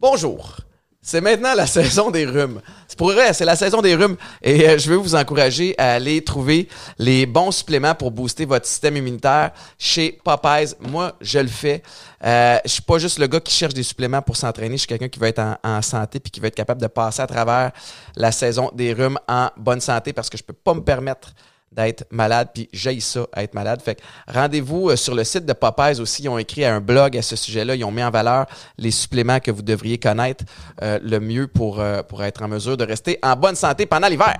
Bonjour. 0.00 0.56
C'est 1.02 1.20
maintenant 1.20 1.52
la 1.54 1.66
saison 1.78 2.10
des 2.10 2.24
rhumes. 2.24 2.62
C'est 2.88 2.96
pour 2.96 3.12
vrai, 3.12 3.34
c'est 3.34 3.44
la 3.44 3.54
saison 3.54 3.82
des 3.82 3.94
rhumes. 3.94 4.16
Et 4.42 4.66
euh, 4.66 4.78
je 4.78 4.88
veux 4.88 4.96
vous 4.96 5.14
encourager 5.14 5.74
à 5.76 5.92
aller 5.92 6.24
trouver 6.24 6.68
les 6.98 7.26
bons 7.26 7.50
suppléments 7.50 7.94
pour 7.94 8.10
booster 8.10 8.46
votre 8.46 8.64
système 8.64 8.96
immunitaire 8.96 9.50
chez 9.78 10.18
Popeyes. 10.24 10.74
Moi, 10.80 11.12
je 11.20 11.40
le 11.40 11.48
fais. 11.48 11.82
Euh, 12.24 12.56
je 12.64 12.70
suis 12.70 12.82
pas 12.82 12.96
juste 12.96 13.18
le 13.18 13.26
gars 13.26 13.40
qui 13.40 13.52
cherche 13.52 13.74
des 13.74 13.82
suppléments 13.82 14.22
pour 14.22 14.38
s'entraîner. 14.38 14.76
Je 14.76 14.78
suis 14.78 14.88
quelqu'un 14.88 15.10
qui 15.10 15.18
va 15.18 15.28
être 15.28 15.42
en, 15.62 15.82
santé 15.82 16.18
puis 16.18 16.30
qui 16.30 16.40
va 16.40 16.48
être 16.48 16.56
capable 16.56 16.80
de 16.80 16.86
passer 16.86 17.20
à 17.20 17.26
travers 17.26 17.70
la 18.16 18.32
saison 18.32 18.70
des 18.74 18.94
rhumes 18.94 19.18
en 19.28 19.50
bonne 19.58 19.82
santé 19.82 20.14
parce 20.14 20.30
que 20.30 20.38
je 20.38 20.42
peux 20.42 20.54
pas 20.54 20.72
me 20.72 20.80
permettre 20.82 21.34
d'être 21.72 22.04
malade, 22.10 22.48
puis 22.52 22.68
j'ai 22.72 22.98
ça, 22.98 23.26
à 23.32 23.44
être 23.44 23.54
malade. 23.54 23.80
Fait 23.80 23.94
que 23.94 24.02
rendez-vous 24.26 24.90
euh, 24.90 24.96
sur 24.96 25.14
le 25.14 25.22
site 25.22 25.46
de 25.46 25.52
Popeyes 25.52 26.00
aussi. 26.00 26.24
Ils 26.24 26.28
ont 26.28 26.38
écrit 26.38 26.64
un 26.64 26.80
blog 26.80 27.16
à 27.16 27.22
ce 27.22 27.36
sujet-là. 27.36 27.76
Ils 27.76 27.84
ont 27.84 27.92
mis 27.92 28.02
en 28.02 28.10
valeur 28.10 28.46
les 28.76 28.90
suppléments 28.90 29.38
que 29.38 29.52
vous 29.52 29.62
devriez 29.62 29.98
connaître 29.98 30.44
euh, 30.82 30.98
le 31.02 31.20
mieux 31.20 31.46
pour, 31.46 31.80
euh, 31.80 32.02
pour 32.02 32.24
être 32.24 32.42
en 32.42 32.48
mesure 32.48 32.76
de 32.76 32.84
rester 32.84 33.18
en 33.22 33.36
bonne 33.36 33.54
santé 33.54 33.86
pendant 33.86 34.08
l'hiver. 34.08 34.36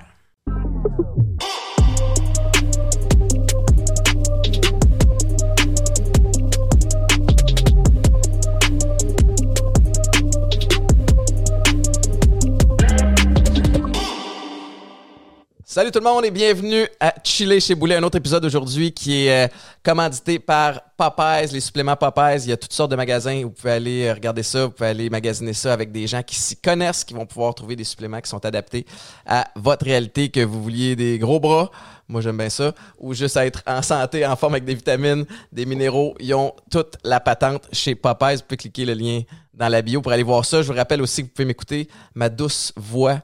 Salut 15.73 15.93
tout 15.93 16.01
le 16.01 16.05
monde 16.05 16.25
et 16.25 16.33
bienvenue 16.33 16.85
à 16.99 17.15
Chiller 17.23 17.61
chez 17.61 17.77
Boulet, 17.77 17.95
un 17.95 18.03
autre 18.03 18.19
épisode 18.19 18.45
aujourd'hui 18.45 18.91
qui 18.91 19.27
est 19.27 19.45
euh, 19.45 19.49
commandité 19.85 20.41
par 20.41 20.81
Popeyes, 20.97 21.53
les 21.53 21.61
suppléments 21.61 21.95
Popeyes. 21.95 22.43
Il 22.43 22.49
y 22.49 22.53
a 22.53 22.57
toutes 22.57 22.73
sortes 22.73 22.91
de 22.91 22.97
magasins, 22.97 23.43
vous 23.45 23.51
pouvez 23.51 23.71
aller 23.71 24.07
euh, 24.07 24.15
regarder 24.15 24.43
ça, 24.43 24.65
vous 24.65 24.73
pouvez 24.73 24.89
aller 24.89 25.09
magasiner 25.09 25.53
ça 25.53 25.73
avec 25.73 25.93
des 25.93 26.09
gens 26.09 26.25
qui 26.25 26.35
s'y 26.35 26.57
connaissent, 26.57 27.05
qui 27.05 27.15
vont 27.15 27.25
pouvoir 27.25 27.55
trouver 27.55 27.77
des 27.77 27.85
suppléments 27.85 28.21
qui 28.21 28.29
sont 28.29 28.45
adaptés 28.45 28.85
à 29.25 29.47
votre 29.55 29.85
réalité, 29.85 30.29
que 30.29 30.41
vous 30.41 30.61
vouliez 30.61 30.97
des 30.97 31.21
gros 31.21 31.39
bras, 31.39 31.71
moi 32.09 32.21
j'aime 32.21 32.39
bien 32.39 32.51
ça, 32.51 32.75
ou 32.99 33.15
juste 33.15 33.37
être 33.37 33.63
en 33.65 33.81
santé, 33.81 34.27
en 34.27 34.35
forme 34.35 34.55
avec 34.55 34.65
des 34.65 34.75
vitamines, 34.75 35.25
des 35.53 35.67
minéraux. 35.67 36.17
Ils 36.19 36.35
ont 36.35 36.53
toute 36.69 36.97
la 37.05 37.21
patente 37.21 37.69
chez 37.73 37.95
Popeyes. 37.95 38.39
Vous 38.39 38.43
pouvez 38.43 38.57
cliquer 38.57 38.87
le 38.87 38.95
lien 38.95 39.21
dans 39.55 39.69
la 39.69 39.83
bio 39.83 40.03
pour 40.03 40.11
aller 40.11 40.25
voir 40.25 40.45
ça. 40.45 40.63
Je 40.63 40.67
vous 40.73 40.77
rappelle 40.77 41.01
aussi 41.01 41.23
que 41.23 41.29
vous 41.29 41.33
pouvez 41.33 41.47
m'écouter, 41.47 41.87
ma 42.17 42.29
douce 42.29 42.73
voix 42.75 43.21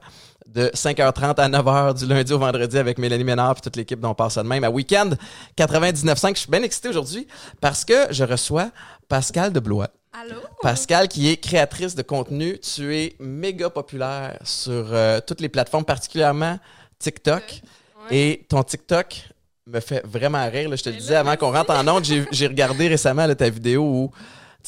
de 0.47 0.69
5h30 0.73 1.35
à 1.39 1.49
9h 1.49 1.97
du 1.99 2.05
lundi 2.07 2.33
au 2.33 2.39
vendredi 2.39 2.77
avec 2.77 2.97
Mélanie 2.97 3.23
Ménard 3.23 3.55
et 3.57 3.61
toute 3.61 3.75
l'équipe 3.75 3.99
dont 3.99 4.09
on 4.09 4.15
passe 4.15 4.33
ça 4.35 4.43
de 4.43 4.47
même 4.47 4.63
à 4.63 4.69
Week-end 4.69 5.09
99.5. 5.57 6.35
Je 6.35 6.39
suis 6.39 6.51
bien 6.51 6.63
excité 6.63 6.89
aujourd'hui 6.89 7.27
parce 7.61 7.83
que 7.85 8.07
je 8.11 8.23
reçois 8.23 8.71
Pascal 9.07 9.51
de 9.53 9.59
Blois. 9.59 9.89
Allô? 10.13 10.39
Pascal, 10.61 11.07
qui 11.07 11.29
est 11.29 11.37
créatrice 11.37 11.93
de 11.95 12.01
contenu, 12.01 12.57
tu 12.59 12.95
es 12.95 13.15
méga 13.19 13.69
populaire 13.69 14.39
sur 14.43 14.87
euh, 14.91 15.19
toutes 15.25 15.41
les 15.41 15.49
plateformes, 15.49 15.85
particulièrement 15.85 16.57
TikTok. 16.97 17.61
Ouais. 18.09 18.17
Et 18.17 18.45
ton 18.49 18.63
TikTok 18.63 19.29
me 19.67 19.79
fait 19.79 20.01
vraiment 20.05 20.49
rire. 20.49 20.69
là. 20.69 20.75
Je 20.75 20.83
te 20.83 20.89
le 20.89 20.95
disais 20.95 21.13
là, 21.13 21.19
avant 21.19 21.35
qu'on 21.35 21.51
rentre 21.51 21.71
en 21.71 21.87
onde, 21.87 22.05
j'ai 22.05 22.25
j'ai 22.31 22.47
regardé 22.47 22.87
récemment 22.87 23.27
là, 23.27 23.35
ta 23.35 23.49
vidéo 23.49 23.83
où 23.83 24.11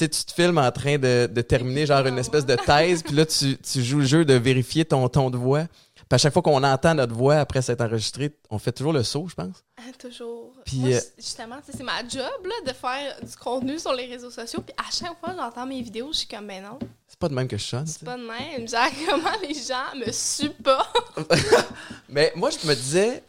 tu 0.08 0.24
te 0.24 0.32
filmes 0.32 0.58
en 0.58 0.72
train 0.72 0.98
de, 0.98 1.28
de 1.32 1.42
terminer 1.42 1.86
genre 1.86 2.06
une 2.06 2.18
espèce 2.20 2.46
de 2.46 2.56
thèse, 2.56 3.04
puis 3.04 3.16
là, 3.16 3.26
tu, 3.26 3.58
tu 3.58 3.84
joues 3.84 4.00
le 4.00 4.06
jeu 4.06 4.26
de 4.26 4.34
vérifier 4.36 4.86
ton 4.86 5.08
ton 5.10 5.30
de 5.30 5.38
voix. 5.38 5.66
Puis 5.96 6.16
à 6.16 6.18
chaque 6.18 6.34
fois 6.34 6.42
qu'on 6.42 6.64
entend 6.64 6.96
notre 6.96 7.14
voix 7.14 7.36
après 7.36 7.62
s'être 7.62 7.82
enregistré, 7.82 8.36
on 8.50 8.58
fait 8.58 8.72
toujours 8.72 8.94
le 8.94 9.04
saut, 9.04 9.28
je 9.30 9.36
pense. 9.36 9.64
Ah, 9.78 9.92
toujours. 10.00 10.54
Puis, 10.66 10.78
Moi, 10.80 10.90
euh, 10.90 11.00
ju- 11.00 11.06
justement, 11.18 11.58
c'est 11.64 11.84
ma 11.84 12.00
job 12.08 12.46
là, 12.46 12.72
de 12.72 12.74
faire 12.76 13.16
du 13.22 13.36
contenu 13.36 13.78
sur 13.78 13.94
les 13.94 14.08
réseaux 14.08 14.32
sociaux. 14.32 14.62
Puis 14.66 14.74
à 14.78 14.90
chaque 14.92 15.20
fois 15.20 15.30
que 15.30 15.36
j'entends 15.38 15.68
mes 15.68 15.82
vidéos, 15.84 16.10
je 16.12 16.20
suis 16.20 16.28
comme, 16.28 16.48
ben 16.48 16.64
non, 16.64 16.80
C'est 17.08 17.20
pas 17.20 17.30
de 17.30 17.36
même 17.36 17.48
que 17.48 17.58
je 17.58 17.64
chante. 17.64 17.88
c'est 17.88 18.04
pas 18.04 18.18
de 18.18 18.24
même. 18.24 18.68
Genre, 18.68 18.90
comment 19.08 19.38
les 19.48 19.54
gens 19.54 19.96
me 20.04 20.12
supportent? 20.12 21.20
Mais 22.10 22.32
moi, 22.36 22.50
je 22.50 22.68
me 22.68 22.74
disais, 22.74 23.24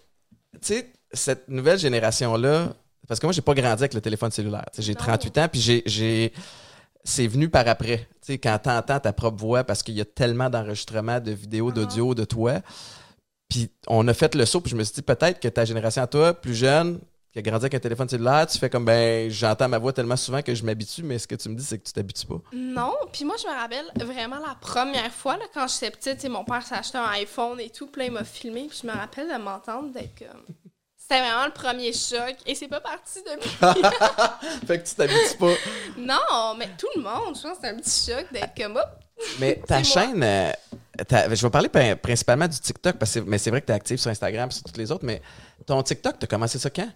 tu 0.55 0.59
sais, 0.63 0.91
cette 1.13 1.49
nouvelle 1.49 1.79
génération-là, 1.79 2.73
parce 3.11 3.19
que 3.19 3.27
moi, 3.27 3.33
j'ai 3.33 3.43
pas 3.43 3.55
grandi 3.55 3.83
avec 3.83 3.93
le 3.93 4.01
téléphone 4.01 4.31
cellulaire. 4.31 4.67
Tu 4.73 4.83
J'ai 4.83 4.93
Non. 4.95 5.01
38 5.01 5.39
ans, 5.39 5.49
puis 5.51 5.61
j'ai-. 5.85 6.33
C'est 7.03 7.27
venu 7.27 7.49
par 7.49 7.67
après. 7.67 8.07
Tu 8.23 8.33
sais, 8.35 8.39
quand 8.39 8.57
t'entends 8.63 9.01
ta 9.01 9.13
propre 9.13 9.37
voix, 9.39 9.65
parce 9.65 9.83
qu'il 9.83 9.95
y 9.97 10.01
a 10.01 10.05
tellement 10.05 10.49
d'enregistrements 10.49 11.19
de 11.19 11.33
vidéos, 11.33 11.71
Ah. 11.71 11.73
d'audio 11.73 12.15
de 12.15 12.25
toi. 12.25 12.61
Puis 13.49 13.69
on 13.89 14.07
a 14.07 14.15
fait 14.15 14.35
le 14.37 14.47
saut, 14.47 14.61
puis 14.61 14.71
je 14.71 14.77
me 14.77 14.85
suis 14.85 14.95
dit 14.95 15.03
peut-être 15.03 15.41
que 15.41 15.49
ta 15.49 15.65
génération 15.65 16.03
à 16.03 16.07
toi, 16.07 16.35
plus 16.35 16.55
jeune, 16.55 17.01
qui 17.33 17.39
a 17.39 17.43
grandi 17.43 17.65
avec 17.65 17.75
un 17.75 17.79
téléphone 17.81 18.09
cellulaire, 18.09 18.47
tu 18.47 18.59
fais 18.59 18.69
comme 18.71 18.85
ben 18.85 19.29
j'entends 19.31 19.69
ma 19.69 19.79
voix 19.79 19.93
tellement 19.93 20.17
souvent 20.17 20.43
que 20.43 20.55
je 20.55 20.65
m'habitue, 20.65 21.03
mais 21.03 21.19
ce 21.19 21.27
que 21.27 21.35
tu 21.35 21.49
me 21.49 21.55
dis, 21.57 21.65
c'est 21.65 21.79
que 21.79 21.85
tu 21.85 21.93
t'habitues 21.93 22.27
pas. 22.27 22.41
Non, 22.53 22.93
puis 23.13 23.25
moi, 23.25 23.35
je 23.43 23.49
me 23.49 23.53
rappelle 23.53 23.87
vraiment 24.07 24.39
la 24.39 24.55
première 24.61 25.11
fois, 25.13 25.37
là, 25.37 25.45
quand 25.55 25.67
j'étais 25.67 25.91
petite, 25.91 26.17
tu 26.17 26.21
sais, 26.23 26.29
mon 26.29 26.45
père 26.45 26.63
s'est 26.65 26.75
acheté 26.77 26.99
un 26.99 27.09
iPhone 27.11 27.59
et 27.61 27.71
tout, 27.71 27.87
puis 27.89 28.03
là, 28.03 28.07
il 28.09 28.13
m'a 28.13 28.25
filmé, 28.25 28.67
puis 28.69 28.79
je 28.83 28.87
me 28.87 28.93
rappelle 28.93 29.27
de 29.29 29.43
m'entendre 29.43 29.93
d'être 29.93 30.17
comme... 30.19 30.45
C'était 31.11 31.23
vraiment 31.23 31.47
le 31.47 31.51
premier 31.53 31.93
choc, 31.93 32.37
et 32.47 32.55
c'est 32.55 32.69
pas 32.69 32.81
parti 32.81 33.19
depuis. 33.29 33.51
fait 34.67 34.79
que 34.81 34.89
tu 34.89 34.95
t'habitues 34.95 35.37
pas. 35.41 35.55
non, 35.99 36.55
mais 36.57 36.69
tout 36.79 36.87
le 36.95 37.03
monde, 37.03 37.35
je 37.37 37.43
pense 37.43 37.55
que 37.55 37.59
c'est 37.63 37.69
un 37.69 37.77
petit 37.77 38.13
choc 38.13 38.27
d'être 38.33 38.55
comme... 38.57 38.77
Hop, 38.77 38.87
Mais 39.41 39.61
ta 39.67 39.83
chaîne, 39.83 40.23
euh, 40.23 40.53
ta- 41.09 41.29
je 41.35 41.43
vais 41.45 41.51
parler 41.51 41.69
prin- 41.69 41.97
principalement 41.97 42.47
du 42.47 42.61
TikTok, 42.61 42.97
parce 42.97 43.13
que 43.15 43.19
mais 43.21 43.39
c'est 43.39 43.51
vrai 43.51 43.61
que 43.61 43.67
tu 43.67 43.73
es 43.73 43.75
active 43.75 43.97
sur 43.99 44.09
Instagram 44.09 44.51
et 44.51 44.53
sur 44.55 44.63
toutes 44.63 44.77
les 44.77 44.93
autres, 44.93 45.05
mais 45.05 45.21
ton 45.67 45.83
TikTok, 45.83 46.17
tu 46.21 46.25
as 46.25 46.29
commencé 46.29 46.61
ça 46.61 46.71
quand? 46.71 46.89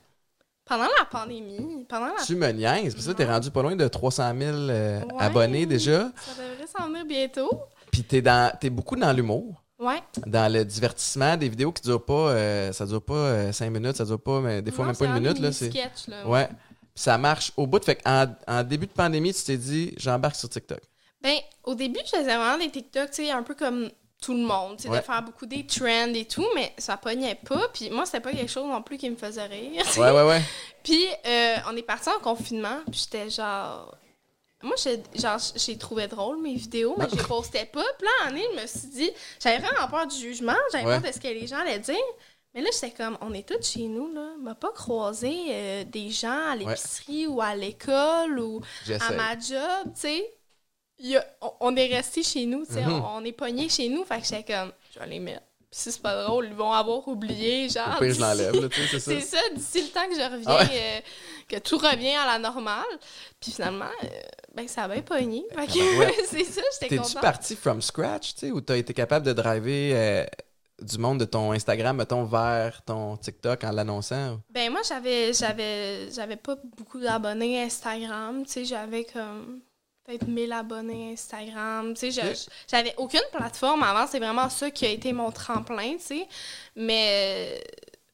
Pendant 0.65 0.85
la 0.97 1.05
pandémie, 1.11 1.85
pendant 1.89 2.07
la 2.07 2.23
Tu 2.25 2.37
me 2.37 2.49
niaises, 2.53 2.95
parce 2.95 3.07
que 3.09 3.13
tu 3.13 3.23
es 3.23 3.27
rendu 3.27 3.51
pas 3.51 3.63
loin 3.63 3.75
de 3.75 3.89
300 3.89 4.33
000 4.39 4.53
euh, 4.57 5.01
Ouais. 5.01 5.07
abonnés 5.19 5.67
déjà, 5.67 6.03
Ça 6.17 6.41
devrait 6.41 6.67
s'en 6.69 6.87
venir 6.89 7.05
bientôt. 7.05 7.51
puis 7.91 8.05
tu 8.05 8.17
es, 8.25 8.71
beaucoup 8.71 8.95
dans 8.95 9.13
l'humour, 9.13 9.64
Ouais. 9.85 10.03
dans 10.27 10.53
le 10.53 10.65
divertissement, 10.65 11.37
des 11.37 11.49
vidéos 11.49 11.73
qui 11.73 11.83
durent 11.83 12.05
pas, 12.05 12.31
euh, 12.31 12.73
ça 12.73 12.87
dure 12.87 13.03
pas 13.03 13.53
5 13.53 13.71
minutes, 13.71 13.97
ça 13.97 14.05
dure 14.05 14.21
pas, 14.21 14.41
mais 14.41 14.63
des 14.63 14.71
fois 14.71 14.85
Non, 14.85 14.91
même 14.93 14.97
pas 14.97 15.05
une 15.07 15.23
minute. 15.23 15.39
Là, 15.39 15.53
c'est... 15.53 15.67
mini-sketch, 15.69 16.09
là. 16.09 16.27
Ouais. 16.27 16.47
Puis 16.47 17.03
ça 17.03 17.19
marche 17.19 17.53
au 17.57 17.67
bout. 17.67 17.85
Fait 17.85 18.01
en, 18.07 18.27
en 18.47 18.63
début 18.63 18.87
de 18.87 18.93
pandémie, 18.93 19.35
tu 19.35 19.43
t'es 19.45 19.57
dit, 19.57 19.95
j'embarque 19.99 20.37
sur 20.37 20.49
TikTok. 20.49 20.81
Ben, 21.23 21.37
au 21.65 21.75
début, 21.75 22.01
je 22.05 22.11
faisais 22.19 22.37
vraiment 22.37 22.59
des 22.59 22.71
TikTok, 22.71 23.11
tu 23.11 23.25
sais, 23.25 23.31
un 23.31 23.43
peu 23.43 23.55
comme 23.55 23.91
tout 24.23 24.33
le 24.35 24.43
monde, 24.43 24.77
tu 24.77 24.85
sais, 24.85 24.89
Ouais. 24.89 24.99
de 25.01 25.03
faire 25.05 25.23
beaucoup 25.23 25.45
des 25.47 25.67
trends 25.67 26.13
et 26.15 26.25
tout, 26.25 26.47
mais 26.55 26.73
ça 26.79 26.97
pognait 26.97 27.35
pas. 27.35 27.69
Puis 27.75 27.91
moi, 27.91 28.07
c'était 28.07 28.21
pas 28.21 28.31
quelque 28.33 28.51
chose 28.51 28.67
non 28.71 28.81
plus 28.83 28.97
qui 28.97 29.11
me 29.11 29.17
faisait 29.17 29.45
rire. 29.47 29.83
Ouais, 29.99 30.11
ouais, 30.11 30.23
ouais. 30.29 30.43
Puis 30.83 31.05
euh, 31.27 31.57
on 31.71 31.77
est 31.77 31.83
parti 31.83 32.09
en 32.09 32.21
confinement, 32.23 32.79
puis 32.91 33.01
j'étais 33.05 33.29
genre. 33.29 33.97
Moi, 34.65 34.75
j'ai, 34.83 35.03
genre, 35.15 35.39
j'ai 35.57 35.79
trouvé 35.79 36.07
drôle 36.09 36.41
mes 36.41 36.55
vidéos, 36.55 36.95
mais 36.99 37.07
je 37.11 37.17
les 37.17 37.23
postais 37.23 37.67
pas. 37.67 37.85
Puis 37.99 38.07
là, 38.07 38.31
en 38.31 38.37
je 38.37 38.63
me 38.63 38.67
suis 38.67 38.89
dit, 38.89 39.11
j'avais 39.41 39.59
vraiment 39.59 39.87
peur 39.89 40.07
du 40.07 40.17
jugement, 40.17 40.55
j'avais 40.73 40.87
Ouais. 40.87 41.01
peur 41.01 41.11
de 41.11 41.15
ce 41.15 41.21
que 41.21 41.29
les 41.29 41.47
gens 41.47 41.59
allaient 41.59 41.79
dire. 41.79 41.97
Mais 42.55 42.61
là, 42.61 42.71
j'étais 42.73 42.93
comme, 42.93 43.19
on 43.21 43.33
est 43.35 43.47
tous 43.49 43.65
chez 43.67 43.83
nous, 43.89 44.13
là. 44.15 44.29
m'a 44.41 44.55
pas 44.55 44.71
croisé 44.73 45.35
euh, 45.51 45.85
des 45.85 46.11
gens 46.11 46.51
à 46.51 46.55
l'épicerie 46.57 47.27
ou 47.27 47.41
à 47.41 47.55
l'école 47.57 48.39
ou 48.39 48.61
à 49.01 49.13
ma 49.13 49.39
job, 49.39 49.93
tu 49.95 50.01
sais. 50.01 50.35
A- 51.17 51.25
on, 51.43 51.53
on 51.61 51.77
est 51.77 51.93
resté 51.93 52.23
chez 52.23 52.47
nous, 52.47 52.65
tu 52.65 52.75
sais. 52.75 52.83
Mhm. 52.85 52.93
on, 52.93 53.17
on 53.17 53.25
est 53.25 53.33
pogné 53.33 53.69
chez 53.69 53.89
nous. 53.89 54.05
Fait 54.05 54.21
que 54.21 54.27
j'étais 54.27 54.53
comme, 54.55 54.73
je 54.95 55.01
vais 55.01 55.07
les 55.09 55.19
mettre. 55.19 55.43
Si 55.77 55.91
c'est 55.91 56.01
pas 56.03 56.23
drôle, 56.23 56.47
ils 56.47 56.55
vont 56.55 56.73
avoir 56.73 57.07
oublié, 57.09 57.69
genre. 57.69 57.99
Pire, 57.99 58.15
je 58.15 58.21
l'enlève, 58.21 58.69
tu 58.69 58.81
sais, 58.81 58.87
c'est 58.87 59.01
ça. 59.01 59.11
c'est 59.11 59.21
ça, 59.37 59.39
d'ici 59.57 59.83
le 59.83 59.89
temps 59.89 60.09
que 60.09 60.15
je 60.15 60.33
reviens, 60.33 60.47
Ah 60.47 60.63
euh, 60.73 61.01
que 61.49 61.59
tout 61.59 61.79
revient 61.79 62.15
à 62.15 62.27
la 62.27 62.39
normale. 62.39 62.85
Puis 63.41 63.51
finalement, 63.51 63.91
euh, 64.05 64.07
ben 64.55 64.69
ça 64.69 64.85
a 64.85 64.89
bien 64.89 65.03
pogné. 65.03 65.45
Fait 65.53 65.67
que, 65.67 65.73
tabarouette. 65.73 66.15
c'est 66.31 66.45
ça, 66.45 66.61
j'étais 66.75 66.95
T'es-tu 66.95 67.03
contente. 67.03 67.21
parti 67.23 67.57
from 67.57 67.83
scratch, 67.83 68.35
tu 68.35 68.41
sais, 68.47 68.51
ou 68.53 68.61
t'as 68.61 68.77
été 68.77 68.95
capable 68.95 69.27
de 69.27 69.33
driver 69.33 69.93
euh, 69.97 70.25
du 70.81 70.97
monde 70.99 71.19
de 71.19 71.25
ton 71.25 71.51
Instagram, 71.51 71.97
mettons, 71.97 72.23
vers 72.25 72.81
ton 72.85 73.17
TikTok 73.17 73.65
en 73.65 73.73
l'annonçant? 73.73 74.41
Ben 74.51 74.71
moi, 74.71 74.83
j'avais 74.89 75.33
j'avais 75.33 76.09
j'avais 76.13 76.37
pas 76.37 76.55
beaucoup 76.77 77.01
d'abonnés 77.01 77.61
Instagram. 77.65 78.45
Tu 78.47 78.53
sais, 78.53 78.65
j'avais 78.65 79.05
comme 79.05 79.61
peut-être 80.05 80.27
1000 80.27 80.53
abonnés 80.53 81.13
Instagram. 81.13 81.95
Tu 81.95 82.13
sais, 82.13 82.35
j'avais 82.71 82.95
aucune 82.99 83.21
plateforme 83.33 83.83
avant. 83.83 84.07
C'est 84.07 84.19
vraiment 84.19 84.49
ça 84.49 84.71
qui 84.71 84.85
a 84.87 84.91
été 84.91 85.13
mon 85.13 85.31
tremplin, 85.31 85.95
tu 85.99 86.01
sais. 86.05 86.27
Mais... 86.77 87.59
euh, 87.61 87.61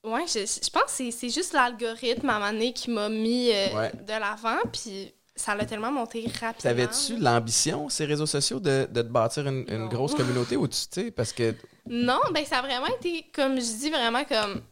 Ouais, 0.02 0.24
je, 0.26 0.38
je 0.38 0.70
pense 0.70 0.96
que 0.96 1.10
c'est- 1.10 1.28
juste 1.28 1.52
l'algorithme 1.52 2.30
à 2.30 2.36
un 2.36 2.38
moment 2.38 2.52
donné 2.52 2.72
qui 2.72 2.90
m'a 2.90 3.10
mis 3.10 3.50
euh, 3.52 3.66
Ouais. 3.76 3.92
de 3.94 4.12
l'avant, 4.18 4.56
puis 4.72 5.12
ça 5.36 5.54
l'a 5.54 5.66
tellement 5.66 5.92
monté 5.92 6.20
rapidement. 6.40 6.52
T'avais-tu 6.62 7.18
l'ambition, 7.18 7.86
ces 7.90 8.06
réseaux 8.06 8.24
sociaux, 8.24 8.60
de, 8.60 8.88
de 8.90 9.02
te 9.02 9.08
bâtir 9.08 9.46
une, 9.46 9.88
grosse 9.88 10.14
communauté 10.14 10.56
ou 10.56 10.66
tu 10.68 10.78
tu 10.90 11.02
sais, 11.02 11.10
parce 11.10 11.34
que 11.34 11.54
Non, 11.86 12.18
ben 12.32 12.46
ça 12.46 12.60
a 12.60 12.62
vraiment 12.62 12.86
été, 12.86 13.26
comme 13.34 13.56
je 13.56 13.76
dis, 13.78 13.90
vraiment 13.90 14.24
comme 14.24 14.62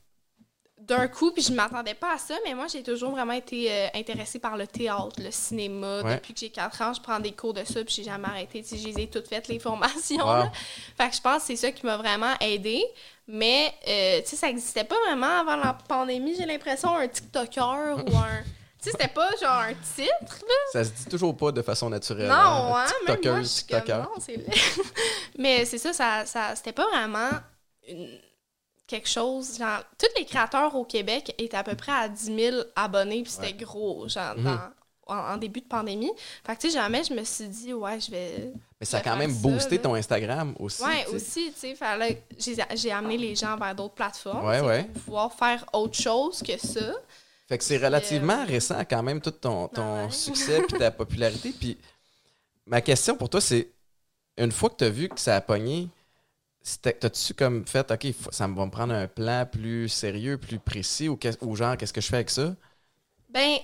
d'un 0.80 1.08
coup, 1.08 1.32
puis 1.32 1.42
je 1.42 1.52
m'attendais 1.52 1.94
pas 1.94 2.14
à 2.14 2.18
ça, 2.18 2.34
mais 2.46 2.54
moi, 2.54 2.66
j'ai 2.66 2.82
toujours 2.82 3.10
vraiment 3.10 3.32
été 3.32 3.70
euh, 3.70 3.88
intéressée 3.94 4.38
par 4.38 4.56
le 4.56 4.66
théâtre, 4.66 5.16
le 5.18 5.30
cinéma. 5.30 6.02
Ouais. 6.02 6.14
Depuis 6.14 6.32
que 6.34 6.40
j'ai 6.40 6.50
4 6.50 6.82
ans, 6.82 6.92
je 6.94 7.00
prends 7.00 7.20
des 7.20 7.32
cours 7.32 7.52
de 7.52 7.64
ça, 7.64 7.84
puis 7.84 7.94
j'ai 7.96 8.04
jamais 8.04 8.28
arrêté. 8.28 8.62
Tu 8.62 8.68
sais, 8.70 8.78
je 8.78 8.86
les 8.88 9.02
ai 9.02 9.06
toutes 9.08 9.28
faites, 9.28 9.48
les 9.48 9.58
formations. 9.58 10.16
Wow. 10.18 10.26
là. 10.44 10.52
Fait 10.96 11.10
que 11.10 11.16
je 11.16 11.20
pense 11.20 11.42
que 11.42 11.46
c'est 11.48 11.56
ça 11.56 11.72
qui 11.72 11.84
m'a 11.84 11.96
vraiment 11.96 12.32
aidée. 12.40 12.84
Mais, 13.26 13.74
euh, 13.86 14.20
tu 14.22 14.28
sais, 14.28 14.36
ça 14.36 14.48
existait 14.48 14.84
pas 14.84 14.96
vraiment 15.06 15.40
avant 15.40 15.56
la 15.56 15.74
pandémie, 15.74 16.34
j'ai 16.38 16.46
l'impression, 16.46 16.96
un 16.96 17.06
TikToker 17.08 17.96
ou 18.06 18.16
un... 18.16 18.42
sais, 18.80 18.90
c'était 18.92 19.08
pas 19.08 19.28
genre 19.38 19.50
un 19.68 19.74
titre, 19.74 20.38
là. 20.46 20.54
Ça 20.72 20.84
se 20.84 20.90
dit 20.92 21.04
toujours 21.06 21.36
pas 21.36 21.52
de 21.52 21.60
façon 21.60 21.90
naturelle. 21.90 22.28
Non, 22.28 22.34
hein? 22.34 22.84
hein, 22.86 22.92
même 23.06 23.18
moi, 23.24 23.42
je 23.42 23.42
TikTokeuse, 23.44 23.50
suis 23.50 23.66
comme, 23.66 23.80
TikToker. 23.80 24.02
non, 24.04 24.20
c'est 24.20 24.36
laid. 24.36 24.50
Mais 25.38 25.64
c'est 25.66 25.76
ça, 25.78 25.92
ça, 25.92 26.24
ça 26.24 26.56
c'était 26.56 26.72
pas 26.72 26.86
vraiment 26.88 27.28
une- 27.86 28.18
quelque 28.88 29.08
chose, 29.08 29.56
genre, 29.58 29.84
tous 29.96 30.08
les 30.18 30.24
créateurs 30.24 30.74
au 30.74 30.84
Québec 30.84 31.32
étaient 31.38 31.56
à 31.56 31.62
peu 31.62 31.76
près 31.76 31.92
à 31.92 32.08
10 32.08 32.34
000 32.34 32.56
abonnés, 32.74 33.22
puis 33.22 33.30
c'était 33.30 33.46
Ouais. 33.48 33.52
gros, 33.52 34.08
genre, 34.08 34.34
Mhm. 34.36 34.44
dans- 34.44 34.58
en, 35.10 35.34
en 35.34 35.36
début 35.38 35.60
de 35.60 35.66
pandémie. 35.66 36.10
Fait 36.44 36.54
que, 36.56 36.60
tu 36.60 36.68
sais, 36.70 36.74
jamais 36.78 37.02
je 37.04 37.14
me 37.14 37.22
suis 37.24 37.46
dit, 37.48 37.72
ouais, 37.72 37.98
je 38.00 38.10
vais... 38.10 38.52
Mais 38.80 38.84
ça 38.86 38.98
a 38.98 39.00
quand 39.00 39.16
même 39.16 39.32
boosté 39.34 39.78
ton 39.78 39.94
Instagram 39.94 40.54
aussi. 40.58 40.82
Ouais, 40.82 41.06
aussi, 41.14 41.50
tu 41.58 41.74
sais, 41.76 41.76
j'ai 42.38 42.56
j'ai 42.76 42.92
amené 42.92 43.16
les 43.16 43.34
gens 43.34 43.56
vers 43.56 43.74
d'autres 43.74 43.94
plateformes, 43.94 44.46
Ouais, 44.46 44.60
ouais. 44.60 44.84
pour 44.84 45.02
pouvoir 45.02 45.32
faire 45.32 45.64
autre 45.72 45.96
chose 45.98 46.42
que 46.42 46.58
ça. 46.58 46.92
Fait 47.48 47.56
que 47.56 47.64
c'est 47.64 47.78
relativement 47.78 48.44
récent 48.44 48.78
quand 48.88 49.02
même 49.02 49.20
tout 49.22 49.30
ton, 49.30 49.68
ton 49.68 50.04
ouais. 50.04 50.10
succès 50.10 50.62
puis 50.68 50.78
ta 50.78 50.90
popularité. 50.90 51.52
Puis 51.58 51.78
ma 52.66 52.80
question 52.82 53.16
pour 53.16 53.30
toi, 53.30 53.40
c'est 53.40 53.68
une 54.36 54.52
fois 54.52 54.68
que 54.70 54.76
tu 54.76 54.84
as 54.84 54.90
vu 54.90 55.08
que 55.08 55.18
ça 55.18 55.36
a 55.36 55.40
pogné, 55.40 55.88
t'as-tu 56.82 57.34
comme 57.34 57.66
fait, 57.66 57.90
OK, 57.90 58.06
ça 58.30 58.46
va 58.48 58.66
me 58.66 58.70
prendre 58.70 58.94
un 58.94 59.06
plan 59.08 59.46
plus 59.50 59.88
sérieux, 59.88 60.38
plus 60.38 60.58
précis 60.58 61.08
ou, 61.08 61.18
genre, 61.56 61.76
qu'est-ce 61.76 61.92
que 61.92 62.00
je 62.00 62.08
fais 62.08 62.16
avec 62.16 62.30
ça? 62.30 62.54
Ben, 63.28 63.58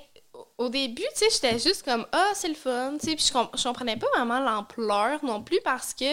au- 0.58 0.68
début, 0.68 1.02
tu 1.14 1.18
sais, 1.18 1.30
j'étais 1.32 1.58
juste 1.58 1.82
comme, 1.84 2.06
ah, 2.12 2.32
c'est 2.34 2.48
le 2.48 2.54
fun, 2.54 2.96
tu 3.00 3.06
sais, 3.10 3.16
puis 3.16 3.24
je, 3.26 3.32
com- 3.32 3.48
je 3.56 3.62
comprenais 3.62 3.96
pas 3.96 4.06
vraiment 4.14 4.40
l'ampleur 4.40 5.24
non 5.24 5.42
plus 5.42 5.60
parce 5.64 5.94
que, 5.94 6.04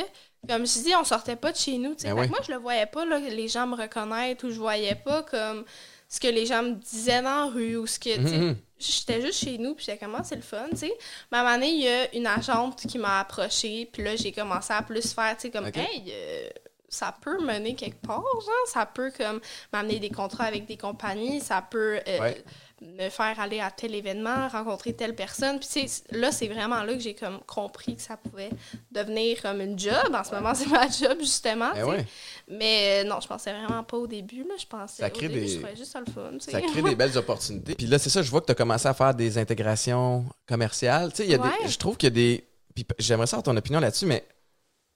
comme 0.47 0.65
je 0.65 0.79
dis, 0.83 0.95
on 0.95 1.03
sortait 1.03 1.35
pas 1.35 1.51
de 1.51 1.57
chez 1.57 1.77
nous, 1.77 1.93
tu 1.95 2.01
sais. 2.03 2.09
Ben 2.09 2.13
oui. 2.13 2.27
moi, 2.29 2.39
je 2.45 2.51
le 2.51 2.57
voyais 2.57 2.85
pas, 2.85 3.05
là, 3.05 3.19
les 3.19 3.47
gens 3.47 3.67
me 3.67 3.75
reconnaître 3.75 4.45
ou 4.47 4.51
je 4.51 4.59
voyais 4.59 4.95
pas 4.95 5.23
comme 5.23 5.65
ce 6.07 6.19
que 6.19 6.27
les 6.27 6.45
gens 6.45 6.63
me 6.63 6.75
disaient 6.75 7.21
dans 7.21 7.45
la 7.45 7.51
rue 7.51 7.75
ou 7.77 7.87
ce 7.87 7.99
que, 7.99 8.15
tu 8.17 8.27
sais, 8.29 8.47
Mhm. 8.47 8.61
j'étais 8.79 9.21
juste 9.21 9.39
chez 9.43 9.57
nous, 9.57 9.75
puis 9.75 9.85
j'étais 9.85 9.97
comme, 10.03 10.15
Ah, 10.15 10.23
c'est 10.23 10.35
le 10.35 10.41
fun, 10.41 10.67
tu 10.71 10.77
sais. 10.77 10.93
Mais 11.31 11.37
à 11.37 11.41
un 11.41 11.43
moment 11.43 11.55
donné, 11.55 11.71
il 11.71 11.81
y 11.81 11.87
a 11.87 12.13
une 12.15 12.27
agente 12.27 12.85
qui 12.87 12.97
m'a 12.97 13.19
approchée, 13.19 13.89
puis 13.91 14.03
là, 14.03 14.15
j'ai 14.15 14.31
commencé 14.31 14.73
à 14.73 14.81
plus 14.81 15.13
faire, 15.13 15.35
tu 15.35 15.41
sais, 15.43 15.51
comme, 15.51 15.69
hey, 15.75 16.05
euh, 16.09 16.49
ça 16.91 17.15
peut 17.21 17.41
mener 17.41 17.73
quelque 17.73 18.01
part, 18.05 18.21
genre, 18.21 18.67
ça 18.67 18.85
peut, 18.85 19.11
comme, 19.17 19.39
m'amener 19.71 19.99
des 19.99 20.09
contrats 20.09 20.43
avec 20.43 20.65
des 20.65 20.75
compagnies, 20.77 21.39
ça 21.39 21.61
peut 21.61 21.99
euh, 22.05 22.19
Ouais. 22.19 22.43
me 22.81 23.09
faire 23.09 23.39
aller 23.39 23.61
à 23.61 23.71
tel 23.71 23.95
événement, 23.95 24.49
rencontrer 24.49 24.93
telle 24.93 25.15
personne. 25.15 25.59
Puis, 25.59 25.89
là, 26.11 26.33
c'est 26.33 26.49
vraiment 26.49 26.83
là 26.83 26.93
que 26.93 26.99
j'ai, 26.99 27.13
comme, 27.15 27.39
compris 27.47 27.95
que 27.95 28.01
ça 28.01 28.17
pouvait 28.17 28.49
devenir 28.91 29.41
comme 29.41 29.61
une 29.61 29.79
job. 29.79 30.13
En 30.13 30.23
ce 30.25 30.31
moment, 30.35 30.53
c'est 30.53 30.67
ma 30.67 30.89
job, 30.89 31.17
justement, 31.21 31.71
ouais, 31.71 32.05
Mais 32.49 33.03
euh, 33.05 33.07
non, 33.07 33.21
je 33.21 33.27
pensais 33.27 33.53
vraiment 33.53 33.83
pas 33.83 33.97
au 33.97 34.07
début, 34.07 34.43
là. 34.43 34.55
Je 34.59 34.65
pensais, 34.65 35.01
Ça 35.03 35.07
au 35.07 35.11
crée 35.11 35.29
début, 35.29 35.45
des- 35.45 35.47
je 35.47 35.75
juste 35.77 35.93
ça 35.93 35.99
le 36.01 36.11
fun, 36.11 36.31
ça 36.39 36.59
crée 36.61 36.81
des 36.81 36.95
belles 36.95 37.17
opportunités. 37.17 37.75
Puis 37.75 37.87
là, 37.87 37.99
c'est 37.99 38.09
ça, 38.09 38.21
je 38.21 38.29
vois 38.29 38.41
que 38.41 38.47
tu 38.47 38.51
as 38.51 38.55
commencé 38.55 38.87
à 38.87 38.93
faire 38.93 39.13
des 39.15 39.37
intégrations 39.37 40.25
commerciales. 40.45 41.13
Tu 41.13 41.25
sais, 41.25 41.37
Ouais. 41.39 41.49
je 41.67 41.77
trouve 41.77 41.95
qu'il 41.95 42.07
y 42.07 42.11
a 42.11 42.15
des. 42.15 42.47
Puis 42.75 42.85
j'aimerais 42.99 43.27
savoir 43.27 43.43
ton 43.43 43.55
opinion 43.55 43.79
là-dessus, 43.79 44.05
mais 44.05 44.25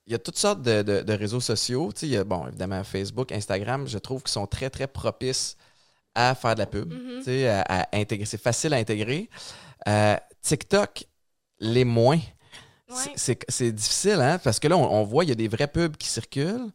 il 0.07 0.11
y 0.13 0.15
a 0.15 0.19
toutes 0.19 0.37
sortes 0.37 0.61
de, 0.61 0.81
de- 0.81 1.01
de 1.01 1.13
réseaux 1.13 1.39
sociaux. 1.39 1.91
Tu 1.93 2.01
sais, 2.01 2.05
il 2.07 2.11
y 2.13 2.17
a, 2.17 2.23
bon, 2.23 2.47
évidemment, 2.47 2.83
Facebook, 2.83 3.31
Instagram, 3.31 3.87
je 3.87 3.97
trouve 3.97 4.21
qu'ils 4.21 4.31
sont 4.31 4.47
très, 4.47 4.69
très 4.69 4.87
propices 4.87 5.57
à 6.13 6.35
faire 6.35 6.53
de 6.55 6.59
la 6.59 6.65
pub. 6.67 6.93
Mhm. 6.93 7.17
Tu 7.19 7.23
sais, 7.23 7.47
à, 7.49 7.61
à 7.61 7.95
intégrer. 7.97 8.25
C'est 8.25 8.41
facile 8.41 8.73
à 8.73 8.77
intégrer. 8.77 9.29
Euh, 9.87 10.15
TikTok, 10.41 11.05
les 11.59 11.85
moins. 11.85 12.19
Ouais. 12.89 13.13
C'est- 13.15 13.71
difficile, 13.71 14.21
hein? 14.21 14.39
Parce 14.43 14.59
que 14.59 14.67
là, 14.67 14.77
on, 14.77 14.83
on 15.01 15.03
voit, 15.03 15.23
il 15.23 15.29
y 15.29 15.31
a 15.31 15.35
des 15.35 15.47
vraies 15.47 15.67
pubs 15.67 15.97
qui 15.97 16.07
circulent. 16.07 16.69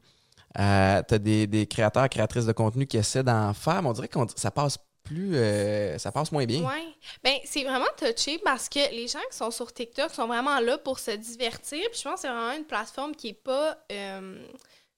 Euh, 0.58 1.02
T'as 1.06 1.18
des, 1.18 1.46
des 1.46 1.66
créateurs, 1.68 2.08
créatrices 2.08 2.46
de 2.46 2.52
contenu 2.52 2.84
qui 2.86 2.96
essaient 2.96 3.22
d'en 3.22 3.54
faire, 3.54 3.80
mais 3.82 3.88
on 3.88 3.92
dirait 3.92 4.08
que 4.08 4.18
ça 4.34 4.50
passe 4.50 4.76
plus. 5.02 5.37
euh, 5.37 5.99
ça 5.99 6.12
passe 6.12 6.31
moins 6.32 6.44
bien. 6.47 6.61
Ouais. 6.62 6.87
Ben, 7.25 7.38
c'est 7.44 7.64
vraiment 7.64 7.87
touché 7.97 8.38
parce 8.38 8.69
que 8.69 8.79
les 8.93 9.08
gens 9.08 9.19
qui 9.31 9.37
sont 9.37 9.50
sur 9.50 9.73
TikTok 9.73 10.11
sont 10.12 10.26
vraiment 10.26 10.58
là 10.61 10.79
pour 10.79 10.99
se 10.99 11.11
divertir. 11.12 11.81
Puis 11.91 11.99
je 11.99 12.05
pense 12.05 12.14
que 12.17 12.20
c'est 12.23 12.29
vraiment 12.29 12.52
une 12.56 12.64
plateforme 12.64 13.14
qui 13.14 13.29
est 13.29 13.32
pas. 13.35 13.76
euh, 13.93 14.43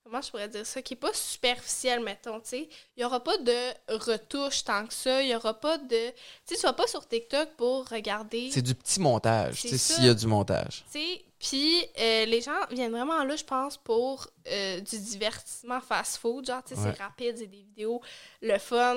comment 0.04 0.20
je 0.20 0.30
pourrais 0.30 0.48
dire 0.48 0.66
ça? 0.66 0.82
Qui 0.82 0.94
est 0.94 0.96
pas 0.96 1.12
superficielle, 1.14 2.00
mettons, 2.00 2.40
tu 2.40 2.48
sais. 2.50 2.68
Il 2.96 3.02
y 3.02 3.04
aura 3.04 3.22
pas 3.22 3.38
de 3.38 3.56
retouches 3.88 4.64
tant 4.64 4.86
que 4.86 4.92
ça. 4.94 5.22
Il 5.22 5.28
y 5.28 5.34
aura 5.34 5.54
pas 5.58 5.78
de. 5.78 5.88
Tu 6.10 6.14
sais, 6.46 6.56
tu 6.56 6.62
vas 6.62 6.72
pas 6.72 6.86
sur 6.86 7.06
TikTok 7.06 7.50
pour 7.56 7.88
regarder. 7.88 8.50
C'est 8.50 8.62
du 8.62 8.74
petit 8.74 9.00
montage, 9.00 9.54
s'il 9.62 10.04
y 10.04 10.08
a 10.08 10.14
du 10.14 10.26
montage. 10.26 10.84
Tu 10.92 10.98
sais, 11.00 11.24
puis 11.38 11.84
euh, 11.98 12.24
les 12.26 12.40
gens 12.40 12.52
viennent 12.70 12.92
vraiment 12.92 13.24
là, 13.24 13.34
je 13.34 13.42
pense, 13.44 13.76
pour 13.76 14.28
euh, 14.48 14.78
du 14.80 14.98
divertissement 14.98 15.80
fast-food. 15.80 16.46
Genre, 16.46 16.62
tu 16.62 16.74
sais, 16.74 16.80
Ouais. 16.80 16.92
c'est 16.96 17.02
rapide, 17.02 17.36
c'est 17.38 17.46
des 17.46 17.62
vidéos, 17.62 18.00
le 18.42 18.58
fun, 18.58 18.96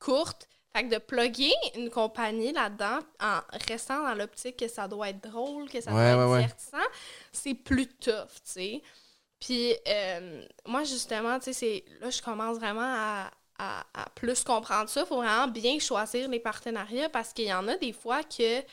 courtes. 0.00 0.48
Fait 0.74 0.84
que 0.88 0.94
de 0.94 0.98
plugger 0.98 1.52
une 1.76 1.90
compagnie 1.90 2.52
là-dedans 2.52 3.00
en 3.20 3.40
restant 3.68 4.04
dans 4.04 4.14
l'optique 4.14 4.56
que 4.58 4.68
ça 4.68 4.88
doit 4.88 5.10
être 5.10 5.22
drôle, 5.22 5.70
que 5.70 5.80
ça 5.82 5.94
Ouais, 5.94 5.94
doit 5.96 6.14
être 6.14 6.24
ouais. 6.26 6.46
divertissant, 6.46 6.78
c'est 7.32 7.54
plus 7.54 7.88
tough, 7.88 8.28
tu 8.44 8.52
sais. 8.52 8.82
Puis 9.40 9.74
euh, 9.88 10.44
moi, 10.66 10.84
justement, 10.84 11.38
tu 11.40 11.52
sais, 11.54 11.84
là, 12.00 12.10
je 12.10 12.22
commence 12.22 12.58
vraiment 12.58 12.80
à, 12.82 13.30
à- 13.58 13.86
à 13.94 14.10
plus 14.10 14.44
comprendre 14.44 14.88
ça. 14.90 15.02
Il 15.02 15.06
faut 15.06 15.16
vraiment 15.16 15.48
bien 15.48 15.78
choisir 15.78 16.28
les 16.28 16.40
partenariats 16.40 17.08
parce 17.08 17.32
qu'il 17.32 17.46
y 17.46 17.52
en 17.54 17.66
a 17.68 17.76
des 17.76 17.92
fois 17.92 18.22
que, 18.24 18.60
tu 18.60 18.66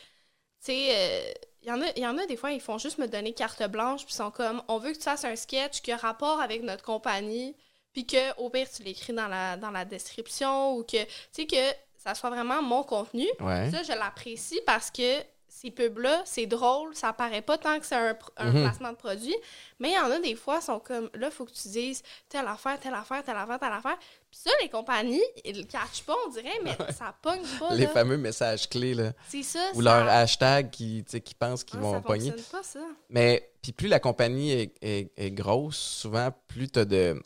sais, 0.59 0.89
euh, 0.95 1.33
il 1.63 1.69
y, 1.69 1.71
en 1.71 1.81
a, 1.81 1.89
il 1.95 2.03
y 2.03 2.07
en 2.07 2.17
a 2.17 2.25
des 2.25 2.37
fois, 2.37 2.51
ils 2.51 2.61
font 2.61 2.77
juste 2.77 2.97
me 2.97 3.07
donner 3.07 3.33
carte 3.33 3.63
blanche, 3.69 4.05
puis 4.05 4.13
ils 4.13 4.17
sont 4.17 4.31
comme, 4.31 4.63
on 4.67 4.77
veut 4.79 4.91
que 4.93 4.97
tu 4.97 5.03
fasses 5.03 5.25
un 5.25 5.35
sketch 5.35 5.81
qui 5.81 5.91
a 5.91 5.97
rapport 5.97 6.39
avec 6.41 6.63
notre 6.63 6.83
compagnie, 6.83 7.55
puis 7.97 8.05
que, 8.05 8.39
au 8.39 8.51
pire, 8.51 8.67
tu 8.69 8.83
l'écris 8.83 9.11
dans 9.11 9.27
la, 9.27 9.57
dans 9.57 9.71
la 9.71 9.83
description, 9.83 10.75
ou 10.75 10.83
que, 10.83 11.03
tu 11.03 11.09
sais, 11.31 11.45
que 11.47 11.55
ça 11.97 12.13
soit 12.13 12.29
vraiment 12.29 12.61
mon 12.61 12.83
contenu. 12.83 13.25
Ouais. 13.39 13.71
Ça, 13.71 13.81
je 13.81 13.91
l'apprécie 13.97 14.61
parce 14.67 14.91
que 14.91 15.17
ces 15.49 15.71
pubs-là, 15.71 16.21
c'est 16.25 16.45
drôle, 16.45 16.95
ça 16.95 17.11
paraît 17.13 17.41
pas 17.41 17.57
tant 17.57 17.79
que 17.79 17.85
c'est 17.87 17.95
un, 17.95 18.15
Mhm. 18.39 18.61
placement 18.61 18.91
de 18.91 18.97
produit, 18.97 19.35
mais 19.79 19.89
il 19.89 19.95
y 19.95 19.97
en 19.97 20.11
a 20.11 20.19
des 20.19 20.35
fois, 20.35 20.61
sont 20.61 20.77
comme, 20.79 21.09
là, 21.15 21.29
il 21.29 21.31
faut 21.31 21.45
que 21.45 21.51
tu 21.51 21.69
dises 21.69 22.03
telle 22.29 22.45
affaire, 22.45 22.79
telle 22.79 22.93
affaire, 22.93 23.23
telle 23.23 23.35
affaire, 23.37 23.57
telle 23.59 23.71
affaire. 23.73 23.97
Puis 24.29 24.39
ça, 24.43 24.51
les 24.61 24.69
compagnies, 24.69 25.23
ils 25.43 25.57
le 25.57 25.63
catchent 25.63 26.03
pas, 26.05 26.13
on 26.27 26.29
dirait, 26.29 26.59
mais 26.63 26.77
ça 26.93 27.15
pogne 27.19 27.41
pas, 27.59 27.73
Les 27.73 27.85
là. 27.85 27.89
fameux 27.89 28.17
messages 28.17 28.69
clés, 28.69 28.93
là. 28.93 29.13
C'est 29.27 29.41
ça, 29.41 29.71
Ou 29.73 29.81
ça- 29.81 29.99
leur 29.99 30.07
hashtag 30.07 30.69
qui, 30.69 31.03
tu 31.03 31.13
sais, 31.13 31.21
qui 31.21 31.33
pensent 31.33 31.63
qu'ils 31.63 31.79
Ah, 31.79 31.81
vont 31.81 31.93
ça 31.93 32.01
pogner. 32.01 32.33
pas, 32.51 32.61
ça. 32.61 32.79
Mais 33.09 33.49
puis 33.63 33.71
plus 33.71 33.87
la 33.87 33.99
compagnie 33.99 34.51
est, 34.51 34.75
est- 34.83 35.11
est 35.17 35.31
grosse, 35.31 35.77
souvent 35.77 36.29
plus 36.47 36.69
tu 36.69 36.77
as 36.79 36.85
de, 36.85 37.19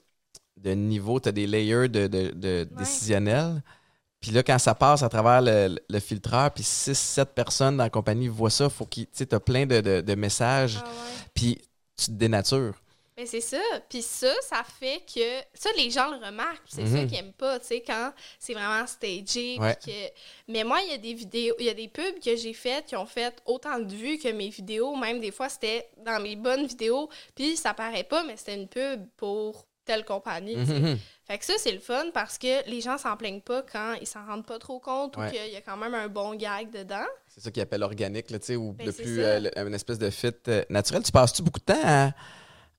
de 0.57 0.71
niveau, 0.71 1.19
tu 1.19 1.30
as 1.30 1.31
des 1.31 1.48
layers 1.48 1.88
de, 1.89 2.07
de, 2.07 2.31
de 2.36 2.68
décisionnels. 2.71 3.62
Puis 4.19 4.31
là, 4.31 4.44
quand 4.44 4.59
ça 4.59 4.75
passe 4.75 5.01
à 5.01 5.09
travers 5.09 5.42
le, 5.42 5.80
le 5.89 6.00
filtreur, 6.00 6.51
puis 6.51 6.63
6-7 6.63 7.25
personnes 7.25 7.77
dans 7.77 7.83
la 7.83 7.89
compagnie 7.89 8.27
voient 8.27 8.51
ça, 8.51 8.69
faut 8.69 8.86
qu'ils, 8.86 9.07
tu 9.07 9.25
as 9.31 9.39
plein 9.39 9.65
de, 9.65 9.81
de- 9.81 10.01
de 10.01 10.15
messages, 10.15 10.77
Ah 10.80 10.83
ouais. 10.88 10.92
puis 11.33 11.57
tu 11.98 12.06
te 12.06 12.12
dénatures. 12.12 12.75
Mais 13.18 13.25
c'est 13.25 13.42
ça. 13.42 13.59
Puis 13.89 14.01
ça, 14.01 14.31
ça 14.41 14.63
fait 14.79 15.03
que. 15.13 15.41
Ça, 15.53 15.70
les 15.77 15.89
gens 15.91 16.10
le 16.10 16.24
remarquent. 16.25 16.62
C'est 16.67 16.86
ça 16.88 16.98
Mhm. 16.98 17.08
qu'ils 17.08 17.17
aiment 17.17 17.34
pas, 17.34 17.60
tu 17.60 17.67
sais, 17.67 17.81
quand 17.86 18.13
c'est 18.39 18.53
vraiment 18.53 18.88
stagé. 18.88 19.58
Ouais. 19.60 19.75
que... 19.84 19.91
Mais 20.48 20.63
moi, 20.63 20.79
il 20.86 20.91
y 20.91 20.93
a 20.93 20.98
des 20.98 21.13
vidéos, 21.13 21.53
il 21.60 21.65
y 21.65 21.70
a 21.70 21.74
des 21.74 21.88
pubs 21.88 22.20
que 22.24 22.36
j'ai 22.36 22.53
faites 22.53 22.86
qui 22.86 22.96
ont 22.96 23.05
fait 23.05 23.36
autant 23.46 23.79
de 23.79 23.93
vues 23.93 24.17
que 24.17 24.29
mes 24.31 24.50
vidéos. 24.50 24.96
Même 24.96 25.20
des 25.20 25.31
fois, 25.31 25.50
c'était 25.50 25.89
dans 26.05 26.22
mes 26.22 26.36
bonnes 26.36 26.65
vidéos. 26.65 27.10
Puis 27.36 27.58
ça 27.58 27.74
paraît 27.74 28.05
pas, 28.05 28.24
mais 28.24 28.38
c'était 28.38 28.55
une 28.55 28.67
pub 28.67 29.05
pour 29.17 29.65
telle 29.91 30.05
compagnie. 30.05 30.65
sais. 30.65 30.79
Mhm. 30.79 30.98
Fait 31.27 31.38
que 31.38 31.45
ça, 31.45 31.53
c'est 31.57 31.71
le 31.71 31.79
fun 31.79 32.05
parce 32.13 32.38
que 32.38 32.69
les 32.69 32.81
gens 32.81 32.98
s'en 32.98 33.15
plaignent 33.17 33.41
pas 33.41 33.62
quand 33.63 33.93
ils 34.00 34.07
s'en 34.07 34.25
rendent 34.25 34.45
pas 34.45 34.60
trop 34.60 34.79
compte 34.79 35.17
Ouais. 35.17 35.27
ou 35.27 35.31
qu'il 35.31 35.53
y 35.53 35.55
a 35.55 35.62
quand 35.62 35.77
même 35.77 35.93
un 35.93 36.07
bon 36.07 36.36
gag 36.36 36.71
dedans. 36.71 37.05
C'est 37.27 37.41
ça 37.41 37.51
qu'ils 37.51 37.62
appellent 37.63 37.83
organique, 37.83 38.27
tu 38.27 38.38
sais, 38.41 38.55
ou 38.55 38.74
Ben, 38.74 38.88
le 38.88 38.93
plus, 38.93 39.19
euh, 39.19 39.39
le- 39.39 39.57
une 39.60 39.74
espèce 39.74 39.98
de 40.00 40.10
fit 40.10 40.31
euh, 40.48 40.63
naturel. 40.69 41.03
Tu 41.03 41.12
passes-tu 41.12 41.41
beaucoup 41.41 41.60
de 41.60 41.65
temps 41.65 41.79
à, 41.83 42.12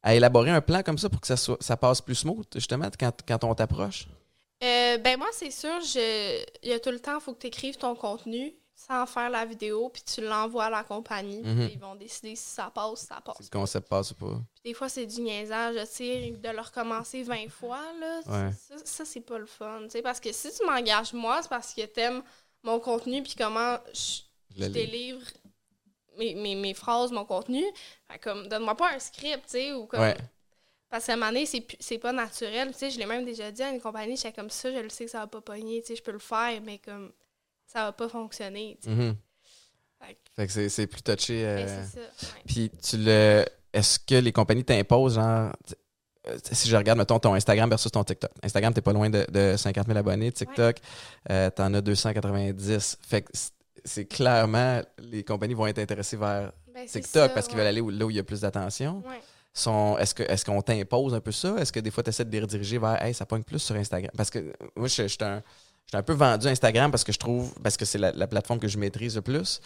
à 0.03 0.15
élaborer 0.15 0.51
un 0.51 0.61
plan 0.61 0.83
comme 0.83 0.99
ça 0.99 1.09
pour 1.09 1.21
que 1.21 1.27
ça, 1.27 1.37
soit, 1.37 1.57
ça 1.61 1.77
passe 1.77 2.01
plus 2.01 2.15
smooth, 2.17 2.47
justement, 2.55 2.89
quand, 2.99 3.13
quand 3.27 3.45
on 3.45 3.55
t'approche? 3.55 4.07
Euh, 4.65 4.97
ben 4.99 5.19
moi, 5.19 5.29
c'est 5.33 5.51
sûr, 5.51 5.81
je... 5.81 6.45
il 6.63 6.69
y 6.71 6.73
a 6.73 6.79
tout 6.81 6.91
le 6.91 7.01
temps, 7.01 7.19
il 7.19 7.21
faut 7.23 7.33
que 7.35 7.41
tu 7.41 7.47
écrives 7.49 7.77
ton 7.77 7.95
contenu 7.95 8.53
sans 8.87 9.07
faire 9.07 9.31
la 9.31 9.45
vidéo, 9.45 9.89
puis 9.89 10.03
tu 10.03 10.21
l'envoies 10.23 10.65
à 10.65 10.71
la 10.71 10.83
compagnie, 10.85 11.41
puis 11.43 11.51
Mhm. 11.53 11.69
ils 11.73 11.79
vont 11.79 11.95
décider 11.95 12.35
si 12.37 12.45
ça 12.51 12.71
passe, 12.75 13.01
si 13.01 13.07
ça 13.07 13.21
passe. 13.25 13.37
Si 13.39 13.45
le 13.45 13.49
concept 13.59 13.89
passe 13.89 14.11
ou 14.11 14.15
pas. 14.15 14.41
Puis 14.55 14.63
des 14.73 14.75
fois, 14.75 14.89
c'est 14.89 15.07
du 15.07 15.21
niaisage, 15.21 15.77
tu 15.77 15.87
sais, 15.87 16.31
de 16.31 16.49
le 16.49 16.61
recommencer 16.61 17.23
20 17.23 17.49
fois, 17.51 17.81
là, 18.01 18.21
Ouais. 18.27 18.53
ça, 18.53 18.75
ça, 18.85 19.05
c'est 19.05 19.21
pas 19.21 19.39
le 19.39 19.47
fun, 19.47 19.81
tu 19.85 19.91
sais, 19.91 20.03
parce 20.03 20.21
que 20.21 20.33
si 20.33 20.53
tu 20.53 20.67
m'engages 20.67 21.13
moi, 21.13 21.41
c'est 21.43 21.49
parce 21.49 21.73
que 21.75 21.83
t'aimes 21.87 22.23
mon 22.63 22.79
contenu, 22.81 23.23
puis 23.23 23.35
comment 23.37 23.79
je 23.93 24.69
délivre 24.69 25.23
mes, 26.19 26.35
mes, 26.35 26.55
mes 26.55 26.75
phrases, 26.75 27.11
mon 27.11 27.25
contenu. 27.25 27.65
Fait 28.11 28.19
comme, 28.19 28.47
donne-moi 28.49 28.77
pas 28.77 28.93
un 28.95 28.99
script, 28.99 29.45
tu 29.47 29.51
sais, 29.53 29.73
ou 29.73 29.87
comme... 29.87 30.01
Ouais. 30.01 30.17
Parce 30.91 31.07
qu'à 31.07 31.15
un 31.15 31.17
moment 31.17 31.29
donné, 31.33 31.47
c'est 31.47 31.99
pas 31.99 32.13
naturel. 32.13 32.69
Tu 32.73 32.79
sais, 32.81 32.91
je 32.91 32.99
l'ai 32.99 33.07
même 33.07 33.25
déjà 33.25 33.51
dit 33.51 33.63
à 33.63 33.71
une 33.71 33.81
compagnie, 33.81 34.15
j'étais 34.15 34.33
comme 34.35 34.51
ça, 34.51 34.71
je 34.71 34.79
le 34.79 34.91
sais 34.91 35.07
que 35.07 35.11
ça 35.11 35.21
va 35.21 35.27
pas 35.27 35.41
pogner, 35.41 35.81
tu 35.81 35.87
sais, 35.89 35.97
je 35.97 36.03
peux 36.03 36.11
le 36.13 36.19
faire, 36.19 36.61
mais 36.61 36.77
comme 36.79 37.11
ça 37.73 37.85
va 37.85 37.93
pas 37.93 38.09
fonctionner. 38.09 38.79
Mhm. 38.87 39.17
Fait 40.35 40.47
que- 40.47 40.69
c'est- 40.69 40.87
plus 40.87 41.03
touché. 41.03 41.45
euh, 41.47 41.57
Ben, 41.65 41.69
ça. 41.87 42.01
ouais. 42.01 42.43
Puis 42.47 42.71
tu 42.83 42.97
le. 42.99 43.45
Est-ce 43.73 43.99
que 43.99 44.15
les 44.17 44.33
compagnies 44.33 44.65
t'imposent, 44.65 45.15
genre. 45.15 45.53
euh, 46.29 46.39
Si 46.53 46.69
je 46.69 46.77
regarde, 46.77 46.99
mettons, 46.99 47.19
ton 47.19 47.35
Instagram 47.35 47.69
versus 47.69 47.91
ton 47.93 48.03
TikTok. 48.05 48.31
Instagram, 48.43 48.73
t'es 48.75 48.81
pas 48.81 48.93
loin 48.93 49.09
de, 49.11 49.25
de 49.31 49.57
50 49.57 49.87
000 49.87 49.99
abonnés. 49.99 50.33
TikTok, 50.33 50.77
euh, 51.31 51.51
t'en 51.51 51.73
as 51.75 51.81
290. 51.81 52.99
Fait 53.07 53.23
que 53.23 53.31
c'est 53.85 54.05
clairement 54.07 54.81
les 54.99 55.23
compagnies 55.25 55.55
vont 55.55 55.67
être 55.67 55.79
intéressées 55.79 56.17
vers 56.17 56.53
Ben, 56.75 56.87
TikTok 56.87 57.05
ça, 57.07 57.29
parce 57.29 57.47
qu'ils 57.47 57.57
ouais. 57.57 57.63
veulent 57.63 57.69
aller 57.69 57.81
où- 57.81 57.91
là 57.91 58.07
où 58.07 58.11
il 58.11 58.17
y 58.17 58.21
a 58.21 58.25
plus 58.25 58.41
d'attention. 58.41 59.03
Ouais. 59.07 59.21
Est-ce, 60.01 60.15
que, 60.15 60.23
est-ce 60.23 60.45
qu'on 60.47 60.63
t'impose 60.63 61.13
un 61.15 61.21
peu 61.21 61.33
ça? 61.33 61.57
Est-ce 61.59 61.73
que 61.73 61.81
des 61.81 61.91
fois, 61.91 62.03
tu 62.03 62.09
essaies 62.09 62.25
de 62.25 62.31
les 62.31 62.41
rediriger 62.41 62.79
vers 62.79 63.03
Hey, 63.03 63.13
ça 63.13 63.27
pogne 63.27 63.43
plus 63.43 63.59
sur 63.59 63.75
Instagram? 63.77 64.11
Parce 64.17 64.31
que 64.31 64.39
euh, 64.39 64.53
moi, 64.77 64.89
je 64.89 65.03
je 65.03 65.09
suis 65.09 65.19
un, 65.21 65.43
je 65.87 65.91
suis 65.91 65.97
un 65.99 66.03
peu 66.03 66.13
vendu 66.15 66.47
à 66.47 66.51
Instagram 66.51 66.91
parce 66.91 67.05
que 67.05 67.13
je 67.13 67.19
trouve, 67.19 67.53
parce 67.63 67.77
que 67.77 67.85
c'est 67.85 67.99
la, 67.99 68.13
la 68.13 68.27
plateforme 68.27 68.59
que 68.61 68.69
je 68.69 68.79
maîtrise 68.79 69.17
le 69.17 69.23
plus. 69.23 69.61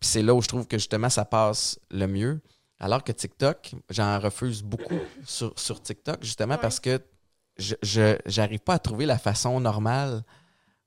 Puis 0.00 0.08
c'est 0.08 0.22
là 0.22 0.34
où 0.34 0.40
je 0.42 0.48
trouve 0.48 0.66
que 0.66 0.78
justement 0.78 1.10
ça 1.10 1.24
passe 1.24 1.78
le 1.90 2.06
mieux. 2.06 2.40
Alors 2.78 3.02
que 3.04 3.12
TikTok, 3.12 3.72
j'en 3.90 4.18
refuse 4.18 4.62
beaucoup 4.62 4.98
sur, 5.26 5.58
sur 5.58 5.82
TikTok, 5.82 6.22
justement 6.22 6.54
Ouais. 6.54 6.60
parce 6.60 6.80
que 6.80 7.00
je 7.58 7.74
j'arrive 8.26 8.60
pas 8.60 8.74
à 8.74 8.78
trouver 8.78 9.06
la 9.06 9.18
façon 9.18 9.58
normale 9.60 10.22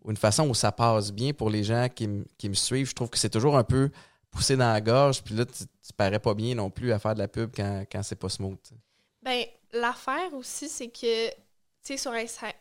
ou 0.04 0.12
une 0.12 0.18
façon 0.18 0.48
où 0.48 0.54
ça 0.54 0.72
passe 0.72 1.12
bien 1.12 1.34
pour 1.34 1.50
les 1.50 1.64
gens 1.64 1.88
qui, 1.94 2.08
me- 2.08 2.26
qui 2.38 2.48
me 2.48 2.54
suivent. 2.54 2.88
Je 2.90 2.94
trouve 2.96 3.10
que 3.10 3.18
c'est 3.18 3.30
toujours 3.30 3.58
un 3.58 3.64
peu 3.64 3.90
poussé 4.32 4.56
dans 4.56 4.72
la 4.72 4.80
gorge, 4.82 5.24
puis 5.24 5.34
là, 5.36 5.46
tu, 5.46 5.64
tu 5.66 5.94
parais 5.98 6.20
pas 6.20 6.36
bien 6.36 6.54
non 6.54 6.70
plus 6.70 6.92
à 6.92 7.00
faire 7.00 7.16
de 7.16 7.20
la 7.20 7.28
pub 7.28 7.52
quand, 7.56 7.84
quand 7.92 8.04
c'est 8.04 8.16
pas 8.16 8.30
smooth. 8.30 8.58
tu 8.64 8.70
sais. 8.70 8.76
Ben, 9.24 9.44
l'affaire 9.82 10.32
aussi, 10.36 10.70
c'est 10.70 10.88
que, 10.90 11.30
tu 11.30 11.36
sais, 11.82 11.98
sur, 11.98 12.14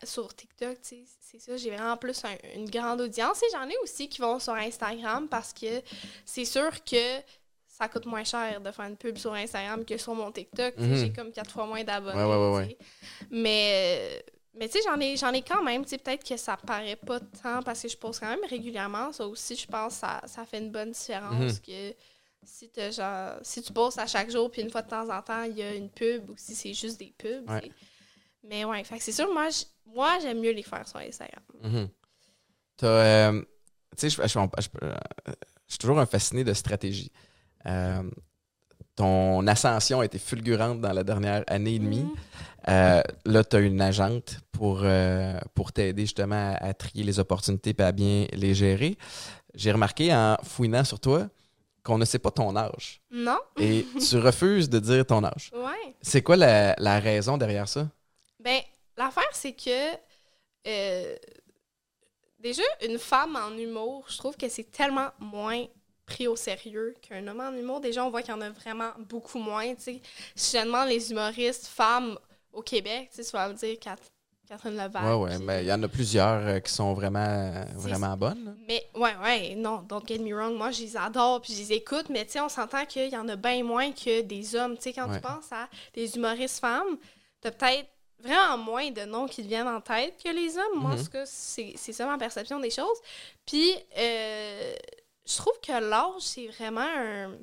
sur 0.04 0.34
TikTok, 0.34 0.80
tu 0.80 0.88
sais, 0.88 1.04
c'est 1.30 1.40
ça, 1.40 1.56
j'ai 1.56 1.70
vraiment 1.70 1.96
plus 1.96 2.24
un- 2.24 2.36
une 2.56 2.68
grande 2.70 3.00
audience. 3.02 3.42
Et 3.42 3.46
j'en 3.52 3.68
ai 3.68 3.76
aussi 3.82 4.08
qui 4.08 4.20
vont 4.20 4.38
sur 4.38 4.54
Instagram 4.54 5.28
parce 5.28 5.52
que 5.52 5.82
c'est 6.24 6.44
sûr 6.44 6.70
que 6.84 7.18
ça 7.66 7.88
coûte 7.88 8.06
moins 8.06 8.24
cher 8.24 8.60
de 8.60 8.70
faire 8.70 8.86
une 8.86 8.96
pub 8.96 9.16
sur 9.18 9.32
Instagram 9.34 9.84
que 9.84 9.96
sur 9.98 10.14
mon 10.14 10.32
TikTok. 10.32 10.76
Mhm. 10.78 10.96
J'ai 10.96 11.12
comme 11.12 11.30
quatre 11.32 11.50
fois 11.50 11.66
moins 11.66 11.84
d'abonnés. 11.84 12.18
Ouais, 12.18 12.24
ouais, 12.24 12.56
ouais. 12.56 12.78
Mais, 13.30 14.24
mais 14.54 14.68
tu 14.68 14.78
sais, 14.78 14.84
j'en 14.84 14.98
ai, 15.00 15.16
j'en 15.16 15.32
ai 15.32 15.42
quand 15.42 15.62
même. 15.62 15.84
Tu 15.84 15.90
sais, 15.90 15.98
peut-être 15.98 16.26
que 16.26 16.36
ça 16.36 16.56
paraît 16.56 16.96
pas 16.96 17.20
tant 17.20 17.62
parce 17.62 17.82
que 17.82 17.88
je 17.88 17.96
pose 17.96 18.18
quand 18.18 18.28
même 18.28 18.44
régulièrement. 18.48 19.12
Ça 19.12 19.26
aussi, 19.26 19.54
je 19.54 19.66
pense 19.66 19.94
que 19.94 20.00
ça, 20.00 20.20
ça 20.26 20.44
fait 20.44 20.58
une 20.58 20.70
bonne 20.70 20.90
différence 20.92 21.54
Mhm. 21.54 21.60
que 21.60 21.94
si, 22.44 22.70
genre, 22.92 23.34
si 23.42 23.62
tu 23.62 23.72
postes 23.72 23.98
à 23.98 24.06
chaque 24.06 24.30
jour, 24.30 24.50
puis 24.50 24.62
une 24.62 24.70
fois 24.70 24.82
de 24.82 24.88
temps 24.88 25.08
en 25.10 25.20
temps, 25.22 25.42
il 25.42 25.58
y 25.58 25.62
a 25.62 25.74
une 25.74 25.90
pub, 25.90 26.30
ou 26.30 26.34
si 26.36 26.54
c'est 26.54 26.72
juste 26.72 26.98
des 26.98 27.12
pubs. 27.16 27.48
Mais 28.44 28.64
ouais, 28.64 28.82
c'est 28.98 29.12
sûr, 29.12 29.32
moi, 29.32 29.48
moi 29.86 30.18
j'aime 30.20 30.40
mieux 30.40 30.52
les 30.52 30.62
faire 30.62 30.86
sur 30.86 30.98
Instagram. 30.98 31.42
Euh, 32.82 33.42
tu 33.96 34.08
sais, 34.08 34.22
je, 34.22 34.28
suis 35.66 35.78
toujours 35.78 35.98
un 35.98 36.06
fasciné 36.06 36.44
de 36.44 36.52
stratégie. 36.52 37.10
Euh, 37.66 38.02
ton 38.94 39.46
ascension 39.46 40.00
a 40.00 40.04
été 40.04 40.18
fulgurante 40.18 40.80
dans 40.80 40.92
la 40.92 41.04
dernière 41.04 41.44
année 41.46 41.74
et 41.74 41.78
demie. 41.78 42.02
Mhm. 42.02 42.14
Euh, 42.68 43.02
là, 43.24 43.44
tu 43.44 43.56
as 43.56 43.60
une 43.60 43.80
agente 43.80 44.40
pour, 44.52 44.80
euh, 44.82 45.38
pour 45.54 45.72
t'aider 45.72 46.02
justement 46.02 46.54
à, 46.60 46.68
à 46.68 46.74
trier 46.74 47.04
les 47.04 47.18
opportunités 47.18 47.74
et 47.78 47.82
à 47.82 47.92
bien 47.92 48.26
les 48.32 48.54
gérer. 48.54 48.98
J'ai 49.54 49.72
remarqué 49.72 50.12
en 50.12 50.36
fouinant 50.42 50.84
sur 50.84 51.00
toi 51.00 51.28
qu'on 51.84 51.96
ne 51.96 52.04
sait 52.04 52.18
pas 52.18 52.30
ton 52.30 52.54
âge. 52.56 53.00
Non? 53.10 53.38
Et 53.58 53.86
tu 54.08 54.18
refuses 54.18 54.68
de 54.68 54.78
dire 54.78 55.06
ton 55.06 55.24
âge. 55.24 55.50
Ouais. 55.54 55.94
C'est 56.02 56.22
quoi 56.22 56.36
la, 56.36 56.74
la 56.78 56.98
raison 57.00 57.38
derrière 57.38 57.68
ça? 57.68 57.88
Ben, 58.48 58.60
l'affaire, 58.96 59.28
c'est 59.32 59.52
que. 59.52 59.94
euh, 60.66 61.16
déjà, 62.38 62.62
une 62.86 62.98
femme 62.98 63.36
en 63.36 63.56
humour, 63.56 64.06
je 64.08 64.16
trouve 64.18 64.36
que 64.36 64.48
c'est 64.48 64.70
tellement 64.70 65.10
moins 65.18 65.64
pris 66.06 66.26
au 66.26 66.36
sérieux 66.36 66.94
qu'un 67.02 67.26
homme 67.26 67.40
en 67.40 67.52
humour. 67.52 67.80
Déjà, 67.80 68.04
on 68.04 68.10
voit 68.10 68.22
qu'il 68.22 68.30
y 68.32 68.36
en 68.36 68.40
a 68.40 68.50
vraiment 68.50 68.92
beaucoup 68.98 69.38
moins. 69.38 69.74
tu 69.74 69.82
sais. 69.82 70.00
Si 70.34 70.56
je 70.56 70.64
demande 70.64 70.88
les 70.88 71.10
humoristes 71.10 71.66
femmes 71.66 72.18
au 72.52 72.62
Québec, 72.62 73.08
tu 73.10 73.16
sais, 73.22 73.24
tu 73.30 73.32
vas 73.36 73.48
me 73.48 73.54
dire 73.54 73.78
Cat- 73.78 73.96
Catherine 74.48 74.76
Levac. 74.78 75.02
Ouais, 75.04 75.12
ouais, 75.14 75.36
puis- 75.36 75.44
mais 75.44 75.62
il 75.64 75.66
y 75.68 75.72
en 75.72 75.82
a 75.82 75.88
plusieurs 75.88 76.46
euh, 76.46 76.60
qui 76.60 76.72
sont 76.72 76.94
vraiment, 76.94 77.52
vraiment 77.74 78.16
bonnes. 78.16 78.56
Mais 78.66 78.88
ouais, 78.94 79.14
ouais, 79.22 79.54
non, 79.56 79.82
don't 79.82 80.02
get 80.08 80.18
me 80.20 80.32
wrong, 80.34 80.56
moi 80.56 80.70
je 80.70 80.80
les 80.80 80.96
adore 80.96 81.42
puis 81.42 81.52
je 81.52 81.58
les 81.58 81.72
écoute, 81.74 82.08
mais 82.08 82.24
tu 82.24 82.32
sais, 82.32 82.40
on 82.40 82.48
s'entend 82.48 82.86
qu'il 82.86 83.10
y 83.10 83.16
en 83.18 83.28
a 83.28 83.36
bien 83.36 83.62
moins 83.62 83.92
que 83.92 84.22
des 84.22 84.54
hommes. 84.56 84.76
Tu 84.76 84.84
sais, 84.84 84.92
quand 84.94 85.06
Ouais. 85.10 85.16
tu 85.16 85.20
penses 85.20 85.52
à 85.52 85.68
des 85.92 86.16
humoristes 86.16 86.60
femmes, 86.60 86.96
t'as 87.42 87.50
peut-être 87.50 87.90
vraiment 88.20 88.58
moins 88.58 88.90
de 88.90 89.02
noms 89.02 89.26
qui 89.26 89.42
te 89.42 89.48
viennent 89.48 89.68
en 89.68 89.80
tête 89.80 90.14
que 90.22 90.28
les 90.30 90.56
hommes. 90.56 90.80
Moi, 90.80 90.92
en 90.92 90.96
Mhm. 90.96 91.04
tout 91.04 91.10
cas, 91.10 91.26
c'est 91.26 91.76
ça 91.76 92.06
ma 92.06 92.18
perception 92.18 92.58
des 92.60 92.70
choses. 92.70 92.98
Puis, 93.46 93.74
euh, 93.96 94.74
je 95.26 95.36
trouve 95.36 95.58
que 95.60 95.72
l'âge, 95.72 96.20
c'est 96.22 96.46
vraiment 96.48 96.80
un. 96.80 97.38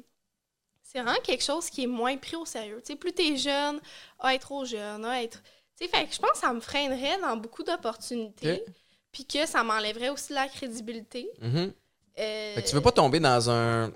C'est 0.84 1.02
vraiment 1.02 1.20
quelque 1.22 1.44
chose 1.44 1.70
qui 1.70 1.84
est 1.84 1.88
moins 1.88 2.16
pris 2.18 2.36
au 2.36 2.46
sérieux. 2.46 2.82
Tu 2.86 2.94
sais, 2.94 2.96
plus 2.98 3.12
t'es 3.12 3.36
jeune, 3.36 3.80
à 4.20 4.34
être 4.36 4.42
trop 4.44 4.64
jeune, 4.66 5.04
à 5.06 5.22
être. 5.24 5.42
Tu 5.78 5.86
sais, 5.86 5.88
fait 5.90 6.08
que 6.08 6.14
je 6.14 6.20
pense 6.20 6.32
que 6.32 6.38
ça 6.38 6.54
me 6.54 6.62
freinerait 6.62 7.20
dans 7.20 7.36
beaucoup 7.36 7.64
d'opportunités. 7.64 8.64
Puis 9.12 9.26
que 9.26 9.46
ça 9.46 9.64
m'enlèverait 9.64 10.10
aussi 10.10 10.34
la 10.34 10.48
crédibilité. 10.48 11.30
Mhm. 11.42 11.74
Euh, 12.20 12.56
Fait 12.56 12.64
que 12.64 12.68
tu 12.70 12.76
veux 12.76 12.82
pas 12.82 12.92
tomber 12.92 13.20
dans 13.20 13.50
un 13.50 13.92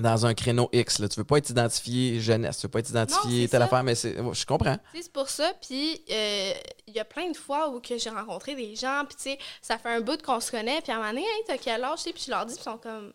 dans 0.00 0.26
un 0.26 0.34
créneau 0.34 0.68
X. 0.72 0.98
Là. 0.98 1.08
Tu 1.08 1.20
veux 1.20 1.24
pas 1.24 1.38
être 1.38 1.50
identifié 1.50 2.20
jeunesse, 2.20 2.58
tu 2.58 2.66
veux 2.66 2.70
pas 2.70 2.80
être 2.80 2.90
identifié 2.90 3.48
telle 3.48 3.60
ça. 3.60 3.66
affaire, 3.66 3.84
mais 3.84 3.94
c'est, 3.94 4.16
je 4.16 4.46
comprends. 4.46 4.76
C'est 4.94 5.12
pour 5.12 5.28
ça. 5.28 5.52
Puis, 5.60 6.02
euh, 6.10 6.52
il 6.86 6.94
y 6.94 7.00
a 7.00 7.04
plein 7.04 7.30
de 7.30 7.36
fois 7.36 7.68
où 7.70 7.80
que 7.80 7.96
j'ai 7.98 8.10
rencontré 8.10 8.54
des 8.54 8.74
gens, 8.74 9.04
puis 9.06 9.16
tu 9.16 9.22
sais, 9.22 9.38
ça 9.62 9.78
fait 9.78 9.90
un 9.90 10.00
bout 10.00 10.20
qu'on 10.22 10.40
se 10.40 10.50
connaît, 10.50 10.80
puis 10.80 10.92
à 10.92 10.96
un 10.96 10.98
moment 10.98 11.10
donné, 11.10 11.22
hey, 11.22 11.42
t'as 11.46 11.58
quel 11.58 11.84
âge, 11.84 12.02
puis 12.02 12.24
je 12.26 12.30
leur 12.30 12.46
dis, 12.46 12.54
puis 12.54 12.62
ils 12.62 12.70
sont 12.70 12.78
comme, 12.78 13.12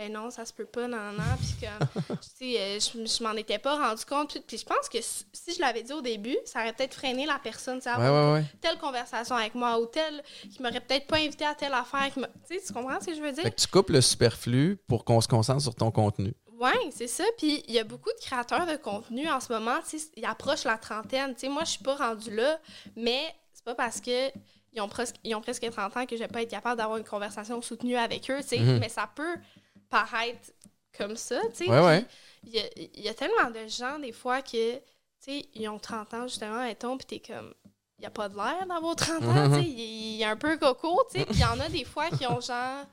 ben 0.00 0.10
non, 0.10 0.30
ça 0.30 0.46
se 0.46 0.52
peut 0.54 0.64
pas, 0.64 0.88
non, 0.88 1.12
non, 1.12 1.22
puis 1.38 1.68
comme, 1.68 2.16
tu 2.22 2.28
sais, 2.54 2.58
euh, 2.58 2.78
je, 2.80 3.06
je 3.06 3.22
m'en 3.22 3.32
étais 3.32 3.58
pas 3.58 3.76
rendu 3.76 4.02
compte, 4.06 4.30
puis, 4.30 4.40
puis 4.40 4.56
je 4.56 4.64
pense 4.64 4.88
que 4.88 4.96
si 5.02 5.54
je 5.54 5.60
l'avais 5.60 5.82
dit 5.82 5.92
au 5.92 6.00
début, 6.00 6.38
ça 6.46 6.60
aurait 6.60 6.72
peut-être 6.72 6.94
freiné 6.94 7.26
la 7.26 7.38
personne, 7.38 7.76
tu 7.76 7.82
sais, 7.82 7.90
à 7.90 7.98
Ouais, 7.98 8.06
avoir 8.06 8.32
ouais, 8.32 8.40
ouais. 8.40 8.46
telle 8.62 8.78
conversation 8.78 9.36
avec 9.36 9.54
moi, 9.54 9.78
ou 9.78 9.84
telle, 9.84 10.22
qui 10.50 10.62
m'aurait 10.62 10.80
peut-être 10.80 11.06
pas 11.06 11.18
invité 11.18 11.44
à 11.44 11.54
telle 11.54 11.74
affaire, 11.74 12.10
tu 12.14 12.22
sais, 12.48 12.62
tu 12.66 12.72
comprends 12.72 12.98
ce 12.98 13.08
que 13.08 13.14
je 13.14 13.20
veux 13.20 13.30
dire? 13.32 13.42
Fait 13.42 13.50
que 13.50 13.60
tu 13.60 13.66
coupes 13.66 13.90
le 13.90 14.00
superflu 14.00 14.78
pour 14.88 15.04
qu'on 15.04 15.20
se 15.20 15.28
concentre 15.28 15.60
sur 15.60 15.74
ton 15.74 15.90
contenu. 15.90 16.32
Oui, 16.58 16.72
c'est 16.92 17.06
ça. 17.06 17.24
Puis 17.36 17.62
il 17.68 17.74
y 17.74 17.78
a 17.78 17.84
beaucoup 17.84 18.10
de 18.10 18.20
créateurs 18.24 18.66
de 18.66 18.76
contenu 18.76 19.28
en 19.28 19.40
ce 19.40 19.52
moment, 19.52 19.76
tu 19.86 19.98
sais, 19.98 20.06
ils 20.16 20.24
approchent 20.24 20.64
la 20.64 20.78
trentaine. 20.78 21.34
Tu 21.34 21.40
sais, 21.40 21.48
moi, 21.50 21.64
je 21.64 21.72
suis 21.72 21.82
pas 21.84 21.96
rendue 21.96 22.34
là, 22.34 22.58
mais 22.96 23.34
c'est 23.52 23.64
pas 23.64 23.74
parce 23.74 24.00
que 24.00 24.30
ils 24.72 24.80
ont, 24.80 24.88
presque, 24.88 25.16
ils 25.24 25.34
ont 25.34 25.40
presque 25.40 25.68
30 25.68 25.96
ans 25.96 26.06
que 26.06 26.16
je 26.16 26.20
vais 26.22 26.28
pas 26.28 26.42
être 26.42 26.50
capable 26.50 26.76
d'avoir 26.78 26.96
une 26.96 27.04
conversation 27.04 27.60
soutenue 27.60 27.96
avec 27.96 28.30
eux, 28.30 28.38
tu 28.42 28.48
sais. 28.48 28.58
Mhm. 28.60 28.78
Mais 28.78 28.88
ça 28.88 29.10
peut 29.14 29.36
paraître 29.90 30.50
comme 30.96 31.16
ça, 31.16 31.40
tu 31.54 31.64
sais. 31.64 31.70
Ouais, 31.70 31.84
ouais. 31.84 32.04
Puis 32.42 32.52
Il 32.52 32.54
y 32.54 32.58
a, 32.58 33.02
y 33.06 33.08
a 33.08 33.14
tellement 33.14 33.50
de 33.50 33.66
gens, 33.68 33.98
des 33.98 34.12
fois, 34.12 34.40
que, 34.42 34.74
tu 34.76 34.82
sais, 35.20 35.44
ils 35.54 35.68
ont 35.68 35.78
30 35.78 36.14
ans, 36.14 36.26
justement, 36.28 36.62
mettons, 36.62 36.96
puis 36.96 37.06
t'es 37.20 37.32
comme... 37.34 37.52
Il 37.98 38.04
n'y 38.04 38.06
a 38.06 38.10
pas 38.10 38.30
de 38.30 38.34
l'air 38.36 38.66
d'avoir 38.66 38.96
30 38.96 39.22
ans, 39.24 39.48
Mhm. 39.48 39.54
tu 39.58 39.62
sais. 39.62 39.68
Il 39.68 40.16
il 40.16 40.22
est 40.22 40.24
un 40.24 40.36
peu 40.36 40.56
coco, 40.56 41.02
tu 41.12 41.18
sais. 41.18 41.26
Puis 41.26 41.34
il 41.34 41.40
y 41.40 41.44
en 41.44 41.60
a 41.60 41.68
des 41.68 41.84
fois 41.84 42.08
qui 42.10 42.26
ont 42.26 42.40
genre... 42.40 42.86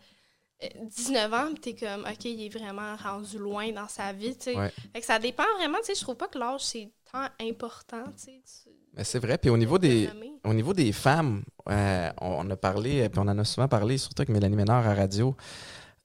euh, 0.63 0.68
19 0.84 1.34
ans, 1.34 1.54
puis 1.54 1.74
t'es 1.74 1.75
comme, 1.75 2.01
OK, 2.01 2.25
il 2.25 2.46
est 2.46 2.50
vraiment 2.50 2.96
rendu 2.98 3.38
loin 3.38 3.72
dans 3.72 3.88
sa 3.88 4.12
vie, 4.12 4.36
tu 4.36 4.46
sais. 4.51 4.56
Ouais. 4.58 4.72
Fait 4.94 5.00
que 5.00 5.06
ça 5.06 5.18
dépend 5.20 5.46
vraiment, 5.58 5.77
tu 5.80 5.86
sais, 5.86 5.96
je 5.96 6.01
trouve 6.01 6.16
pas 6.18 6.27
que 6.27 6.38
l'âge, 6.38 6.62
c'est 6.66 6.89
tant 7.12 7.27
important, 7.42 8.04
tu 8.18 8.32
sais. 8.44 8.72
Mais 8.94 9.04
c'est 9.04 9.20
vrai. 9.20 9.38
Puis 9.38 9.50
au 9.51 9.58
niveau 9.58 9.77
de 9.77 9.88
des, 9.88 10.10
au 10.44 10.54
niveau 10.54 10.74
des 10.74 10.92
femmes, 10.92 11.44
euh, 11.70 12.10
on 12.20 12.50
a 12.50 12.56
parlé, 12.58 13.04
euh, 13.04 13.10
puis 13.10 13.20
on 13.20 13.27
en 13.30 13.38
a 13.38 13.44
souvent 13.46 13.68
parlé, 13.68 13.98
surtout 14.00 14.22
avec 14.24 14.30
Mélanie 14.30 14.56
Ménard 14.56 14.86
à 14.88 14.94
radio, 14.96 15.36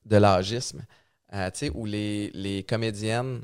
de 0.04 0.16
l'âgisme. 0.16 0.82
Euh, 1.34 1.50
où 1.74 1.86
les, 1.86 2.30
les 2.34 2.62
comédiennes 2.62 3.42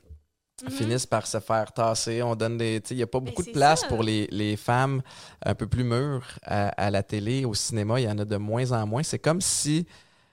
Mhm. 0.65 0.71
finissent 0.71 1.07
par 1.07 1.27
se 1.29 1.39
faire 1.39 1.71
tasser. 1.73 2.21
On 2.21 2.35
donne 2.35 2.59
des. 2.59 2.83
Il 2.91 2.97
n'y 2.97 3.03
a 3.05 3.07
pas 3.07 3.21
Mais 3.21 3.27
beaucoup 3.31 3.45
de 3.45 3.51
place 3.53 3.83
ça. 3.83 3.87
pour 3.87 4.03
les, 4.03 4.27
les 4.33 4.57
femmes 4.57 5.03
un 5.45 5.55
peu 5.55 5.69
plus 5.69 5.85
mûres 5.85 6.27
à, 6.43 6.69
à 6.71 6.91
la 6.91 7.05
télé, 7.05 7.45
au 7.45 7.55
cinéma. 7.55 8.01
Il 8.01 8.05
y 8.05 8.09
en 8.11 8.19
a 8.19 8.25
de 8.25 8.37
moins 8.37 8.73
en 8.73 8.85
moins. 8.87 9.05
C'est 9.05 9.21
comme 9.21 9.41
si. 9.41 9.87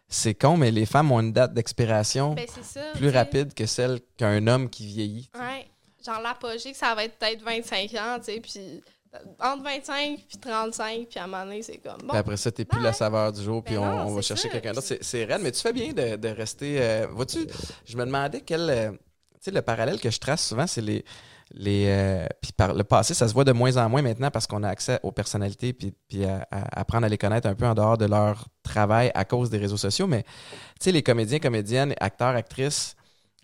C'est 0.08 0.34
con, 0.36 0.58
mais 0.58 0.72
les 0.72 0.86
femmes 0.86 1.12
ont 1.12 1.20
une 1.20 1.32
date 1.34 1.54
d'expiration 1.54 2.34
Ben, 2.34 2.48
plus 2.96 3.10
rapide 3.10 3.54
que 3.54 3.66
celle 3.66 4.00
qu'un 4.18 4.46
homme 4.48 4.70
qui 4.70 4.86
vieillit. 4.88 5.30
Ouais. 5.36 5.66
Genre, 6.06 6.22
l'apogée, 6.22 6.72
que 6.72 6.78
ça 6.78 6.94
va 6.96 7.06
être 7.06 7.18
peut-être 7.18 7.44
25 7.44 7.94
ans, 7.96 8.18
tu 8.20 8.26
sais, 8.34 8.40
puis 8.40 8.82
entre 9.40 9.64
25 9.64 10.20
puis 10.28 10.38
35, 10.38 11.08
puis 11.10 11.20
à 11.20 11.24
un 11.24 11.28
moment 11.28 11.44
donné, 11.46 11.62
c'est 11.62 11.78
comme, 11.78 11.98
bon, 12.02 12.10
Puis 12.10 12.18
après 12.18 12.38
ça, 12.38 12.52
t'es 12.52 12.66
plus 12.66 12.82
la 12.82 12.94
saveur 12.94 13.32
du 13.32 13.42
jour, 13.44 13.64
puis 13.64 13.76
Ben 13.76 13.82
on, 13.82 13.96
non, 13.98 14.08
on 14.08 14.16
va 14.16 14.22
chercher 14.22 14.50
quelqu'un 14.50 14.74
d'autre. 14.74 14.88
C'est, 15.02 15.24
raide, 15.26 15.42
mais 15.42 15.52
tu 15.52 15.62
fais 15.62 15.74
bien 15.74 15.94
de, 15.94 16.16
de 16.16 16.28
rester. 16.30 16.78
euh, 16.80 17.08
vois-tu, 17.12 17.48
je 17.86 17.98
me 17.98 18.06
demandais 18.06 18.42
quel. 18.42 18.70
euh, 18.70 18.92
tu 18.92 18.98
sais, 19.42 19.52
le 19.52 19.62
parallèle 19.62 20.00
que 20.00 20.10
je 20.10 20.20
trace 20.20 20.48
souvent, 20.48 20.66
c'est 20.68 20.82
les. 20.82 21.06
les 21.54 21.86
euh, 21.88 22.28
puis 22.42 22.52
par 22.52 22.74
le 22.74 22.84
passé, 22.84 23.14
ça 23.14 23.28
se 23.28 23.34
voit 23.34 23.44
de 23.44 23.52
moins 23.52 23.78
en 23.78 23.88
moins 23.90 24.02
maintenant 24.02 24.32
parce 24.32 24.48
qu'on 24.48 24.64
a 24.64 24.70
accès 24.70 25.00
aux 25.04 25.12
personnalités 25.12 25.72
puis, 25.74 25.94
puis 26.08 26.26
à, 26.26 26.48
à 26.52 26.80
apprendre 26.80 27.06
à 27.06 27.10
les 27.10 27.18
connaître 27.20 27.48
un 27.48 27.54
peu 27.56 27.66
en 27.68 27.76
dehors 27.76 27.98
de 27.98 28.06
leur 28.06 28.48
travail 28.64 29.12
à 29.14 29.24
cause 29.26 29.50
des 29.52 29.60
réseaux 29.60 29.78
sociaux. 29.78 30.08
Mais 30.08 30.24
tu 30.24 30.30
sais, 30.86 30.92
les 30.92 31.04
comédiens, 31.04 31.38
comédiennes, 31.40 31.94
acteurs, 32.00 32.36
actrices, 32.36 32.96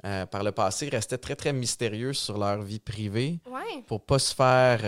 euh, 0.03 0.25
par 0.25 0.43
le 0.43 0.51
passé, 0.51 0.89
restaient 0.89 1.19
très, 1.19 1.35
très 1.35 1.53
mystérieux 1.53 2.13
sur 2.13 2.39
leur 2.39 2.63
vie 2.63 2.79
privée 2.79 3.39
ouais. 3.45 3.83
pour 3.85 4.03
pas 4.03 4.17
se 4.17 4.33
faire. 4.33 4.79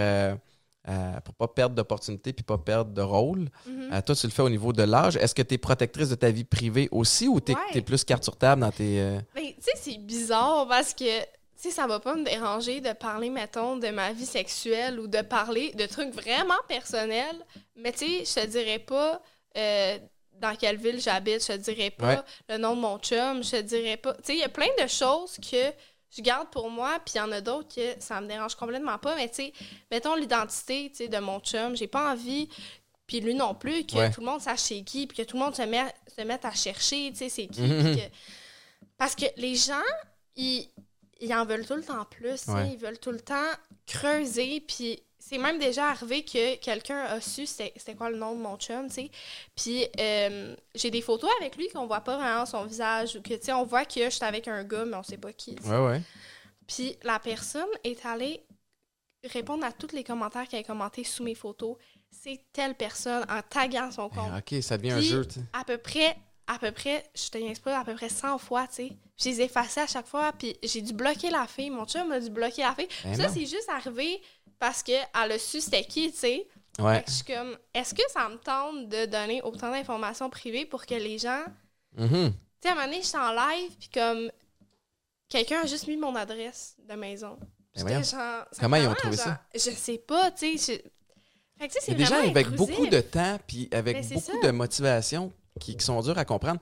Euh, 0.89 1.19
pour 1.21 1.33
pas 1.35 1.47
perdre 1.47 1.75
d'opportunités 1.75 2.33
puis 2.33 2.43
pas 2.43 2.57
perdre 2.57 2.91
de 2.91 3.01
rôle. 3.01 3.49
mhm. 3.65 3.89
Euh, 3.93 4.01
toi, 4.01 4.15
tu 4.15 4.27
le 4.27 4.31
fais 4.31 4.41
au 4.41 4.49
niveau 4.49 4.73
de 4.73 4.83
l'âge. 4.83 5.15
Est-ce 5.17 5.33
que 5.35 5.41
tu 5.41 5.53
es 5.55 5.57
protectrice 5.57 6.09
de 6.09 6.15
ta 6.15 6.29
vie 6.31 6.43
privée 6.43 6.89
aussi 6.91 7.27
ou 7.27 7.39
tu 7.39 7.51
es, 7.53 7.55
Ouais. 7.75 7.81
plus 7.81 8.03
carte 8.03 8.23
sur 8.23 8.35
table 8.35 8.61
dans 8.61 8.71
tes. 8.71 8.99
euh, 8.99 9.19
Ben, 9.35 9.43
tu 9.45 9.61
sais, 9.61 9.71
c'est 9.75 9.97
bizarre 9.97 10.67
parce 10.67 10.93
que, 10.93 11.19
tu 11.21 11.25
sais, 11.55 11.71
ça 11.71 11.87
va 11.87 11.99
pas 11.99 12.15
me 12.15 12.25
déranger 12.25 12.81
de 12.81 12.91
parler, 12.93 13.29
mettons, 13.29 13.77
de 13.77 13.87
ma 13.89 14.11
vie 14.11 14.25
sexuelle 14.25 14.99
ou 14.99 15.07
de 15.07 15.21
parler 15.21 15.71
de 15.73 15.85
trucs 15.85 16.13
vraiment 16.13 16.59
personnels, 16.67 17.45
mais 17.77 17.91
tu 17.93 17.99
sais, 18.23 18.25
je 18.25 18.41
te 18.41 18.51
dirais 18.51 18.79
pas 18.79 19.21
euh, 19.57 19.97
dans 20.41 20.55
quelle 20.55 20.77
ville 20.77 20.99
j'habite, 20.99 21.41
je 21.41 21.53
te 21.53 21.57
dirais 21.57 21.91
pas 21.91 22.07
Ouais. 22.15 22.19
le 22.49 22.57
nom 22.57 22.75
de 22.75 22.81
mon 22.81 22.97
chum, 22.99 23.41
je 23.43 23.51
te 23.51 23.61
dirais 23.61 23.95
pas. 23.97 24.13
Tu 24.15 24.19
sais, 24.23 24.33
il 24.33 24.39
y 24.39 24.43
a 24.43 24.49
plein 24.49 24.67
de 24.81 24.87
choses 24.87 25.37
que 25.37 25.71
je 26.15 26.21
garde 26.21 26.49
pour 26.51 26.69
moi, 26.69 26.99
puis 27.05 27.13
il 27.15 27.17
y 27.17 27.21
en 27.21 27.31
a 27.31 27.41
d'autres 27.41 27.73
que 27.73 27.95
ça 27.99 28.21
me 28.21 28.27
dérange 28.27 28.55
complètement 28.55 28.97
pas. 28.97 29.15
Mais 29.15 29.29
tu 29.29 29.35
sais, 29.35 29.53
mettons 29.91 30.15
l'identité 30.15 30.89
de 31.07 31.17
mon 31.19 31.39
chum, 31.39 31.75
j'ai 31.75 31.87
pas 31.87 32.11
envie, 32.11 32.49
puis 33.07 33.19
lui 33.19 33.33
non 33.35 33.53
plus, 33.55 33.85
que 33.85 33.95
Ouais. 33.95 34.11
tout 34.11 34.21
le 34.21 34.27
monde 34.27 34.41
sache 34.41 34.59
c'est 34.59 34.81
qui, 34.83 35.07
puis 35.07 35.17
que 35.17 35.23
tout 35.23 35.37
le 35.37 35.43
monde 35.43 35.55
se, 35.55 35.61
met, 35.63 35.83
se 36.15 36.21
mette 36.23 36.45
à 36.45 36.51
chercher, 36.51 37.09
tu 37.11 37.17
sais, 37.17 37.29
c'est 37.29 37.47
qui. 37.47 37.61
Mhm. 37.61 37.95
que- 37.95 38.01
Parce 38.97 39.15
que 39.15 39.25
les 39.37 39.55
gens, 39.55 39.81
ils, 40.35 40.69
ils 41.19 41.33
en 41.33 41.45
veulent 41.45 41.65
tout 41.65 41.75
le 41.75 41.83
temps 41.83 42.05
plus, 42.05 42.45
ils 42.71 42.77
veulent 42.77 42.99
tout 42.99 43.11
le 43.11 43.19
temps 43.21 43.51
creuser, 43.85 44.61
puis 44.61 45.01
c'est 45.25 45.37
même 45.37 45.57
déjà 45.57 45.87
arrivé 45.87 46.23
que 46.23 46.55
quelqu'un 46.57 46.99
a 46.99 47.21
su 47.21 47.45
c'était 47.45 47.95
quoi 47.95 48.09
le 48.09 48.17
nom 48.17 48.35
de 48.35 48.41
mon 48.41 48.57
chum, 48.57 48.87
tu 48.87 48.93
sais. 48.93 49.11
Puis 49.55 49.87
euh, 49.99 50.55
j'ai 50.75 50.91
des 50.91 51.01
photos 51.01 51.29
avec 51.39 51.55
lui 51.55 51.69
qu'on 51.69 51.87
voit 51.87 52.01
pas 52.01 52.17
vraiment 52.17 52.45
son 52.45 52.65
visage, 52.65 53.15
ou 53.15 53.21
que, 53.21 53.33
tu 53.33 53.45
sais, 53.45 53.53
on 53.53 53.63
voit 53.63 53.85
que 53.85 54.03
je 54.03 54.09
suis 54.09 54.25
avec 54.25 54.47
un 54.47 54.63
gars, 54.63 54.85
mais 54.85 54.97
on 54.97 55.03
sait 55.03 55.17
pas 55.17 55.31
qui. 55.31 55.55
Ouais, 55.63 55.77
ouais. 55.77 56.01
Puis 56.67 56.97
la 57.03 57.19
personne 57.19 57.69
est 57.83 58.05
allée 58.05 58.43
répondre 59.31 59.65
à 59.65 59.71
tous 59.71 59.93
les 59.93 60.03
commentaires 60.03 60.47
qu'elle 60.47 60.59
a 60.59 60.63
commentés 60.63 61.05
sous 61.05 61.23
mes 61.23 61.35
photos. 61.35 61.77
C'est 62.11 62.41
telle 62.51 62.75
personne 62.75 63.25
en 63.29 63.41
taguant 63.41 63.91
son 63.91 64.09
compte. 64.09 64.29
Eh, 64.49 64.57
ok, 64.57 64.63
ça 64.63 64.77
devient 64.77 64.91
un 64.91 65.01
jeu, 65.01 65.25
tu 65.25 65.35
sais. 65.35 65.45
À 65.53 65.63
peu 65.63 65.77
près, 65.77 66.17
à 66.47 66.59
peu 66.59 66.71
près, 66.71 67.05
je 67.15 67.29
te 67.29 67.37
niaise 67.37 67.59
pas, 67.59 67.79
à 67.79 67.85
peu 67.85 67.95
près 67.95 68.09
100 68.09 68.37
fois, 68.39 68.67
tu 68.67 68.75
sais. 68.75 68.91
Je 69.23 69.29
les 69.29 69.41
ai 69.41 69.43
effacés 69.45 69.79
à 69.81 69.87
chaque 69.87 70.07
fois, 70.07 70.31
puis 70.33 70.57
j'ai 70.63 70.81
dû 70.81 70.93
bloquer 70.93 71.29
la 71.29 71.47
fille. 71.47 71.69
Mon 71.69 71.85
chum 71.85 72.11
a 72.11 72.19
dû 72.19 72.29
bloquer 72.29 72.63
la 72.63 72.75
fille. 72.75 72.87
Ben 73.05 73.15
ça, 73.15 73.29
c'est 73.29 73.45
juste 73.45 73.69
arrivé 73.69 74.21
parce 74.59 74.83
qu'elle 74.83 75.05
a 75.13 75.39
su 75.39 75.61
c'était 75.61 75.83
qui, 75.85 76.11
tu 76.11 76.17
sais. 76.17 76.47
Ouais. 76.79 77.03
je 77.07 77.11
suis 77.13 77.23
comme, 77.25 77.55
est-ce 77.73 77.93
que 77.93 78.01
ça 78.11 78.27
me 78.29 78.37
tente 78.37 78.89
de 78.89 79.05
donner 79.05 79.41
autant 79.43 79.69
d'informations 79.71 80.29
privées 80.29 80.65
pour 80.65 80.85
que 80.85 80.95
les 80.95 81.19
gens. 81.19 81.43
Mhm. 81.95 82.31
Tu 82.33 82.37
sais, 82.61 82.69
à 82.69 82.71
un 82.71 82.75
moment 82.75 82.87
donné, 82.87 83.01
j'étais 83.03 83.17
en 83.17 83.31
live, 83.31 83.71
puis 83.79 83.89
comme. 83.93 84.31
Quelqu'un 85.29 85.61
a 85.61 85.65
juste 85.65 85.87
mis 85.87 85.97
mon 85.97 86.15
adresse 86.15 86.75
de 86.87 86.93
maison. 86.95 87.37
Ben 87.83 88.03
genre, 88.03 88.45
Comment 88.59 88.75
ils 88.77 88.87
ont 88.87 88.93
trouvé 88.93 89.17
ça? 89.17 89.41
Je 89.53 89.59
sais 89.71 89.97
pas, 89.97 90.29
tu 90.31 90.57
sais. 90.59 90.75
je- 90.77 91.59
Fait 91.59 91.67
que, 91.67 91.73
tu 91.73 91.79
sais, 91.79 91.79
Il 91.79 91.81
y 91.81 91.85
c'est 91.85 91.95
des 91.95 92.05
gens 92.05 92.19
avec 92.19 92.47
intrusif. 92.47 92.55
beaucoup 92.57 92.85
de 92.87 92.99
temps 93.01 93.39
puis 93.47 93.67
avec 93.71 93.97
Ben, 93.97 94.09
beaucoup 94.13 94.41
ça. 94.41 94.47
de 94.47 94.51
motivation 94.51 95.31
qui, 95.59 95.75
qui 95.75 95.83
sont 95.83 95.99
durs 96.01 96.17
à 96.17 96.25
comprendre. 96.25 96.59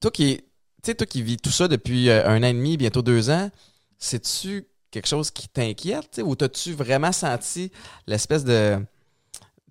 Toi 0.00 0.10
qui, 0.10 0.42
sais, 0.84 0.94
toi 0.94 1.06
qui 1.06 1.22
vis 1.22 1.36
tout 1.36 1.50
ça 1.50 1.68
depuis 1.68 2.08
euh, 2.08 2.26
un 2.26 2.42
an 2.42 2.46
et 2.46 2.52
demi, 2.52 2.76
bientôt 2.76 3.02
deux 3.02 3.30
ans, 3.30 3.50
c'est-tu 3.98 4.66
quelque 4.90 5.06
chose 5.06 5.30
qui 5.30 5.48
t'inquiète 5.48 6.10
tu 6.12 6.22
ou 6.22 6.34
t'as-tu 6.34 6.72
vraiment 6.72 7.12
senti 7.12 7.70
l'espèce 8.06 8.44
de 8.44 8.78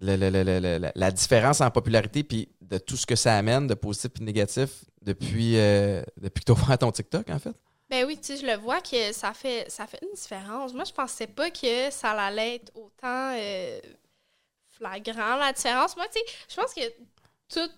la 0.02 1.12
différence 1.12 1.62
en 1.62 1.70
popularité 1.72 2.24
puis 2.24 2.50
de 2.62 2.78
tout 2.78 2.96
ce 2.96 3.06
que 3.06 3.16
ça 3.16 3.36
amène 3.36 3.68
de 3.68 3.74
positif 3.74 4.12
et 4.16 4.20
de 4.20 4.26
négatif 4.26 4.70
depuis, 5.02 5.58
euh, 5.58 6.04
depuis 6.18 6.44
que 6.44 6.54
tu 6.54 6.72
as 6.72 6.78
ton 6.78 6.92
TikTok, 6.92 7.30
en 7.30 7.40
fait? 7.40 7.56
Ben 7.90 8.06
oui, 8.06 8.18
tu 8.18 8.28
sais, 8.28 8.38
je 8.38 8.46
le 8.46 8.56
vois 8.56 8.82
que 8.82 9.12
ça 9.14 9.34
fait, 9.34 9.66
ça 9.70 9.88
fait 9.88 10.00
une 10.04 10.14
différence. 10.14 10.74
Moi, 10.74 10.84
je 10.84 10.94
pensais 10.94 11.26
pas 11.26 11.50
que 11.50 11.90
ça 11.90 12.12
allait 12.12 12.56
être 12.56 12.72
autant 12.76 13.34
euh, 13.36 13.80
flagrant, 14.68 15.38
la 15.38 15.52
différence. 15.54 15.98
Moi, 15.98 16.06
tu 16.14 16.20
sais, 16.20 16.26
je 16.50 16.56
pense 16.56 16.74
que 16.74 16.82
toute 17.50 17.76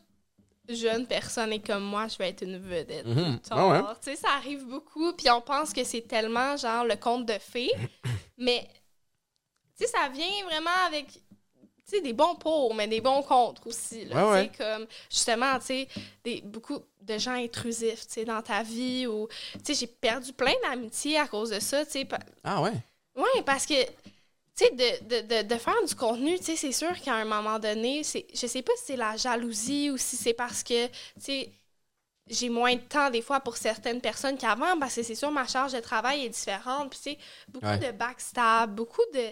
jeune 0.69 1.05
personne 1.07 1.51
est 1.53 1.65
comme 1.65 1.83
moi, 1.83 2.07
je 2.07 2.17
vais 2.17 2.29
être 2.29 2.43
une 2.43 2.57
vedette. 2.57 3.05
Mhm. 3.05 3.39
Ah 3.49 3.67
ouais. 3.67 3.79
Tu 4.01 4.11
sais, 4.11 4.15
ça 4.15 4.29
arrive 4.37 4.65
beaucoup, 4.65 5.13
puis 5.13 5.29
on 5.29 5.41
pense 5.41 5.73
que 5.73 5.83
c'est 5.83 6.07
tellement, 6.07 6.55
genre, 6.57 6.85
le 6.85 6.95
conte 6.95 7.25
de 7.25 7.37
fées. 7.39 7.71
mais, 8.37 8.67
tu 9.77 9.85
sais, 9.85 9.87
ça 9.87 10.09
vient 10.09 10.45
vraiment 10.45 10.69
avec... 10.87 11.07
Tu 11.07 11.97
sais, 11.97 12.01
des 12.01 12.13
bons 12.13 12.35
pour, 12.35 12.73
mais 12.73 12.87
des 12.87 13.01
bons 13.01 13.21
contre 13.23 13.67
aussi. 13.67 14.05
Là, 14.05 14.29
Ouais, 14.31 14.51
comme, 14.57 14.85
justement, 15.09 15.59
tu 15.59 15.65
sais, 15.65 15.87
des- 16.23 16.41
beaucoup 16.41 16.79
de 17.01 17.17
gens 17.17 17.33
intrusifs, 17.33 18.07
tu 18.07 18.13
sais, 18.13 18.25
dans 18.25 18.41
ta 18.41 18.63
vie, 18.63 19.07
ou... 19.07 19.27
Tu 19.55 19.59
sais, 19.65 19.73
j'ai 19.73 19.87
perdu 19.87 20.31
plein 20.31 20.53
d'amitiés 20.63 21.17
à 21.17 21.27
cause 21.27 21.49
de 21.49 21.59
ça, 21.59 21.83
tu 21.85 21.91
sais. 21.91 22.07
Ah 22.43 22.61
ouais? 22.61 22.71
Ouais, 23.15 23.41
parce 23.45 23.65
que, 23.65 23.73
tu 24.57 24.65
sais, 24.65 24.71
de, 24.71 25.05
de, 25.21 25.43
de, 25.43 25.47
de 25.47 25.57
faire 25.59 25.83
du 25.87 25.95
contenu, 25.95 26.37
tu 26.37 26.45
sais, 26.45 26.55
c'est 26.55 26.71
sûr 26.71 26.99
qu'à 27.01 27.15
un 27.15 27.25
moment 27.25 27.59
donné, 27.59 28.03
c'est, 28.03 28.27
je 28.33 28.47
sais 28.47 28.61
pas 28.61 28.73
si 28.77 28.83
c'est 28.87 28.95
la 28.97 29.17
jalousie 29.17 29.89
ou 29.91 29.97
si 29.97 30.17
c'est 30.17 30.33
parce 30.33 30.63
que, 30.63 30.87
tu 30.87 30.93
sais, 31.19 31.51
j'ai 32.29 32.49
moins 32.49 32.75
de 32.75 32.81
temps 32.81 33.09
des 33.09 33.21
fois 33.21 33.39
pour 33.41 33.57
certaines 33.57 34.01
personnes 34.01 34.37
qu'avant, 34.37 34.79
parce 34.79 34.95
que 34.95 35.03
c'est 35.03 35.15
sûr, 35.15 35.31
ma 35.31 35.47
charge 35.47 35.73
de 35.73 35.79
travail 35.81 36.25
est 36.25 36.29
différente. 36.29 36.91
Puis, 36.91 36.99
tu 37.03 37.11
sais, 37.11 37.17
beaucoup 37.49 37.67
Ouais. 37.67 37.77
de 37.77 37.91
backstab, 37.91 38.73
beaucoup 38.75 39.01
de. 39.13 39.31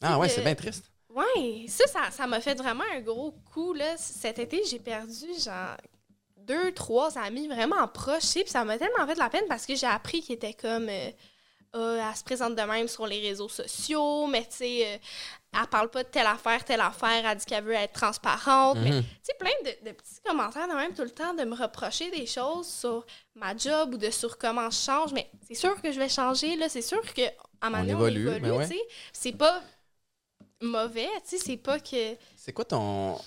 Ah 0.00 0.18
ouais, 0.18 0.28
c'est 0.28 0.42
bien 0.42 0.54
triste. 0.54 0.90
Ouais, 1.08 1.66
ça, 1.68 1.86
ça, 1.86 2.10
ça 2.10 2.26
m'a 2.26 2.40
fait 2.40 2.54
vraiment 2.54 2.84
un 2.94 3.00
gros 3.00 3.32
coup, 3.52 3.72
là. 3.72 3.96
Cet 3.96 4.38
été, 4.38 4.62
j'ai 4.64 4.78
perdu, 4.78 5.26
genre, 5.42 5.76
deux, 6.36 6.72
trois 6.72 7.18
amis 7.18 7.48
vraiment 7.48 7.88
proches, 7.88 8.34
puis 8.34 8.48
ça 8.48 8.64
m'a 8.64 8.78
tellement 8.78 9.06
fait 9.06 9.14
de 9.14 9.18
la 9.18 9.30
peine 9.30 9.46
parce 9.48 9.66
que 9.66 9.74
j'ai 9.76 9.86
appris 9.86 10.22
qu'ils 10.22 10.36
étaient 10.36 10.54
comme... 10.54 10.88
euh, 10.88 11.10
Ah, 11.74 12.08
elle 12.10 12.16
se 12.16 12.24
présente 12.24 12.54
de 12.56 12.62
même 12.62 12.88
sur 12.88 13.06
les 13.06 13.20
réseaux 13.20 13.48
sociaux, 13.48 14.26
mais 14.26 14.42
tu 14.42 14.56
sais, 14.56 14.86
euh, 14.86 14.98
elle 15.60 15.66
parle 15.68 15.90
pas 15.90 16.02
de 16.02 16.08
telle 16.08 16.26
affaire, 16.26 16.64
telle 16.64 16.80
affaire, 16.80 17.26
elle 17.26 17.36
dit 17.36 17.44
qu'elle 17.44 17.64
veut 17.64 17.74
être 17.74 17.92
transparente, 17.92 18.78
mais 18.82 18.90
Mhm. 18.92 19.02
tu 19.02 19.08
sais, 19.22 19.34
plein 19.38 19.50
de, 19.64 19.90
de 19.90 19.94
petits 19.94 20.20
commentaires 20.24 20.66
de 20.68 20.74
même 20.74 20.94
tout 20.94 21.02
le 21.02 21.10
temps, 21.10 21.34
de 21.34 21.44
me 21.44 21.54
reprocher 21.54 22.10
des 22.10 22.26
choses 22.26 22.66
sur 22.66 23.04
ma 23.34 23.54
job 23.56 23.94
ou 23.94 23.98
de 23.98 24.10
sur 24.10 24.38
comment 24.38 24.70
je 24.70 24.76
change, 24.78 25.12
mais 25.12 25.30
c'est 25.46 25.54
sûr 25.54 25.80
que 25.82 25.92
je 25.92 25.98
vais 25.98 26.08
changer, 26.08 26.56
là, 26.56 26.68
c'est 26.70 26.82
sûr 26.82 27.02
que 27.14 27.22
à 27.60 27.68
donné, 27.70 27.94
on 27.94 27.98
évolue, 27.98 28.28
évolue, 28.28 28.50
ouais. 28.52 28.66
tu 28.68 28.74
sais. 28.74 28.82
C'est 29.12 29.32
pas 29.32 29.60
mauvais, 30.62 31.08
tu 31.28 31.36
sais, 31.36 31.44
c'est 31.44 31.56
pas 31.56 31.78
que... 31.80 32.16
C'est 32.36 32.52
quoi 32.52 32.64
ton. 32.64 33.18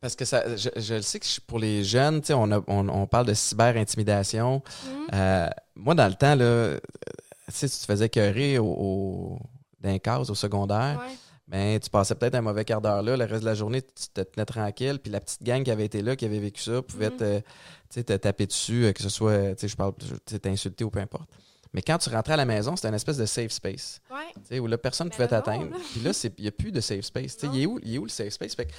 Parce 0.00 0.16
que 0.16 0.24
ça, 0.24 0.54
je, 0.56 0.68
je 0.76 0.94
le 0.94 1.02
sais 1.02 1.18
que 1.18 1.26
je- 1.26 1.40
pour 1.40 1.58
les 1.58 1.82
jeunes, 1.82 2.20
tu 2.20 2.28
sais, 2.28 2.34
on, 2.34 2.50
a- 2.52 2.62
on, 2.66 2.88
on 2.88 3.06
parle 3.06 3.26
de 3.26 3.32
cyber-intimidation. 3.34 4.62
Mhm. 4.84 5.06
Euh, 5.14 5.48
moi, 5.76 5.94
dans 5.94 6.08
le 6.08 6.14
temps, 6.14 6.34
là, 6.34 6.44
euh, 6.44 6.80
si 7.48 7.68
tu 7.68 7.76
te 7.76 7.84
faisais 7.84 8.06
écœurer 8.06 8.58
au, 8.58 9.38
les 9.82 10.00
cases 10.00 10.30
au 10.30 10.34
secondaire, 10.34 10.98
Ouais. 11.00 11.14
ben, 11.48 11.78
tu 11.80 11.90
passais 11.90 12.14
peut-être 12.14 12.34
un 12.36 12.40
mauvais 12.40 12.64
quart 12.64 12.80
d'heure 12.80 13.02
là. 13.02 13.16
Le 13.16 13.24
reste 13.24 13.40
de 13.42 13.46
la 13.46 13.54
journée, 13.54 13.82
tu 13.82 14.08
te 14.12 14.20
tenais 14.22 14.46
tranquille. 14.46 14.98
Puis 15.02 15.12
la 15.12 15.20
petite 15.20 15.42
gang 15.42 15.62
qui 15.62 15.70
avait 15.70 15.84
été 15.84 16.00
là, 16.02 16.16
qui 16.16 16.24
avait 16.24 16.38
vécu 16.38 16.62
ça, 16.62 16.80
pouvait 16.82 17.10
Mhm. 17.10 17.42
te, 17.90 18.00
te 18.00 18.16
taper 18.16 18.46
dessus, 18.46 18.84
euh, 18.86 18.92
que 18.92 19.02
ce 19.02 19.08
soit, 19.08 19.54
tu 19.54 19.60
sais, 19.60 19.68
je 19.68 19.76
parle, 19.76 19.92
t'insulter 20.42 20.84
ou 20.84 20.90
peu 20.90 21.00
importe. 21.00 21.28
Mais 21.72 21.82
quand 21.82 21.98
tu 21.98 22.08
rentrais 22.08 22.34
à 22.34 22.36
la 22.36 22.44
maison, 22.44 22.76
c'était 22.76 22.88
une 22.88 22.94
espèce 22.94 23.16
de 23.16 23.26
safe 23.26 23.50
space. 23.50 24.00
Ouais. 24.50 24.60
Où 24.60 24.66
là, 24.68 24.78
personne 24.78 25.08
ne 25.08 25.10
Mais 25.10 25.16
pouvait 25.16 25.28
t'atteindre. 25.28 25.66
Puis 25.92 26.00
là, 26.02 26.12
il 26.38 26.42
n'y 26.42 26.48
a 26.48 26.52
plus 26.52 26.70
de 26.72 26.80
safe 26.80 27.00
space. 27.04 27.36
Tu 27.36 27.40
sais, 27.40 27.46
Non. 27.48 27.52
Il 27.54 27.62
est, 27.62 27.66
où, 27.66 27.78
est 27.80 27.98
où 27.98 28.04
le 28.04 28.10
safe 28.10 28.32
space? 28.32 28.54
Fait 28.54 28.66
que- 28.66 28.72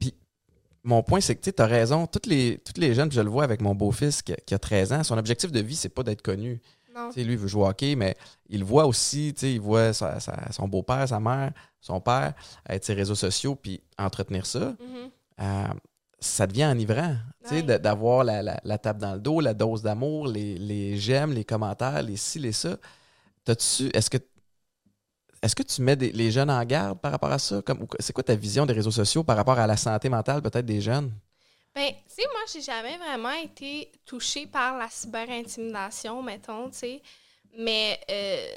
Puis 0.00 0.12
mon 0.82 1.02
point, 1.04 1.20
c'est 1.20 1.36
que 1.36 1.48
tu 1.50 1.62
as 1.62 1.66
raison. 1.66 2.06
Toutes 2.08 2.26
les, 2.26 2.58
toutes 2.64 2.78
les 2.78 2.92
jeunes, 2.92 3.10
je 3.12 3.20
le 3.20 3.30
vois 3.30 3.44
avec 3.44 3.60
mon 3.60 3.74
beau-fils 3.74 4.20
qui, 4.22 4.32
a- 4.32 4.36
qui 4.36 4.52
a 4.54 4.58
13 4.58 4.92
ans, 4.92 5.02
son 5.04 5.16
objectif 5.16 5.52
de 5.52 5.60
vie, 5.60 5.76
c'est 5.76 5.88
pas 5.88 6.02
d'être 6.02 6.22
connu. 6.22 6.60
Lui, 7.16 7.22
il 7.32 7.36
veut 7.38 7.48
jouer 7.48 7.62
au 7.62 7.66
hockey, 7.68 7.94
mais 7.96 8.16
il 8.48 8.64
voit 8.64 8.86
aussi, 8.86 9.28
il 9.30 9.60
voit 9.60 9.92
sa- 9.92 10.18
sa- 10.20 10.50
son 10.52 10.66
beau-père, 10.68 11.08
sa 11.08 11.20
mère, 11.20 11.52
son 11.80 12.00
père 12.00 12.32
être 12.68 12.84
ses 12.84 12.94
réseaux 12.94 13.14
sociaux, 13.14 13.54
puis 13.54 13.82
entretenir 13.98 14.46
ça. 14.46 14.74
Mhm. 14.80 15.10
Euh, 15.40 15.66
ça 16.18 16.46
devient 16.46 16.64
enivrant, 16.66 17.14
Ouais. 17.50 17.62
d'avoir 17.62 18.24
la, 18.24 18.42
la, 18.42 18.58
la 18.64 18.78
tape 18.78 18.98
dans 18.98 19.14
le 19.14 19.20
dos, 19.20 19.40
la 19.40 19.52
dose 19.54 19.82
d'amour, 19.82 20.26
les, 20.26 20.56
les 20.56 20.96
j'aime, 20.96 21.32
les 21.32 21.44
commentaires, 21.44 22.02
les 22.02 22.16
ci, 22.16 22.38
les 22.38 22.52
ça. 22.52 22.76
Est-ce 23.46 24.10
que, 24.10 24.18
est-ce 25.42 25.54
que 25.54 25.62
tu 25.62 25.82
mets 25.82 25.94
des- 25.94 26.10
les 26.12 26.30
jeunes 26.30 26.50
en 26.50 26.64
garde 26.64 26.98
par 26.98 27.12
rapport 27.12 27.30
à 27.30 27.38
ça? 27.38 27.60
C'est 28.00 28.12
quoi 28.12 28.24
ta 28.24 28.34
vision 28.34 28.64
des 28.66 28.72
réseaux 28.72 28.90
sociaux 28.90 29.22
par 29.22 29.36
rapport 29.36 29.58
à 29.58 29.66
la 29.66 29.76
santé 29.76 30.08
mentale 30.08 30.40
peut-être 30.42 30.66
des 30.66 30.80
jeunes? 30.80 31.12
Ben, 31.76 31.90
tu 32.08 32.14
sais, 32.22 32.22
moi, 32.32 32.40
j'ai 32.52 32.62
jamais 32.62 32.96
vraiment 32.96 33.32
été 33.32 33.92
touchée 34.06 34.46
par 34.46 34.78
la 34.78 34.88
cyber-intimidation, 34.88 36.22
mettons, 36.22 36.70
tu 36.70 36.78
sais. 36.78 37.02
Mais 37.58 38.00
euh, 38.10 38.54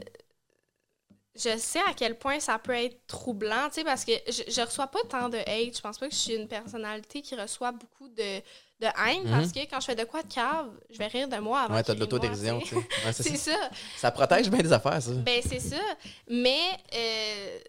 je 1.35 1.57
sais 1.57 1.79
à 1.79 1.93
quel 1.95 2.17
point 2.17 2.39
ça 2.39 2.57
peut 2.59 2.73
être 2.73 3.05
troublant, 3.07 3.67
tu 3.67 3.75
sais, 3.75 3.83
parce 3.83 4.05
que 4.05 4.13
je, 4.27 4.43
je 4.49 4.61
reçois 4.61 4.87
pas 4.87 4.99
tant 5.09 5.27
de 5.29 5.37
hate. 5.37 5.75
Je 5.75 5.81
pense 5.81 5.97
pas 5.97 6.07
que 6.07 6.13
je 6.15 6.19
suis 6.19 6.33
une 6.35 6.47
personnalité 6.47 7.21
qui 7.21 7.35
reçoit 7.35 7.71
beaucoup 7.73 8.07
de, 8.07 8.39
de 8.79 8.87
haine, 9.05 9.23
Mhm. 9.25 9.31
parce 9.31 9.51
que 9.51 9.59
quand 9.69 9.81
je 9.81 9.85
fais 9.87 9.95
de 9.95 10.05
quoi 10.05 10.23
de 10.23 10.33
cave, 10.33 10.69
je 10.89 10.97
vais 10.97 11.07
rire 11.07 11.27
de 11.27 11.37
moi 11.37 11.61
avant 11.63 11.75
Ouais, 11.75 11.83
t'as 11.83 11.95
de 11.95 11.99
l'autodérision, 11.99 12.59
tu 12.61 12.69
sais. 12.69 12.75
Ouais, 12.75 12.83
c'est 13.13 13.35
ça. 13.35 13.51
ça. 13.53 13.69
Ça 13.97 14.11
protège 14.11 14.49
bien 14.49 14.59
des 14.61 14.71
affaires, 14.71 15.01
ça. 15.01 15.11
Ben, 15.11 15.41
c'est 15.45 15.59
ça. 15.59 15.81
Mais, 16.29 16.61
euh, 16.93 17.59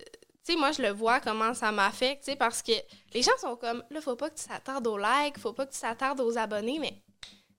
tu 0.47 0.53
sais, 0.55 0.59
moi, 0.59 0.73
je 0.73 0.83
le 0.83 0.91
vois 0.91 1.21
comment 1.21 1.53
ça 1.55 1.71
m'affecte, 1.73 2.25
tu 2.25 2.31
sais, 2.33 2.37
parce 2.37 2.63
que 2.63 2.73
les 3.13 3.23
gens 3.23 3.37
sont 3.41 3.57
comme, 3.57 3.85
là, 3.91 4.01
faut 4.01 4.17
pas 4.17 4.31
que 4.31 4.39
tu 4.39 4.47
t'attardes 4.47 4.87
aux 4.87 4.99
likes, 4.99 5.39
faut 5.39 5.53
pas 5.53 5.67
que 5.67 5.73
tu 5.73 5.81
t'attardes 5.81 6.21
aux 6.21 6.37
abonnés, 6.39 6.79
mais 6.79 6.95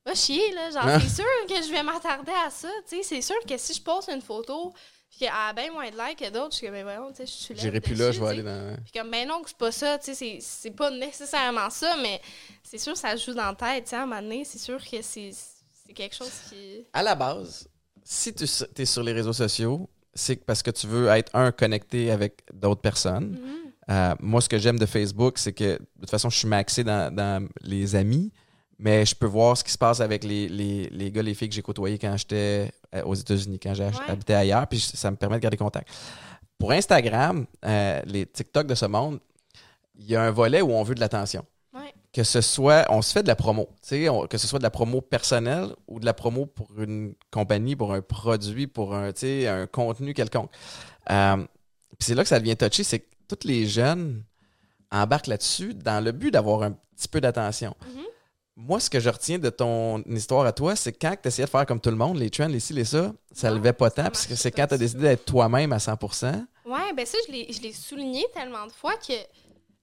va 0.05 0.15
chier, 0.15 0.51
là. 0.53 0.71
Genre, 0.71 0.99
c'est 1.01 1.21
sûr 1.21 1.25
que 1.47 1.55
je 1.63 1.69
vais 1.71 1.83
m'attarder 1.83 2.31
à 2.45 2.49
ça, 2.49 2.69
tu 2.89 2.97
sais. 2.97 3.03
C'est 3.03 3.21
sûr 3.21 3.35
que 3.47 3.55
si 3.57 3.73
je 3.73 3.81
poste 3.81 4.09
une 4.09 4.21
photo, 4.21 4.73
puis 5.09 5.19
qu'elle 5.19 5.29
a 5.33 5.51
bien 5.53 5.71
moins 5.71 5.89
de 5.91 5.97
likes 5.97 6.19
que 6.19 6.29
d'autres, 6.29 6.53
je 6.53 6.57
suis 6.57 6.65
comme, 6.67 6.75
ben 6.75 6.83
voyons, 6.83 7.09
tu 7.11 7.17
sais, 7.17 7.25
je 7.27 7.31
suis 7.31 7.53
là. 7.53 7.61
J'irai 7.61 7.81
plus 7.81 7.95
là, 7.95 8.11
je 8.11 8.19
vais 8.19 8.27
aller 8.27 8.43
dans. 8.43 8.75
Puis 8.83 8.93
comme, 8.99 9.11
ben 9.11 9.27
non, 9.27 9.41
que 9.43 9.49
c'est 9.49 9.57
pas 9.57 9.71
ça, 9.71 9.99
tu 9.99 10.15
sais, 10.15 10.39
c'est- 10.41 10.71
pas 10.71 10.89
nécessairement 10.89 11.69
ça, 11.69 11.97
mais 11.97 12.19
c'est 12.63 12.77
sûr 12.79 12.93
que 12.93 12.99
ça 12.99 13.15
joue 13.15 13.33
dans 13.33 13.45
la 13.47 13.55
tête, 13.55 13.83
tu 13.83 13.89
sais, 13.91 13.95
à 13.97 14.03
un 14.03 14.05
moment 14.05 14.21
donné, 14.21 14.43
c'est 14.45 14.57
sûr 14.59 14.79
que 14.83 15.01
c'est 15.01 15.31
c'est 15.85 15.93
quelque 15.93 16.15
chose 16.15 16.31
qui... 16.49 16.85
À 16.93 17.03
la 17.03 17.13
base, 17.15 17.67
si 18.03 18.33
tu 18.33 18.45
es 18.77 18.85
sur 18.85 19.03
les 19.03 19.11
réseaux 19.11 19.33
sociaux, 19.33 19.89
c'est 20.13 20.43
parce 20.45 20.61
que 20.61 20.71
tu 20.71 20.87
veux 20.87 21.07
être, 21.07 21.35
un, 21.35 21.51
connecté 21.51 22.11
avec 22.11 22.43
d'autres 22.53 22.81
personnes. 22.81 23.31
Mhm. 23.31 23.71
Euh, 23.89 24.15
moi, 24.19 24.41
ce 24.41 24.49
que 24.49 24.57
j'aime 24.57 24.79
de 24.79 24.85
Facebook, 24.85 25.37
c'est 25.37 25.53
que 25.53 25.73
de 25.73 26.01
toute 26.01 26.09
façon, 26.09 26.29
je 26.29 26.37
suis 26.37 26.47
maxé 26.47 26.83
dans, 26.83 27.13
dans 27.13 27.47
les 27.61 27.95
amis, 27.95 28.31
mais 28.77 29.05
je 29.05 29.15
peux 29.15 29.25
voir 29.25 29.57
ce 29.57 29.63
qui 29.63 29.71
se 29.71 29.77
passe 29.77 29.99
avec 30.01 30.23
les, 30.23 30.47
les, 30.47 30.89
les 30.89 31.11
gars, 31.11 31.21
les 31.21 31.33
filles 31.33 31.49
que 31.49 31.55
j'ai 31.55 31.61
côtoyés 31.61 31.97
quand 31.97 32.15
j'étais 32.17 32.71
euh, 32.95 33.03
aux 33.03 33.15
États-Unis, 33.15 33.59
quand 33.59 33.73
j'habitais 33.73 34.33
ailleurs, 34.33 34.67
puis 34.67 34.79
ça 34.79 35.11
me 35.11 35.15
permet 35.15 35.37
de 35.37 35.41
garder 35.41 35.57
contact. 35.57 35.89
Pour 36.57 36.71
Instagram, 36.71 37.45
euh, 37.65 38.01
les 38.05 38.25
TikTok 38.25 38.67
de 38.67 38.75
ce 38.75 38.85
monde, 38.85 39.19
il 39.95 40.05
y 40.09 40.15
a 40.15 40.23
un 40.23 40.31
volet 40.31 40.61
où 40.61 40.71
on 40.71 40.83
veut 40.83 40.95
de 40.95 40.99
l'attention. 40.99 41.45
Que 42.13 42.23
ce 42.23 42.41
soit, 42.41 42.85
on 42.89 43.01
se 43.01 43.13
fait 43.13 43.23
de 43.23 43.29
la 43.29 43.35
promo, 43.35 43.69
on, 44.09 44.27
que 44.27 44.37
ce 44.37 44.45
soit 44.45 44.59
de 44.59 44.63
la 44.63 44.69
promo 44.69 44.99
personnelle 44.99 45.69
ou 45.87 45.99
de 45.99 46.05
la 46.05 46.13
promo 46.13 46.45
pour 46.45 46.67
une 46.77 47.13
compagnie, 47.31 47.77
pour 47.77 47.93
un 47.93 48.01
produit, 48.01 48.67
pour 48.67 48.93
un, 48.93 49.11
un 49.23 49.67
contenu 49.67 50.13
quelconque. 50.13 50.51
Euh, 51.09 51.37
puis 51.37 52.07
c'est 52.07 52.15
là 52.15 52.23
que 52.23 52.29
ça 52.29 52.39
devient 52.39 52.57
touché, 52.57 52.83
c'est 52.83 52.99
que 52.99 53.07
tous 53.29 53.47
les 53.47 53.65
jeunes 53.65 54.23
embarquent 54.91 55.27
là-dessus 55.27 55.73
dans 55.73 56.03
le 56.03 56.11
but 56.11 56.31
d'avoir 56.31 56.63
un 56.63 56.71
petit 56.97 57.07
peu 57.07 57.21
d'attention. 57.21 57.75
Mm-hmm. 57.81 58.05
Moi, 58.57 58.79
ce 58.79 58.89
que 58.89 58.99
je 58.99 59.09
retiens 59.09 59.39
de 59.39 59.49
ton 59.49 60.03
histoire 60.03 60.45
à 60.45 60.51
toi, 60.51 60.75
c'est 60.75 60.91
quand 60.91 61.15
tu 61.21 61.29
essayais 61.29 61.45
de 61.45 61.49
faire 61.49 61.65
comme 61.65 61.79
tout 61.79 61.89
le 61.89 61.95
monde, 61.95 62.17
les 62.17 62.29
trends, 62.29 62.47
les 62.47 62.59
ci, 62.59 62.73
les 62.73 62.83
ça, 62.83 63.13
ça 63.31 63.49
ne 63.49 63.55
levait 63.55 63.73
pas 63.73 63.89
tant, 63.89 64.03
parce 64.03 64.27
que 64.27 64.35
c'est 64.35 64.51
quand 64.51 64.67
tu 64.67 64.73
as 64.73 64.77
décidé 64.77 65.03
d'être 65.03 65.25
toi-même 65.25 65.71
à 65.71 65.79
100 65.79 65.93
Ouais, 66.65 66.93
ben 66.95 67.05
ça, 67.05 67.17
je 67.27 67.61
l'ai 67.61 67.73
souligné 67.73 68.25
tellement 68.33 68.67
de 68.67 68.71
fois 68.71 68.95
que 68.97 69.13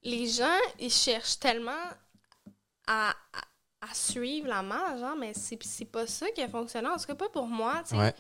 les 0.05 0.27
gens, 0.27 0.59
ils 0.79 0.93
cherchent 0.93 1.39
tellement 1.39 1.73
à, 2.89 3.15
à, 3.83 3.95
suivre 3.95 4.49
la 4.49 4.63
marge, 4.63 5.03
hein, 5.03 5.15
mais 5.19 5.33
c'est 5.35 5.85
pas 5.85 6.07
ça 6.07 6.29
qui 6.31 6.43
a 6.43 6.49
fonctionné. 6.49 6.89
En 6.89 6.97
tout 6.97 7.05
cas, 7.05 7.15
pas 7.15 7.29
pour 7.29 7.47
moi, 7.47 7.83
tu 7.87 7.95
sais. 7.97 8.15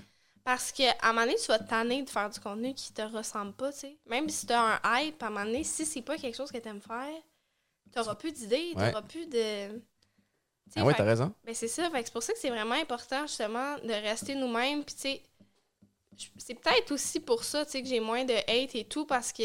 Parce 0.45 0.73
qu'à 0.73 0.95
un 1.03 1.09
moment 1.13 1.27
donné, 1.27 1.37
tu 1.37 1.47
vas 1.49 1.59
tanner 1.59 2.03
de 2.03 2.09
faire 2.09 2.31
du 2.31 2.41
contenu 2.41 2.73
qui 2.73 2.93
te 2.93 3.03
ressemble 3.03 3.53
pas, 3.53 3.73
tu 3.73 3.81
sais. 3.81 3.99
Même 4.07 4.29
si 4.29 4.47
tu 4.47 4.53
as 4.53 4.81
un 4.83 5.01
hype, 5.01 5.23
à 5.23 5.27
un 5.27 5.31
moment 5.31 5.45
donné, 5.45 5.65
si 5.65 5.85
c'est 5.85 6.03
pas 6.03 6.17
quelque 6.17 6.37
chose 6.37 6.51
que 6.51 6.59
tu 6.59 6.69
aimes 6.69 6.81
faire, 6.81 7.21
tu 7.93 7.99
n'auras 7.99 8.15
plus 8.15 8.33
d'idées, 8.33 8.71
tu 8.73 8.79
n'auras 8.79 9.03
plus 9.03 9.27
de. 9.27 9.83
ah 10.77 10.85
ouais, 10.85 10.95
t'as 10.95 11.05
raison. 11.05 11.35
Ben 11.45 11.55
c'est 11.55 11.69
ça. 11.69 11.91
c'est 11.93 12.13
pour 12.13 12.23
ça 12.23 12.33
que 12.33 12.39
c'est 12.39 12.51
vraiment 12.51 12.77
important, 12.77 13.27
justement, 13.27 13.77
de 13.79 13.93
rester 13.93 14.35
nous-mêmes. 14.35 14.85
Puis, 14.85 14.95
tu 14.95 15.01
sais, 15.01 15.23
c'est 16.39 16.55
peut-être 16.55 16.93
aussi 16.93 17.21
pour 17.21 17.45
ça, 17.45 17.65
tu 17.65 17.73
sais, 17.73 17.83
que 17.83 17.89
j'ai 17.89 18.01
moins 18.01 18.25
de 18.25 18.35
hate 18.35 18.75
et 18.75 18.85
tout, 18.85 19.07
parce 19.07 19.33
que 19.33 19.45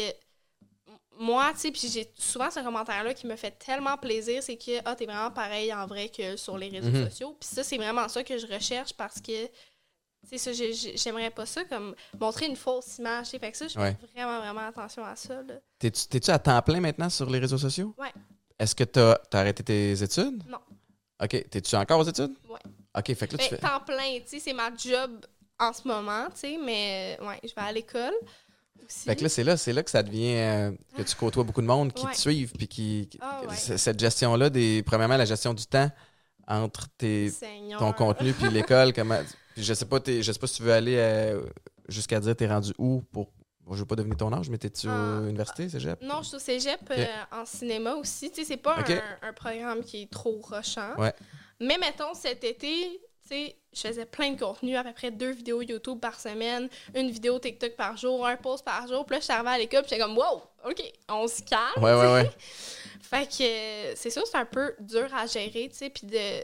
moi, 1.18 1.52
tu 1.52 1.60
sais, 1.60 1.70
puis 1.70 1.88
j'ai 1.88 2.10
souvent 2.16 2.50
ce 2.50 2.60
commentaire-là 2.60 3.14
qui 3.14 3.26
me 3.26 3.36
fait 3.36 3.52
tellement 3.52 3.96
plaisir, 3.96 4.42
c'est 4.42 4.56
que, 4.56 4.80
ah, 4.84 4.94
t'es 4.94 5.06
vraiment 5.06 5.30
pareil 5.30 5.72
en 5.72 5.86
vrai 5.86 6.08
que 6.08 6.36
sur 6.36 6.58
les 6.58 6.68
réseaux 6.68 6.90
mhm. 6.90 7.08
sociaux. 7.08 7.36
Puis 7.38 7.48
ça, 7.48 7.62
c'est 7.62 7.76
vraiment 7.76 8.08
ça 8.08 8.24
que 8.24 8.36
je 8.36 8.46
recherche 8.46 8.92
parce 8.94 9.20
que, 9.20 9.46
tu 10.28 10.38
sais, 10.38 10.72
j'aimerais 10.96 11.30
pas 11.30 11.46
ça 11.46 11.64
comme 11.64 11.94
montrer 12.18 12.46
une 12.46 12.56
fausse 12.56 12.98
image. 12.98 13.28
Fait 13.28 13.50
que 13.50 13.56
ça, 13.56 13.68
je 13.68 13.78
fais 13.78 13.96
vraiment, 14.14 14.40
vraiment 14.40 14.66
attention 14.66 15.04
à 15.04 15.16
ça. 15.16 15.42
T'es-tu 15.78 16.30
à 16.30 16.38
temps 16.38 16.62
plein 16.62 16.80
maintenant 16.80 17.10
sur 17.10 17.28
les 17.30 17.38
réseaux 17.38 17.58
sociaux? 17.58 17.94
Oui. 17.98 18.08
Est-ce 18.58 18.74
que 18.74 18.84
t'as 18.84 19.18
as 19.32 19.38
arrêté 19.38 19.62
tes 19.62 20.02
études? 20.02 20.42
Non. 20.48 20.58
OK. 21.22 21.50
T'es-tu 21.50 21.76
encore 21.76 22.00
aux 22.00 22.08
études? 22.08 22.34
Oui. 22.48 22.58
OK, 22.96 23.14
fait 23.14 23.26
que 23.26 23.36
là, 23.36 23.42
tu 23.42 23.48
fais... 23.48 23.58
temps 23.58 23.80
plein, 23.80 24.20
tu 24.20 24.28
sais, 24.28 24.38
c'est 24.38 24.52
ma 24.52 24.70
job 24.74 25.26
en 25.58 25.72
ce 25.72 25.86
moment, 25.86 26.26
tu 26.26 26.40
sais, 26.40 26.58
mais 26.62 27.18
ouais, 27.20 27.40
je 27.42 27.54
vais 27.54 27.62
à 27.62 27.72
l'école. 27.72 28.14
Fait 28.88 29.16
que 29.16 29.22
là, 29.22 29.28
c'est 29.28 29.44
là, 29.44 29.56
c'est 29.56 29.72
là 29.72 29.82
que 29.82 29.90
ça 29.90 30.02
devient 30.02 30.36
euh, 30.36 30.70
que 30.96 31.02
tu 31.02 31.14
côtoies 31.16 31.44
beaucoup 31.44 31.62
de 31.62 31.66
monde 31.66 31.92
qui 31.92 32.06
te 32.06 32.16
suivent, 32.16 32.52
puis 32.52 32.68
qui, 32.68 33.08
ah, 33.20 33.42
cette 33.54 33.98
gestion-là, 33.98 34.50
des, 34.50 34.82
premièrement, 34.82 35.16
la 35.16 35.24
gestion 35.24 35.54
du 35.54 35.66
temps 35.66 35.90
entre 36.46 36.88
tes, 36.98 37.32
ton 37.78 37.92
contenu 37.92 38.32
puis 38.32 38.48
l'école, 38.52 38.92
comment, 38.92 39.18
je 39.56 39.74
sais 39.74 39.86
pas, 39.86 39.98
je 40.06 40.20
sais 40.20 40.38
pas 40.38 40.46
si 40.46 40.56
tu 40.56 40.62
veux 40.62 40.72
aller 40.72 40.96
euh, 40.98 41.40
jusqu'à 41.88 42.20
dire 42.20 42.36
t'es 42.36 42.46
rendu 42.46 42.72
où 42.78 43.02
pour, 43.12 43.30
je 43.70 43.76
veux 43.76 43.86
pas 43.86 43.96
devenir 43.96 44.16
ton 44.16 44.32
âge, 44.32 44.50
mais 44.50 44.58
t'es-tu 44.58 44.88
à 44.88 45.20
l'université, 45.22 45.68
cégep? 45.68 46.02
Non, 46.02 46.22
je 46.22 46.28
suis 46.28 46.36
au 46.36 46.40
cégep 46.40 46.80
euh, 46.90 47.06
en 47.32 47.46
cinéma 47.46 47.94
aussi, 47.94 48.30
tu 48.30 48.42
sais, 48.42 48.44
c'est 48.44 48.56
pas 48.58 48.76
un, 48.76 49.28
un, 49.28 49.32
programme 49.32 49.82
qui 49.82 50.02
est 50.02 50.10
trop 50.10 50.38
rochant. 50.42 50.94
Mais 51.60 51.78
mettons, 51.78 52.14
cet 52.14 52.44
été, 52.44 52.60
tu 52.60 52.98
sais, 53.28 53.56
je 53.72 53.80
faisais 53.80 54.06
plein 54.06 54.32
de 54.32 54.38
contenu, 54.38 54.76
à 54.76 54.84
peu 54.84 54.92
près 54.92 55.10
deux 55.10 55.30
vidéos 55.30 55.62
YouTube 55.62 55.98
par 56.00 56.18
semaine, 56.18 56.68
une 56.94 57.10
vidéo 57.10 57.38
TikTok 57.38 57.74
par 57.76 57.96
jour, 57.96 58.26
un 58.26 58.36
post 58.36 58.64
par 58.64 58.86
jour. 58.86 59.04
Puis 59.04 59.14
là, 59.14 59.20
je 59.20 59.24
suis 59.24 59.32
arrivée 59.32 59.50
à 59.50 59.58
l'école, 59.58 59.82
puis 59.82 59.90
j'étais 59.90 60.02
comme, 60.02 60.16
wow, 60.16 60.42
OK, 60.68 60.82
on 61.08 61.26
se 61.26 61.42
calme. 61.42 61.82
Ouais, 61.82 61.94
ouais, 61.94 62.12
ouais. 62.12 62.30
fait 63.00 63.26
que 63.26 63.96
c'est 63.96 64.10
sûr, 64.10 64.26
c'est 64.26 64.36
un 64.36 64.44
peu 64.44 64.74
dur 64.80 65.12
à 65.14 65.26
gérer, 65.26 65.68
tu 65.70 65.76
sais, 65.76 65.90
puis 65.90 66.06
de, 66.06 66.42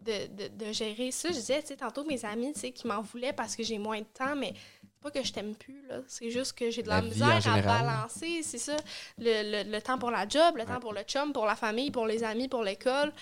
de, 0.00 0.48
de, 0.48 0.72
gérer 0.72 1.10
ça. 1.10 1.28
Je 1.28 1.34
disais, 1.34 1.60
tu 1.62 1.68
sais, 1.68 1.76
tantôt, 1.76 2.04
mes 2.04 2.24
amis, 2.24 2.52
tu 2.54 2.60
sais, 2.60 2.70
qui 2.72 2.86
m'en 2.86 3.02
voulaient 3.02 3.32
parce 3.32 3.54
que 3.54 3.62
j'ai 3.62 3.78
moins 3.78 4.00
de 4.00 4.06
temps, 4.06 4.34
mais 4.36 4.54
pas 5.00 5.10
que 5.10 5.22
je 5.22 5.32
t'aime 5.32 5.54
plus, 5.54 5.84
là. 5.88 6.00
C'est 6.06 6.30
juste 6.30 6.52
que 6.52 6.70
j'ai 6.70 6.82
de 6.82 6.88
la, 6.88 7.02
misère 7.02 7.40
à 7.46 7.60
balancer, 7.60 8.42
c'est 8.42 8.58
ça. 8.58 8.76
Le, 9.18 9.70
le, 9.70 9.82
temps 9.82 9.98
pour 9.98 10.10
la 10.10 10.28
job, 10.28 10.56
le 10.56 10.64
temps 10.64 10.80
pour 10.80 10.92
le 10.92 11.02
chum, 11.02 11.32
pour 11.32 11.44
la 11.44 11.56
famille, 11.56 11.90
pour 11.90 12.06
les 12.06 12.22
amis, 12.22 12.48
pour 12.48 12.62
l'école 12.62 13.12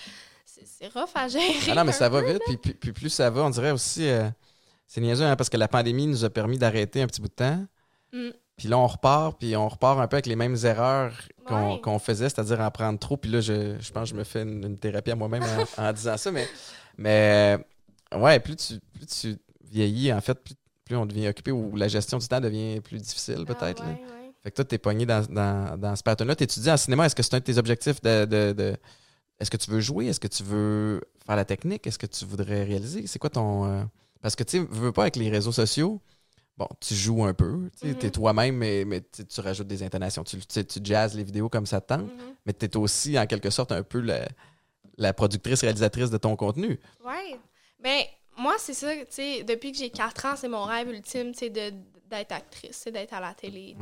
c'est 0.65 0.89
rough 0.89 1.11
à 1.15 1.29
gérer. 1.29 1.55
Ah 1.69 1.75
non, 1.75 1.85
mais 1.85 1.93
ça 1.93 2.09
va 2.09 2.23
vite. 2.23 2.43
Puis, 2.47 2.57
puis, 2.57 2.93
plus 2.93 3.11
ça 3.11 3.31
va, 3.31 3.43
on 3.43 3.51
dirait 3.51 3.71
aussi. 3.71 4.09
Euh, 4.09 4.29
c'est 4.87 5.01
niaiseux, 5.01 5.25
hein, 5.25 5.37
parce 5.37 5.49
que 5.49 5.57
la 5.57 5.69
pandémie 5.69 6.07
nous 6.07 6.25
a 6.25 6.31
permis 6.31 6.59
d'arrêter 6.59 7.03
un 7.03 7.07
petit 7.07 7.21
bout 7.21 7.29
de 7.29 7.35
temps. 7.35 7.65
Mm. 8.13 8.31
Puis 8.57 8.69
là, 8.69 8.77
on 8.79 8.87
repart, 8.87 9.39
puis 9.39 9.57
on 9.57 9.69
repart 9.69 9.99
un 10.01 10.07
peu 10.07 10.17
avec 10.17 10.27
les 10.27 10.37
mêmes 10.37 10.57
erreurs 10.65 11.13
qu'on 11.47 11.99
faisait, 11.99 12.29
c'est-à-dire 12.29 12.61
en 12.61 12.71
prendre 12.71 12.99
trop. 12.99 13.17
Puis 13.17 13.31
là, 13.31 13.41
je, 13.41 13.77
je 13.81 13.93
pense 13.93 14.11
que 14.11 14.15
je 14.15 14.19
me 14.19 14.25
fais 14.25 14.43
une, 14.43 14.79
thérapie 14.79 15.13
à 15.13 15.17
moi-même 15.17 15.43
en, 15.79 15.93
disant 15.93 16.17
ça. 16.17 16.31
Mais, 16.31 16.47
mais 16.99 17.59
ouais, 18.15 18.39
plus 18.41 18.57
tu, 18.57 18.81
plus 18.93 19.07
tu 19.07 19.39
vieillis, 19.65 20.13
en 20.13 20.21
fait, 20.21 20.39
plus, 20.85 20.97
on 20.97 21.07
devient 21.07 21.29
occupé 21.29 21.53
ou 21.53 21.75
la 21.75 21.89
gestion 21.89 22.19
du 22.19 22.29
temps 22.29 22.41
devient 22.41 22.81
plus 22.81 22.99
difficile, 22.99 23.45
ah 23.49 23.55
peut-être. 23.55 23.83
fait 24.43 24.51
que 24.51 24.57
toi, 24.57 24.65
tu 24.65 24.75
es 24.75 24.79
pogné 24.79 25.07
dans, 25.07 25.25
dans, 25.25 25.79
dans 25.79 25.97
ce 25.97 26.03
pattern-là. 26.03 26.37
Tu 26.37 26.45
étudies 26.45 26.71
en 26.71 26.77
cinéma. 26.77 27.07
Est-ce 27.07 27.15
que 27.15 27.23
c'est 27.23 27.35
un 27.35 27.39
de 27.39 27.45
tes 27.45 27.57
objectifs 27.57 28.03
de 28.03 28.77
est-ce 29.41 29.51
que 29.51 29.57
tu 29.57 29.71
veux 29.71 29.81
jouer? 29.81 30.07
Est-ce 30.07 30.21
que 30.21 30.29
tu 30.29 30.43
veux 30.43 31.01
faire 31.25 31.37
la 31.37 31.47
technique? 31.47 31.87
Est-ce 31.87 31.99
que 31.99 32.07
tu 32.07 32.27
voudrais 32.27 32.63
réaliser? 32.65 33.07
C'est 33.07 33.19
quoi 33.19 33.31
ton. 33.31 33.65
Euh, 33.65 33.83
parce 34.21 34.37
que 34.37 34.45
tu 34.45 34.61
ne 34.61 34.67
veux 34.67 34.93
pas 34.93 35.03
avec 35.03 35.17
les 35.17 35.31
réseaux 35.31 35.53
sociaux. 35.53 36.01
Bon, 36.59 36.69
tu 36.79 36.95
joues 36.95 37.25
un 37.25 37.33
peu, 37.33 37.71
tu 37.81 37.89
es 37.89 37.93
mm-hmm. 37.95 38.11
toi-même, 38.11 38.55
mais, 38.55 38.85
mais 38.85 39.01
tu 39.01 39.41
rajoutes 39.41 39.67
des 39.67 39.83
intonations. 39.83 40.23
Tu, 40.25 40.39
tu 40.41 40.81
jazzes 40.85 41.15
les 41.15 41.25
vidéos 41.25 41.49
comme 41.49 41.65
ça 41.65 41.81
te 41.81 41.87
tente, 41.87 42.03
mm-hmm. 42.03 42.35
mais 42.45 42.53
tu 42.53 42.67
es 42.67 42.77
aussi, 42.77 43.19
en 43.19 43.27
quelque 43.27 43.49
sorte, 43.49 43.73
un 43.73 43.83
peu 43.83 44.01
la, 44.99 45.13
productrice, 45.15 45.63
réalisatrice 45.63 46.11
de 46.11 46.19
ton 46.19 46.37
contenu. 46.37 46.79
Oui. 47.03 47.37
Mais 47.83 48.11
ben, 48.37 48.43
moi, 48.43 48.57
c'est 48.59 48.75
ça, 48.75 48.95
tu 48.95 49.07
sais, 49.09 49.43
depuis 49.43 49.73
que 49.73 49.79
j'ai 49.79 49.89
4 49.89 50.27
ans, 50.27 50.37
c'est 50.37 50.49
mon 50.49 50.65
rêve 50.65 50.91
ultime, 50.91 51.33
tu 51.33 51.39
sais, 51.39 51.49
d'être 51.49 52.33
actrice, 52.33 52.89
d'être 52.93 53.15
à 53.15 53.21
la 53.21 53.33
télé. 53.33 53.75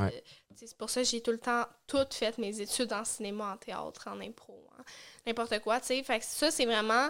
C'est 0.55 0.77
pour 0.77 0.89
ça 0.89 1.03
que 1.03 1.09
j'ai 1.09 1.21
tout 1.21 1.33
le 1.33 1.39
temps 1.39 1.65
tout 1.89 2.07
fait 2.13 2.39
mes 2.39 2.61
études 2.61 2.93
en 2.93 3.05
cinéma, 3.05 3.55
en 3.55 3.57
théâtre, 3.57 4.09
en 4.09 4.21
impro 4.21 4.69
n'importe 5.29 5.59
quoi, 5.61 5.81
tu 5.81 5.89
sais. 5.89 6.03
Fait 6.03 6.19
que 6.19 6.25
ça, 6.25 6.51
c'est 6.51 6.67
vraiment 6.67 7.09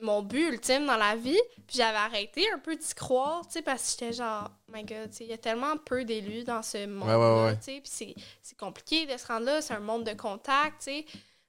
mon 0.00 0.22
but 0.22 0.52
ultime 0.52 0.86
dans 0.86 0.96
la 0.96 1.16
vie. 1.16 1.40
Puis 1.66 1.76
j'avais 1.76 1.98
arrêté 1.98 2.50
un 2.52 2.58
peu 2.58 2.76
d'y 2.76 2.94
croire, 2.94 3.46
tu 3.46 3.54
sais, 3.54 3.62
parce 3.62 3.82
que 3.82 3.90
j'étais 3.90 4.12
genre, 4.12 4.50
oh 4.68 4.72
my 4.72 4.84
god, 4.84 5.10
il 5.20 5.26
y 5.26 5.32
a 5.32 5.38
tellement 5.38 5.76
peu 5.76 6.04
d'élus 6.04 6.44
dans 6.44 6.62
ce 6.62 6.86
monde-là, 6.86 7.56
tu 7.56 7.64
sais. 7.64 7.80
Puis 7.80 8.16
c'est 8.42 8.58
compliqué 8.58 9.06
de 9.06 9.16
se 9.16 9.26
rendre 9.26 9.46
là, 9.46 9.60
c'est 9.60 9.74
un 9.74 9.80
monde 9.80 10.04
de 10.04 10.12
contact, 10.12 10.82
tu 10.84 10.84
sais. 10.84 11.06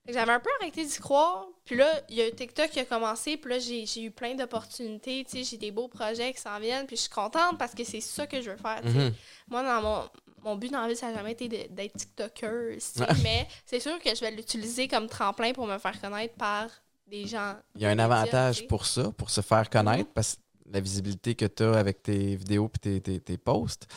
J'avais 0.08 0.32
un 0.32 0.40
peu 0.40 0.50
arrêté 0.60 0.84
d'y 0.84 0.98
croire. 0.98 1.46
Puis 1.66 1.76
là, 1.76 1.88
il 2.10 2.16
y 2.16 2.22
a 2.24 2.32
TikTok 2.32 2.72
qui 2.72 2.80
a 2.80 2.86
commencé. 2.86 3.38
Puis 3.38 3.52
là, 3.52 3.60
j'ai 3.60 4.02
eu 4.02 4.10
plein 4.10 4.34
d'opportunités. 4.34 5.24
Tu 5.24 5.38
sais, 5.38 5.44
j'ai 5.44 5.58
des 5.58 5.70
beaux 5.70 5.88
projets 5.88 6.34
qui 6.34 6.42
s'en 6.42 6.60
viennent. 6.60 6.88
Puis 6.88 6.96
je 6.96 7.02
suis 7.02 7.12
contente 7.12 7.60
parce 7.60 7.76
que 7.76 7.84
c'est 7.84 8.02
ça 8.02 8.26
que 8.26 8.42
je 8.42 8.50
veux 8.50 8.58
faire. 8.58 8.82
Mm-hmm. 8.84 9.14
Moi, 9.50 9.64
dans 9.64 9.82
mon, 9.82 10.10
mon 10.44 10.56
but 10.56 10.72
dans 10.72 10.82
la 10.82 10.88
vie, 10.88 10.96
ça 10.96 11.12
n'a 11.12 11.18
jamais 11.18 11.32
été 11.34 11.48
d'être 11.48 11.94
TikToker, 11.94 12.78
mais 13.24 13.48
c'est 13.66 13.80
sûr 13.80 14.00
que 14.00 14.14
je 14.14 14.22
vais 14.22 14.32
l'utiliser 14.32 14.88
comme 14.88 15.08
tremplin 15.08 15.54
pour 15.54 15.68
me 15.68 15.78
faire 15.78 16.00
connaître 16.00 16.36
par 16.36 16.70
des 17.08 17.28
gens. 17.28 17.56
Il 17.76 17.82
y 17.82 17.86
a 17.86 17.90
un 17.90 18.00
avantage 18.00 18.68
pour 18.68 18.86
ça, 18.86 19.12
pour 19.12 19.30
se 19.30 19.42
faire 19.42 19.70
connaître, 19.70 20.10
parce 20.14 20.36
que 20.36 20.42
la 20.72 20.80
visibilité 20.80 21.36
que 21.36 21.46
tu 21.46 21.64
as 21.64 21.74
avec 21.74 22.04
tes 22.04 22.36
vidéos 22.36 22.72
et 22.86 23.02
tes, 23.02 23.20
tes, 23.20 23.38
posts. 23.38 23.88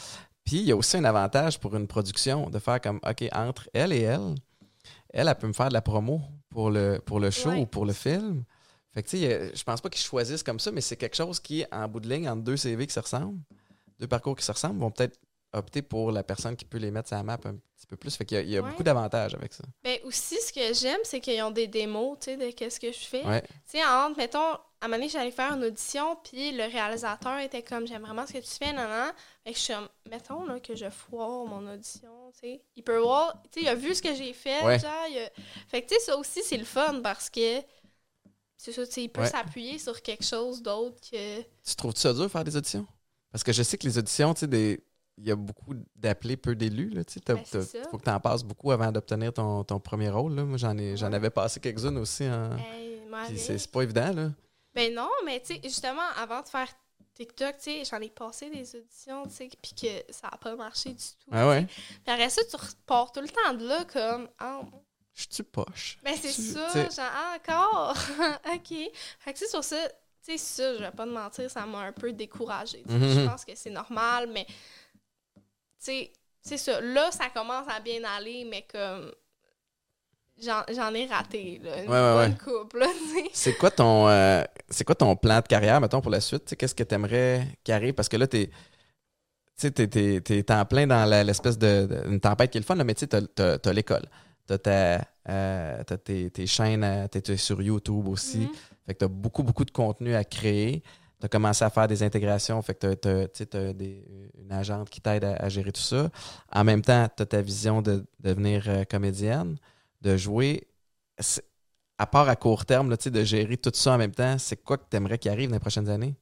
Puis 0.45 0.57
il 0.57 0.65
y 0.65 0.73
a 0.73 0.77
aussi 0.77 0.97
un 0.97 1.05
avantage 1.05 1.61
pour 1.61 1.77
une 1.77 1.87
production 1.87 2.51
de 2.51 2.59
faire 2.59 2.81
comme, 2.81 2.99
OK, 3.07 3.25
entre 3.33 3.69
elle 3.75 3.93
et 3.93 4.01
elle, 4.01 4.35
elle, 5.11 5.29
elle 5.29 5.35
peut 5.35 5.47
me 5.47 5.53
faire 5.53 5.69
de 5.69 5.75
la 5.75 5.83
promo 5.83 6.21
pour 6.49 6.71
le, 6.71 7.01
pour 7.05 7.21
le 7.21 7.31
show 7.31 7.53
ou 7.53 7.67
pour 7.67 7.85
le 7.85 7.93
film. 7.93 8.45
Fait 8.93 9.03
que, 9.03 9.09
tu 9.09 9.19
sais, 9.19 9.53
je 9.55 9.63
pense 9.63 9.81
pas 9.81 9.89
qu'ils 9.89 10.03
choisissent 10.03 10.43
comme 10.43 10.61
ça, 10.61 10.71
mais 10.71 10.81
c'est 10.81 10.97
quelque 10.97 11.17
chose 11.17 11.41
qui, 11.41 11.65
en 11.73 11.89
bout 11.89 12.01
de 12.01 12.09
ligne, 12.09 12.29
entre 12.29 12.43
deux 12.43 12.57
CV 12.57 12.87
qui 12.87 12.93
se 12.93 13.01
ressemblent, 13.01 13.39
deux 13.99 14.07
parcours 14.07 14.37
qui 14.37 14.45
se 14.45 14.53
ressemblent, 14.53 14.81
vont 14.81 14.91
peut-être 14.91 15.19
opter 15.53 15.83
pour 15.83 16.11
la 16.13 16.23
personne 16.23 16.57
qui 16.57 16.65
peut 16.65 16.79
les 16.79 16.91
mettre 16.91 17.09
sur 17.09 17.17
la 17.17 17.23
map 17.23 17.39
un 17.45 17.55
petit 17.55 17.87
peu 17.87 17.97
plus. 17.97 18.17
Fait 18.17 18.25
qu'il 18.25 18.49
y 18.49 18.57
a, 18.57 18.63
beaucoup 18.63 18.83
d'avantages 18.83 19.35
avec 19.35 19.53
ça. 19.53 19.65
Ben 19.85 19.99
aussi, 20.05 20.37
ce 20.41 20.53
que 20.53 20.73
j'aime, 20.75 21.01
c'est 21.05 21.21
qu'ils 21.21 21.43
ont 21.43 21.51
des 21.51 21.67
démos, 21.67 22.19
tu 22.21 22.25
sais, 22.25 22.37
de 22.37 22.51
qu'est-ce 22.51 22.81
que 22.81 22.91
je 22.91 22.99
fais. 22.99 23.23
Tu 23.23 23.49
sais, 23.67 23.85
entre, 23.85 24.17
mettons, 24.17 24.39
à 24.39 24.87
un 24.87 24.89
moment 24.89 24.97
donné, 24.97 25.09
j'allais 25.09 25.31
faire 25.31 25.53
une 25.53 25.65
audition, 25.65 26.17
puis 26.25 26.53
le 26.53 26.65
réalisateur 26.65 27.39
était 27.39 27.63
comme, 27.63 27.87
j'aime 27.87 28.03
vraiment 28.03 28.27
ce 28.27 28.33
que 28.33 28.39
tu 28.39 28.51
fais, 28.51 28.73
non, 28.73 28.89
non. 28.89 29.13
Fait 29.45 29.53
que 29.53 29.59
je 29.59 29.63
suis 29.63 29.75
comme, 29.75 29.89
mettons, 30.11 30.45
là, 30.45 30.59
que 30.59 30.75
je 30.75 30.91
foire 30.91 31.47
mon 31.47 31.73
audition, 31.73 32.33
tu 32.33 32.41
sais. 32.41 32.63
Il 32.77 32.83
peut 32.83 32.99
voir, 32.99 33.43
tu 33.51 33.61
sais, 33.61 33.67
il 33.67 33.69
a 33.69 33.75
vu 33.75 33.95
ce 33.95 34.03
que 34.03 34.15
j'ai 34.15 34.33
fait, 34.33 34.61
genre, 34.79 35.07
Fait 35.69 35.83
que, 35.83 35.89
tu 35.89 35.95
sais, 35.95 36.01
ça 36.01 36.17
aussi, 36.17 36.43
c'est 36.43 36.57
le 36.57 36.65
fun, 36.65 37.01
parce 37.03 37.29
que 37.29 37.61
c'est 38.57 38.73
ça, 38.73 38.87
tu 38.87 38.93
sais, 38.93 39.03
il 39.05 39.09
peut 39.09 39.27
s'appuyer 39.27 39.79
sur 39.79 40.01
quelque 40.03 40.25
chose 40.25 40.63
d'autre 40.63 40.97
que... 41.11 41.41
Tu 41.41 41.77
trouves 41.77 41.97
ça 41.97 42.13
dur, 42.13 42.31
faire 42.31 42.45
des 42.45 42.57
auditions? 42.57 42.87
Parce 43.31 43.43
que 43.43 43.53
je 43.53 43.63
sais 43.63 43.77
que 43.77 43.87
les 43.87 43.99
auditions, 43.99 44.35
tu 44.35 44.41
sais, 44.41 44.47
des 44.47 44.85
il 45.23 45.29
y 45.29 45.31
a 45.31 45.37
beaucoup 45.37 45.75
d'appelés, 45.95 46.37
peu 46.37 46.55
d'élus. 46.57 46.91
Là, 46.91 47.05
tu 47.05 47.15
sais, 47.15 47.21
t'as- 47.21 47.35
Ben, 47.35 47.45
faut 47.91 47.99
que 47.99 48.05
tu 48.05 48.11
en 48.11 48.21
passes 48.21 48.43
beaucoup 48.43 48.73
avant 48.73 48.91
d'obtenir 48.91 49.33
ton, 49.33 49.63
ton 49.65 49.79
premier 49.79 50.11
rôle. 50.11 50.35
Là. 50.35 50.45
Moi, 50.45 50.59
j'en, 50.59 50.77
Ouais. 50.77 51.03
avais 51.15 51.31
passé 51.31 51.61
quelques-unes 51.61 51.99
aussi. 51.99 52.25
hein. 52.25 52.57
Hey, 52.59 53.39
c'est, 53.39 53.71
pas 53.71 53.83
évident. 53.83 54.13
Là. 54.13 54.31
Ben 54.75 54.93
non, 54.95 55.09
mais 55.25 55.39
tu 55.41 55.55
sais, 55.55 55.61
justement, 55.63 56.03
avant 56.21 56.41
de 56.43 56.49
faire 56.49 56.69
TikTok, 57.15 57.57
tu 57.59 57.65
sais, 57.65 57.83
j'en 57.89 58.01
ai 58.01 58.09
passé 58.09 58.51
des 58.51 58.75
auditions, 58.75 59.25
tu 59.27 59.31
sais, 59.35 59.49
puis 59.63 59.73
que 59.81 60.13
ça 60.13 60.29
a 60.33 60.37
pas 60.39 60.57
marché 60.57 60.91
du 60.91 60.97
tout. 60.97 61.29
Ah 61.31 61.47
ouais? 61.49 61.67
Puis 61.67 62.13
après 62.15 62.31
ça, 62.31 62.43
tu 62.49 62.57
repars 62.57 63.13
tout 63.13 63.21
le 63.21 63.29
temps 63.29 63.55
de 63.55 63.67
là 63.67 63.85
comme, 63.85 64.29
ah, 64.39 64.63
Je 65.15 65.27
suis 65.31 65.43
poche? 65.43 65.99
ben 66.03 66.15
c'est 66.21 66.33
ça, 66.33 66.67
t'sais- 66.71 66.91
genre, 66.91 67.11
ah, 67.15 67.37
encore, 67.37 67.95
ok. 68.55 68.91
Fait 69.19 69.33
que 69.35 69.39
c'est 69.39 69.49
sur 69.51 69.63
ça, 69.63 69.77
tu 70.25 70.33
sais, 70.33 70.39
ça, 70.39 70.75
je 70.75 70.79
vais 70.81 70.91
pas 70.91 71.05
te 71.05 71.11
mentir, 71.11 71.51
ça 71.51 71.67
m'a 71.67 71.81
un 71.81 71.93
peu 71.93 72.13
découragée. 72.13 72.83
Je 72.89 73.27
pense 73.29 73.45
que 73.45 73.53
c'est 73.55 73.71
normal, 73.71 74.31
mais, 74.33 74.47
sais, 75.85 76.13
c'est 76.41 76.59
ça. 76.59 76.81
Là, 76.81 77.11
ça 77.11 77.29
commence 77.31 77.67
à 77.69 77.81
bien 77.81 78.03
aller, 78.05 78.47
mais 78.49 78.67
comme, 78.71 79.13
j'en 80.41 80.63
j'en 80.75 80.93
ai 80.95 81.07
raté, 81.07 81.61
là, 81.63 81.83
une 81.85 81.91
Ouais, 81.91 81.97
ouais, 81.97 82.29
bonne 82.29 82.39
couple. 82.39 82.85
C'est 83.33 83.55
quoi 83.57 83.71
ton 83.71 84.09
euh, 84.09 84.43
c'est 84.69 84.85
quoi 84.85 84.95
ton 84.95 85.15
plan 85.17 85.41
de 85.41 85.47
carrière, 85.47 85.81
mettons, 85.81 86.01
pour 86.01 86.11
la 86.11 86.21
suite? 86.21 86.55
Qu'est-ce 86.57 86.75
que 86.75 86.83
tu 86.83 86.95
aimerais 86.95 87.47
arrive? 87.69 87.95
Parce 87.95 88.09
que 88.09 88.17
là, 88.17 88.27
t'es. 88.27 88.51
Tu 89.57 89.69
sais, 89.69 89.71
t'es, 89.71 89.87
t'es- 89.87 90.21
t'es 90.21 90.53
en 90.53 90.65
plein 90.65 90.87
dans 90.87 91.05
l'espèce 91.27 91.59
de, 91.59 91.87
de- 91.87 92.09
une 92.11 92.21
tempête 92.21 92.51
qui 92.51 92.59
est 92.59 92.61
le 92.61 92.65
fun, 92.67 92.75
là, 92.75 92.85
mais 92.85 92.95
tu 92.95 93.01
sais, 93.01 93.07
t'as, 93.07 93.59
t'as 93.59 93.73
l'école. 93.73 94.03
T'as, 94.47 94.59
ta- 94.59 95.05
euh, 95.29 95.85
t'as 95.85 95.97
tes, 95.99 96.31
tes 96.31 96.47
chaînes, 96.47 96.83
euh, 96.83 97.07
t'es, 97.07 97.37
sur 97.37 97.61
YouTube 97.63 98.09
aussi. 98.09 98.39
Mhm. 98.39 98.49
Fait 98.87 98.95
que 98.95 98.99
t'as 99.01 99.09
beaucoup, 99.09 99.43
beaucoup 99.43 99.65
de 99.65 99.71
contenu 99.71 100.15
à 100.15 100.25
créer. 100.25 100.83
T'as 101.23 101.29
commencé 101.29 101.65
à 101.65 101.71
faire 101.71 101.87
des 101.87 102.03
intégrations, 102.03 102.61
fait 102.63 102.75
que 102.75 102.95
tu 103.29 103.47
t'as 103.47 103.73
des- 103.73 104.05
une 104.37 104.51
agente 104.51 104.91
qui 104.91 105.01
t'aide 105.01 105.23
à, 105.23 105.37
à 105.37 105.49
gérer 105.49 105.71
tout 105.71 105.81
ça. 105.81 106.11
En 106.53 106.65
même 106.65 106.83
temps, 106.83 107.09
t'as 107.15 107.27
ta 107.27 107.41
vision 107.41 107.81
de 107.81 108.05
devenir 108.19 108.65
euh, 108.69 108.83
comédienne, 108.83 109.57
de 110.01 110.17
jouer. 110.17 110.67
À 111.99 112.07
part 112.07 112.29
à 112.29 112.35
court 112.35 112.67
terme, 112.67 112.91
là, 112.91 112.97
tu 112.97 113.11
de 113.13 113.23
gérer 113.23 113.57
tout 113.57 113.71
ça 113.73 113.93
en 113.93 113.99
même 113.99 114.13
temps, 114.13 114.37
c'est 114.37 114.57
quoi 114.57 114.77
que 114.79 114.85
tu 114.91 114.97
aimerais 114.97 115.19
qu'il 115.19 115.31
arrive 115.31 115.51
dans 115.51 115.55
les 115.55 115.61
prochaines 115.61 115.89
années? 115.89 116.17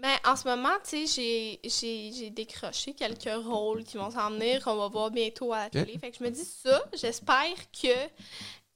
Ben, 0.00 0.16
en 0.26 0.36
ce 0.36 0.48
moment, 0.48 0.74
tu 0.88 1.06
sais, 1.06 1.60
j'ai- 1.62 1.68
j'ai 1.68 2.12
j'ai 2.12 2.30
décroché 2.30 2.94
quelques 2.94 3.30
rôles 3.44 3.82
qui 3.84 3.96
vont 3.96 4.10
s'en 4.10 4.30
venir, 4.30 4.62
qu'on 4.64 4.76
va 4.76 4.88
voir 4.88 5.10
bientôt 5.10 5.52
à 5.52 5.64
la 5.64 5.70
télé. 5.70 5.98
Fait 5.98 6.10
que 6.10 6.16
je 6.18 6.24
me 6.24 6.30
dis 6.30 6.44
ça, 6.44 6.82
j'espère 6.94 7.56
que 7.72 7.88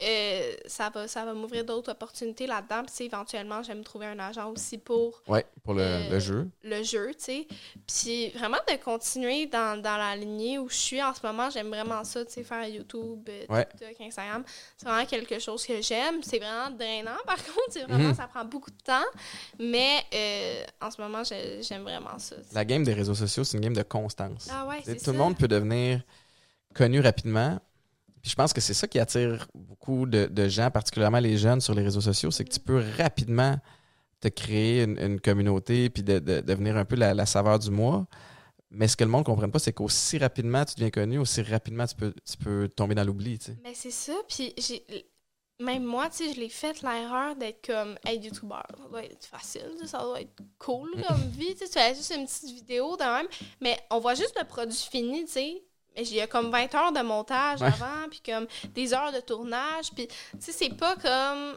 euh, 0.02 0.52
ça 0.66 0.88
va, 0.90 1.06
ça 1.08 1.24
va 1.24 1.34
m'ouvrir 1.34 1.64
d'autres 1.64 1.90
opportunités 1.92 2.46
là-dedans. 2.46 2.82
Puis, 2.84 3.06
éventuellement, 3.06 3.62
j'aime 3.62 3.82
trouver 3.84 4.06
un 4.06 4.18
agent 4.18 4.50
aussi 4.50 4.78
pour 4.78 5.22
Ouais, 5.28 5.44
pour 5.62 5.74
le, 5.74 5.82
Euh, 5.82 6.10
le 6.10 6.18
jeu. 6.20 6.48
le 6.62 6.82
jeu, 6.82 7.08
tu 7.14 7.24
sais. 7.24 7.48
Puis, 7.86 8.30
vraiment 8.30 8.58
de 8.68 8.76
continuer 8.82 9.46
dans, 9.46 9.80
dans 9.80 9.96
la 9.96 10.16
lignée 10.16 10.58
où 10.58 10.68
je 10.68 10.74
suis 10.76 11.02
en 11.02 11.12
ce 11.14 11.24
moment. 11.26 11.50
J'aime 11.50 11.68
vraiment 11.68 12.02
ça, 12.04 12.24
tu 12.24 12.32
sais, 12.32 12.42
faire 12.44 12.66
YouTube, 12.66 13.28
euh, 13.28 13.46
Ouais. 13.48 13.66
TikTok, 13.66 14.00
Instagram. 14.00 14.44
C'est 14.76 14.86
vraiment 14.88 15.06
quelque 15.06 15.38
chose 15.38 15.64
que 15.66 15.80
j'aime. 15.82 16.22
C'est 16.22 16.38
vraiment 16.38 16.70
drainant, 16.70 17.18
par 17.26 17.36
contre. 17.36 17.68
C'est 17.70 17.84
vraiment, 17.84 18.08
Mhm. 18.08 18.14
ça 18.14 18.26
prend 18.26 18.44
beaucoup 18.44 18.70
de 18.70 18.82
temps. 18.84 19.06
Mais 19.58 20.00
euh, 20.14 20.64
en 20.80 20.90
ce 20.90 21.00
moment, 21.00 21.22
j'ai- 21.24 21.62
j'aime 21.62 21.82
vraiment 21.82 22.18
ça. 22.18 22.36
La 22.52 22.64
game 22.64 22.84
des 22.84 22.94
réseaux 22.94 23.14
sociaux, 23.14 23.44
c'est 23.44 23.56
une 23.56 23.62
game 23.62 23.74
de 23.76 23.82
constance. 23.82 24.48
Ah 24.50 24.66
ouais, 24.66 24.82
tout 24.82 24.98
ça. 24.98 25.12
le 25.12 25.18
monde 25.18 25.36
peut 25.36 25.48
devenir 25.48 26.00
connu 26.74 27.00
rapidement. 27.00 27.58
Puis 28.22 28.30
je 28.30 28.36
pense 28.36 28.52
que 28.52 28.60
c'est 28.60 28.74
ça 28.74 28.86
qui 28.86 28.98
attire 28.98 29.48
beaucoup 29.54 30.06
de, 30.06 30.26
de 30.26 30.48
gens, 30.48 30.70
particulièrement 30.70 31.20
les 31.20 31.36
jeunes 31.38 31.60
sur 31.60 31.74
les 31.74 31.82
réseaux 31.82 32.00
sociaux, 32.00 32.30
c'est 32.30 32.44
que 32.44 32.52
tu 32.52 32.60
peux 32.60 32.82
rapidement 32.98 33.56
te 34.20 34.28
créer 34.28 34.82
une, 34.82 34.98
une 34.98 35.20
communauté 35.20 35.88
puis 35.88 36.02
de, 36.02 36.18
de- 36.18 36.40
devenir 36.40 36.76
un 36.76 36.84
peu 36.84 36.96
la, 36.96 37.14
la 37.14 37.24
saveur 37.26 37.58
du 37.58 37.70
mois. 37.70 38.06
Mais 38.70 38.86
ce 38.86 38.96
que 38.96 39.02
le 39.04 39.10
monde 39.10 39.22
ne 39.22 39.24
comprenne 39.26 39.50
pas, 39.50 39.58
c'est 39.58 39.72
qu'aussi 39.72 40.18
rapidement 40.18 40.64
tu 40.64 40.74
deviens 40.74 40.90
connu, 40.90 41.18
aussi 41.18 41.42
rapidement 41.42 41.86
tu 41.86 41.94
peux, 41.96 42.12
tu 42.30 42.36
peux 42.36 42.68
tomber 42.68 42.94
dans 42.94 43.04
l'oubli. 43.04 43.38
tu 43.38 43.46
sais. 43.46 43.58
Mais 43.64 43.74
c'est 43.74 43.90
ça. 43.90 44.12
Puis 44.28 44.52
j'ai. 44.58 44.84
Même 45.58 45.84
moi, 45.84 46.08
tu 46.08 46.24
sais, 46.24 46.32
je 46.32 46.40
l'ai 46.40 46.48
fait 46.48 46.80
l'erreur 46.80 47.36
d'être 47.36 47.66
comme, 47.66 47.98
hey, 48.06 48.18
YouTuber, 48.18 48.54
ça 48.78 48.88
doit 48.88 49.04
être 49.04 49.26
facile, 49.26 49.76
ça 49.84 49.98
doit 49.98 50.22
être 50.22 50.32
cool 50.58 50.90
comme 51.06 51.20
vie, 51.38 51.52
tu 51.54 51.58
sais, 51.58 51.66
tu 51.66 51.72
fais 51.72 51.94
juste 51.94 52.14
une 52.16 52.24
petite 52.24 52.50
vidéo 52.54 52.96
de 52.96 53.02
même, 53.02 53.26
mais 53.60 53.78
on 53.90 53.98
voit 53.98 54.14
juste 54.14 54.34
le 54.40 54.46
produit 54.46 54.74
fini, 54.90 55.26
tu 55.26 55.32
sais. 55.32 55.62
Mais 55.96 56.02
il 56.02 56.14
y 56.14 56.20
a 56.20 56.26
comme 56.26 56.50
20 56.50 56.74
heures 56.74 56.92
de 56.92 57.00
montage 57.00 57.60
Ouais. 57.60 57.66
avant, 57.68 58.08
puis 58.10 58.20
comme 58.24 58.46
des 58.74 58.94
heures 58.94 59.12
de 59.12 59.20
tournage, 59.20 59.90
puis 59.94 60.06
tu 60.06 60.14
sais, 60.38 60.52
c'est 60.52 60.70
pas 60.76 60.94
comme 60.96 61.56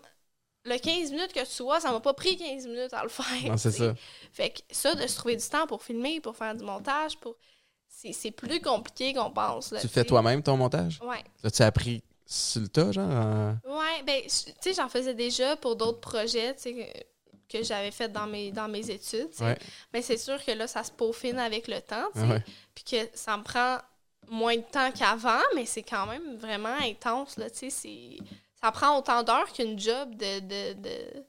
le 0.66 0.78
15 0.78 1.12
minutes 1.12 1.34
que 1.34 1.46
tu 1.46 1.64
vois, 1.64 1.80
ça 1.80 1.92
m'a 1.92 2.00
pas 2.00 2.14
pris 2.14 2.36
15 2.38 2.66
minutes 2.68 2.94
à 2.94 3.04
le 3.04 3.10
faire. 3.10 3.26
Non, 3.52 3.58
c'est 3.58 3.72
tu 3.72 3.78
ça. 3.80 3.94
Fait 4.32 4.50
que 4.50 4.60
ça, 4.72 4.96
de 4.96 5.06
se 5.06 5.16
trouver 5.18 5.36
du 5.36 5.48
temps 5.48 5.68
pour 5.68 5.84
filmer, 5.84 6.20
pour 6.20 6.36
faire 6.36 6.56
du 6.56 6.64
montage, 6.64 7.18
pour. 7.18 7.36
C'est 7.88 8.12
c'est 8.12 8.32
plus 8.32 8.60
compliqué 8.60 9.14
qu'on 9.14 9.30
pense. 9.30 9.72
Là, 9.72 9.80
Tu 9.80 9.88
tu 9.88 9.94
fais 9.94 10.04
toi-même 10.04 10.42
ton 10.42 10.58
montage? 10.58 11.00
Ouais. 11.04 11.24
As-tu 11.44 11.62
appris 11.62 12.02
sur 12.26 12.62
le 12.62 12.68
tas, 12.68 12.92
genre? 12.92 13.08
euh? 13.08 13.54
Ouais, 13.66 14.02
ben, 14.06 14.22
tu 14.24 14.30
sais, 14.30 14.74
j'en 14.74 14.90
faisais 14.90 15.14
déjà 15.14 15.56
pour 15.58 15.76
d'autres 15.76 16.00
projets, 16.00 16.56
tu 16.56 16.62
sais, 16.64 16.74
que, 16.74 17.58
que 17.60 17.64
j'avais 17.64 17.92
fait 17.92 18.10
dans 18.12 18.26
mes, 18.26 18.52
dans 18.52 18.68
mes 18.68 18.90
études, 18.90 19.30
tu. 19.30 19.44
Mais 19.94 20.02
c'est 20.02 20.18
sûr 20.18 20.44
que 20.44 20.52
là, 20.52 20.66
ça 20.68 20.84
se 20.84 20.92
peaufine 20.92 21.38
avec 21.38 21.68
le 21.68 21.80
temps, 21.82 22.08
tu 22.16 22.22
sais. 22.22 22.28
Ouais. 22.28 22.44
Puis 22.74 22.84
que 22.84 23.10
ça 23.14 23.38
me 23.38 23.44
prend 23.44 23.78
moins 24.30 24.56
de 24.58 24.62
temps 24.62 24.92
qu'avant, 24.92 25.42
mais 25.56 25.66
c'est 25.66 25.84
quand 25.84 26.06
même 26.08 26.36
vraiment 26.38 26.76
intense, 26.82 27.38
là, 27.38 27.48
Ça 27.54 28.72
prend 28.72 28.98
autant 28.98 29.24
d'heures 29.24 29.52
qu'une 29.52 29.80
job 29.80 30.16
de... 30.16 30.40
de, 30.40 30.74
de... 30.82 31.24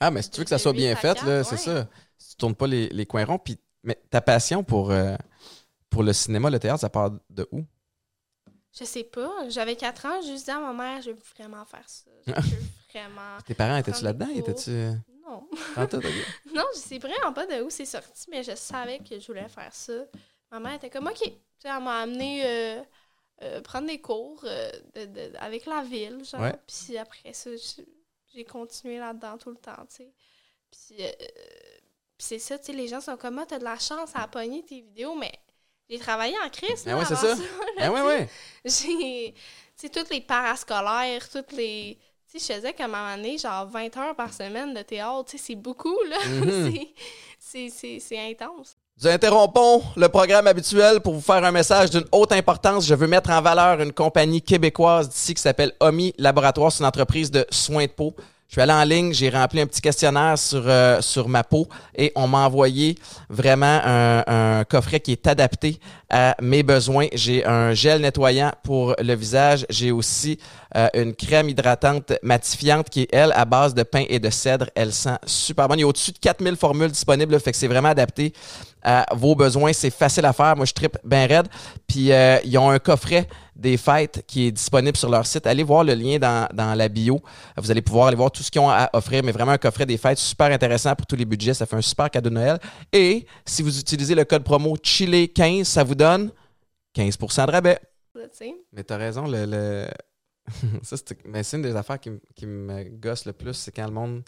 Ah, 0.00 0.10
mais 0.10 0.22
si 0.22 0.30
tu 0.30 0.38
veux 0.38 0.44
que 0.44 0.50
ça 0.50 0.58
soit 0.58 0.72
bien 0.72 0.94
fait, 0.96 1.18
c'est 1.44 1.56
ça. 1.56 1.86
Si 2.18 2.30
tu 2.30 2.36
tournes 2.36 2.54
pas 2.54 2.66
les, 2.66 2.88
les 2.88 3.06
coins 3.06 3.24
ronds, 3.24 3.38
puis 3.38 3.58
mais 3.82 4.00
ta 4.10 4.20
passion 4.22 4.64
pour, 4.64 4.90
euh, 4.90 5.14
pour 5.90 6.02
le 6.02 6.12
cinéma, 6.14 6.48
le 6.50 6.58
théâtre, 6.58 6.80
ça 6.80 6.88
part 6.88 7.10
de 7.28 7.46
où? 7.52 7.64
Je 8.76 8.84
sais 8.84 9.04
pas, 9.04 9.30
j'avais 9.50 9.76
4 9.76 10.06
ans, 10.06 10.20
je 10.22 10.28
juste 10.28 10.46
dit 10.46 10.50
à 10.50 10.58
ma 10.58 10.72
mère, 10.72 11.02
je 11.02 11.10
veux 11.10 11.18
vraiment 11.36 11.64
faire 11.64 11.84
ça. 11.86 12.10
Je 12.26 12.32
veux 12.56 12.62
vraiment... 12.92 13.38
Tes 13.46 13.54
parents 13.54 13.76
étaient-tu 13.76 14.02
là-dedans? 14.02 14.28
Étaient-tu. 14.34 14.70
euh, 14.70 14.92
Non. 15.22 15.46
Non, 16.54 16.64
je 16.74 16.78
sais 16.80 16.98
vraiment 16.98 17.32
pas 17.32 17.46
de 17.46 17.62
où 17.62 17.70
c'est 17.70 17.84
sorti, 17.84 18.26
mais 18.30 18.42
je 18.42 18.54
savais 18.56 18.98
que 18.98 19.20
je 19.20 19.26
voulais 19.26 19.48
faire 19.48 19.72
ça. 19.72 19.92
Ma 20.54 20.60
mère 20.60 20.74
était 20.74 20.90
comme, 20.90 21.06
OK. 21.08 21.18
Tu 21.22 21.30
sais, 21.58 21.68
elle 21.68 21.82
m'a 21.82 22.00
amené 22.02 22.42
euh, 22.46 22.82
euh, 23.42 23.60
prendre 23.62 23.86
des 23.88 24.00
cours 24.00 24.40
euh, 24.44 24.70
de- 24.94 25.06
de- 25.06 25.32
avec 25.38 25.66
la 25.66 25.82
ville, 25.82 26.24
genre. 26.24 26.40
Ouais. 26.42 26.54
Puis 26.66 26.96
après 26.98 27.32
ça, 27.32 27.50
j'ai 28.34 28.44
continué 28.44 28.98
là-dedans 28.98 29.38
tout 29.38 29.50
le 29.50 29.56
temps, 29.56 29.86
tu 29.88 29.96
sais. 29.96 30.12
Puis, 30.70 30.96
puis 32.16 32.26
c'est 32.26 32.38
ça, 32.38 32.58
tu 32.58 32.66
sais, 32.66 32.72
les 32.72 32.88
gens 32.88 33.00
sont 33.00 33.16
comme, 33.16 33.38
ah, 33.38 33.46
t'as 33.46 33.58
de 33.58 33.64
la 33.64 33.78
chance 33.78 34.10
à 34.14 34.28
pogner 34.28 34.64
tes 34.64 34.80
vidéos, 34.80 35.14
mais 35.16 35.32
j'ai 35.88 35.98
travaillé 35.98 36.36
en 36.44 36.48
crise, 36.48 36.86
ouais, 36.86 37.04
c'est 37.04 37.16
ça. 37.16 37.26
là, 37.76 37.86
Ah 37.86 37.90
tu 37.90 38.02
sais. 38.02 38.02
ouais. 38.06 38.28
J'ai, 38.64 39.34
tu 39.34 39.40
sais, 39.76 39.88
toutes 39.90 40.10
les 40.10 40.20
parascolaires, 40.20 41.28
toutes 41.28 41.52
les... 41.52 41.98
Tu 42.30 42.38
sais, 42.38 42.54
je 42.54 42.58
faisais 42.60 42.72
comme 42.74 42.94
à 42.94 42.98
un 42.98 43.16
moment 43.16 43.22
donné, 43.22 43.38
genre 43.38 43.66
20 43.66 43.96
heures 43.96 44.16
par 44.16 44.32
semaine 44.32 44.74
de 44.74 44.82
théâtre, 44.82 45.24
tu 45.30 45.38
sais, 45.38 45.44
c'est 45.48 45.54
beaucoup, 45.56 45.98
là. 46.04 46.18
Mhm. 46.28 46.86
C'est, 47.38 48.00
c'est 48.00 48.18
intense. 48.18 48.76
Nous 49.02 49.08
interrompons 49.08 49.82
le 49.96 50.08
programme 50.08 50.46
habituel 50.46 51.00
pour 51.00 51.14
vous 51.14 51.20
faire 51.20 51.42
un 51.44 51.50
message 51.50 51.90
d'une 51.90 52.04
haute 52.12 52.30
importance. 52.30 52.86
Je 52.86 52.94
veux 52.94 53.08
mettre 53.08 53.30
en 53.30 53.42
valeur 53.42 53.80
une 53.80 53.92
compagnie 53.92 54.40
québécoise 54.40 55.08
d'ici 55.08 55.34
qui 55.34 55.42
s'appelle 55.42 55.72
OMI 55.80 56.14
Laboratoire. 56.16 56.70
C'est 56.70 56.78
une 56.84 56.86
entreprise 56.86 57.32
de 57.32 57.44
soins 57.50 57.86
de 57.86 57.90
peau. 57.90 58.14
Je 58.48 58.54
suis 58.54 58.60
allé 58.60 58.72
en 58.72 58.84
ligne, 58.84 59.12
j'ai 59.12 59.30
rempli 59.30 59.60
un 59.60 59.66
petit 59.66 59.80
questionnaire 59.80 60.38
sur, 60.38 60.62
euh, 60.66 61.00
sur 61.00 61.28
ma 61.28 61.42
peau 61.42 61.66
et 61.96 62.12
on 62.14 62.28
m'a 62.28 62.46
envoyé 62.46 62.96
vraiment 63.28 63.80
un, 63.84 64.22
un 64.26 64.64
coffret 64.64 65.00
qui 65.00 65.12
est 65.12 65.26
adapté 65.26 65.80
à 66.14 66.36
mes 66.40 66.62
besoins. 66.62 67.08
J'ai 67.12 67.44
un 67.44 67.74
gel 67.74 68.00
nettoyant 68.00 68.52
pour 68.62 68.94
le 69.02 69.14
visage. 69.14 69.66
J'ai 69.68 69.90
aussi 69.90 70.38
euh, 70.76 70.88
une 70.94 71.14
crème 71.14 71.48
hydratante 71.48 72.12
matifiante 72.22 72.88
qui 72.88 73.02
est, 73.02 73.08
elle, 73.12 73.32
à 73.32 73.44
base 73.44 73.74
de 73.74 73.82
pain 73.82 74.04
et 74.08 74.20
de 74.20 74.30
cèdre. 74.30 74.70
Elle 74.76 74.92
sent 74.92 75.18
super 75.26 75.66
bonne. 75.66 75.80
Il 75.80 75.82
y 75.82 75.84
a 75.84 75.88
au-dessus 75.88 76.12
de 76.12 76.18
4000 76.18 76.54
formules 76.54 76.92
disponibles, 76.92 77.38
fait 77.40 77.50
que 77.50 77.56
c'est 77.56 77.66
vraiment 77.66 77.88
adapté 77.88 78.32
à 78.84 79.06
vos 79.14 79.34
besoins. 79.34 79.72
C'est 79.72 79.90
facile 79.90 80.26
à 80.26 80.32
faire. 80.32 80.54
Moi, 80.56 80.66
je 80.66 80.72
tripe 80.72 80.98
bien 81.04 81.26
raide. 81.26 81.48
Puis, 81.88 82.12
euh, 82.12 82.38
ils 82.44 82.56
ont 82.58 82.70
un 82.70 82.78
coffret 82.78 83.26
des 83.56 83.76
fêtes 83.76 84.24
qui 84.26 84.46
est 84.46 84.52
disponible 84.52 84.96
sur 84.96 85.08
leur 85.08 85.26
site. 85.26 85.46
Allez 85.46 85.62
voir 85.62 85.84
le 85.84 85.94
lien 85.94 86.18
dans, 86.18 86.48
dans 86.52 86.74
la 86.74 86.88
bio. 86.88 87.20
Vous 87.56 87.70
allez 87.70 87.82
pouvoir 87.82 88.08
aller 88.08 88.16
voir 88.16 88.30
tout 88.30 88.42
ce 88.42 88.50
qu'ils 88.50 88.60
ont 88.60 88.70
à 88.70 88.90
offrir, 88.92 89.22
mais 89.22 89.32
vraiment 89.32 89.52
un 89.52 89.58
coffret 89.58 89.86
des 89.86 89.96
fêtes 89.96 90.18
super 90.18 90.46
intéressant 90.46 90.94
pour 90.94 91.06
tous 91.06 91.16
les 91.16 91.24
budgets. 91.24 91.54
Ça 91.54 91.66
fait 91.66 91.76
un 91.76 91.82
super 91.82 92.10
cadeau 92.10 92.30
de 92.30 92.34
Noël. 92.34 92.58
Et 92.92 93.26
si 93.44 93.62
vous 93.62 93.78
utilisez 93.78 94.14
le 94.14 94.24
code 94.24 94.44
promo 94.44 94.76
Chile15, 94.76 95.64
ça 95.64 95.84
vous 95.84 95.94
donne 95.94 96.30
15% 96.96 97.46
de 97.46 97.52
rabais. 97.52 97.78
Mais 98.72 98.84
t'as 98.84 98.96
raison, 98.96 99.26
le. 99.26 99.44
le... 99.46 99.86
ça, 100.82 100.96
c'est... 100.96 101.24
Mais 101.24 101.42
c'est 101.42 101.56
une 101.56 101.62
des 101.62 101.76
affaires 101.76 101.98
qui, 102.00 102.46
me 102.46 102.84
gosse 102.90 103.24
le 103.26 103.32
plus, 103.32 103.54
c'est 103.54 103.72
quand 103.72 103.86
le 103.86 103.92
monde 103.92 104.22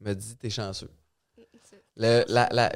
me 0.00 0.14
dit 0.14 0.36
t'es 0.36 0.50
chanceux. 0.50 0.90
Le, 1.96 2.24
la, 2.28 2.48
la... 2.50 2.72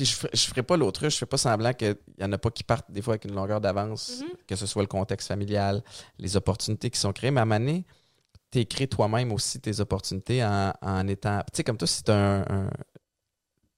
Puis 0.00 0.06
je, 0.06 0.26
je 0.32 0.46
ferai 0.48 0.62
pas 0.62 0.78
l'autruche, 0.78 1.12
je 1.12 1.18
fais 1.18 1.26
pas 1.26 1.36
semblant 1.36 1.74
qu'il 1.74 1.94
y 2.18 2.24
en 2.24 2.32
a 2.32 2.38
pas 2.38 2.50
qui 2.50 2.64
partent 2.64 2.90
des 2.90 3.02
fois 3.02 3.12
avec 3.14 3.26
une 3.26 3.34
longueur 3.34 3.60
d'avance, 3.60 4.20
Mhm. 4.22 4.28
que 4.46 4.56
ce 4.56 4.64
soit 4.64 4.80
le 4.82 4.88
contexte 4.88 5.28
familial, 5.28 5.82
les 6.18 6.36
opportunités 6.38 6.88
qui 6.88 6.98
sont 6.98 7.12
créées. 7.12 7.30
Mais 7.30 7.40
à 7.40 7.44
un 7.44 7.58
donné, 7.58 7.84
t'écris 8.50 8.88
toi-même 8.88 9.30
aussi 9.30 9.60
tes 9.60 9.78
opportunités 9.80 10.42
en, 10.42 10.72
en 10.80 11.06
étant. 11.06 11.40
Tu 11.52 11.58
sais, 11.58 11.64
comme 11.64 11.76
toi, 11.76 11.86
si 11.86 12.02
un, 12.08 12.40
un- 12.48 12.70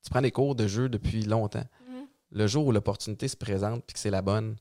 Tu 0.04 0.10
prends 0.10 0.20
des 0.20 0.30
cours 0.30 0.54
de 0.54 0.68
jeu 0.68 0.88
depuis 0.88 1.22
longtemps. 1.24 1.64
Mhm. 1.88 2.06
le 2.30 2.46
jour 2.46 2.66
où 2.68 2.72
l'opportunité 2.72 3.26
se 3.26 3.36
présente, 3.36 3.82
puis 3.84 3.94
que 3.94 3.98
c'est 3.98 4.10
la 4.10 4.22
bonne, 4.22 4.54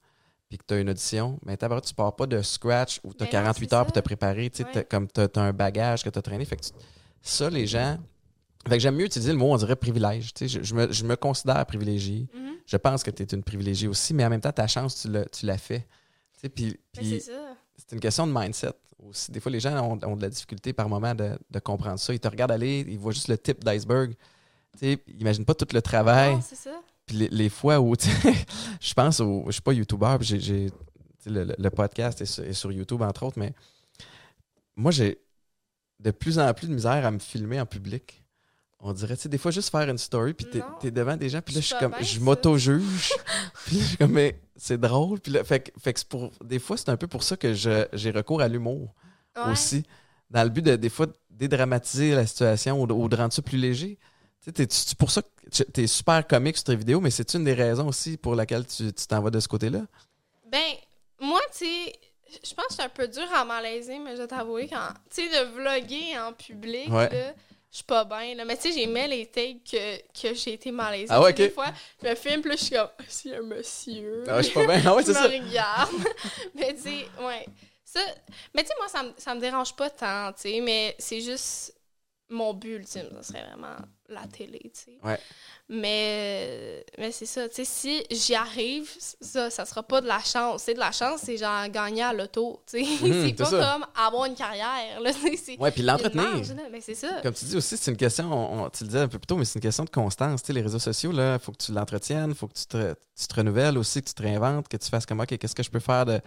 puis 0.49 0.57
que 0.57 0.63
tu 0.67 0.73
as 0.73 0.79
une 0.79 0.89
audition, 0.89 1.39
mais 1.45 1.57
d'abord, 1.57 1.81
tu 1.81 1.93
pars 1.93 2.15
pas 2.15 2.25
de 2.25 2.41
scratch 2.41 2.99
où 3.03 3.13
tu 3.13 3.23
as 3.23 3.27
Ben 3.27 3.37
non, 3.39 3.43
48 3.45 3.69
c'est 3.69 3.75
heures 3.75 3.79
ça. 3.81 3.85
pour 3.85 3.93
te 3.93 3.99
préparer, 3.99 4.49
tu 4.49 4.63
sais, 4.63 4.69
Ouais. 4.75 4.83
comme 4.89 5.07
tu 5.07 5.21
as, 5.21 5.29
un 5.39 5.53
bagage 5.53 6.03
que 6.03 6.09
tu 6.09 6.17
as 6.17 6.21
traîné. 6.23 6.43
Fait 6.43 6.55
que 6.57 6.63
tu- 6.65 6.71
ça, 7.21 7.51
les 7.51 7.67
gens. 7.67 7.99
Fait 8.67 8.77
que 8.77 8.79
j'aime 8.79 8.95
mieux 8.95 9.05
utiliser 9.05 9.31
le 9.31 9.37
mot, 9.37 9.51
on 9.51 9.57
dirait 9.57 9.75
privilège. 9.75 10.33
Tu 10.33 10.47
sais, 10.47 10.59
je, 10.59 10.63
je 10.63 10.75
me, 10.75 10.91
je 10.91 11.03
me 11.03 11.15
considère 11.15 11.65
privilégié. 11.65 12.27
Mhm. 12.33 12.51
Je 12.65 12.77
pense 12.77 13.01
que 13.03 13.09
tu 13.11 13.23
es 13.23 13.25
une 13.25 13.43
privilégiée 13.43 13.87
aussi, 13.87 14.13
mais 14.13 14.23
en 14.25 14.29
même 14.29 14.41
temps, 14.41 14.51
ta 14.51 14.67
chance, 14.67 15.01
tu 15.01 15.09
l'as 15.09 15.25
tu 15.25 15.45
l'as 15.45 15.57
fait. 15.57 15.87
Tu 16.33 16.41
sais, 16.41 16.49
Puis, 16.49 16.65
Mais 16.65 16.79
puis 16.93 17.09
Ben, 17.11 17.19
c'est 17.75 17.91
une 17.95 17.99
question 17.99 18.27
de 18.27 18.31
mindset 18.33 18.73
aussi. 18.99 19.31
Des 19.31 19.39
fois, 19.39 19.51
les 19.51 19.59
gens 19.59 19.75
ont, 19.83 19.99
ont 20.07 20.15
de 20.15 20.21
la 20.21 20.29
difficulté 20.29 20.73
par 20.73 20.87
moment 20.87 21.15
de, 21.15 21.31
de 21.49 21.59
comprendre 21.59 21.97
ça. 21.99 22.13
Ils 22.13 22.19
te 22.19 22.27
regardent 22.27 22.51
aller, 22.51 22.85
ils 22.87 22.99
voient 22.99 23.13
juste 23.13 23.27
le 23.29 23.37
type 23.37 23.63
d'iceberg. 23.63 24.13
Tu 24.73 24.79
sais, 24.79 25.03
ils 25.07 25.17
n'imaginent 25.17 25.45
pas 25.45 25.55
tout 25.55 25.67
le 25.73 25.81
travail. 25.81 26.35
Non, 26.35 26.41
c'est 26.41 26.55
ça. 26.55 26.79
Puis 27.07 27.17
les, 27.17 27.29
les 27.29 27.49
fois 27.49 27.79
où, 27.79 27.95
tu 27.97 28.07
sais, 28.09 28.33
je 28.79 28.93
pense 28.93 29.19
au. 29.21 29.43
Je 29.47 29.53
suis 29.53 29.61
pas 29.61 29.73
YouTuber, 29.73 30.17
puis 30.19 30.39
j'ai. 30.39 30.67
Le, 31.25 31.43
le- 31.43 31.55
le 31.57 31.69
podcast 31.71 32.21
est 32.21 32.25
sur, 32.25 32.43
est 32.43 32.53
sur 32.53 32.71
YouTube, 32.71 33.01
entre 33.01 33.23
autres, 33.23 33.37
mais 33.39 33.53
moi, 34.75 34.91
j'ai 34.91 35.19
de 35.99 36.11
plus 36.11 36.39
en 36.39 36.51
plus 36.53 36.67
de 36.67 36.73
misère 36.73 37.05
à 37.05 37.11
me 37.11 37.19
filmer 37.19 37.59
en 37.59 37.65
public. 37.65 38.20
On 38.83 38.93
dirait, 38.93 39.15
tu 39.15 39.23
sais, 39.23 39.29
des 39.29 39.37
fois, 39.37 39.51
juste 39.51 39.69
faire 39.69 39.87
une 39.87 39.97
story, 39.97 40.33
puis 40.33 40.47
t'es 40.47 40.59
Non. 40.59 40.65
es 40.83 40.89
devant 40.91 41.15
des 41.15 41.29
gens, 41.29 41.41
puis 41.41 41.53
là, 41.53 41.61
je 41.61 41.67
C'est 41.67 41.75
suis 41.75 41.79
comme. 41.83 41.91
bien, 41.91 42.01
Je 42.01 42.19
m'auto-juge. 42.19 43.13
puis 43.65 43.75
là, 43.77 43.81
je 43.83 43.87
suis 43.89 43.97
comme, 43.97 44.11
mais 44.11 44.39
c'est 44.55 44.79
drôle. 44.79 45.19
Puis 45.19 45.31
là, 45.31 45.43
fait, 45.43 45.59
que- 45.59 45.79
fait 45.79 45.93
que 45.93 45.99
c'est 45.99 46.07
pour. 46.07 46.31
Des 46.43 46.57
fois, 46.59 46.77
c'est 46.77 46.89
un 46.89 46.97
peu 46.97 47.07
pour 47.07 47.21
ça 47.23 47.37
que 47.37 47.53
je- 47.53 47.85
j'ai 47.93 48.09
recours 48.11 48.41
à 48.41 48.47
l'humour 48.47 48.93
Ouais. 49.37 49.51
aussi, 49.51 49.83
dans 50.31 50.43
le 50.43 50.49
but 50.49 50.61
de, 50.63 50.75
des 50.75 50.89
fois, 50.89 51.05
dédramatiser 51.29 52.13
la 52.15 52.25
situation 52.25 52.81
ou 52.81 52.87
de, 52.87 52.93
ou 52.93 53.07
de 53.07 53.15
rendre 53.15 53.33
ça 53.33 53.41
plus 53.41 53.57
léger. 53.57 53.97
Tu 54.41 54.45
sais, 54.45 54.51
t'es- 54.51 54.67
tu- 54.67 54.95
pour 54.95 55.11
ça 55.11 55.21
que 55.21 55.27
tu 55.63 55.81
es 55.81 55.87
super 55.87 56.25
comique 56.27 56.57
sur 56.57 56.63
tes 56.65 56.75
vidéos, 56.75 56.99
mais 57.01 57.11
c'est 57.11 57.33
une 57.35 57.43
des 57.43 57.53
raisons 57.53 57.87
aussi 57.87 58.17
pour 58.17 58.35
laquelle 58.35 58.65
tu 58.65 58.91
tu 58.91 59.05
t'en 59.07 59.21
vas 59.21 59.29
de 59.29 59.39
ce 59.39 59.47
côté-là? 59.47 59.81
Ben, 60.51 60.71
moi, 61.19 61.39
tu 61.51 61.65
sais, 61.65 61.93
je 62.43 62.53
pense 62.55 62.65
que 62.67 62.73
c'est 62.75 62.83
un 62.83 62.89
peu 62.89 63.07
dur 63.07 63.27
à 63.35 63.45
malaiser, 63.45 63.99
mais 63.99 64.15
je 64.15 64.21
vais 64.23 64.27
t'avouer, 64.27 64.67
quand, 64.67 64.87
tu 65.13 65.21
sais, 65.21 65.29
de 65.29 65.51
vlogger 65.51 66.17
en 66.19 66.33
public, 66.33 66.89
Ouais. 66.91 67.09
là, 67.09 67.33
je 67.71 67.77
suis 67.77 67.85
pas 67.85 68.03
bien, 68.03 68.35
là. 68.35 68.43
Mais 68.45 68.57
tu 68.57 68.63
sais, 68.71 68.79
j'aimais 68.79 69.07
les 69.07 69.25
takes 69.27 69.63
que, 69.63 69.97
que 70.21 70.33
j'ai 70.35 70.53
été 70.53 70.71
malaisée. 70.71 71.07
Ah 71.09 71.21
ouais. 71.21 71.31
Des 71.33 71.49
fois, 71.49 71.67
je 72.03 72.09
me 72.09 72.15
filme, 72.15 72.41
puis 72.41 72.51
je 72.51 72.57
suis 72.57 72.75
comme, 72.75 72.89
Ah, 72.99 73.03
c'est 73.07 73.35
un 73.35 73.41
monsieur. 73.41 74.23
Ah, 74.27 74.41
je 74.41 74.47
suis 74.49 74.53
pas 74.53 74.67
bien. 74.67 74.81
Ah 74.85 74.95
ouais, 74.95 75.03
c'est 75.05 75.13
ça. 75.13 75.23
regarde. 75.23 75.91
mais 76.55 76.73
tu 76.75 76.81
sais, 76.81 77.07
ouais. 77.21 77.45
Ça, 77.85 77.99
mais 78.53 78.63
tu 78.63 78.67
sais, 78.69 78.73
moi, 78.77 78.87
ça 78.87 79.03
me, 79.03 79.11
ça 79.17 79.35
me 79.35 79.39
dérange 79.39 79.75
pas 79.75 79.89
tant, 79.89 80.31
tu 80.33 80.41
sais, 80.41 80.61
mais 80.61 80.95
c'est 80.99 81.21
juste 81.21 81.73
mon 82.29 82.53
but 82.53 82.75
ultime, 82.77 83.09
ça 83.15 83.23
serait 83.23 83.43
vraiment 83.45 83.75
la 84.07 84.25
télé, 84.27 84.59
tu 84.73 84.81
sais. 84.91 84.97
Ouais. 85.03 85.19
Mais, 85.73 86.83
mais 86.97 87.11
c'est 87.11 87.25
ça, 87.25 87.47
tu 87.47 87.55
sais, 87.55 87.65
si 87.65 88.03
j'y 88.11 88.35
arrive, 88.35 88.89
ça, 89.21 89.49
ça 89.49 89.65
sera 89.65 89.83
pas 89.83 90.01
de 90.01 90.07
la 90.07 90.19
chance. 90.19 90.63
C'est 90.63 90.73
de 90.73 90.79
la 90.79 90.91
chance, 90.91 91.21
c'est 91.23 91.37
genre 91.37 91.67
gagner 91.69 92.03
à 92.03 92.11
l'auto, 92.13 92.61
tu 92.69 92.83
sais. 92.85 93.05
Mhm, 93.07 93.23
c'est 93.27 93.33
pas 93.33 93.45
ça. 93.45 93.73
comme 93.73 93.85
avoir 93.95 94.25
une 94.25 94.35
carrière, 94.35 94.99
là, 95.01 95.11
c'est... 95.43 95.57
Ouais, 95.59 95.71
puis 95.71 95.81
l'entretenir. 95.81 96.23
là, 96.25 96.63
Mais 96.71 96.81
c'est 96.81 96.93
ça. 96.95 97.21
Comme 97.23 97.33
tu 97.33 97.45
dis 97.45 97.55
aussi, 97.55 97.77
c'est 97.77 97.89
une 97.91 97.97
question, 97.97 98.31
on- 98.31 98.65
on- 98.65 98.69
tu 98.69 98.83
le 98.83 98.87
disais 98.89 98.99
un 99.01 99.07
peu 99.07 99.17
plus 99.17 99.27
tôt, 99.27 99.37
mais 99.37 99.45
c'est 99.45 99.55
une 99.59 99.61
question 99.63 99.85
de 99.85 99.89
constance. 99.89 100.41
Tu 100.43 100.47
sais, 100.47 100.53
les 100.53 100.61
réseaux 100.61 100.79
sociaux, 100.79 101.11
il 101.13 101.39
faut 101.41 101.51
que 101.51 101.57
tu 101.63 101.71
l'entretiennes, 101.71 102.29
il 102.31 102.35
faut 102.35 102.47
que 102.47 102.53
tu 102.57 102.65
te, 102.65 102.93
tu 103.19 103.27
te 103.27 103.33
renouvelles 103.35 103.77
aussi, 103.77 104.01
que 104.01 104.07
tu 104.07 104.13
te 104.13 104.21
réinventes, 104.23 104.67
que 104.67 104.77
tu 104.77 104.89
fasses 104.89 105.05
comme, 105.05 105.19
OK, 105.21 105.37
qu'est-ce 105.37 105.55
que 105.55 105.63
je 105.63 105.69
peux 105.71 105.79
faire 105.79 106.05
de, 106.05 106.19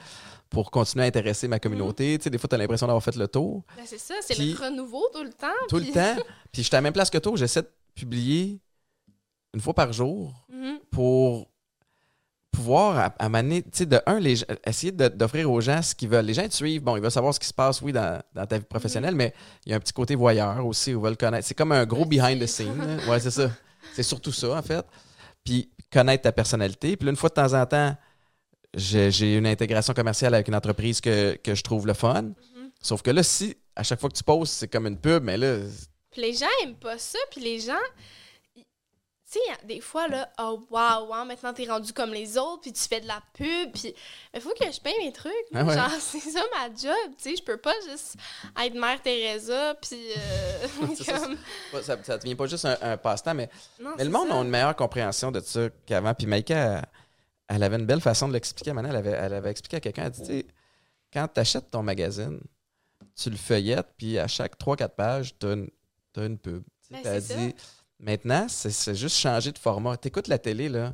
pour 0.49 0.71
continuer 0.71 1.05
à 1.05 1.09
intéresser 1.09 1.49
ma 1.49 1.59
communauté? 1.59 2.17
Tu 2.19 2.25
sais, 2.25 2.31
des 2.31 2.39
fois, 2.39 2.49
tu 2.49 2.55
as 2.55 2.59
l'impression 2.59 2.87
d'avoir 2.87 3.03
fait 3.05 3.15
le 3.17 3.29
tour. 3.29 3.63
Ben, 3.77 3.85
c'est 3.87 3.99
ça, 3.99 4.15
c'est 4.21 4.39
le 4.39 4.55
renouveau 4.57 5.07
tout 5.13 5.23
le 5.23 5.33
temps. 5.33 5.47
Tout 5.69 5.77
puis- 5.77 5.89
le 5.89 5.93
temps. 5.93 6.17
Puis 6.53 6.63
je 6.63 6.69
suis 6.69 6.75
à 6.75 6.79
la 6.79 6.83
même 6.83 6.93
place 6.95 7.11
que 7.11 7.19
toi, 7.19 7.33
j'essaie 7.37 7.63
de 7.63 7.71
publier 7.95 8.59
une 9.55 9.61
fois 9.61 9.75
par 9.75 9.93
jour 9.93 10.47
Mhm. 10.51 10.79
pour 10.91 11.49
pouvoir 12.53 13.13
m'amener, 13.29 13.63
tu 13.63 13.71
sais, 13.73 13.87
de 13.87 14.01
un, 14.07 14.21
les, 14.21 14.45
essayer 14.65 14.93
de- 14.93 15.09
d'offrir 15.09 15.51
aux 15.51 15.61
gens 15.61 15.83
ce 15.83 15.93
qu'ils 15.95 16.09
veulent. 16.09 16.25
Les 16.25 16.35
gens 16.35 16.47
te 16.47 16.55
suivent, 16.55 16.83
bon, 16.83 16.97
ils 16.97 17.03
veulent 17.03 17.11
savoir 17.11 17.35
ce 17.35 17.41
qui 17.41 17.49
se 17.49 17.53
passe, 17.55 17.83
oui, 17.83 17.93
dans, 17.93 18.23
dans 18.33 18.47
ta 18.47 18.59
vie 18.59 18.65
professionnelle, 18.65 19.17
mais 19.17 19.35
il 19.67 19.71
y 19.71 19.73
a 19.73 19.77
un 19.77 19.81
petit 19.81 19.93
côté 19.93 20.15
voyeur 20.15 20.65
aussi, 20.65 20.95
où 20.95 21.01
ils 21.01 21.03
veulent 21.05 21.17
connaître. 21.17 21.47
C'est 21.49 21.55
comme 21.57 21.73
un 21.73 21.85
gros 21.85 22.05
behind 22.05 22.41
the 22.41 22.47
scene. 22.47 23.01
Ouais, 23.09 23.19
c'est 23.19 23.33
ça. 23.33 23.51
C'est 23.95 24.05
surtout 24.05 24.31
ça, 24.33 24.51
en 24.57 24.63
fait. 24.63 24.87
Puis 25.43 25.69
connaître 25.93 26.23
ta 26.23 26.33
personnalité. 26.33 26.97
Puis 26.97 27.07
là, 27.07 27.11
une 27.11 27.17
fois 27.17 27.29
de 27.29 27.35
temps 27.35 27.53
en 27.61 27.67
temps, 27.67 27.97
j'ai 28.73 29.37
une 29.37 29.47
intégration 29.47 29.93
commerciale 29.95 30.35
avec 30.35 30.47
une 30.49 30.55
entreprise 30.55 31.01
que, 31.01 31.35
que 31.37 31.55
je 31.57 31.63
trouve 31.63 31.87
le 31.89 31.95
fun. 31.95 32.23
Mhm. 32.23 32.35
Sauf 32.81 33.03
que 33.03 33.11
là, 33.11 33.23
si 33.25 33.57
à 33.77 33.83
chaque 33.83 33.99
fois 34.01 34.09
que 34.11 34.17
tu 34.17 34.23
poses, 34.25 34.51
c'est 34.51 34.69
comme 34.69 34.87
une 34.87 34.99
pub, 34.99 35.25
mais 35.25 35.37
là, 35.37 35.59
Puis 36.13 36.23
les 36.23 36.33
gens 36.33 36.47
aiment 36.63 36.77
pas 36.77 36.99
ça, 36.99 37.19
puis 37.33 37.41
les 37.41 37.59
gens. 37.59 37.73
Tu 39.35 39.41
sais, 39.41 39.67
des 39.67 39.81
fois, 39.81 40.07
là, 40.07 40.31
oh 40.39 40.65
wow, 40.71 41.09
wow, 41.09 41.25
maintenant 41.25 41.53
t'es 41.53 41.67
rendu 41.67 41.93
comme 41.93 42.13
les 42.13 42.39
autres, 42.39 42.63
puis 42.63 42.73
tu 42.73 42.83
fais 42.83 43.01
de 43.01 43.09
la 43.09 43.21
pub, 43.33 43.73
puis 43.73 43.93
il 44.33 44.41
faut 44.41 44.55
que 44.55 44.71
je 44.71 44.81
paye 44.81 44.95
mes 45.05 45.13
trucs. 45.13 45.33
Ah 45.53 45.65
ouais. 45.65 45.75
Genre, 45.75 45.91
c'est 45.99 46.21
ça 46.21 46.41
ma 46.53 46.67
job, 46.69 47.15
tu 47.19 47.31
sais, 47.31 47.37
je 47.37 47.43
peux 47.43 47.57
pas 47.57 47.75
juste 47.91 48.15
être 48.63 48.75
Mère 48.75 49.03
Teresa, 49.03 49.75
puis 49.75 49.99
euh, 50.17 50.95
ça, 50.95 51.19
comme. 51.19 51.37
ça, 51.83 51.97
ça 52.05 52.19
devient 52.19 52.37
pas 52.37 52.47
juste 52.47 52.65
un, 52.65 52.77
un 52.81 52.97
passe-temps, 52.97 53.35
mais 53.35 53.51
Non, 53.81 53.95
Mais 53.99 54.05
le 54.05 54.11
monde 54.11 54.29
ça. 54.29 54.39
a 54.39 54.43
une 54.43 54.51
meilleure 54.51 54.77
compréhension 54.77 55.33
de 55.33 55.41
ça 55.41 55.69
qu'avant. 55.85 56.15
Puis 56.15 56.29
Maïka, 56.29 56.57
elle, 56.57 56.87
elle 57.49 57.63
avait 57.65 57.77
une 57.77 57.87
belle 57.87 58.01
façon 58.01 58.29
de 58.29 58.35
l'expliquer. 58.35 58.73
Maintenant, 58.73 58.91
elle 58.91 58.97
avait, 58.97 59.19
elle 59.19 59.35
avait 59.35 59.51
expliqué 59.51 59.79
à 59.79 59.81
quelqu'un, 59.81 60.05
elle 60.05 60.11
dit, 60.13 60.21
tu 60.21 60.27
sais, 60.27 60.47
quand 61.13 61.27
tu 61.27 61.41
achètes 61.41 61.73
ton 61.73 61.83
magazine, 61.83 62.41
tu 63.17 63.31
le 63.31 63.37
feuillettes, 63.37 63.95
puis 63.97 64.17
à 64.17 64.29
chaque 64.29 64.57
3-4 64.59 64.89
pages, 64.91 65.39
tu 65.39 65.47
as, 65.47 66.25
une 66.25 66.39
pub. 66.39 66.63
Ben, 66.91 67.01
elle 67.05 67.55
maintenant, 67.99 68.47
c'est 68.49 68.95
juste 68.95 69.17
changer 69.17 69.53
de 69.53 69.59
format. 69.59 69.97
Tu 69.97 70.09
écoutes 70.09 70.29
la 70.29 70.39
télé, 70.39 70.69
là, 70.69 70.93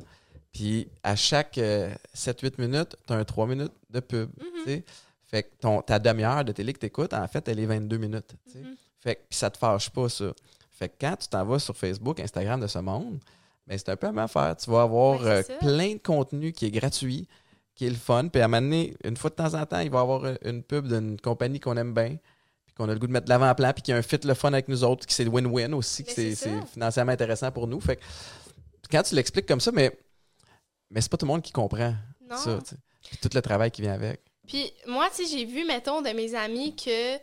puis 0.51 0.87
à 1.03 1.15
chaque 1.15 1.57
euh, 1.57 1.93
7-8 2.15 2.53
minutes, 2.59 2.95
tu 3.07 3.13
as 3.13 3.17
un 3.17 3.23
3 3.23 3.47
minutes 3.47 3.73
de 3.89 3.99
pub. 3.99 4.29
Tu 4.39 4.63
sais. 4.65 4.85
Fait 5.23 5.43
que 5.43 5.49
ton, 5.61 5.81
ta 5.81 5.97
demi-heure 5.97 6.43
de 6.43 6.51
télé 6.51 6.73
que 6.73 6.79
tu 6.79 6.87
écoutes, 6.87 7.13
en 7.13 7.27
fait, 7.27 7.47
elle 7.47 7.59
est 7.59 7.65
22 7.65 7.97
minutes. 7.97 8.33
tu 8.45 8.51
sais. 8.53 8.59
Mhm. 8.59 8.75
Fait 8.99 9.15
que, 9.15 9.21
puis 9.29 9.37
ça 9.37 9.49
te 9.49 9.57
fâche 9.57 9.89
pas, 9.89 10.09
ça. 10.09 10.25
Fait 10.69 10.89
que 10.89 10.95
quand 10.99 11.15
tu 11.15 11.27
t'en 11.27 11.45
vas 11.45 11.59
sur 11.59 11.75
Facebook, 11.75 12.19
Instagram 12.19 12.59
de 12.59 12.67
ce 12.67 12.79
monde, 12.79 13.19
ben 13.67 13.77
c'est 13.77 13.89
un 13.89 13.95
peu 13.95 14.07
la 14.07 14.11
même 14.13 14.25
affaire. 14.25 14.55
Tu 14.57 14.69
vas 14.69 14.81
avoir 14.81 15.21
Ouais, 15.21 15.27
euh, 15.27 15.43
plein 15.59 15.93
de 15.93 15.99
contenu 15.99 16.51
qui 16.51 16.65
est 16.65 16.71
gratuit, 16.71 17.27
qui 17.75 17.85
est 17.85 17.89
le 17.89 17.95
fun. 17.95 18.27
Puis 18.27 18.41
à 18.41 18.45
un 18.45 18.47
moment 18.47 18.61
donné, 18.61 18.95
une 19.03 19.15
fois 19.15 19.29
de 19.29 19.35
temps 19.35 19.53
en 19.53 19.65
temps, 19.65 19.79
il 19.79 19.89
va 19.89 19.99
y 19.99 20.01
avoir 20.01 20.25
euh, 20.25 20.35
une 20.43 20.63
pub 20.63 20.87
d'une 20.87 21.19
compagnie 21.19 21.59
qu'on 21.59 21.77
aime 21.77 21.93
bien, 21.93 22.17
puis 22.73 22.77
qu'on 22.77 22.89
a 22.89 22.93
le 22.93 22.99
goût 22.99 23.07
de 23.07 23.11
mettre 23.11 23.25
de 23.25 23.29
l'avant-plan, 23.29 23.73
puis 23.73 23.83
qui 23.83 23.91
a 23.91 23.97
un 23.97 24.01
fit 24.01 24.19
le 24.23 24.33
fun 24.33 24.53
avec 24.53 24.67
nous 24.67 24.83
autres, 24.83 25.05
qui 25.05 25.13
c'est 25.13 25.25
win-win 25.27 25.73
aussi, 25.73 26.03
que 26.03 26.11
c'est 26.11 26.35
financièrement 26.71 27.11
intéressant 27.11 27.51
pour 27.51 27.67
nous. 27.67 27.79
Fait 27.81 27.97
que 27.97 28.01
quand 28.89 29.03
tu 29.03 29.15
l'expliques 29.15 29.45
comme 29.45 29.61
ça, 29.61 29.71
mais, 29.71 29.91
mais 30.89 31.01
c'est 31.01 31.09
pas 31.09 31.17
tout 31.17 31.25
le 31.25 31.31
monde 31.31 31.41
qui 31.41 31.51
comprend 31.51 31.93
Non. 32.29 32.37
ça. 32.37 32.59
Puis 33.03 33.17
tout 33.17 33.29
le 33.33 33.41
travail 33.41 33.71
qui 33.71 33.81
vient 33.81 33.93
avec. 33.93 34.21
Puis 34.47 34.71
moi, 34.87 35.09
tu 35.13 35.25
sais, 35.25 35.37
j'ai 35.37 35.45
vu, 35.45 35.65
mettons, 35.65 36.01
de 36.01 36.09
mes 36.09 36.35
amis 36.35 36.75
que 36.75 37.15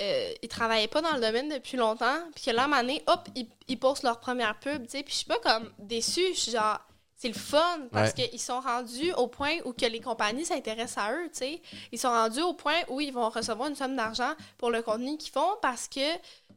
euh, 0.00 0.32
ils 0.42 0.48
travaillaient 0.48 0.88
pas 0.88 1.02
dans 1.02 1.14
le 1.14 1.20
domaine 1.20 1.48
depuis 1.48 1.76
longtemps, 1.76 2.18
puis 2.34 2.44
que 2.46 2.50
là, 2.50 2.62
à 2.62 2.64
un 2.64 2.68
moment 2.68 2.80
donné, 2.82 3.02
hop, 3.06 3.28
ils, 3.34 3.48
ils 3.68 3.78
postent 3.78 4.02
leur 4.02 4.20
première 4.20 4.58
pub, 4.58 4.84
tu 4.84 4.90
sais, 4.90 5.02
puis 5.02 5.12
je 5.12 5.18
suis 5.18 5.26
pas 5.26 5.38
comme 5.38 5.70
déçue, 5.78 6.34
je 6.34 6.40
suis 6.40 6.52
genre, 6.52 6.80
c'est 7.24 7.28
le 7.28 7.34
fun, 7.34 7.78
parce 7.90 8.12
qu'ils 8.12 8.38
sont 8.40 8.60
rendus 8.60 9.12
au 9.14 9.28
point 9.28 9.54
où 9.64 9.72
que 9.72 9.86
les 9.86 10.00
compagnies 10.00 10.44
s'intéressent 10.44 10.98
à 11.04 11.12
eux, 11.14 11.24
tu 11.32 11.38
sais. 11.38 11.62
Ils 11.90 11.98
sont 11.98 12.10
rendus 12.10 12.42
au 12.42 12.52
point 12.52 12.80
où 12.88 13.00
ils 13.00 13.12
vont 13.12 13.30
recevoir 13.30 13.70
une 13.70 13.74
somme 13.76 13.96
d'argent 13.96 14.32
pour 14.58 14.70
le 14.70 14.82
contenu 14.82 15.16
qu'ils 15.16 15.32
font, 15.32 15.56
parce 15.62 15.88
que 15.88 16.06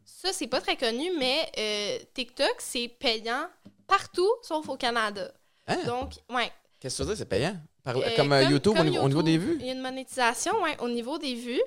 ça, 0.03 0.33
c'est 0.33 0.47
pas 0.47 0.59
très 0.59 0.75
connu, 0.75 1.09
mais 1.17 1.49
euh, 1.57 1.99
TikTok, 2.13 2.55
c'est 2.59 2.89
payant 2.89 3.47
partout, 3.87 4.29
sauf 4.41 4.67
au 4.67 4.75
Canada. 4.75 5.31
Hein? 5.67 5.77
Donc, 5.85 6.11
ouais. 6.29 6.51
Qu'est-ce 6.81 6.97
que 6.97 7.03
tu 7.03 7.07
veux 7.09 7.15
dire? 7.15 7.17
C'est 7.19 7.29
payant? 7.29 7.55
Par- 7.83 7.95
Euh, 7.97 8.15
comme, 8.17 8.33
euh, 8.33 8.43
YouTube, 8.43 8.73
au, 8.73 8.75
comme 8.75 8.89
niveau, 8.89 9.03
au 9.05 9.07
niveau 9.07 9.23
des 9.23 9.37
vues? 9.37 9.57
Il 9.61 9.65
y 9.65 9.69
a 9.69 9.73
une 9.73 9.81
monétisation, 9.81 10.61
ouais, 10.63 10.75
au 10.81 10.89
niveau 10.89 11.17
des 11.17 11.35
vues. 11.35 11.61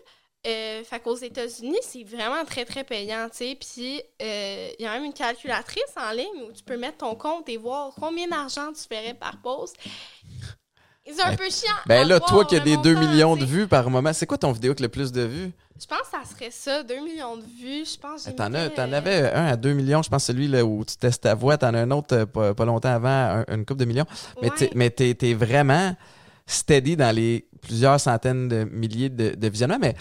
Euh, 0.47 0.83
fait 0.85 1.01
qu'aux 1.01 1.17
États-Unis, 1.17 1.77
c'est 1.83 2.03
vraiment 2.05 2.45
très, 2.47 2.65
très 2.65 2.83
payant, 2.83 3.29
tu 3.31 3.37
sais. 3.45 3.59
Puis, 3.61 4.01
euh, 4.23 4.69
il 4.79 4.83
y 4.83 4.87
a 4.89 4.93
même 4.95 5.05
une 5.05 5.13
calculatrice 5.13 5.83
en 5.97 6.13
ligne 6.13 6.49
où 6.49 6.53
tu 6.53 6.63
peux 6.65 6.79
mettre 6.79 6.99
ton 6.99 7.15
compte 7.15 7.47
et 7.51 7.59
voir 7.59 7.93
combien 8.01 8.27
d'argent 8.27 8.73
tu 8.73 8.83
ferais 8.83 9.13
par 9.13 9.37
post. 9.43 9.77
C'est 11.05 11.23
un 11.23 11.31
Ben- 11.31 11.37
peu 11.37 11.51
chiant. 11.51 11.75
Ben 11.87 12.07
là, 12.09 12.21
toi 12.21 12.45
qui 12.45 12.57
as 12.57 12.61
des 12.61 12.77
2 12.79 12.95
montant, 12.95 13.09
millions 13.09 13.37
de 13.37 13.45
vues 13.45 13.67
par 13.67 13.91
moment, 13.91 14.13
c'est 14.13 14.27
quoi 14.27 14.39
ton 14.39 14.53
vidéo 14.53 14.71
avec 14.71 14.81
le 14.81 14.89
plus 14.89 15.13
de 15.13 15.23
vues? 15.23 15.51
Je 15.79 15.87
pense 15.87 16.03
que 16.03 16.07
ça 16.11 16.23
serait 16.35 16.51
ça, 16.51 16.83
2 16.85 17.01
millions 17.01 17.37
de 17.37 17.43
vues. 17.43 17.85
Je 17.85 17.99
pense 17.99 18.25
que 18.25 18.31
T'en, 18.31 18.53
euh, 18.55 18.69
avais 18.93 19.33
un 19.33 19.47
à 19.47 19.57
2 19.57 19.73
millions, 19.73 20.03
je 20.03 20.09
pense 20.11 20.25
celui 20.25 20.47
là, 20.47 20.65
où 20.65 20.85
tu 20.85 20.97
testes 20.97 21.23
ta 21.25 21.35
voix. 21.35 21.59
T'en 21.59 21.75
as 21.75 21.81
un 21.81 21.91
autre 21.91 22.15
euh, 22.17 22.27
pas, 22.27 22.55
pas 22.55 22.65
longtemps 22.65 22.91
avant, 22.95 23.09
un- 23.09 23.45
une 23.49 23.65
couple 23.67 23.81
de 23.81 23.85
millions. 23.87 24.07
Mais, 24.41 24.51
ouais. 24.51 24.57
t'es, 24.57 24.71
mais 24.75 24.91
t'es, 24.91 25.15
t'es 25.15 25.35
vraiment 25.35 25.97
steady 26.47 26.97
dans 26.97 27.15
les 27.15 27.47
plusieurs 27.61 27.99
centaines 27.99 28.49
de 28.49 28.65
milliers 28.65 29.09
de, 29.09 29.35
de 29.35 29.49
visionnements. 29.49 29.79
Mais 29.81 29.95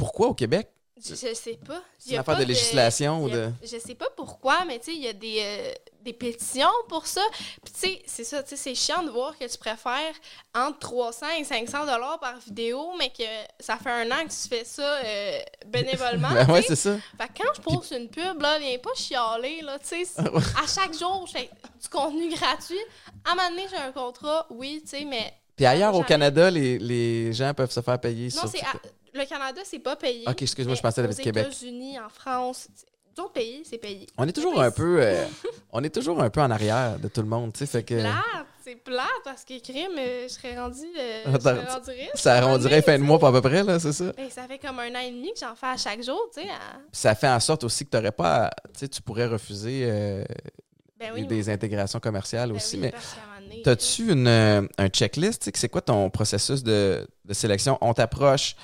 pourquoi 0.00 0.28
au 0.28 0.34
Québec? 0.34 0.68
Je, 1.02 1.14
je 1.14 1.32
sais 1.34 1.58
pas. 1.66 1.80
C'est 1.96 2.08
Il 2.08 2.10
y 2.10 2.12
une 2.12 2.18
a 2.18 2.20
affaire 2.20 2.34
pas 2.34 2.40
de 2.42 2.46
législation 2.46 3.22
ou 3.24 3.30
de. 3.30 3.50
Je 3.62 3.78
sais 3.78 3.94
pas 3.94 4.08
pourquoi, 4.14 4.66
mais 4.66 4.78
tu 4.80 4.86
sais, 4.90 4.92
il 4.94 5.02
y 5.02 5.08
a 5.08 5.14
des, 5.14 5.38
euh, 5.42 5.72
des 6.02 6.12
pétitions 6.12 6.68
pour 6.90 7.06
ça. 7.06 7.22
Puis 7.64 7.72
tu 7.72 7.80
sais, 7.80 8.02
c'est 8.06 8.24
ça, 8.24 8.42
tu 8.42 8.50
sais, 8.50 8.56
c'est 8.56 8.74
chiant 8.74 9.02
de 9.02 9.08
voir 9.08 9.38
que 9.38 9.46
tu 9.50 9.56
préfères 9.56 10.12
entre 10.54 10.78
300 10.80 11.26
et 11.38 11.44
500 11.44 11.86
dollars 11.86 12.18
par 12.20 12.38
vidéo, 12.40 12.90
mais 12.98 13.08
que 13.08 13.22
ça 13.60 13.78
fait 13.78 13.88
un 13.90 14.10
an 14.10 14.24
que 14.26 14.30
tu 14.30 14.46
fais 14.48 14.64
ça 14.66 14.82
euh, 15.02 15.38
bénévolement. 15.66 16.28
Ben 16.34 16.50
ouais, 16.50 16.60
c'est 16.60 16.76
ça. 16.76 16.96
Fait 17.18 17.28
que 17.28 17.42
quand 17.44 17.54
je 17.56 17.60
pose 17.62 17.92
une 17.98 18.08
pub, 18.10 18.42
là, 18.42 18.58
viens 18.58 18.76
pas 18.76 18.90
chialer, 18.94 19.62
là, 19.62 19.78
tu 19.78 19.86
sais. 19.88 20.04
c'est- 20.04 20.20
À 20.20 20.66
chaque 20.66 20.92
jour, 20.98 21.24
je 21.28 21.32
fais 21.32 21.50
du 21.80 21.88
contenu 21.88 22.28
gratuit. 22.34 22.76
À 23.24 23.32
un 23.32 23.34
moment 23.36 23.48
donné, 23.48 23.66
j'ai 23.70 23.76
un 23.78 23.92
contrat, 23.92 24.46
oui, 24.50 24.82
tu 24.84 24.98
sais, 24.98 25.04
mais... 25.06 25.32
Puis 25.56 25.64
ailleurs 25.64 25.94
au. 25.94 26.02
Canada, 26.02 26.50
les, 26.50 26.78
les 26.78 27.32
gens 27.32 27.52
peuvent 27.54 27.70
se 27.70 27.80
faire 27.80 27.98
payer 28.00 28.26
Non, 28.34 28.40
sur. 28.42 28.48
c'est 28.50 28.60
à- 28.60 28.72
le 29.14 29.24
Canada, 29.26 29.60
c'est 29.64 29.78
pas 29.78 29.96
payé. 29.96 30.24
Ok, 30.28 30.42
excuse-moi, 30.42 30.74
je 30.76 30.80
pensais 30.82 31.00
aux 31.00 31.04
avec 31.04 31.16
le 31.18 31.22
Québec. 31.24 31.46
États-Unis, 31.46 31.98
en 31.98 32.08
France, 32.08 32.68
d'autres 33.16 33.32
pays, 33.32 33.62
c'est 33.64 33.78
payé. 33.78 34.06
On 34.18 34.26
est 34.28 34.32
toujours 34.32 34.60
un 34.60 34.70
peu. 34.70 34.98
euh, 35.00 35.26
on 35.72 35.82
est 35.84 35.94
toujours 35.94 36.22
un 36.22 36.30
peu 36.30 36.40
en 36.40 36.50
arrière 36.50 36.98
de 36.98 37.08
tout 37.08 37.20
le 37.22 37.28
monde, 37.28 37.52
tu 37.52 37.58
sais. 37.60 37.66
Fait 37.66 37.82
que. 37.82 38.00
Plate, 38.00 38.46
c'est 38.64 38.76
plate 38.76 39.06
parce 39.24 39.44
que 39.44 39.58
crime, 39.60 39.92
euh, 39.98 40.28
je 40.28 40.32
serais 40.34 40.58
rendu, 40.58 40.84
euh, 40.98 41.22
je 41.26 41.38
serais 41.40 41.66
rendu 41.66 41.90
riche. 41.90 42.08
Ça, 42.14 42.34
à 42.34 42.36
un 42.36 42.40
on 42.40 42.46
moment 42.46 42.58
dirait 42.58 42.70
donné, 42.80 42.82
fin 42.82 42.98
de 42.98 43.04
mois, 43.04 43.18
pas 43.18 43.28
à 43.28 43.32
peu 43.32 43.40
près, 43.40 43.62
là, 43.64 43.78
c'est 43.80 43.92
ça. 43.92 44.12
Ben, 44.16 44.30
ça 44.30 44.46
fait 44.46 44.58
comme 44.58 44.78
un 44.78 44.94
an 44.94 45.00
et 45.00 45.10
demi 45.10 45.32
que 45.32 45.40
j'en 45.40 45.54
fais 45.54 45.66
à 45.66 45.76
chaque 45.76 46.02
jour, 46.02 46.20
tu 46.34 46.42
sais. 46.42 46.48
à- 46.48 46.78
ça 46.92 47.14
fait 47.14 47.28
en 47.28 47.40
sorte 47.40 47.64
aussi 47.64 47.84
que 47.84 47.90
t'aurais 47.90 48.12
pas. 48.12 48.46
à- 48.46 48.50
Tu 48.72 48.80
sais, 48.80 48.88
tu 48.88 49.02
pourrais 49.02 49.26
refuser 49.26 49.82
euh, 49.84 50.24
Ben 50.98 51.12
oui, 51.14 51.26
des 51.26 51.48
intégrations 51.48 51.98
commerciales 52.00 52.50
ben 52.50 52.56
aussi. 52.56 52.76
oui, 52.76 52.82
mais 52.82 53.62
T'as-tu 53.64 54.12
une, 54.12 54.28
un 54.28 54.88
checklist? 54.88 55.40
tu 55.42 55.44
sais, 55.46 55.52
que 55.52 55.58
C'est 55.58 55.68
quoi 55.68 55.80
ton 55.82 56.08
processus 56.10 56.62
de, 56.62 57.06
de 57.24 57.34
sélection? 57.34 57.76
On 57.80 57.92
t'approche, 57.94 58.54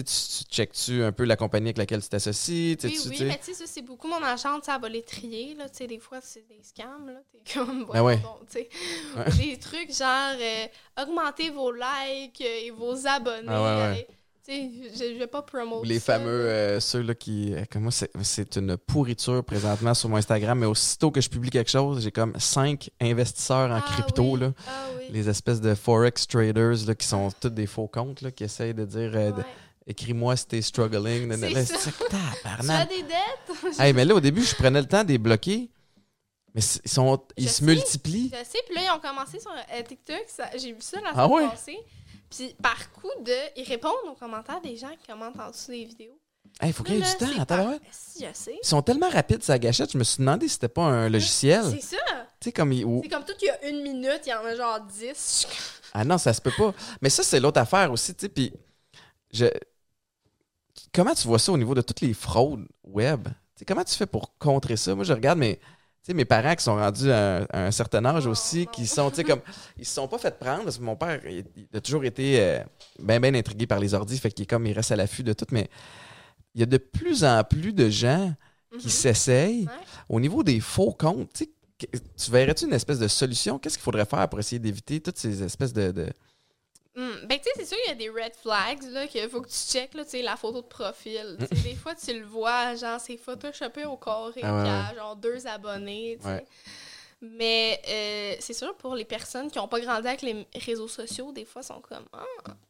tu 0.00 0.44
checkes-tu 0.50 1.02
un 1.02 1.12
peu 1.12 1.24
la 1.24 1.36
compagnie 1.36 1.66
avec 1.66 1.78
laquelle 1.78 2.02
tu 2.02 2.08
t'associes? 2.08 2.70
Oui, 2.70 2.76
tu- 2.76 2.86
oui, 2.86 3.10
tu 3.10 3.16
sais? 3.18 3.24
mais 3.26 3.38
tu 3.38 3.44
sais, 3.46 3.54
ça, 3.54 3.64
c'est 3.66 3.82
beaucoup 3.82 4.08
mon 4.08 4.22
agente, 4.22 4.64
ça 4.64 4.78
va 4.78 4.88
les 4.88 5.02
trier, 5.02 5.54
là, 5.54 5.68
tu 5.68 5.76
sais, 5.78 5.86
des 5.86 5.98
fois, 5.98 6.18
c'est 6.22 6.46
des 6.48 6.60
scams, 6.62 7.06
là, 7.08 7.20
t'es 7.32 7.42
comme, 7.54 7.84
Ben 7.92 8.02
ouais. 8.02 8.16
voyons 8.16 8.20
donc, 8.22 8.46
tu 8.50 8.58
sais. 8.58 8.68
Ouais. 9.16 9.30
Des 9.52 9.58
trucs 9.58 9.94
genre, 9.94 10.34
euh, 10.40 11.02
augmenter 11.02 11.50
vos 11.50 11.70
likes 11.72 12.40
euh, 12.40 12.66
et 12.66 12.70
vos 12.70 13.06
abonnés, 13.06 13.46
Ah 13.48 13.62
ouais, 13.92 14.06
euh, 14.08 14.12
tu 14.44 14.52
sais, 14.52 14.70
je, 14.94 15.14
je 15.14 15.18
vais 15.18 15.26
pas 15.28 15.42
promouvoir 15.42 15.82
Ou 15.82 15.84
les 15.84 16.00
fameux, 16.00 16.28
euh, 16.28 16.80
ceux-là 16.80 17.14
qui. 17.14 17.54
euh, 17.54 17.62
Comme 17.70 17.82
moi, 17.82 17.92
c'est- 17.92 18.10
c'est 18.22 18.56
une 18.56 18.76
pourriture 18.76 19.44
présentement 19.44 19.94
sur 19.94 20.08
mon 20.08 20.16
Instagram, 20.16 20.58
mais 20.58 20.66
aussitôt 20.66 21.10
que 21.12 21.20
je 21.20 21.28
publie 21.30 21.50
quelque 21.50 21.70
chose, 21.70 22.02
j'ai 22.02 22.10
comme 22.10 22.32
cinq 22.40 22.90
investisseurs 23.00 23.70
en 23.70 23.80
crypto, 23.80 24.34
là. 24.36 24.52
Ah 24.66 24.70
oui, 24.98 25.04
Les 25.10 25.28
espèces 25.28 25.60
de 25.60 25.74
Forex 25.76 26.26
traders, 26.26 26.86
là, 26.86 26.94
qui 26.94 27.06
sont 27.06 27.28
tous 27.40 27.50
des 27.50 27.66
faux 27.66 27.86
comptes, 27.86 28.22
là, 28.22 28.30
qui 28.32 28.42
essayent 28.44 28.74
de 28.74 28.84
dire 28.84 29.12
euh. 29.14 29.30
Écris-moi 29.86 30.36
si 30.36 30.46
t'es 30.46 30.62
struggling. 30.62 31.32
C'est 31.38 31.50
Là, 31.50 31.64
ça. 31.66 31.90
Tu 31.90 32.70
as 32.70 32.86
des 32.86 33.02
dettes? 33.02 33.80
Hey, 33.80 33.92
mais 33.92 34.04
là, 34.04 34.14
au 34.14 34.20
début, 34.20 34.42
je 34.42 34.54
prenais 34.54 34.80
le 34.80 34.86
temps 34.88 35.02
de 35.04 35.08
les 35.08 35.18
bloquer. 35.18 35.70
Mais 36.54 36.60
ils, 36.84 36.90
sont, 36.90 37.22
ils 37.36 37.44
Je 37.44 37.48
se 37.48 37.54
sais. 37.60 37.64
multiplient. 37.64 38.30
Je 38.32 38.44
sais, 38.44 38.58
puis 38.66 38.74
là, 38.74 38.82
ils 38.84 38.90
ont 38.96 39.00
commencé 39.00 39.40
sur 39.40 39.50
euh, 39.50 39.82
TikTok, 39.82 40.26
j'ai 40.58 40.72
vu 40.72 40.80
ça 40.80 41.00
la 41.00 41.08
Ah 41.10 41.24
semaine 41.24 41.30
ouais? 41.30 41.48
passée. 41.48 41.78
Puis 42.30 42.54
par 42.62 42.92
coup 42.92 43.08
de... 43.24 43.32
Ils 43.56 43.64
répondent 43.66 43.92
aux 44.10 44.14
commentaires 44.14 44.60
des 44.60 44.76
gens 44.76 44.90
qui 45.00 45.06
commentent 45.10 45.38
en 45.40 45.50
dessous 45.50 45.70
des 45.70 45.84
vidéos. 45.84 46.18
Il 46.62 46.72
faut 46.74 46.82
qu'il 46.84 46.96
y 46.96 46.98
ait 46.98 47.00
Là, 47.00 47.10
du 47.10 47.16
temps. 47.16 47.40
Attends, 47.42 47.70
ouais. 47.70 47.80
Si, 47.90 48.24
je 48.26 48.30
sais. 48.34 48.58
Ils 48.62 48.66
sont 48.66 48.82
tellement 48.82 49.08
rapides, 49.08 49.42
sa 49.42 49.58
gâchette. 49.58 49.92
Je 49.92 49.98
me 49.98 50.04
suis 50.04 50.18
demandé 50.18 50.46
si 50.48 50.54
c'était 50.54 50.68
pas 50.68 50.82
un 50.82 51.08
logiciel. 51.08 51.64
C'est 51.80 51.96
ça. 51.96 52.02
Tu 52.40 52.48
sais, 52.48 52.52
comme. 52.52 52.72
ou- 52.72 53.00
C'est 53.02 53.08
comme 53.08 53.24
tout 53.24 53.34
qu'il 53.38 53.48
y 53.48 53.50
a 53.50 53.68
une 53.70 53.82
minute, 53.82 54.20
il 54.26 54.28
y 54.30 54.34
en 54.34 54.44
a 54.44 54.54
genre 54.54 54.80
10. 54.80 55.46
Ah 55.94 56.04
non, 56.04 56.18
ça 56.18 56.34
se 56.34 56.40
peut 56.42 56.52
pas. 56.56 56.74
Mais 57.00 57.08
ça, 57.08 57.22
c'est 57.22 57.40
l'autre 57.40 57.60
affaire 57.60 57.90
aussi, 57.90 58.14
tu 58.14 58.26
sais. 58.26 58.28
Puis, 58.28 58.52
je... 59.32 59.46
comment 60.94 61.14
tu 61.14 61.26
vois 61.26 61.38
ça 61.38 61.52
au 61.52 61.58
niveau 61.58 61.74
de 61.74 61.80
toutes 61.82 62.00
les 62.00 62.14
fraudes 62.14 62.66
web? 62.84 63.28
Comment 63.66 63.84
tu 63.84 63.94
fais 63.94 64.06
pour 64.06 64.36
contrer 64.38 64.76
ça? 64.76 64.94
Moi, 64.94 65.04
je 65.04 65.12
regarde 65.12 65.38
mes, 65.38 65.60
mes 66.08 66.24
parents 66.24 66.54
qui 66.56 66.64
sont 66.64 66.74
rendus 66.74 67.10
à 67.12 67.38
un, 67.38 67.42
à 67.50 67.66
un 67.66 67.70
certain 67.70 68.04
âge 68.04 68.26
aussi, 68.26 68.66
qui 68.72 68.86
sont, 68.88 69.08
tu 69.10 69.16
sais, 69.16 69.24
comme. 69.24 69.40
Ils 69.78 69.86
se 69.86 69.94
sont 69.94 70.08
pas 70.08 70.18
fait 70.18 70.36
prendre 70.36 70.64
parce 70.64 70.78
que 70.78 70.82
mon 70.82 70.96
père, 70.96 71.20
il, 71.26 71.44
il 71.56 71.76
a 71.76 71.80
toujours 71.80 72.04
été 72.04 72.60
bien, 72.98 73.20
bien 73.20 73.34
intrigué 73.34 73.66
par 73.68 73.78
les 73.78 73.94
ordis, 73.94 74.18
fait 74.18 74.30
qu'il 74.32 74.42
est 74.42 74.46
comme, 74.46 74.66
il 74.66 74.72
reste 74.72 74.90
à 74.90 74.96
l'affût 74.96 75.22
de 75.22 75.32
tout. 75.32 75.46
Mais 75.52 75.68
il 76.54 76.60
y 76.60 76.64
a 76.64 76.66
de 76.66 76.76
plus 76.78 77.24
en 77.24 77.42
plus 77.44 77.72
de 77.72 77.88
gens 77.88 78.34
qui 78.80 78.90
s'essayent 78.90 79.62
Mhm. 79.62 79.68
Ouais. 79.68 79.74
au 80.08 80.20
niveau 80.20 80.42
des 80.42 80.58
faux 80.60 80.92
comptes. 80.92 81.30
Tu 81.78 82.30
verrais-tu 82.30 82.64
une 82.64 82.72
espèce 82.72 82.98
de 82.98 83.08
solution? 83.08 83.58
Qu'est-ce 83.58 83.76
qu'il 83.76 83.84
faudrait 83.84 84.04
faire 84.06 84.28
pour 84.28 84.38
essayer 84.40 84.58
d'éviter 84.58 85.00
toutes 85.00 85.18
ces 85.18 85.42
espèces 85.42 85.72
de- 85.72 85.90
de 85.92 86.08
Hmm, 86.94 87.26
Ben, 87.26 87.38
tu 87.38 87.44
sais, 87.44 87.50
c'est 87.56 87.64
sûr 87.64 87.76
qu'il 87.78 87.88
y 87.88 87.92
a 87.92 87.94
des 87.94 88.10
red 88.10 88.34
flags, 88.34 88.82
là, 88.90 89.06
qu'il 89.06 89.26
faut 89.30 89.40
que 89.40 89.48
tu 89.48 89.54
checkes, 89.54 89.94
là, 89.94 90.04
tu 90.04 90.10
sais, 90.10 90.22
la 90.22 90.36
photo 90.36 90.60
de 90.60 90.66
profil. 90.66 91.38
Des 91.64 91.74
fois, 91.74 91.94
tu 91.94 92.12
le 92.18 92.26
vois, 92.26 92.74
genre, 92.74 93.00
c'est 93.00 93.16
photoshopé 93.16 93.84
au 93.86 93.96
carré, 93.96 94.40
Ah 94.42 94.90
ouais, 94.90 94.96
genre, 94.96 95.16
deux 95.16 95.46
abonnés, 95.46 96.18
tu 96.20 96.26
sais. 96.26 96.34
Ouais. 96.34 96.44
Mais 97.24 97.80
euh, 97.88 98.34
c'est 98.40 98.52
sûr, 98.52 98.74
pour 98.76 98.96
les 98.96 99.04
personnes 99.04 99.48
qui 99.48 99.56
n'ont 99.58 99.68
pas 99.68 99.78
grandi 99.80 100.08
avec 100.08 100.22
les 100.22 100.44
réseaux 100.66 100.88
sociaux, 100.88 101.30
des 101.30 101.44
fois, 101.44 101.62
sont 101.62 101.80
comme 101.80 102.04
«Ah, 102.12 102.24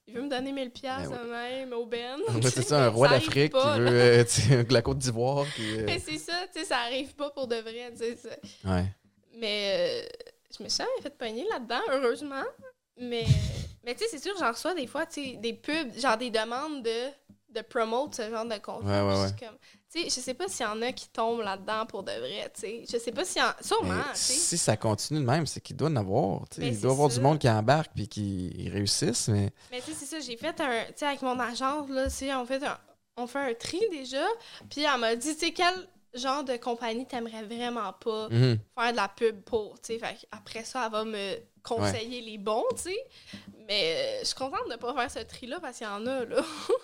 il 0.06 0.14
veut 0.14 0.20
me 0.22 0.28
donner 0.28 0.52
1000 0.52 0.70
piastres 0.70 1.08
Ben 1.10 1.24
de 1.24 1.30
même, 1.30 1.72
au 1.72 1.86
Ben. 1.86 2.20
C'est 2.42 2.60
ça, 2.62 2.84
un 2.84 2.88
roi 2.90 3.08
d'Afrique 3.08 3.50
qui 3.54 3.58
veut 3.78 3.88
euh, 3.88 4.24
tu 4.28 4.42
sais, 4.42 4.66
la 4.68 4.82
Côte 4.82 4.98
d'Ivoire. 4.98 5.46
qui, 5.56 5.78
euh, 5.78 5.84
Mais 5.86 5.98
c'est 5.98 6.18
ça, 6.18 6.34
tu 6.52 6.60
sais, 6.60 6.66
ça 6.66 6.80
arrive 6.80 7.14
pas 7.14 7.30
pour 7.30 7.46
de 7.48 7.56
vrai, 7.56 7.90
tu 7.92 7.98
sais. 7.98 8.18
Ouais. 8.66 8.84
Mais 9.34 10.04
euh, 10.04 10.26
je 10.58 10.62
me 10.62 10.68
suis 10.68 10.78
jamais 10.78 11.00
fait 11.02 11.16
pogner 11.16 11.46
là-dedans, 11.50 11.80
heureusement. 11.90 12.44
Mais, 12.98 13.24
mais 13.84 13.94
tu 13.94 14.04
sais, 14.04 14.10
c'est 14.10 14.22
sûr, 14.22 14.34
j'en 14.38 14.50
reçois 14.52 14.74
des 14.74 14.86
fois, 14.86 15.06
tu 15.06 15.22
sais, 15.32 15.36
des 15.36 15.52
pubs, 15.54 15.92
genre 15.98 16.16
des 16.16 16.30
demandes 16.30 16.82
de, 16.82 17.08
de 17.50 17.60
promote 17.60 18.14
ce 18.14 18.30
genre 18.30 18.44
de 18.46 18.56
contenu. 18.58 18.88
Ouais, 18.90 19.00
ouais, 19.02 19.22
ouais. 19.22 19.30
comme- 19.38 19.58
Tu 19.92 20.00
sais, 20.02 20.04
je 20.04 20.24
sais 20.24 20.32
pas 20.34 20.48
s'il 20.48 20.64
y 20.64 20.68
en 20.68 20.80
a 20.80 20.90
qui 20.92 21.08
tombent 21.08 21.42
là-dedans 21.42 21.84
pour 21.86 22.02
de 22.02 22.12
vrai, 22.12 22.50
tu 22.54 22.60
sais. 22.62 22.84
Je 22.90 22.96
sais 22.96 23.12
pas 23.12 23.24
s'il 23.26 23.42
y 23.42 23.44
en... 23.44 23.50
Sûrement, 23.60 23.92
Mais 23.94 24.12
tu 24.14 24.18
sais. 24.20 24.32
si 24.34 24.56
ça 24.58 24.74
continue 24.76 25.20
de 25.20 25.24
même, 25.26 25.46
c'est 25.46 25.60
qu'il 25.60 25.76
doit 25.76 25.88
en 25.90 25.96
avoir. 25.96 26.48
tu 26.48 26.62
sais. 26.62 26.68
Il 26.68 26.80
doit 26.80 26.90
y 26.90 26.94
avoir 26.94 27.10
ça. 27.10 27.16
du 27.18 27.22
monde 27.22 27.38
qui 27.38 27.48
embarque 27.50 27.92
puis 27.94 28.08
qui 28.08 28.70
réussissent. 28.72 29.28
Mais 29.28 29.50
Mais 29.70 29.80
tu 29.82 29.92
sais, 29.92 29.98
c'est 29.98 30.06
ça, 30.06 30.20
j'ai 30.20 30.36
fait 30.38 30.58
un. 30.60 30.84
Tu 30.86 30.92
sais, 30.96 31.06
avec 31.06 31.20
mon 31.20 31.38
agence, 31.38 31.90
là, 31.90 32.04
tu 32.04 32.10
sais, 32.10 32.34
on 32.34 32.46
fait 32.46 32.64
un, 32.64 32.78
on 33.18 33.26
fait 33.26 33.50
un 33.50 33.54
tri 33.54 33.80
déjà. 33.90 34.24
Puis 34.70 34.82
elle 34.84 34.98
m'a 35.00 35.14
dit, 35.14 35.34
tu 35.34 35.40
sais, 35.46 35.52
quel 35.52 35.74
genre 36.14 36.44
de 36.44 36.56
compagnie 36.56 37.06
t'aimerais 37.06 37.42
vraiment 37.42 37.92
pas 37.92 38.28
Mhm. 38.30 38.58
faire 38.78 38.92
de 38.92 38.96
la 38.96 39.08
pub 39.08 39.42
pour, 39.42 39.78
tu 39.78 39.98
sais. 39.98 40.00
Après 40.30 40.64
ça, 40.64 40.86
elle 40.86 40.92
va 40.92 41.04
me 41.04 41.34
conseiller 41.62 42.20
les 42.22 42.38
bons, 42.38 42.64
tu 42.76 42.82
sais. 42.90 42.96
Mais 43.68 43.94
euh, 43.96 44.18
je 44.22 44.26
suis 44.26 44.34
contente 44.34 44.68
de 44.70 44.76
pas 44.76 44.92
faire 44.94 45.10
ce 45.10 45.20
tri-là 45.26 45.58
parce 45.60 45.78
qu'il 45.78 45.86
y 45.86 45.90
en 45.90 46.06
a, 46.06 46.24
là. 46.24 46.42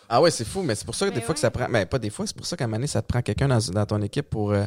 Ah 0.08 0.20
ouais, 0.20 0.30
c'est 0.30 0.44
fou, 0.44 0.62
mais 0.62 0.74
c'est 0.74 0.84
pour 0.84 0.94
ça 0.94 1.08
que 1.08 1.14
des 1.14 1.20
fois 1.20 1.34
que 1.34 1.40
ça 1.40 1.50
prend. 1.50 1.68
Mais 1.68 1.86
pas 1.86 1.98
des 1.98 2.10
fois, 2.10 2.26
c'est 2.26 2.36
pour 2.36 2.46
ça 2.46 2.56
qu'à 2.56 2.64
un 2.64 2.66
moment 2.68 2.76
donné, 2.78 2.86
ça 2.86 3.02
te 3.02 3.06
prend 3.06 3.20
quelqu'un 3.22 3.48
dans, 3.48 3.58
dans 3.58 3.86
ton 3.86 4.00
équipe 4.02 4.30
pour, 4.30 4.52
euh, 4.52 4.64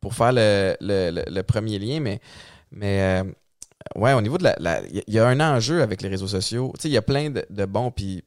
pour 0.00 0.14
faire 0.14 0.32
le, 0.32 0.76
le- 0.80 1.10
le- 1.10 1.24
le 1.32 1.42
premier 1.42 1.78
lien. 1.78 2.00
Mais, 2.00 2.20
mais 2.70 3.22
euh, 3.24 3.32
ouais, 4.00 4.12
au 4.12 4.20
niveau 4.20 4.38
de 4.38 4.44
la. 4.44 4.82
Il 4.90 5.02
y 5.08 5.18
a- 5.18 5.26
un 5.26 5.40
enjeu 5.40 5.82
avec 5.82 6.02
les 6.02 6.08
réseaux 6.08 6.28
sociaux. 6.28 6.72
Tu 6.76 6.82
sais, 6.82 6.88
il 6.88 6.92
y 6.92 6.96
a 6.98 7.02
plein 7.02 7.30
de, 7.30 7.44
de 7.48 7.64
bons, 7.64 7.90
puis, 7.90 8.22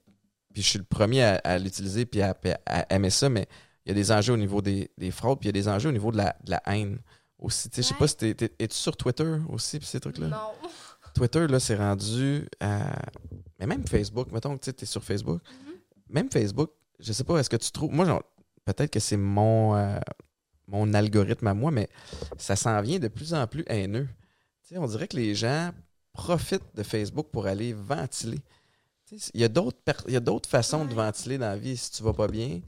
puis 0.54 0.62
je 0.64 0.68
suis 0.70 0.80
le 0.80 0.86
premier 0.86 1.24
à, 1.24 1.36
à 1.44 1.58
l'utiliser 1.60 2.06
puis 2.06 2.22
à, 2.22 2.36
à 2.66 2.94
aimer 2.96 3.10
ça, 3.12 3.30
mais 3.30 3.48
il 3.86 3.90
y 3.90 3.92
a 3.92 3.96
des 3.96 4.12
enjeux 4.12 4.34
au 4.34 4.38
niveau 4.38 4.62
des, 4.62 4.90
des 4.98 5.12
fraudes, 5.12 5.40
puis 5.40 5.48
il 5.50 5.56
y 5.56 5.60
a 5.60 5.62
des 5.62 5.68
enjeux 5.70 5.90
au 5.90 5.94
niveau 5.94 6.12
de 6.12 6.18
la, 6.18 6.36
de 6.44 6.52
la 6.52 6.62
haine 6.68 7.00
aussi. 7.38 7.70
Tu 7.70 7.76
sais, 7.78 7.82
je 7.84 7.88
sais 7.90 7.94
pas 8.00 8.08
si 8.08 8.16
t'es, 8.18 8.34
t'es- 8.34 8.54
es-tu 8.60 8.76
sur 8.78 8.96
Twitter 8.96 9.30
aussi, 9.50 9.78
puis 9.80 9.88
ces 9.88 10.00
trucs-là? 10.00 10.28
Non. 10.28 10.38
Twitter, 11.14 11.48
là, 11.48 11.60
c'est 11.60 11.76
rendu 11.76 12.48
à. 12.60 12.96
Mais 13.60 13.68
même 13.68 13.86
Facebook, 13.88 14.32
mettons 14.32 14.58
que 14.58 14.72
tu 14.72 14.84
es 14.84 14.86
sur 14.86 15.04
Facebook. 15.04 15.42
Mhm. 15.66 15.74
Même 16.10 16.30
Facebook, 16.32 16.72
je 17.00 17.14
sais 17.14 17.24
pas, 17.24 17.38
est-ce 17.40 17.50
que 17.50 17.56
tu 17.58 17.72
trouves. 17.72 17.92
Moi, 17.94 18.06
peut-être 18.66 18.92
que 18.92 19.00
c'est 19.00 19.18
mon, 19.18 19.76
euh, 19.76 20.00
mon 20.68 20.94
algorithme 20.94 21.48
à 21.48 21.54
moi, 21.54 21.72
mais 21.72 21.90
ça 22.38 22.56
s'en 22.56 22.82
vient 22.82 23.00
de 23.00 23.08
plus 23.08 23.34
en 23.34 23.46
plus 23.48 23.64
haineux. 23.68 24.08
On 24.76 24.88
dirait 24.88 25.08
que 25.08 25.18
les 25.18 25.36
gens 25.36 25.72
profitent 26.14 26.76
de 26.76 26.82
Facebook 26.84 27.28
pour 27.32 27.46
aller 27.46 27.74
ventiler. 27.74 28.40
Il 29.36 29.42
y 29.42 29.44
a 29.44 29.48
d'autres 29.50 29.78
per- 29.86 30.48
façons 30.50 30.86
de 30.86 30.94
ventiler 30.96 31.38
dans 31.38 31.46
la 31.50 31.58
vie 31.58 31.78
si 31.78 31.92
tu 31.92 32.02
vas 32.02 32.14
pas 32.14 32.28
bien. 32.28 32.62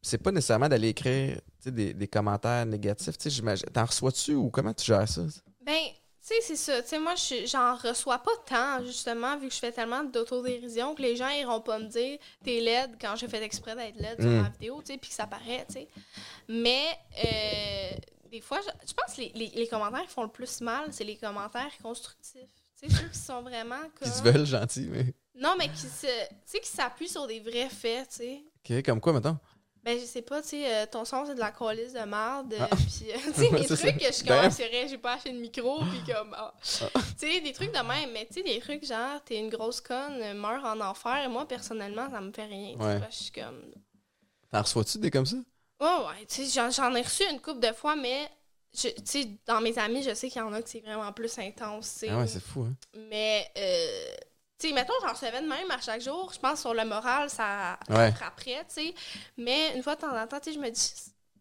C'est 0.00 0.16
pas 0.16 0.32
nécessairement 0.32 0.68
d'aller 0.70 0.88
écrire 0.88 1.38
des, 1.66 1.92
des 1.92 2.08
commentaires 2.08 2.64
négatifs. 2.64 3.18
T'en 3.74 3.84
reçois-tu 3.84 4.34
ou 4.34 4.48
comment 4.48 4.72
tu 4.72 4.86
gères 4.86 5.06
ça? 5.08 5.22
Ben, 5.66 5.74
tu 6.30 6.36
sais, 6.36 6.40
c'est 6.42 6.56
ça. 6.56 6.82
Tu 6.82 6.88
sais, 6.88 6.98
moi, 6.98 7.14
je- 7.14 7.46
j'en 7.46 7.74
reçois 7.76 8.18
pas 8.18 8.30
tant, 8.46 8.84
justement, 8.84 9.36
vu 9.38 9.48
que 9.48 9.54
je 9.54 9.58
fais 9.58 9.72
tellement 9.72 10.04
d'autodérision 10.04 10.94
que 10.94 11.02
les 11.02 11.16
gens 11.16 11.28
iront 11.30 11.60
pas 11.60 11.78
me 11.78 11.86
dire 11.86 12.18
t'es 12.44 12.60
laide 12.60 12.96
quand 13.00 13.16
j'ai 13.16 13.28
fait 13.28 13.42
exprès 13.42 13.74
d'être 13.74 13.96
laide 13.96 14.20
sur 14.20 14.30
Mm. 14.30 14.42
ma 14.42 14.48
vidéo, 14.48 14.80
tu 14.84 14.92
sais, 14.92 14.98
puis 14.98 15.10
que 15.10 15.16
ça 15.16 15.26
paraît, 15.26 15.64
tu 15.66 15.74
sais. 15.74 15.88
Mais, 16.48 16.86
euh, 17.24 17.96
des 18.30 18.40
fois, 18.40 18.60
je, 18.62 18.88
je 18.88 18.92
pense 18.94 19.14
que 19.16 19.20
les, 19.22 19.32
les- 19.34 19.52
les 19.54 19.68
commentaires 19.68 20.02
qui 20.06 20.12
font 20.14 20.22
le 20.22 20.28
plus 20.30 20.60
mal, 20.60 20.92
c'est 20.92 21.04
les 21.04 21.16
commentaires 21.16 21.72
constructifs. 21.82 22.34
Tu 22.80 22.88
sais, 22.88 22.96
ceux 22.96 23.08
qui 23.08 23.18
sont 23.18 23.42
vraiment 23.42 23.82
Qui 23.98 24.04
comme... 24.04 24.12
se 24.12 24.22
veulent 24.22 24.46
gentils, 24.46 24.88
mais. 24.90 25.14
Non, 25.34 25.54
mais 25.58 25.68
qui 25.68 25.80
se... 25.80 26.06
Tu 26.06 26.34
sais, 26.46 26.60
qui 26.60 26.68
s'appuient 26.68 27.08
sur 27.08 27.26
des 27.26 27.40
vrais 27.40 27.68
faits, 27.68 28.08
tu 28.10 28.16
sais. 28.16 28.42
OK, 28.78 28.82
comme 28.84 29.00
quoi, 29.00 29.12
mettons? 29.12 29.36
Ben, 29.82 29.98
je 29.98 30.04
sais 30.04 30.20
pas, 30.20 30.42
tu 30.42 30.48
sais, 30.48 30.74
euh, 30.74 30.86
ton 30.86 31.06
son, 31.06 31.24
c'est 31.24 31.34
de 31.34 31.40
la 31.40 31.52
colisse 31.52 31.94
de 31.94 32.00
merde. 32.00 32.54
Ah. 32.60 32.68
Puis, 32.68 33.10
euh, 33.10 33.16
tu 33.34 33.40
sais, 33.40 33.50
des 33.50 33.66
trucs 33.66 33.98
que 33.98 34.12
je 34.12 34.24
Damn. 34.24 34.38
commence, 34.38 34.54
c'est 34.54 34.68
vrai, 34.68 34.86
j'ai 34.88 34.98
pas 34.98 35.14
acheté 35.14 35.32
de 35.32 35.38
micro, 35.38 35.80
puis 35.84 36.12
comme, 36.12 36.34
ah. 36.36 36.52
Tu 36.60 36.86
sais, 37.16 37.40
des 37.40 37.52
trucs 37.52 37.72
de 37.72 37.78
même, 37.78 38.10
mais 38.12 38.26
tu 38.26 38.34
sais, 38.34 38.42
des 38.42 38.60
trucs 38.60 38.84
genre, 38.84 39.22
t'es 39.24 39.38
une 39.38 39.48
grosse 39.48 39.80
conne, 39.80 40.34
meurs 40.34 40.64
en 40.64 40.80
enfer. 40.80 41.24
Et 41.24 41.28
moi, 41.28 41.48
personnellement, 41.48 42.10
ça 42.10 42.20
me 42.20 42.30
fait 42.30 42.44
rien. 42.44 42.76
Ouais. 42.76 43.00
je 43.10 43.16
suis 43.16 43.32
comme. 43.32 43.62
T'en 44.52 44.62
reçois-tu 44.62 44.98
des 44.98 45.10
comme 45.10 45.26
ça? 45.26 45.36
Ouais, 45.80 45.86
ouais, 45.86 46.26
tu 46.28 46.44
sais, 46.44 46.70
j'en, 46.70 46.94
ai 46.94 47.00
reçu 47.00 47.22
une 47.30 47.40
couple 47.40 47.60
de 47.60 47.72
fois, 47.72 47.96
mais, 47.96 48.30
tu 48.76 48.90
sais, 49.04 49.28
dans 49.46 49.62
mes 49.62 49.78
amis, 49.78 50.02
je 50.02 50.12
sais 50.12 50.28
qu'il 50.28 50.42
y 50.42 50.44
en 50.44 50.52
a 50.52 50.60
que 50.60 50.68
c'est 50.68 50.80
vraiment 50.80 51.10
plus 51.12 51.38
intense, 51.38 51.90
tu 51.94 51.98
sais. 52.00 52.08
Ah 52.10 52.18
ouais, 52.18 52.26
c'est 52.26 52.42
fou, 52.42 52.64
hein? 52.64 52.74
Mais, 53.08 53.50
euh, 53.56 54.14
tu 54.60 54.68
sais, 54.68 54.74
mettons, 54.74 54.92
j'en 55.02 55.12
recevais 55.12 55.40
de 55.42 55.48
même 55.48 55.70
à 55.70 55.80
chaque 55.80 56.00
jour. 56.02 56.30
Je 56.34 56.38
pense 56.38 56.60
sur 56.60 56.74
le 56.74 56.84
moral, 56.84 57.30
ça 57.30 57.78
Ouais. 57.88 58.12
frapperait, 58.12 58.64
tu 58.68 58.74
sais. 58.86 58.94
Mais 59.36 59.74
une 59.76 59.82
fois 59.82 59.94
de 59.96 60.00
temps 60.00 60.16
en 60.16 60.26
temps, 60.26 60.38
tu 60.40 60.50
sais, 60.52 60.56
je 60.58 60.60
me 60.62 60.70
dis, 60.70 60.92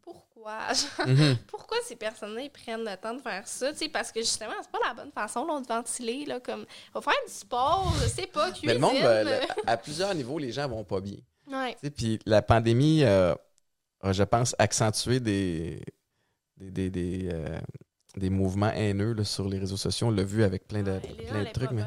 pourquoi? 0.01 0.59
Mhm. 1.05 1.38
pourquoi 1.47 1.78
ces 1.84 1.95
personnes-là, 1.97 2.43
prennent 2.49 2.84
le 2.86 2.95
temps 2.97 3.13
de 3.13 3.22
faire 3.22 3.47
ça? 3.47 3.72
Tu 3.74 3.78
sais, 3.80 3.89
parce 3.89 4.11
que 4.11 4.22
justement, 4.22 4.53
c'est 4.61 4.72
pas 4.72 4.80
la 4.88 4.93
bonne 4.93 5.11
façon, 5.11 5.45
là, 5.45 5.59
de 5.59 5.67
ventiler, 5.67 6.26
là, 6.26 6.39
comme, 6.39 6.65
va 6.93 7.01
faire 7.01 7.13
du 7.28 7.34
sport, 7.34 7.93
je 8.01 8.07
sais 8.07 8.28
pas, 8.28 8.49
cuisine. 8.51 8.67
Mais 8.67 8.74
le 8.76 8.80
monde, 8.80 8.95
le- 8.95 9.70
à 9.70 9.78
plusieurs 9.78 10.15
niveaux, 10.15 10.39
les 10.39 10.51
gens 10.51 10.67
vont 10.67 10.84
pas 10.84 11.01
bien. 11.01 11.17
Ouais. 11.47 11.74
Tu 11.74 11.80
sais, 11.84 11.89
Puis 11.91 12.20
la 12.26 12.41
pandémie 12.41 13.03
euh, 13.03 13.36
a, 14.01 14.13
je 14.13 14.24
pense, 14.24 14.55
accentué 14.59 15.20
des, 15.20 15.84
des, 16.57 16.72
des, 16.72 16.89
des, 16.89 17.30
euh, 17.34 17.59
des 18.15 18.30
mouvements 18.30 18.72
haineux 18.72 19.13
là, 19.13 19.24
sur 19.26 19.47
les 19.49 19.59
réseaux 19.59 19.78
sociaux. 19.78 20.07
On 20.07 20.11
l'a 20.11 20.24
vu 20.24 20.43
avec 20.43 20.67
plein 20.67 20.84
de, 20.84 20.91
Ouais, 20.91 21.26
plein 21.28 21.43
de 21.43 21.49
trucs. 21.51 21.72
Mais. 21.72 21.84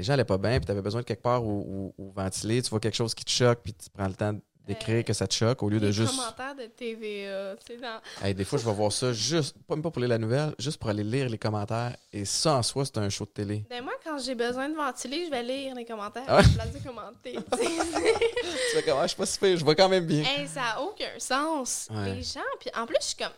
Les 0.00 0.04
gens 0.04 0.14
allaient 0.14 0.24
pas 0.24 0.38
bien, 0.38 0.56
puis 0.58 0.64
tu 0.64 0.72
avais 0.72 0.80
besoin 0.80 1.02
de 1.02 1.06
quelque 1.06 1.22
part 1.22 1.44
où, 1.44 1.92
où- 1.98 2.02
où 2.02 2.10
ventiler. 2.12 2.62
Tu 2.62 2.70
vois 2.70 2.80
quelque 2.80 2.96
chose 2.96 3.14
qui 3.14 3.22
te 3.24 3.30
choque, 3.30 3.60
puis 3.62 3.74
tu 3.74 3.90
prends 3.90 4.08
le 4.08 4.14
temps 4.14 4.32
d'écrire 4.66 5.00
Euh, 5.00 5.02
que 5.02 5.12
ça 5.12 5.26
te 5.26 5.34
choque 5.34 5.62
au 5.62 5.68
lieu 5.68 5.78
de 5.80 5.86
Les 5.88 5.92
juste. 5.92 6.16
commentaires 6.16 6.54
de 6.54 6.64
TVA, 6.66 7.56
tu 7.56 7.74
sais, 7.74 7.78
dans... 7.80 8.00
Hey, 8.26 8.34
des 8.34 8.44
fois, 8.44 8.58
je 8.58 8.64
vais 8.64 8.72
voir 8.72 8.92
ça 8.92 9.12
juste, 9.12 9.56
pas 9.66 9.74
même 9.74 9.82
pas 9.82 9.90
pour 9.90 10.00
lire 10.00 10.08
la 10.08 10.16
nouvelle, 10.18 10.54
juste 10.58 10.78
pour 10.78 10.88
aller 10.88 11.02
lire 11.04 11.28
les 11.28 11.36
commentaires. 11.38 11.94
Et 12.14 12.24
ça, 12.24 12.54
en 12.56 12.62
soi, 12.62 12.84
c'est 12.86 12.96
un 12.98 13.08
show 13.10 13.24
de 13.24 13.30
télé. 13.30 13.64
Ben 13.68 13.82
moi, 13.84 13.92
quand 14.04 14.18
j'ai 14.18 14.34
besoin 14.34 14.68
de 14.70 14.74
ventiler, 14.76 15.26
je 15.26 15.30
vais 15.30 15.42
lire 15.42 15.74
les 15.74 15.84
commentaires 15.84 16.22
Ah 16.28 16.38
à 16.38 16.42
la 16.42 16.48
place 16.48 16.72
de 16.72 16.78
commenter. 16.86 17.32
tu 17.34 17.58
fais 18.74 18.82
comment? 18.86 19.02
Je 19.02 19.08
suis 19.08 19.16
pas 19.16 19.26
si 19.26 19.38
pire, 19.38 19.56
je 19.58 19.64
vois 19.64 19.74
quand 19.74 19.88
même 19.90 20.06
bien. 20.06 20.22
Hey, 20.24 20.46
ça 20.48 20.60
n'a 20.60 20.80
aucun 20.82 21.18
sens. 21.18 21.88
Ouais. 21.90 22.14
Les 22.14 22.22
gens, 22.22 22.40
puis 22.58 22.70
en 22.74 22.86
plus, 22.86 22.96
je 23.00 23.06
suis 23.08 23.16
comme. 23.16 23.32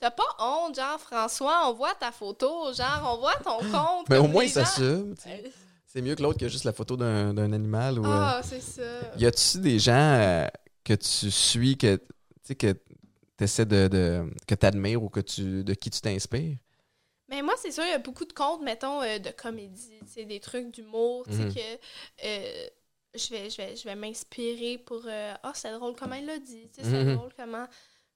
T'as 0.00 0.10
pas 0.10 0.24
honte, 0.38 0.74
genre, 0.76 0.98
François, 1.00 1.68
on 1.70 1.72
voit 1.72 1.94
ta 1.94 2.10
photo, 2.12 2.72
genre, 2.74 3.14
on 3.14 3.18
voit 3.20 3.36
ton 3.36 3.58
compte. 3.70 4.08
Mais 4.10 4.18
au 4.18 4.26
moins, 4.26 4.44
il 4.44 4.50
s'assume. 4.50 5.14
Euh, 5.94 6.00
C'est 6.00 6.02
mieux 6.02 6.14
que 6.14 6.22
l'autre 6.22 6.38
que 6.38 6.48
juste 6.48 6.64
la 6.64 6.72
photo 6.72 6.96
d'un 6.96 7.52
animal. 7.52 7.98
Ou, 7.98 8.04
euh, 8.04 8.26
Ah, 8.26 8.40
c'est 8.42 8.60
ça. 8.60 8.82
Y 9.18 9.26
a-tu 9.26 9.58
des 9.60 9.78
gens 9.78 9.92
euh, 9.94 10.46
que 10.84 10.94
tu 10.94 11.30
suis, 11.30 11.76
que 11.76 12.00
tu 12.44 12.54
que 12.56 12.74
t'essaies 13.36 13.66
de, 13.66 13.88
de 13.88 14.24
que 14.46 14.54
t'admires 14.54 15.02
ou 15.02 15.08
que 15.08 15.20
tu 15.20 15.64
de 15.64 15.74
qui 15.74 15.90
tu 15.90 16.00
t'inspires? 16.00 16.56
Mais 17.28 17.42
moi, 17.42 17.54
c'est 17.56 17.70
sûr, 17.72 17.84
il 17.84 17.90
y 17.90 17.92
a 17.92 17.98
beaucoup 17.98 18.26
de 18.26 18.32
comptes, 18.32 18.62
mettons, 18.62 19.00
euh, 19.02 19.18
de 19.18 19.30
comédie, 19.30 20.00
des 20.26 20.40
trucs 20.40 20.70
d'humour, 20.72 21.26
tu 21.28 21.36
sais, 21.36 21.44
Mhm. 21.44 21.54
que 21.54 21.60
euh, 22.26 22.66
je 23.14 23.30
vais, 23.30 23.48
je 23.48 23.56
vais, 23.56 23.76
je 23.76 23.84
vais 23.84 23.94
m'inspirer 23.94 24.78
pour. 24.78 25.02
euh, 25.06 25.34
Ah, 25.42 25.52
c'est 25.54 25.72
drôle 25.72 25.94
comment 25.96 26.16
il 26.16 26.26
l'a 26.26 26.38
dit, 26.38 26.68
tu 26.68 26.82
sais, 26.82 26.90
c'est 26.90 27.04
Mhm. 27.04 27.16
drôle 27.16 27.32
comment. 27.36 27.66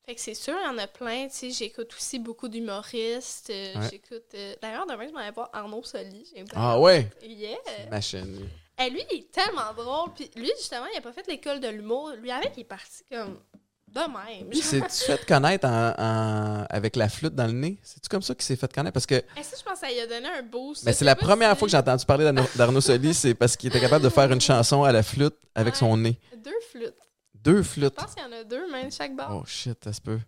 Fait 0.09 0.15
que 0.15 0.21
c'est 0.23 0.33
sûr, 0.33 0.55
il 0.59 0.65
y 0.67 0.69
en 0.75 0.79
a 0.79 0.87
plein, 0.87 1.29
tu 1.29 1.35
sais. 1.37 1.51
J'écoute 1.51 1.93
aussi 1.95 2.19
beaucoup 2.19 2.49
d'humoristes. 2.49 3.51
euh, 3.51 3.75
Ouais. 3.75 3.89
J'écoute. 3.91 4.25
euh, 4.33 4.55
D'ailleurs, 4.63 4.87
demain, 4.87 5.07
je 5.07 5.13
m'en 5.13 5.21
vais 5.23 5.31
voir 5.33 5.51
Arnaud 5.53 5.83
Soli. 5.85 6.33
Ah 6.55 6.81
ouais! 6.81 7.11
Yeah! 7.23 7.59
Machine. 7.91 8.25
lui. 8.39 8.49
Eh, 8.81 8.89
lui, 8.89 9.03
il 9.13 9.19
est 9.19 9.31
tellement 9.31 9.71
drôle. 9.77 10.15
Puis 10.15 10.31
lui, 10.35 10.51
justement, 10.57 10.87
il 10.95 10.97
a 10.97 11.03
pas 11.03 11.13
fait 11.13 11.27
l'école 11.29 11.61
de 11.61 11.69
l'humour. 11.69 12.13
Lui, 12.23 12.31
avec, 12.31 12.53
il 12.57 12.61
est 12.61 12.65
parti 12.65 13.03
comme 13.13 13.39
de 13.87 14.01
même. 14.01 14.49
Puis 14.49 14.63
c'est- 14.63 14.81
tu 14.81 15.05
fait 15.13 15.27
connaître 15.27 15.67
en, 15.69 15.91
en- 15.99 16.65
avec 16.71 16.97
la 16.97 17.11
flûte 17.11 17.35
dans 17.35 17.47
le 17.47 17.53
nez? 17.53 17.77
C'est-tu 17.83 18.09
comme 18.09 18.23
ça 18.23 18.35
qu'il 18.35 18.45
s'est 18.45 18.57
fait 18.57 18.73
connaître? 18.73 18.95
Parce 18.95 19.05
que 19.07 19.17
Et 19.17 19.43
ça, 19.43 19.57
je 19.59 19.63
pense 19.63 19.75
que 19.75 19.87
ça 19.87 19.93
lui 19.93 20.01
a 20.01 20.07
donné 20.07 20.27
un 20.29 20.43
boost. 20.43 20.85
mais 20.85 20.95
c'est 20.95 21.05
la 21.05 21.17
première 21.17 21.53
si- 21.53 21.59
fois 21.59 21.67
que 21.67 21.73
j'ai 21.73 21.77
entendu 21.77 22.07
parler 22.07 22.25
d'Arnaud- 22.25 22.49
d'Arnaud 22.57 22.81
Soli, 22.81 23.13
c'est 23.13 23.35
parce 23.35 23.59
qu'il 23.59 23.69
était 23.69 23.81
capable 23.81 24.05
de 24.05 24.09
faire 24.11 24.33
une 24.33 24.41
chanson 24.41 24.85
à 24.85 24.93
la 24.93 25.03
flûte 25.03 25.37
avec 25.55 25.75
Ouais. 25.75 25.81
son 25.81 25.97
nez. 25.99 26.19
Deux 26.35 26.51
flûtes. 26.71 26.95
Deux 27.53 27.59
Je 27.59 27.69
flûtes. 27.69 27.95
pense 27.95 28.15
qu'il 28.15 28.23
y 28.23 28.27
en 28.27 28.33
a 28.41 28.45
deux, 28.45 28.71
même 28.71 28.91
chaque 28.93 29.15
barre. 29.17 29.37
Oh 29.37 29.45
shit, 29.47 29.79
ça 29.83 29.93
se 29.93 30.01
peut. 30.01 30.19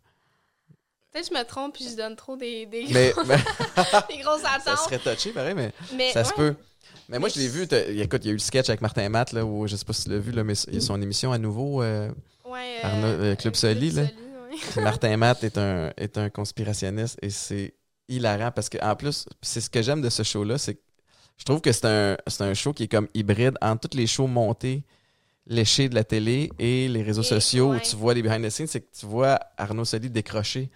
Peut-être 1.13 1.29
que 1.29 1.35
je 1.35 1.39
me 1.41 1.45
trompe 1.45 1.75
puis 1.75 1.89
je 1.91 1.97
donne 1.97 2.15
trop 2.17 2.37
des, 2.37 2.67
des, 2.67 2.87
Mais, 2.93 3.13
mais 3.27 3.37
des 4.09 4.19
grosses 4.23 4.41
ça 4.43 4.53
attentes. 4.53 4.79
serait 4.79 4.99
touché, 4.99 5.31
pareil, 5.33 5.55
mais 5.55 5.73
Mais 5.97 6.13
ça 6.13 6.23
se 6.25 6.31
ouais. 6.31 6.37
peut. 6.37 6.55
Mais 7.09 7.19
moi, 7.19 7.29
je 7.29 7.39
l'ai 7.41 7.49
vu. 7.49 7.63
Écoute, 7.65 8.21
il 8.23 8.27
y 8.27 8.31
a 8.31 8.33
eu 8.33 8.35
le 8.35 8.39
sketch 8.39 8.69
avec 8.69 8.81
Martin 8.81 9.09
Matt, 9.09 9.33
là, 9.33 9.45
où 9.45 9.67
je 9.67 9.75
sais 9.75 9.85
pas 9.85 9.93
si 9.93 10.05
tu 10.05 10.11
l'as 10.11 10.19
vu, 10.19 10.31
là, 10.31 10.45
mais 10.45 10.55
il 10.69 10.75
y 10.75 10.77
a 10.77 10.81
son 10.81 11.01
émission 11.03 11.33
à 11.33 11.39
nouveau. 11.39 11.83
euh, 11.83 12.11
Ouais, 12.45 12.79
Arnaud- 12.83 13.07
euh, 13.07 13.35
Club 13.37 13.55
Soli, 13.57 13.91
là. 13.91 14.03
ouais. 14.03 14.15
Puis 14.73 14.81
Martin 14.81 15.17
Matt 15.17 15.43
est 15.45 15.59
un, 15.59 15.93
est 15.97 16.17
un 16.19 16.31
conspirationniste 16.31 17.19
et 17.23 17.31
c'est 17.31 17.75
hilarant 18.09 18.51
parce 18.51 18.69
que 18.69 18.79
en 18.85 18.97
plus, 18.97 19.27
c'est 19.43 19.61
ce 19.61 19.71
que 19.71 19.83
j'aime 19.83 20.03
de 20.03 20.11
ce 20.11 20.23
show-là, 20.25 20.59
c'est 20.59 20.75
que 20.75 20.81
je 21.37 21.45
trouve 21.45 21.61
que 21.61 21.71
c'est 21.73 21.85
un, 21.87 22.17
c'est 22.27 22.43
un 22.43 22.55
show 22.55 22.73
qui 22.73 22.85
est 22.85 22.89
comme 22.89 23.09
hybride 23.15 23.55
entre 23.63 23.89
tous 23.89 23.97
les 23.97 24.07
shows 24.09 24.27
montés, 24.27 24.83
léchés 25.47 25.89
de 25.89 25.95
la 25.95 26.05
télé 26.05 26.51
et 26.59 26.89
les 26.89 27.03
réseaux 27.03 27.23
Et- 27.23 27.25
sociaux 27.25 27.71
ouais. 27.71 27.77
où 27.79 27.81
tu 27.81 27.97
vois 27.97 28.15
les 28.15 28.23
behind 28.23 28.45
the 28.45 28.51
scenes, 28.51 28.67
c'est 28.67 28.81
que 28.83 28.91
tu 28.99 29.07
vois 29.07 29.39
Arnaud 29.57 29.85
Soli 29.85 30.11
décrocher. 30.11 30.69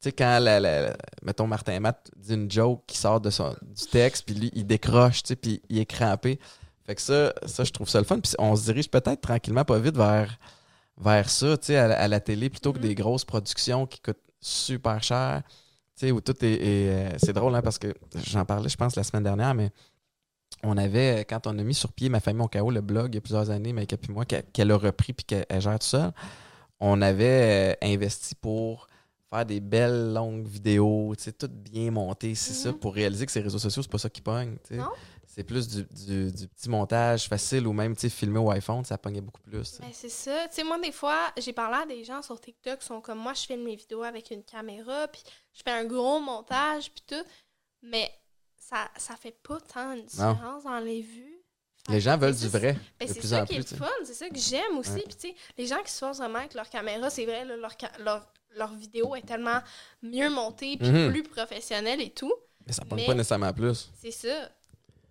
Tu 0.00 0.10
sais, 0.10 0.12
quand, 0.12 0.38
la, 0.38 0.96
mettons, 1.22 1.46
Martin 1.46 1.80
Matt 1.80 2.10
dit 2.16 2.34
une 2.34 2.50
joke 2.50 2.84
qui 2.86 2.96
sort 2.96 3.20
de 3.20 3.30
son, 3.30 3.56
du 3.62 3.86
texte, 3.90 4.24
puis 4.26 4.34
lui, 4.34 4.50
il 4.54 4.64
décroche, 4.66 5.22
tu 5.22 5.28
sais, 5.28 5.36
puis 5.36 5.60
il 5.68 5.78
est 5.78 5.86
crampé. 5.86 6.38
Fait 6.84 6.94
que 6.94 7.00
ça, 7.02 7.32
ça, 7.46 7.64
je 7.64 7.72
trouve 7.72 7.88
ça 7.88 7.98
le 7.98 8.04
fun. 8.04 8.20
Puis 8.20 8.32
on 8.38 8.54
se 8.54 8.64
dirige 8.64 8.88
peut-être 8.90 9.20
tranquillement, 9.20 9.64
pas 9.64 9.78
vite, 9.78 9.96
vers, 9.96 10.38
vers 10.98 11.28
ça, 11.28 11.56
tu 11.58 11.66
sais, 11.66 11.76
à, 11.76 11.88
la- 11.88 11.98
à 12.00 12.06
la 12.08 12.20
télé, 12.20 12.48
plutôt 12.48 12.72
que 12.72 12.78
des 12.78 12.94
grosses 12.94 13.24
productions 13.24 13.86
qui 13.86 14.00
coûtent 14.00 14.16
super 14.40 15.02
cher. 15.02 15.42
Tu 15.96 16.06
sais, 16.06 16.12
où 16.12 16.20
tout 16.20 16.44
est. 16.44 16.52
est, 16.52 16.88
euh, 16.90 17.10
c'est 17.18 17.32
drôle, 17.32 17.54
hein, 17.56 17.62
parce 17.62 17.78
que 17.78 17.92
j'en 18.24 18.44
parlais, 18.44 18.68
je 18.68 18.76
pense, 18.76 18.94
la 18.94 19.02
semaine 19.02 19.24
dernière, 19.24 19.52
mais 19.54 19.70
on 20.62 20.76
avait, 20.76 21.24
quand 21.28 21.46
on 21.46 21.58
a 21.58 21.62
mis 21.62 21.74
sur 21.74 21.92
pied 21.92 22.08
Ma 22.08 22.20
famille 22.20 22.42
au 22.44 22.48
chaos, 22.48 22.70
le 22.70 22.80
blog, 22.80 23.12
il 23.12 23.16
y 23.16 23.18
a 23.18 23.20
plusieurs 23.20 23.50
années, 23.50 23.72
mais 23.72 23.86
puis 23.86 24.12
moi, 24.12 24.24
qu'elle 24.24 24.70
a 24.70 24.76
repris 24.76 25.12
puis 25.12 25.24
qu'elle 25.24 25.46
elle 25.48 25.60
gère 25.60 25.78
tout 25.78 25.86
seul, 25.86 26.12
on 26.80 27.00
avait 27.02 27.74
euh, 27.82 27.86
investi 27.86 28.34
pour 28.34 28.86
faire 29.30 29.44
des 29.44 29.60
belles 29.60 30.12
longues 30.14 30.46
vidéos, 30.46 31.14
tu 31.16 31.24
sais, 31.24 31.32
toutes 31.32 31.52
bien 31.52 31.90
montées, 31.90 32.34
c'est 32.34 32.54
ça, 32.54 32.70
Mhm. 32.72 32.78
pour 32.78 32.94
réaliser 32.94 33.26
que 33.26 33.32
ces 33.32 33.40
réseaux 33.40 33.58
sociaux, 33.58 33.82
c'est 33.82 33.90
pas 33.90 33.98
ça 33.98 34.08
qui 34.08 34.20
pogne, 34.22 34.56
tu 34.66 34.74
sais. 34.74 34.76
Non? 34.76 34.88
C'est 35.26 35.44
plus 35.44 35.68
du, 35.68 35.84
du- 36.06 36.32
du 36.32 36.48
petit 36.48 36.68
montage 36.70 37.28
facile 37.28 37.66
ou 37.66 37.72
même, 37.72 37.94
tu 37.94 38.00
sais, 38.02 38.08
filmer 38.08 38.38
au 38.40 38.50
iPhone, 38.50 38.84
ça 38.84 38.96
pognait 38.98 39.20
beaucoup 39.20 39.42
plus. 39.42 39.78
Ben, 39.80 39.90
c'est 39.92 40.08
ça. 40.08 40.48
Tu 40.48 40.54
sais, 40.56 40.64
moi, 40.64 40.80
des 40.80 40.90
fois, 40.90 41.18
j'ai 41.36 41.52
parlé 41.52 41.76
à 41.82 41.86
des 41.86 42.02
gens 42.02 42.22
sur 42.22 42.40
TikTok 42.40 42.78
qui 42.80 42.86
sont 42.86 43.00
comme 43.00 43.18
moi, 43.18 43.34
je 43.34 43.42
filme 43.42 43.62
mes 43.64 43.76
vidéos 43.76 44.02
avec 44.02 44.30
une 44.30 44.42
caméra, 44.42 45.06
puis 45.08 45.22
je 45.52 45.60
fais 45.62 45.70
un 45.70 45.84
gros 45.84 46.18
montage, 46.20 46.90
puis 46.90 47.04
tout. 47.06 47.24
Mais 47.82 48.10
ça, 48.68 48.88
ça 48.96 49.16
fait 49.16 49.32
pas 49.42 49.58
tant 49.60 49.94
de 49.96 50.02
différence 50.02 50.64
dans 50.64 50.78
les 50.80 51.00
vues. 51.02 51.34
Les 51.88 52.00
gens 52.00 52.18
veulent 52.18 52.36
du 52.36 52.48
vrai, 52.48 52.76
Ben, 53.00 53.08
c'est 53.08 53.18
plus 53.18 53.28
ça 53.28 53.46
qui 53.46 53.54
est 53.54 53.56
plus. 53.56 53.62
le 53.62 53.64
tu 53.64 53.70
sais. 53.70 53.76
fun, 53.76 53.90
c'est 54.04 54.14
ça 54.14 54.28
que 54.28 54.36
j'aime 54.38 54.76
aussi. 54.78 54.90
Ouais. 54.90 55.04
Puis, 55.06 55.14
tu 55.16 55.28
sais, 55.28 55.34
les 55.56 55.66
gens 55.66 55.82
qui 55.82 55.90
se 55.90 55.98
forcent 56.00 56.18
vraiment 56.18 56.40
avec 56.40 56.52
leur 56.52 56.68
caméra, 56.68 57.08
c'est 57.08 57.24
vrai, 57.24 57.46
là, 57.46 57.56
leur, 57.56 57.74
leur, 58.00 58.26
leur 58.50 58.74
vidéo 58.74 59.14
est 59.14 59.22
tellement 59.26 59.60
mieux 60.02 60.28
montée, 60.28 60.76
puis 60.76 60.90
Mhm. 60.90 61.10
plus 61.12 61.22
professionnelle 61.22 62.00
et 62.02 62.10
tout. 62.10 62.34
Mais 62.66 62.72
ça 62.74 62.82
Mais- 62.94 63.06
pas 63.06 63.14
nécessairement 63.14 63.54
plus. 63.54 63.88
C'est 63.98 64.10
ça. 64.10 64.50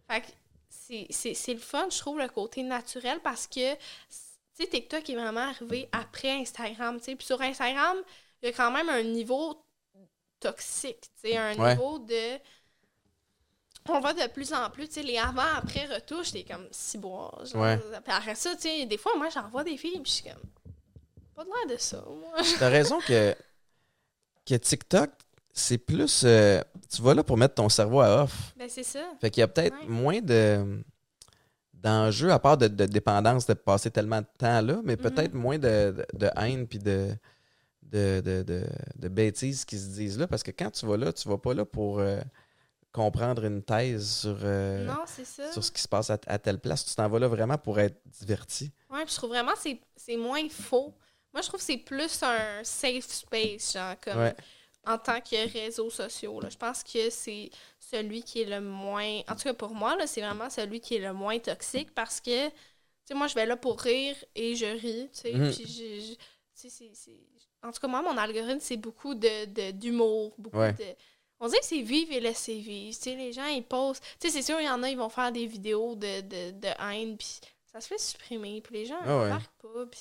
Fait 0.07 0.21
que 0.21 0.27
c'est- 0.69 1.07
c'est 1.09 1.33
c'est 1.33 1.53
le 1.55 1.59
fun, 1.59 1.87
je 1.89 1.97
trouve, 1.97 2.19
le 2.19 2.27
côté 2.27 2.61
naturel 2.61 3.19
parce 3.23 3.47
que, 3.47 3.73
tu 3.73 3.79
sais, 4.53 4.67
TikTok 4.67 5.09
est 5.09 5.15
vraiment 5.15 5.49
arrivé 5.49 5.89
après 5.91 6.29
Instagram, 6.31 6.99
tu 6.99 7.05
sais. 7.05 7.15
Puis 7.15 7.25
sur 7.25 7.41
Instagram, 7.41 7.97
il 8.43 8.49
y 8.49 8.49
a 8.49 8.55
quand 8.55 8.69
même 8.71 8.89
un 8.89 9.01
niveau 9.01 9.57
toxique, 10.39 11.01
tu 11.21 11.29
sais, 11.31 11.37
un 11.37 11.57
Ouais. 11.57 11.73
niveau 11.75 11.97
de... 11.99 12.37
On 13.89 13.99
va 13.99 14.13
de 14.13 14.27
plus 14.31 14.53
en 14.53 14.69
plus, 14.69 14.87
tu 14.87 14.95
sais, 14.95 15.03
les 15.03 15.17
avant-après 15.17 15.85
retouches, 15.85 16.31
t'es 16.31 16.43
comme 16.43 16.67
si 16.71 16.97
bois. 16.97 17.37
Genre, 17.45 17.61
Ouais. 17.61 17.77
Puis 17.77 18.13
après 18.13 18.35
ça, 18.35 18.55
tu 18.55 18.61
sais, 18.63 18.85
des 18.85 18.97
fois, 18.97 19.13
moi, 19.17 19.29
j'en 19.33 19.47
vois 19.49 19.63
des 19.63 19.77
filles, 19.77 19.99
puis 20.01 20.11
je 20.11 20.15
suis 20.17 20.23
comme... 20.23 20.41
Pas 21.35 21.43
de 21.43 21.49
l'air 21.49 21.75
de 21.77 21.81
ça, 21.81 22.03
moi. 22.07 22.39
T'as 22.59 22.69
raison 22.69 22.99
que, 22.99 23.35
que 24.45 24.55
TikTok, 24.55 25.09
c'est 25.53 25.77
plus. 25.77 26.23
euh, 26.25 26.61
tu 26.93 27.01
vas 27.01 27.13
là 27.13 27.23
pour 27.23 27.37
mettre 27.37 27.55
ton 27.55 27.69
cerveau 27.69 28.01
à 28.01 28.23
off. 28.23 28.53
ben, 28.57 28.67
c'est 28.69 28.83
ça. 28.83 28.99
Fait 29.21 29.29
qu'il 29.29 29.41
y 29.41 29.43
a 29.43 29.47
peut-être 29.47 29.75
Ouais. 29.81 29.87
moins 29.87 30.19
de 30.21 30.83
d'enjeux, 31.73 32.31
à 32.31 32.39
part 32.39 32.57
de, 32.57 32.67
de 32.67 32.85
dépendance 32.85 33.45
de 33.45 33.53
passer 33.53 33.91
tellement 33.91 34.21
de 34.21 34.25
temps 34.37 34.61
là, 34.61 34.79
mais 34.83 34.95
Mhm. 34.95 35.01
peut-être 35.01 35.33
moins 35.35 35.59
de, 35.59 35.93
de, 36.11 36.17
de 36.17 36.29
haine 36.35 36.67
puis 36.67 36.79
de, 36.79 37.09
de, 37.83 38.19
de, 38.25 38.41
de, 38.43 38.63
de 38.95 39.07
bêtises 39.07 39.63
qui 39.63 39.77
se 39.77 39.87
disent 39.89 40.17
là. 40.17 40.25
Parce 40.27 40.41
que 40.43 40.49
quand 40.51 40.71
tu 40.71 40.85
vas 40.87 40.97
là, 40.97 41.13
tu 41.13 41.29
vas 41.29 41.37
pas 41.37 41.53
là 41.53 41.65
pour 41.65 41.99
euh, 41.99 42.19
comprendre 42.97 43.45
une 43.45 43.61
thèse 43.63 44.19
sur, 44.21 44.37
euh, 44.43 44.83
non, 44.85 45.03
c'est 45.05 45.23
ça. 45.25 45.51
sur 45.53 45.63
ce 45.63 45.71
qui 45.71 45.81
se 45.81 45.87
passe 45.87 46.09
à, 46.09 46.17
à 46.27 46.37
telle 46.39 46.59
place. 46.59 46.83
Tu 46.83 46.93
t'en 46.95 47.07
vas 47.07 47.19
là 47.19 47.27
vraiment 47.27 47.57
pour 47.57 47.79
être 47.79 48.01
diverti. 48.05 48.71
Puis 48.89 48.99
je 49.07 49.15
trouve 49.15 49.29
vraiment 49.29 49.53
que 49.53 49.59
c'est- 49.95 50.17
moins 50.17 50.49
faux. 50.49 50.93
Moi, 51.33 51.41
je 51.41 51.47
trouve 51.47 51.59
que 51.59 51.65
c'est 51.65 51.77
plus 51.77 52.21
un 52.23 52.63
safe 52.63 53.05
space, 53.07 53.73
genre, 53.73 53.95
comme 54.01 54.17
Ouais. 54.19 54.35
en 54.85 54.97
tant 54.97 55.21
que 55.21 55.51
réseaux 55.53 55.89
sociaux. 55.89 56.39
Là. 56.41 56.49
Je 56.49 56.57
pense 56.57 56.83
que 56.83 57.09
c'est 57.09 57.49
celui 57.79 58.23
qui 58.23 58.41
est 58.41 58.45
le 58.49 58.59
moins. 58.61 59.19
En 59.29 59.35
tout 59.35 59.43
cas, 59.43 59.53
pour 59.53 59.73
moi, 59.75 59.95
c'est 60.07 60.21
vraiment 60.21 60.49
celui 60.49 60.79
qui 60.79 60.95
est 60.95 60.99
le 61.07 61.13
moins 61.13 61.37
toxique 61.39 61.93
parce 61.93 62.19
que, 62.19 62.47
tu 62.49 62.53
sais, 63.05 63.13
moi, 63.13 63.27
je 63.27 63.35
vais 63.35 63.45
là 63.45 63.55
pour 63.55 63.79
rire 63.79 64.15
et 64.35 64.55
je 64.55 64.65
ris, 64.65 65.09
tu 65.13 65.19
sais. 65.21 65.33
Mhm. 65.33 65.51
Puis, 65.53 65.65
je- 65.67 66.05
je- 66.07 66.13
tu 66.15 66.19
sais, 66.55 66.69
c'est- 66.69 66.91
c'est- 66.93 67.19
En 67.63 67.71
tout 67.71 67.79
cas, 67.81 67.87
moi, 67.87 68.01
mon 68.01 68.15
algorithme, 68.17 68.59
c'est 68.61 68.77
beaucoup 68.77 69.13
de- 69.15 69.45
de- 69.45 69.71
d'humour, 69.71 70.33
beaucoup 70.37 70.57
Ouais. 70.59 70.73
de. 70.73 70.85
On 71.39 71.47
dirait 71.47 71.59
que 71.59 71.65
c'est 71.65 71.81
vivre 71.81 72.11
et 72.13 72.19
laisser 72.19 72.59
vivre. 72.59 72.95
Tu 72.95 73.03
sais, 73.03 73.15
les 73.15 73.31
gens, 73.33 73.45
ils 73.45 73.63
posent. 73.63 73.99
Tu 74.19 74.27
sais, 74.27 74.29
c'est 74.29 74.41
sûr, 74.41 74.59
il 74.59 74.65
y 74.65 74.69
en 74.69 74.81
a, 74.83 74.89
ils 74.89 74.97
vont 74.97 75.09
faire 75.09 75.31
des 75.31 75.45
vidéos 75.45 75.95
de, 75.95 76.21
de, 76.21 76.51
de 76.51 76.67
haine, 76.91 77.17
puis 77.17 77.39
ça 77.71 77.79
se 77.81 77.87
fait 77.87 77.99
supprimer, 77.99 78.61
puis 78.61 78.75
les 78.75 78.85
gens, 78.85 78.97
Ah 79.03 79.19
ouais. 79.19 79.25
embarquent 79.25 79.61
pas, 79.61 79.85
puis 79.91 79.99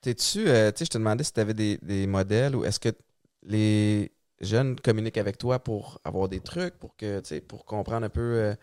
T'es-tu, 0.00 0.48
euh, 0.48 0.72
tu 0.72 0.78
sais, 0.78 0.84
je 0.86 0.90
te 0.90 0.98
demandais 0.98 1.22
si 1.22 1.32
tu 1.32 1.38
avais 1.40 1.54
des, 1.54 1.78
des 1.80 2.06
modèles 2.08 2.56
ou 2.56 2.64
est-ce 2.64 2.80
que 2.80 2.88
les 3.44 4.10
jeunes 4.40 4.78
communiquent 4.80 5.18
avec 5.18 5.38
toi 5.38 5.60
pour 5.60 6.00
avoir 6.02 6.28
des 6.28 6.40
trucs, 6.40 6.76
pour 6.78 6.96
que, 6.96 7.20
tu 7.20 7.28
sais, 7.28 7.40
pour 7.40 7.64
comprendre 7.64 8.04
un 8.04 8.10
peu 8.10 8.20
euh, 8.20 8.54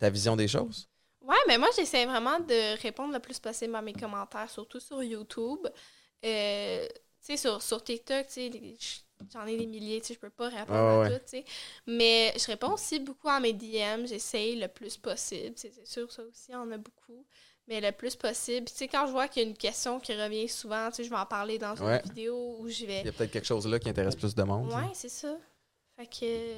ta 0.00 0.10
vision 0.10 0.34
des 0.34 0.48
choses? 0.48 0.88
Ouais, 1.20 1.36
mais 1.46 1.58
moi, 1.58 1.68
j'essaie 1.76 2.06
vraiment 2.06 2.40
de 2.40 2.80
répondre 2.82 3.12
le 3.12 3.20
plus 3.20 3.38
possible 3.38 3.74
à 3.76 3.82
mes 3.82 3.92
commentaires, 3.92 4.50
surtout 4.50 4.80
sur 4.80 5.02
YouTube. 5.02 5.60
Euh, 6.24 6.86
tu 6.88 6.92
sais, 7.20 7.36
sur, 7.36 7.62
sur 7.62 7.82
TikTok, 7.84 8.26
tu 8.26 8.32
sais, 8.32 8.50
j'en 9.32 9.46
ai 9.46 9.56
des 9.56 9.66
milliers, 9.66 10.00
tu 10.00 10.08
sais, 10.08 10.14
je 10.14 10.18
peux 10.18 10.30
pas 10.30 10.48
répondre 10.48 10.68
Ah 10.72 11.02
à 11.04 11.10
tout, 11.10 11.16
tu 11.16 11.22
sais. 11.26 11.44
Mais 11.86 12.32
je 12.38 12.46
réponds 12.46 12.72
aussi 12.72 12.98
beaucoup 13.00 13.28
à 13.28 13.40
mes 13.40 13.52
DM, 13.52 14.06
j'essaye 14.06 14.56
le 14.56 14.68
plus 14.68 14.96
possible. 14.96 15.54
C'est 15.56 15.86
sûr, 15.86 16.10
ça 16.12 16.22
aussi, 16.22 16.54
en 16.54 16.70
a 16.70 16.76
beaucoup. 16.78 17.24
Mais 17.66 17.80
le 17.82 17.92
plus 17.92 18.16
possible. 18.16 18.66
Tu 18.66 18.74
sais, 18.74 18.88
quand 18.88 19.06
je 19.06 19.12
vois 19.12 19.28
qu'il 19.28 19.42
y 19.42 19.46
a 19.46 19.48
une 19.48 19.56
question 19.56 20.00
qui 20.00 20.14
revient 20.14 20.48
souvent, 20.48 20.88
tu 20.88 20.96
sais, 20.96 21.04
je 21.04 21.10
vais 21.10 21.16
en 21.16 21.26
parler 21.26 21.58
dans 21.58 21.74
une 21.76 21.98
vidéo 22.02 22.56
où 22.60 22.68
je 22.68 22.86
vais 22.86 23.00
Il 23.00 23.06
y 23.06 23.08
a 23.10 23.12
peut-être 23.12 23.30
quelque 23.32 23.46
chose 23.46 23.66
là 23.66 23.78
qui 23.78 23.90
intéresse 23.90 24.16
plus 24.16 24.34
de 24.34 24.42
monde. 24.42 24.72
Ouais, 24.72 24.90
c'est 24.94 25.10
ça. 25.10 25.36
Fait 25.96 26.06
que. 26.06 26.52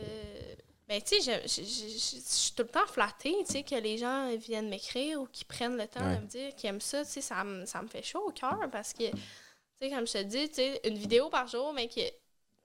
Ben, 0.89 1.01
tu 1.01 1.21
sais, 1.21 1.41
je, 1.47 1.49
je- 1.49 1.69
je- 1.69 1.89
je- 1.89 2.17
je 2.17 2.33
suis 2.33 2.53
tout 2.53 2.63
le 2.65 2.69
temps 2.69 2.87
flattée, 2.87 3.37
tu 3.47 3.53
sais, 3.53 3.63
que 3.63 3.77
les 3.77 3.97
gens 3.97 4.35
viennent 4.37 4.69
m'écrire 4.69 5.21
ou 5.21 5.27
qu'ils 5.27 5.47
prennent 5.47 5.77
le 5.77 5.87
temps 5.87 6.05
Ouais. 6.05 6.17
de 6.17 6.21
me 6.23 6.27
dire 6.27 6.55
qu'ils 6.57 6.69
aiment 6.69 6.81
ça, 6.81 7.05
tu 7.05 7.13
sais, 7.13 7.21
ça, 7.21 7.45
me- 7.45 7.65
ça 7.65 7.81
me 7.81 7.87
fait 7.89 8.03
chaud 8.03 8.25
au 8.27 8.33
cœur 8.33 8.59
parce 8.73 8.93
que, 8.93 9.09
tu 9.09 9.17
sais, 9.81 9.89
comme 9.91 10.05
je 10.07 10.13
te 10.15 10.23
dis, 10.25 10.49
tu 10.49 10.57
sais, 10.57 10.81
une 10.85 10.99
vidéo 10.99 11.29
par 11.29 11.47
jour, 11.47 11.73
mais 11.73 11.87
que, 11.89 12.01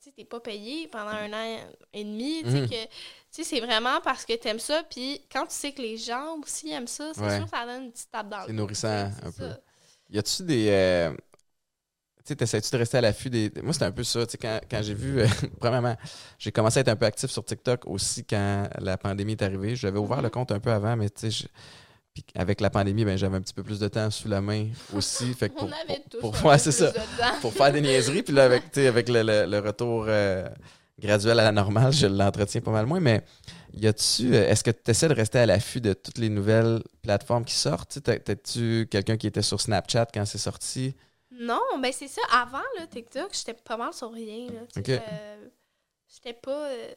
tu 0.06 0.12
t'es 0.14 0.26
pas 0.26 0.40
payé 0.40 0.88
pendant 0.88 1.10
un 1.12 1.34
an 1.34 1.60
et 1.94 2.04
demi, 2.04 2.42
tu 2.44 2.50
Mhm. 2.50 2.68
tu 2.68 2.76
sais, 3.32 3.44
c'est 3.44 3.60
vraiment 3.60 4.00
parce 4.02 4.26
que 4.26 4.34
t'aimes 4.34 4.60
ça, 4.60 4.84
puis 4.90 5.26
quand 5.32 5.46
tu 5.48 5.56
sais 5.56 5.72
que 5.74 5.82
les 5.82 5.98
gens 5.98 6.38
aussi 6.42 6.72
aiment 6.72 6.88
ça, 6.88 7.12
c'est 7.14 7.22
Ouais. 7.22 7.36
sûr 7.38 7.46
que 7.46 7.50
ça 7.52 7.66
donne 7.66 7.86
une 7.86 7.92
petite 7.92 8.12
tape 8.12 8.30
dans 8.30 8.42
le 8.42 8.48
C'est 8.48 8.54
nourrissant, 8.54 9.12
tu 9.20 9.28
un 9.28 9.32
peu. 9.32 9.50
ça. 9.50 9.60
Y 10.12 10.20
a-tu 10.20 10.44
des. 10.44 10.68
euh, 10.70 11.14
tu 12.18 12.30
sais, 12.30 12.36
t'essaies-tu 12.38 12.72
de 12.72 12.78
rester 12.78 12.98
à 12.98 13.02
l'affût 13.02 13.30
des. 13.30 13.52
Moi, 13.62 13.72
c'était 13.74 13.86
un 13.86 13.92
peu 13.92 14.04
ça. 14.04 14.26
Tu 14.26 14.32
sais, 14.32 14.38
quand, 14.38 14.60
quand 14.70 14.82
j'ai 14.82 14.94
vu. 14.96 15.22
euh, 15.22 15.28
premièrement, 15.60 15.96
j'ai 16.40 16.52
commencé 16.52 16.80
à 16.80 16.82
être 16.82 16.88
un 16.90 16.96
peu 16.96 17.06
actif 17.06 17.30
sur 17.30 17.46
TikTok 17.46 17.86
aussi 17.88 18.24
quand 18.26 18.68
la 18.80 18.98
pandémie 18.98 19.34
est 19.34 19.42
arrivée. 19.44 19.76
J'avais 19.76 20.00
ouvert 20.00 20.22
Mhm. 20.22 20.24
le 20.24 20.30
compte 20.30 20.52
un 20.52 20.60
peu 20.60 20.72
avant, 20.72 20.96
mais 20.96 21.10
tu 21.10 21.32
sais, 21.32 21.48
puis 22.16 22.24
avec 22.36 22.62
la 22.62 22.70
pandémie, 22.70 23.06
ben, 23.06 23.18
j'avais 23.18 23.38
un 23.38 23.42
petit 23.42 23.54
peu 23.54 23.62
plus 23.64 23.78
de 23.80 23.88
temps 23.88 24.10
sous 24.10 24.28
la 24.28 24.42
main 24.42 24.68
aussi. 24.96 25.34
Fait 25.34 25.50
que 25.50 25.56
pour, 25.60 25.68
On 25.68 25.72
avait 25.92 26.02
tous 26.10 26.20
pour- 26.20 26.32
ouais, 26.46 26.58
plus 26.58 26.72
ça. 26.72 26.88
de 26.92 26.96
temps. 26.96 27.40
pour 27.42 27.54
faire 27.54 27.72
des 27.72 27.82
niaiseries. 27.82 28.24
Puis 28.24 28.34
là, 28.34 28.46
avec, 28.46 28.76
le, 28.76 29.22
le- 29.22 29.46
le 29.46 29.60
retour 29.60 30.06
euh, 30.08 30.48
graduel 31.00 31.40
à 31.40 31.44
la 31.44 31.52
normale, 31.52 31.92
je 31.94 32.08
l'entretiens 32.08 32.62
pas 32.62 32.72
mal 32.72 32.86
moins. 32.86 33.00
Mais 33.02 33.22
y 33.74 33.86
a-tu, 33.86 34.34
euh, 34.34 34.50
est-ce 34.50 34.64
que 34.64 34.72
tu 34.72 34.92
essaies 34.92 35.10
de 35.10 35.14
rester 35.14 35.40
à 35.40 35.46
l'affût 35.46 35.82
de 35.82 35.94
toutes 35.94 36.18
les 36.18 36.30
nouvelles 36.30 36.82
plateformes 37.02 37.44
qui 37.46 37.56
sortent? 37.56 38.00
T'es-tu 38.02 38.88
quelqu'un 38.90 39.18
qui 39.18 39.28
était 39.28 39.42
sur 39.42 39.60
Snapchat 39.60 40.08
quand 40.14 40.26
c'est 40.26 40.38
sorti? 40.38 40.96
Non, 41.38 41.60
ben 41.82 41.92
c'est 41.92 42.08
ça. 42.08 42.22
Avant, 42.32 42.64
là, 42.80 42.88
TikTok, 42.90 43.30
j'étais 43.34 43.56
pas 43.56 43.76
mal 43.76 43.92
sur 43.94 44.10
rien. 44.14 44.48
Là, 44.48 44.62
tu 44.74 44.82
sais, 44.84 44.96
Ok. 44.96 45.02
euh, 45.12 45.36
j'étais 46.08 46.34
pas. 46.40 46.68
euh, 46.70 46.94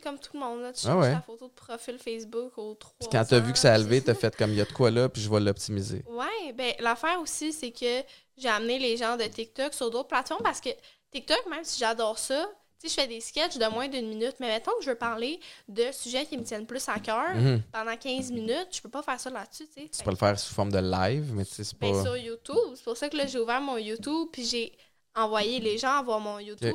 comme 0.00 0.18
tout 0.18 0.30
le 0.34 0.40
monde, 0.40 0.60
là, 0.62 0.72
tu 0.72 0.86
Ah 0.88 0.96
ouais. 0.98 1.12
ta 1.12 1.20
photo 1.20 1.48
de 1.48 1.52
profil 1.52 1.98
Facebook 1.98 2.56
aux 2.58 2.74
trois 2.74 2.94
Puis 3.00 3.08
quand 3.10 3.24
t'as 3.28 3.38
vu 3.38 3.52
que 3.52 3.58
ça 3.58 3.74
a 3.74 3.78
levé, 3.78 4.00
t'as 4.02 4.14
fait 4.14 4.34
comme 4.36 4.50
il 4.50 4.56
y 4.56 4.60
a 4.60 4.64
de 4.64 4.72
quoi 4.72 4.90
là, 4.90 5.08
puis 5.08 5.22
je 5.22 5.30
vais 5.30 5.40
l'optimiser. 5.40 6.04
Ouais, 6.08 6.52
ben 6.54 6.72
l'affaire 6.80 7.20
aussi, 7.20 7.52
c'est 7.52 7.70
que 7.72 8.02
j'ai 8.36 8.48
amené 8.48 8.78
les 8.78 8.96
gens 8.96 9.16
de 9.16 9.24
TikTok 9.24 9.74
sur 9.74 9.90
d'autres 9.90 10.08
plateformes 10.08 10.42
parce 10.42 10.60
que 10.60 10.70
TikTok, 11.10 11.46
même 11.50 11.64
si 11.64 11.78
j'adore 11.78 12.18
ça, 12.18 12.48
tu 12.80 12.88
sais, 12.88 12.96
je 12.96 13.00
fais 13.02 13.06
des 13.06 13.20
sketchs 13.20 13.58
de 13.58 13.66
moins 13.66 13.86
d'une 13.86 14.08
minute, 14.08 14.34
mais 14.40 14.48
mettons 14.48 14.72
que 14.78 14.82
je 14.84 14.90
veux 14.90 14.96
parler 14.96 15.38
de 15.68 15.84
sujets 15.92 16.26
qui 16.26 16.36
me 16.36 16.42
tiennent 16.42 16.66
plus 16.66 16.88
à 16.88 16.98
cœur 16.98 17.32
Mhm. 17.36 17.62
pendant 17.72 17.96
15 17.96 18.32
minutes, 18.32 18.68
je 18.72 18.80
peux 18.80 18.88
pas 18.88 19.02
faire 19.02 19.20
ça 19.20 19.30
là-dessus, 19.30 19.66
tu 19.68 19.82
sais. 19.82 19.88
Tu 19.88 19.98
Fait 19.98 20.04
peux 20.04 20.10
le 20.10 20.16
faire 20.16 20.36
sous 20.38 20.52
forme 20.52 20.72
de 20.72 20.78
live, 20.80 21.32
mais 21.32 21.44
tu 21.44 21.52
sais, 21.52 21.62
c'est 21.64 21.78
pas. 21.78 21.90
ben, 21.92 22.02
sur 22.02 22.16
YouTube. 22.16 22.56
C'est 22.74 22.82
pour 22.84 22.96
ça 22.96 23.08
que 23.08 23.16
là, 23.16 23.26
j'ai 23.26 23.38
ouvert 23.38 23.60
mon 23.60 23.76
YouTube, 23.78 24.28
puis 24.32 24.44
j'ai 24.44 24.72
envoyé 25.14 25.60
les 25.60 25.76
gens 25.78 25.98
à 25.98 26.02
voir 26.02 26.20
mon 26.20 26.38
YouTube 26.38 26.74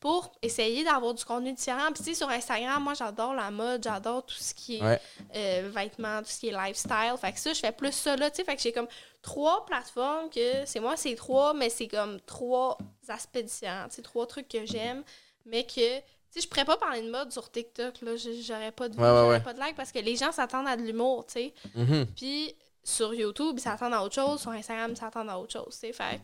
pour 0.00 0.32
essayer 0.42 0.84
d'avoir 0.84 1.14
du 1.14 1.24
contenu 1.24 1.52
différent. 1.52 1.86
Puis, 1.94 2.04
tu 2.04 2.10
sais, 2.10 2.14
sur 2.14 2.28
Instagram, 2.28 2.82
moi, 2.82 2.94
j'adore 2.94 3.34
la 3.34 3.50
mode, 3.50 3.82
j'adore 3.82 4.24
tout 4.26 4.34
ce 4.38 4.52
qui 4.54 4.76
est 4.76 4.82
Ouais. 4.82 5.00
euh, 5.34 5.70
vêtements, 5.74 6.18
tout 6.22 6.28
ce 6.28 6.40
qui 6.40 6.48
est 6.48 6.52
lifestyle. 6.52 7.14
Fait 7.20 7.32
que 7.32 7.40
ça, 7.40 7.52
je 7.52 7.60
fais 7.60 7.72
plus 7.72 7.92
ça 7.92 8.16
là, 8.16 8.30
tu 8.30 8.36
sais. 8.36 8.44
Fait 8.44 8.56
que 8.56 8.62
j'ai 8.62 8.72
comme 8.72 8.88
trois 9.22 9.64
plateformes 9.66 10.28
que 10.30 10.64
c'est 10.66 10.80
moi, 10.80 10.96
c'est 10.96 11.14
trois, 11.14 11.54
mais 11.54 11.70
c'est 11.70 11.88
comme 11.88 12.20
trois 12.22 12.76
aspects 13.08 13.38
différents. 13.38 13.88
Tu 13.88 13.96
sais, 13.96 14.02
trois 14.02 14.26
trucs 14.26 14.48
que 14.48 14.66
j'aime, 14.66 15.02
mais 15.46 15.64
que. 15.64 15.98
Tu 15.98 16.04
sais, 16.30 16.40
je 16.42 16.48
pourrais 16.48 16.66
pas 16.66 16.76
parler 16.76 17.00
de 17.00 17.10
mode 17.10 17.32
sur 17.32 17.50
TikTok, 17.50 18.02
là. 18.02 18.12
J'aurais 18.16 18.70
pas 18.72 18.90
de 18.90 18.94
vues, 18.96 19.00
Ouais, 19.02 19.08
ouais, 19.08 19.16
j'aurais 19.22 19.42
pas 19.42 19.54
de 19.54 19.60
likes 19.62 19.76
parce 19.76 19.92
que 19.92 19.98
les 19.98 20.14
gens 20.14 20.30
s'attendent 20.30 20.68
à 20.68 20.76
de 20.76 20.82
l'humour, 20.82 21.24
tu 21.24 21.32
sais. 21.32 21.54
Mhm. 21.74 22.06
Puis 22.14 22.54
sur 22.84 23.14
YouTube, 23.14 23.54
ils 23.56 23.60
s'attendent 23.62 23.94
à 23.94 24.02
autre 24.02 24.14
chose. 24.14 24.38
Sur 24.42 24.50
Instagram, 24.50 24.90
ils 24.90 24.96
s'attendent 24.98 25.30
à 25.30 25.38
autre 25.38 25.52
chose. 25.54 25.72
tu 25.72 25.78
sais. 25.86 25.92
Fait 25.94 26.16
que, 26.18 26.22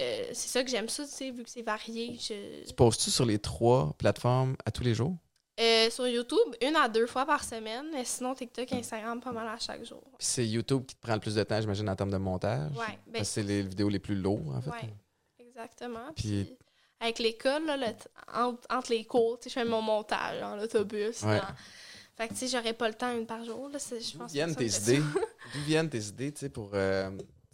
euh, 0.00 0.24
c'est 0.32 0.48
ça 0.48 0.64
que 0.64 0.70
j'aime 0.70 0.88
ça, 0.88 1.04
tu 1.04 1.10
sais, 1.10 1.30
vu 1.30 1.42
que 1.44 1.50
c'est 1.50 1.62
varié. 1.62 2.16
Je... 2.20 2.66
Tu 2.66 2.74
poses-tu 2.74 3.10
sur 3.10 3.24
les 3.24 3.38
trois 3.38 3.92
plateformes 3.98 4.56
à 4.64 4.70
tous 4.70 4.82
les 4.82 4.94
jours? 4.94 5.16
Euh, 5.60 5.88
sur 5.88 6.08
YouTube, 6.08 6.36
une 6.62 6.74
à 6.74 6.88
deux 6.88 7.06
fois 7.06 7.24
par 7.24 7.44
semaine. 7.44 7.86
Mais 7.92 8.04
sinon, 8.04 8.34
TikTok 8.34 8.72
et 8.72 8.76
Instagram, 8.76 9.20
pas 9.20 9.30
mal 9.32 9.46
à 9.46 9.56
chaque 9.58 9.84
jour. 9.84 10.02
Puis 10.18 10.26
c'est 10.26 10.46
YouTube 10.46 10.84
qui 10.84 10.96
te 10.96 11.00
prend 11.00 11.14
le 11.14 11.20
plus 11.20 11.36
de 11.36 11.42
temps, 11.44 11.60
j'imagine, 11.60 11.88
en 11.88 11.94
termes 11.94 12.10
de 12.10 12.16
montage? 12.16 12.72
Ouais, 12.72 12.98
ben, 13.06 13.12
Parce 13.14 13.28
que 13.28 13.34
c'est 13.34 13.42
les 13.44 13.62
vidéos 13.62 13.88
les 13.88 14.00
plus 14.00 14.16
lourdes, 14.16 14.48
en 14.56 14.60
fait. 14.60 14.70
ouais, 14.70 14.94
exactement. 15.38 16.12
Puis- 16.16 16.44
Puis, 16.44 16.58
avec 17.00 17.18
l'école, 17.20 17.66
là, 17.66 17.76
le 17.76 17.86
entre, 18.34 18.66
entre 18.70 18.90
les 18.90 19.04
cours, 19.04 19.38
je 19.44 19.50
fais 19.50 19.64
mon 19.64 19.80
montage 19.82 20.42
en 20.42 20.58
autobus. 20.58 21.22
Ouais. 21.22 21.38
dans- 21.38 21.46
Fait 22.16 22.28
que, 22.28 22.32
tu 22.34 22.40
sais, 22.40 22.48
j'aurais 22.48 22.72
pas 22.72 22.88
le 22.88 22.94
temps 22.94 23.12
une 23.16 23.26
par 23.26 23.44
jour. 23.44 23.68
Là, 23.68 23.78
je 23.78 24.12
D'où 24.12 24.18
pense 24.18 24.32
viennent 24.32 24.54
tes 24.56 24.66
idées? 24.66 24.98
D'où 25.54 25.60
viennent 25.66 25.90
tes 25.90 25.98
idées, 26.02 26.32
tu 26.32 26.40
sais, 26.40 26.48
pour... 26.48 26.70
euh, 26.74 27.10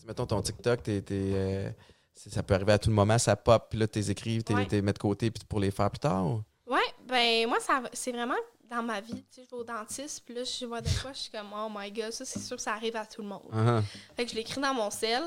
mettons, 0.06 0.26
ton 0.26 0.40
TikTok, 0.40 0.82
t'es, 0.82 1.02
euh, 1.10 1.70
ça 2.28 2.42
peut 2.42 2.54
arriver 2.54 2.72
à 2.72 2.78
tout 2.78 2.90
moment, 2.90 3.18
ça 3.18 3.36
pop, 3.36 3.68
puis 3.70 3.78
là, 3.78 3.86
t'es 3.88 4.10
écrives, 4.10 4.42
t'es, 4.42 4.54
Ouais. 4.54 4.66
t'es 4.66 4.82
mets 4.82 4.92
de 4.92 4.98
côté 4.98 5.30
puis 5.30 5.42
pour 5.48 5.60
les 5.60 5.70
faire 5.70 5.90
plus 5.90 6.00
tard. 6.00 6.26
ou? 6.26 6.42
Ouais, 6.66 6.80
ben 7.06 7.48
moi, 7.48 7.58
ça, 7.60 7.82
c'est 7.92 8.12
vraiment 8.12 8.34
dans 8.64 8.82
ma 8.82 9.00
vie. 9.00 9.24
Tu 9.30 9.36
sais, 9.40 9.44
je 9.44 9.50
vais 9.50 9.56
au 9.56 9.64
dentiste, 9.64 10.22
puis 10.24 10.34
là, 10.34 10.44
je 10.44 10.64
vois 10.66 10.80
des 10.80 10.90
fois, 10.90 11.12
je 11.12 11.18
suis 11.20 11.30
comme, 11.30 11.52
oh 11.52 11.68
my 11.74 11.90
god, 11.90 12.10
ça, 12.12 12.24
c'est 12.24 12.38
sûr 12.38 12.56
que 12.56 12.62
ça 12.62 12.74
arrive 12.74 12.94
à 12.96 13.06
tout 13.06 13.22
le 13.22 13.28
monde. 13.28 13.48
Ah, 13.52 13.80
Fait 14.16 14.24
que 14.24 14.30
je 14.30 14.36
l'écris 14.36 14.60
dans 14.60 14.74
mon 14.74 14.90
sel. 14.90 15.22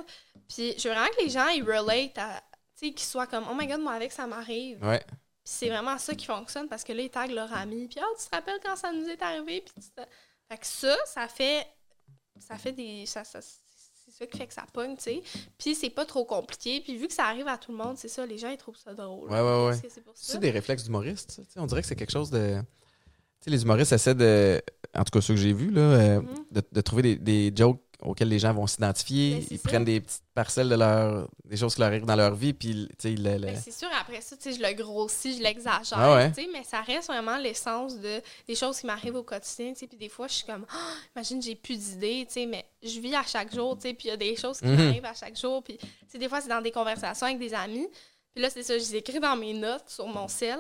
Puis 0.47 0.75
je 0.77 0.87
veux 0.87 0.93
vraiment 0.93 1.09
que 1.17 1.23
les 1.23 1.29
gens, 1.29 1.47
ils 1.47 1.63
relate 1.63 2.17
à. 2.17 2.41
Tu 2.77 2.87
sais, 2.87 2.91
qu'ils 2.93 2.99
soient 3.07 3.27
comme, 3.27 3.45
oh 3.49 3.53
my 3.57 3.67
god, 3.67 3.79
moi, 3.81 3.93
avec, 3.93 4.11
ça 4.11 4.25
m'arrive. 4.27 4.79
Puis 4.79 4.87
Ouais. 4.87 5.05
c'est 5.43 5.69
vraiment 5.69 5.97
ça 5.97 6.15
qui 6.15 6.25
fonctionne 6.25 6.67
parce 6.69 6.83
que 6.83 6.93
là, 6.93 7.01
ils 7.03 7.09
taguent 7.09 7.31
leur 7.31 7.51
ami. 7.53 7.87
Puis, 7.87 7.99
oh, 8.01 8.15
tu 8.17 8.25
te 8.29 8.35
rappelles 8.35 8.59
quand 8.63 8.75
ça 8.75 8.91
nous 8.93 9.07
est 9.09 9.21
arrivé? 9.21 9.61
Puis 9.61 9.73
tu 9.83 9.89
te- 9.89 10.07
Fait 10.49 10.57
que 10.57 10.65
ça, 10.65 10.95
ça 11.05 11.27
fait. 11.27 11.67
Ça 12.39 12.57
fait 12.57 12.71
des. 12.71 13.05
Ça, 13.05 13.23
ça- 13.23 13.39
ça 14.23 14.27
qui 14.27 14.37
fait 14.37 14.47
que 14.47 14.53
ça 14.53 14.65
pogne, 14.73 14.95
tu 14.95 15.03
sais. 15.03 15.21
Puis 15.57 15.75
c'est 15.75 15.89
pas 15.89 16.05
trop 16.05 16.25
compliqué. 16.25 16.81
Puis 16.81 16.97
vu 16.97 17.07
que 17.07 17.13
ça 17.13 17.25
arrive 17.25 17.47
à 17.47 17.57
tout 17.57 17.71
le 17.71 17.77
monde, 17.77 17.97
c'est 17.97 18.07
ça, 18.07 18.25
les 18.25 18.37
gens, 18.37 18.49
ils 18.49 18.57
trouvent 18.57 18.77
ça 18.77 18.93
drôle. 18.93 19.29
Ouais, 19.29 19.39
ouais, 19.41 19.67
ouais. 19.67 19.89
C'est 20.15 20.39
des 20.39 20.51
réflexes 20.51 20.83
d'humoristes, 20.85 21.31
ça, 21.31 21.41
tu 21.43 21.47
sais, 21.51 21.59
on 21.59 21.65
dirait 21.65 21.81
que 21.81 21.87
c'est 21.87 21.95
quelque 21.95 22.11
chose 22.11 22.29
de... 22.31 22.57
Tu 23.39 23.45
sais, 23.45 23.49
les 23.51 23.61
humoristes 23.63 23.91
essaient 23.91 24.15
de... 24.15 24.61
En 24.95 25.03
tout 25.03 25.11
cas, 25.11 25.21
ceux 25.21 25.33
que 25.33 25.39
j'ai 25.41 25.53
vus, 25.53 25.71
là, 25.71 25.81
euh, 25.81 26.21
Mhm. 26.21 26.27
de, 26.51 26.61
de 26.71 26.81
trouver 26.81 27.01
des, 27.01 27.15
des 27.17 27.51
jokes 27.55 27.81
auxquels 28.01 28.27
les 28.29 28.39
gens 28.39 28.53
vont 28.53 28.67
s'identifier. 28.67 29.35
Ben, 29.39 29.47
ils 29.51 29.57
ça. 29.59 29.69
prennent 29.69 29.85
des 29.85 30.01
petites 30.01 30.23
parcelles 30.33 30.67
de 30.69 30.75
leur... 30.75 31.27
des 31.45 31.55
choses 31.57 31.75
qui 31.75 31.79
leur 31.81 31.89
arrivent 31.89 32.05
dans 32.05 32.15
leur 32.15 32.33
vie, 32.35 32.53
puis, 32.53 32.87
ils 33.03 33.23
le- 33.23 33.33
le- 33.33 33.39
Ben, 33.39 33.55
c'est 33.63 33.71
sûr, 33.71 33.87
après 33.99 34.19
ça, 34.21 34.35
je 34.43 34.49
le 34.61 34.73
grossis, 34.73 35.37
je 35.37 35.43
l'exagère, 35.43 35.97
Ah 35.97 36.15
ouais? 36.15 36.31
mais 36.51 36.63
ça 36.63 36.81
reste 36.81 37.07
vraiment 37.07 37.37
l'essence 37.37 37.97
de, 37.99 38.21
des 38.47 38.55
choses 38.55 38.79
qui 38.79 38.85
m'arrivent 38.87 39.15
au 39.15 39.23
quotidien, 39.23 39.73
puis 39.73 39.87
des 39.97 40.09
fois, 40.09 40.27
je 40.27 40.33
suis 40.33 40.45
comme, 40.45 40.65
Ah, 40.69 40.93
imagine, 41.15 41.41
j'ai 41.41 41.55
plus 41.55 41.77
d'idées, 41.77 42.27
mais 42.47 42.65
je 42.81 42.99
vis 42.99 43.15
à 43.15 43.23
chaque 43.23 43.53
jour, 43.53 43.77
puis 43.77 43.95
il 44.03 44.07
y 44.07 44.11
a 44.11 44.17
des 44.17 44.35
choses 44.35 44.59
qui 44.59 44.65
Mhm. 44.65 44.75
m'arrivent 44.75 45.05
à 45.05 45.13
chaque 45.13 45.37
jour, 45.39 45.63
puis, 45.63 45.77
des 46.13 46.27
fois, 46.29 46.41
c'est 46.41 46.49
dans 46.49 46.61
des 46.61 46.71
conversations 46.71 47.27
avec 47.27 47.39
des 47.39 47.53
amis, 47.53 47.87
puis 48.33 48.41
là, 48.41 48.49
c'est 48.49 48.63
ça, 48.63 48.73
je 48.77 48.83
les 48.83 48.95
écris 48.95 49.19
dans 49.19 49.35
mes 49.35 49.53
notes 49.53 49.87
sur 49.87 50.07
mon 50.07 50.27
sel, 50.27 50.59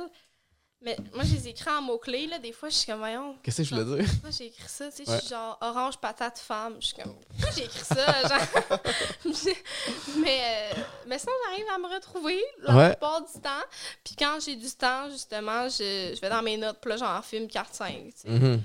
mais 0.83 0.97
moi, 1.13 1.23
je 1.23 1.33
les 1.33 1.47
écris 1.47 1.69
en 1.69 1.81
mots-clés, 1.81 2.27
là, 2.27 2.39
des 2.39 2.51
fois, 2.51 2.69
je 2.69 2.75
suis 2.75 2.85
comme, 2.85 2.99
voyons, 2.99 3.35
Qu'est-ce 3.41 3.57
que 3.57 3.63
je 3.63 3.75
voulais 3.75 4.03
dire? 4.03 4.13
moi, 4.21 4.31
j'ai 4.31 4.45
écrit 4.47 4.67
ça, 4.67 4.89
tu 4.91 4.97
sais, 5.03 5.09
Ouais. 5.09 5.15
je 5.17 5.21
suis 5.21 5.29
genre 5.29 5.57
orange, 5.61 5.97
patate, 5.97 6.39
femme. 6.39 6.75
Je 6.79 6.87
suis 6.87 6.95
comme, 6.95 7.15
pourquoi 7.29 7.51
j'ai 7.55 7.63
écrit 7.65 7.83
ça? 7.85 8.27
Genre... 8.27 8.79
mais, 10.17 10.39
euh, 10.75 10.79
mais 11.07 11.19
sinon, 11.19 11.31
j'arrive 11.49 11.65
à 11.73 11.77
me 11.77 11.87
retrouver 11.93 12.43
la 12.59 12.75
Ouais. 12.75 12.89
plupart 12.91 13.21
du 13.21 13.39
temps. 13.41 13.63
Puis 14.03 14.15
quand 14.17 14.37
j'ai 14.43 14.55
du 14.55 14.69
temps, 14.71 15.09
justement, 15.09 15.67
je, 15.69 16.13
je 16.15 16.21
vais 16.21 16.29
dans 16.29 16.41
mes 16.41 16.57
notes, 16.57 16.77
puis 16.81 16.89
là, 16.89 16.97
j'en 16.97 17.21
filme 17.21 17.47
4-5. 17.47 18.05
tu 18.05 18.11
sais. 18.15 18.29
Mhm. 18.29 18.61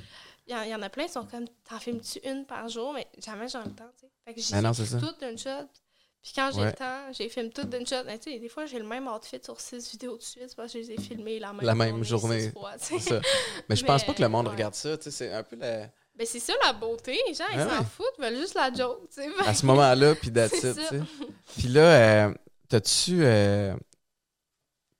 Il 0.50 0.56
y, 0.56 0.68
y 0.70 0.74
en 0.74 0.80
a 0.82 0.88
plein 0.88 1.04
qui 1.06 1.12
sont 1.12 1.26
comme, 1.26 1.46
t'en 1.68 1.78
filmes-tu 1.78 2.20
une 2.26 2.46
par 2.46 2.68
jour? 2.68 2.92
Mais 2.94 3.06
jamais 3.22 3.48
j'ai 3.48 3.58
le 3.58 3.64
temps, 3.64 3.90
tu 3.98 4.06
sais. 4.06 4.10
Fait 4.24 4.34
que 4.34 4.40
j'ai 4.40 4.54
Ah 4.66 4.72
ça. 4.72 4.98
toutes 4.98 5.20
d'une 5.20 5.38
shot. 5.38 5.68
Puis 5.72 5.82
quand 6.34 6.50
j'ai 6.52 6.60
Ouais. 6.60 6.66
le 6.66 6.72
temps, 6.72 7.12
j'ai 7.12 7.28
filmé 7.28 7.50
toutes 7.50 7.70
d'une 7.70 7.86
shot. 7.86 8.04
Mais 8.06 8.18
tu 8.18 8.30
sais, 8.32 8.38
des 8.38 8.48
fois, 8.48 8.66
j'ai 8.66 8.78
le 8.78 8.84
même 8.86 9.06
outfit 9.08 9.40
sur 9.42 9.60
six 9.60 9.90
vidéos 9.92 10.16
de 10.16 10.22
suite 10.22 10.54
parce 10.56 10.72
que 10.72 10.78
je 10.82 10.84
les 10.86 10.92
ai 10.94 11.00
filmées 11.00 11.38
la 11.38 11.52
même, 11.52 11.64
La 11.64 11.74
même 11.74 12.02
six 12.04 12.10
journée. 12.10 12.50
fois, 12.50 12.72
tu 12.78 12.98
ça. 13.00 13.20
Mais 13.68 13.76
je 13.76 13.84
pense 13.84 14.02
Mais, 14.02 14.06
pas 14.08 14.14
que 14.14 14.22
le 14.22 14.28
monde 14.28 14.46
ouais. 14.46 14.52
regarde 14.52 14.74
ça, 14.74 14.96
tu 14.98 15.04
sais, 15.04 15.10
c'est 15.10 15.32
un 15.32 15.42
peu 15.42 15.56
la... 15.56 15.88
Ben, 16.14 16.26
c'est 16.26 16.40
ça 16.40 16.52
la 16.66 16.72
beauté. 16.72 17.16
Les 17.28 17.34
gens, 17.34 17.44
ils 17.52 17.60
Ah 17.60 17.68
s'en 17.68 17.78
ouais. 17.78 17.84
foutent, 17.84 18.14
ils 18.18 18.24
veulent 18.24 18.36
juste 18.36 18.54
la 18.54 18.72
joke, 18.72 19.08
tu 19.14 19.22
sais. 19.22 19.28
à 19.46 19.54
ce 19.54 19.64
moment-là, 19.66 20.14
puis 20.16 20.32
tu 20.32 20.48
sais. 20.48 20.74
Puis 21.56 21.68
là, 21.68 22.26
euh, 22.26 22.34
t'as-tu... 22.68 23.24
euh, 23.24 23.74
tu 23.74 23.78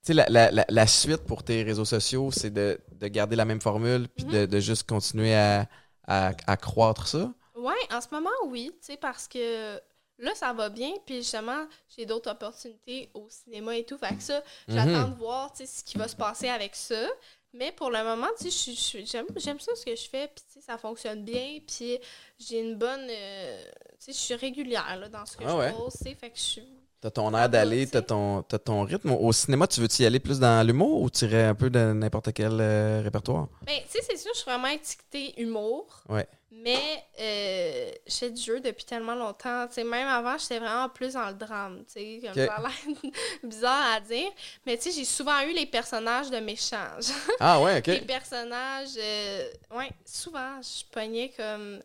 sais, 0.01 0.13
la, 0.13 0.25
la, 0.29 0.65
la, 0.67 0.87
suite 0.87 1.25
pour 1.25 1.43
tes 1.43 1.61
réseaux 1.63 1.83
sociaux, 1.85 2.31
c'est 2.31 2.51
de, 2.51 2.79
de 2.93 3.07
garder 3.09 3.35
la 3.35 3.43
même 3.45 3.59
formule, 3.59 4.07
puis 4.07 4.23
de, 4.23 4.45
de 4.45 4.59
juste 4.61 4.87
continuer 4.87 5.35
à, 5.35 5.67
à, 6.07 6.31
à 6.47 6.55
croître 6.57 7.07
ça? 7.07 7.33
Ouais, 7.55 7.73
en 7.91 7.99
ce 7.99 8.07
moment, 8.11 8.29
oui, 8.47 8.71
tu 8.79 8.93
sais, 8.93 8.97
parce 8.97 9.27
que 9.27 9.77
Là, 10.19 10.35
ça 10.35 10.53
va 10.53 10.69
bien, 10.69 10.91
puis 11.05 11.17
justement, 11.17 11.65
j'ai 11.97 12.05
d'autres 12.05 12.29
opportunités 12.31 13.09
au 13.13 13.27
cinéma 13.29 13.75
et 13.77 13.85
tout. 13.85 13.97
Fait 13.97 14.15
que 14.15 14.21
ça, 14.23 14.43
Mhm. 14.67 14.75
j'attends 14.75 15.07
de 15.09 15.15
voir 15.15 15.51
ce 15.55 15.83
qui 15.83 15.97
va 15.97 16.07
se 16.07 16.15
passer 16.15 16.49
avec 16.49 16.75
ça. 16.75 17.07
Mais 17.53 17.71
pour 17.71 17.89
le 17.89 18.03
moment, 18.03 18.27
j'aime 18.39 19.25
j'aime 19.37 19.59
ça 19.59 19.75
ce 19.75 19.83
que 19.85 19.95
je 19.95 20.07
fais, 20.09 20.27
puis 20.27 20.43
ça 20.61 20.77
fonctionne 20.77 21.23
bien, 21.23 21.59
puis 21.65 21.97
j'ai 22.37 22.59
une 22.59 22.75
bonne. 22.75 23.07
euh, 23.09 23.63
tu 23.93 23.97
sais, 23.99 24.11
je 24.13 24.17
suis 24.17 24.35
régulière 24.35 24.95
là, 24.97 25.09
dans 25.09 25.25
ce 25.25 25.35
que 25.37 25.45
Ah 25.47 25.51
je 25.53 25.57
ouais? 25.57 25.71
pose, 25.71 25.93
fait 25.95 26.29
que 26.29 26.37
je 26.37 26.41
suis. 26.41 26.78
T'as 27.01 27.11
ton 27.11 27.33
air 27.33 27.47
d'aller, 27.47 27.87
t'as 27.87 28.01
ton, 28.01 28.41
t'as 28.43 28.59
ton 28.59 28.83
rythme. 28.83 29.11
Au 29.11 29.31
cinéma, 29.31 29.67
tu 29.67 29.79
veux-tu 29.79 30.01
y 30.03 30.05
aller 30.05 30.19
plus 30.19 30.37
dans 30.39 30.65
l'humour 30.67 31.01
ou 31.01 31.09
tu 31.09 31.23
irais 31.25 31.45
un 31.45 31.55
peu 31.55 31.69
de 31.69 31.93
n'importe 31.93 32.33
quel 32.33 32.57
euh, 32.59 32.99
répertoire? 33.01 33.47
Ben, 33.65 33.79
tu 33.85 33.91
sais, 33.91 34.05
c'est 34.05 34.17
sûr, 34.17 34.31
je 34.33 34.39
suis 34.39 34.49
vraiment 34.51 34.67
étiquetée 34.67 35.39
humour. 35.41 36.03
Ouais. 36.09 36.27
Mais 36.51 37.05
euh, 37.21 37.91
je 38.05 38.13
fais 38.15 38.29
du 38.31 38.41
jeu 38.41 38.59
depuis 38.59 38.83
tellement 38.83 39.15
longtemps. 39.15 39.65
Tu 39.67 39.75
sais, 39.75 39.83
même 39.85 40.09
avant, 40.09 40.37
j'étais 40.37 40.59
vraiment 40.59 40.89
plus 40.89 41.13
dans 41.13 41.27
le 41.27 41.35
drame. 41.35 41.85
Tu 41.85 41.93
sais, 41.93 42.19
comme 42.21 42.33
ça 42.33 42.53
a 42.55 42.61
l'air 42.61 43.11
bizarre 43.43 43.93
à 43.95 43.99
dire. 44.01 44.29
Mais 44.65 44.75
tu 44.75 44.83
sais, 44.83 44.91
j'ai 44.91 45.05
souvent 45.05 45.39
eu 45.43 45.53
les 45.53 45.67
personnages 45.67 46.29
de 46.29 46.39
méchants. 46.39 46.97
Ah 47.39 47.61
ouais, 47.61 47.81
les 47.85 47.97
ok. 47.99 48.05
personnages. 48.07 48.89
euh, 48.97 49.49
ouais, 49.73 49.89
souvent, 50.03 50.59
je 50.61 50.83
pognais 50.91 51.31
comme. 51.37 51.79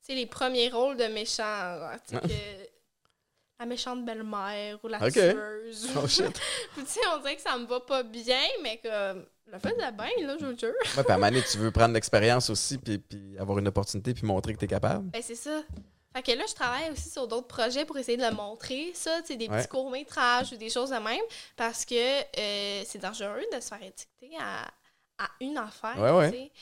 Tu 0.00 0.06
sais, 0.06 0.14
les 0.14 0.26
premiers 0.26 0.70
rôles 0.70 0.96
de 0.96 1.04
méchants. 1.04 1.78
genre, 1.78 1.90
Tu 2.08 2.16
sais, 2.16 2.20
que. 2.22 2.77
La 3.60 3.66
méchante 3.66 4.04
belle-mère 4.04 4.78
ou 4.84 4.88
la 4.88 4.98
Ok. 5.04 5.12
tueuse. 5.14 5.88
Oh 6.00 6.06
shit. 6.06 6.40
Puis, 6.74 6.84
tu 6.84 6.90
sais, 6.92 7.00
on 7.12 7.18
dirait 7.18 7.34
que 7.36 7.42
ça 7.42 7.56
me 7.58 7.66
va 7.66 7.80
pas 7.80 8.02
bien, 8.04 8.40
mais 8.62 8.78
comme. 8.82 9.26
Le 9.50 9.58
fait 9.58 9.70
de 9.70 9.96
bien, 9.96 10.26
là, 10.26 10.36
je 10.38 10.44
vous 10.44 10.58
jure. 10.58 10.74
Ouais, 10.94 11.02
puis 11.02 11.10
à 11.12 11.16
donné, 11.18 11.40
tu 11.42 11.56
veux 11.56 11.70
prendre 11.70 11.94
l'expérience 11.94 12.50
aussi, 12.50 12.76
puis, 12.76 12.98
puis 12.98 13.34
avoir 13.38 13.58
une 13.58 13.66
opportunité, 13.68 14.12
puis 14.12 14.26
montrer 14.26 14.52
que 14.52 14.58
t'es 14.58 14.66
capable. 14.66 15.08
Ben, 15.10 15.22
c'est 15.22 15.34
ça. 15.34 15.62
Fait 16.14 16.22
que 16.22 16.32
là, 16.32 16.44
je 16.46 16.54
travaille 16.54 16.90
aussi 16.90 17.08
sur 17.08 17.26
d'autres 17.26 17.46
projets 17.46 17.86
pour 17.86 17.96
essayer 17.96 18.18
de 18.18 18.24
le 18.24 18.32
montrer, 18.32 18.90
ça, 18.92 19.22
tu 19.22 19.28
sais, 19.28 19.36
des 19.36 19.48
Ouais. 19.48 19.56
petits 19.58 19.68
courts-métrages 19.68 20.52
ou 20.52 20.56
des 20.56 20.68
choses 20.68 20.90
de 20.90 20.96
même, 20.96 21.22
parce 21.56 21.86
que 21.86 21.94
euh, 21.94 22.82
c'est 22.84 22.98
dangereux 22.98 23.42
de 23.50 23.58
se 23.58 23.68
faire 23.68 23.82
étiqueter 23.82 24.36
à, 24.38 24.64
à 25.16 25.28
une 25.40 25.56
affaire, 25.56 25.96
Ouais, 25.98 26.10
ouais. 26.10 26.30
tu 26.30 26.36
sais. 26.36 26.52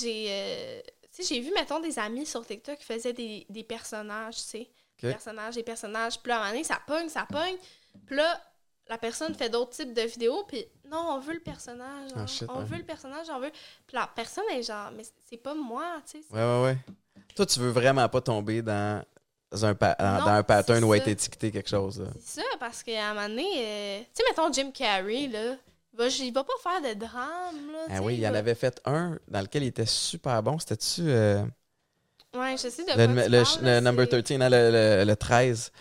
J'ai, 0.00 0.26
euh, 0.30 0.80
tu 1.14 1.22
j'ai 1.22 1.40
vu, 1.40 1.52
mettons, 1.52 1.80
des 1.80 1.98
amis 1.98 2.24
sur 2.24 2.46
TikTok 2.46 2.78
qui 2.78 2.84
faisaient 2.86 3.12
des, 3.12 3.44
des 3.50 3.64
personnages, 3.64 4.36
tu 4.36 4.40
sais. 4.42 4.70
Des 5.02 5.08
Ok. 5.08 5.12
personnages, 5.14 5.54
des 5.54 5.62
personnages. 5.62 6.18
Puis 6.20 6.30
là, 6.30 6.36
à 6.36 6.38
un 6.38 6.42
moment 6.42 6.52
donné, 6.52 6.64
ça 6.64 6.78
pogne, 6.86 7.08
ça 7.08 7.26
pogne. 7.30 7.56
Puis 8.06 8.16
là, 8.16 8.40
la 8.88 8.98
personne 8.98 9.34
fait 9.34 9.48
d'autres 9.48 9.70
types 9.70 9.94
de 9.94 10.02
vidéos, 10.02 10.44
puis 10.48 10.64
non, 10.90 10.98
on 11.16 11.20
veut 11.20 11.34
le 11.34 11.40
personnage, 11.40 12.10
Ah, 12.16 12.26
shit, 12.26 12.48
on 12.48 12.58
ouais. 12.58 12.64
veut 12.64 12.78
le 12.78 12.84
personnage, 12.84 13.26
on 13.30 13.38
veut... 13.38 13.50
Puis 13.86 13.96
la 13.96 14.08
personne 14.14 14.44
est 14.52 14.62
genre, 14.64 14.90
mais 14.96 15.04
c'est 15.28 15.36
pas 15.36 15.54
moi, 15.54 16.00
tu 16.10 16.18
sais. 16.20 16.24
Ouais, 16.34 16.40
ouais, 16.42 16.62
ouais. 16.64 16.76
Toi, 17.36 17.46
tu 17.46 17.60
veux 17.60 17.70
vraiment 17.70 18.08
pas 18.08 18.20
tomber 18.20 18.62
dans 18.62 19.02
un, 19.62 19.74
pa- 19.74 19.94
dans, 19.98 20.18
Non, 20.18 20.24
dans 20.24 20.32
un 20.32 20.42
pattern 20.42 20.82
où 20.82 20.92
été 20.94 21.12
étiqueté 21.12 21.52
quelque 21.52 21.68
chose. 21.70 22.04
C'est 22.20 22.40
ça, 22.40 22.46
parce 22.58 22.82
qu'à 22.82 23.10
un 23.10 23.14
moment 23.14 23.28
donné, 23.28 23.46
euh, 23.56 24.00
tu 24.00 24.06
sais, 24.14 24.24
mettons 24.28 24.52
Jim 24.52 24.70
Carrey, 24.72 25.28
là, 25.28 25.56
il 25.92 25.96
va, 25.98 26.08
il 26.08 26.32
va 26.32 26.44
pas 26.44 26.52
faire 26.62 26.80
de 26.94 26.98
drame, 26.98 27.72
là. 27.72 27.78
Ah 27.90 28.02
oui, 28.02 28.16
il 28.16 28.26
en 28.26 28.32
va- 28.32 28.38
avait 28.38 28.54
fait 28.56 28.80
un 28.84 29.18
dans 29.28 29.40
lequel 29.40 29.62
il 29.62 29.68
était 29.68 29.86
super 29.86 30.42
bon. 30.42 30.58
C'était-tu 30.58 31.02
euh, 31.02 31.44
Ouais, 32.34 32.56
je 32.56 32.68
sais 32.68 32.84
de 32.84 32.90
le, 32.90 32.94
quoi 32.94 33.06
le- 33.06 33.22
tu 33.24 33.30
le- 33.30 33.42
parles, 33.42 33.64
le 33.64 33.80
number 33.80 34.06
c'est- 34.10 34.22
13, 34.22 34.40
hein, 34.42 34.48
le, 34.48 34.70
le- 34.70 35.04
le 35.04 35.16
13? 35.16 35.72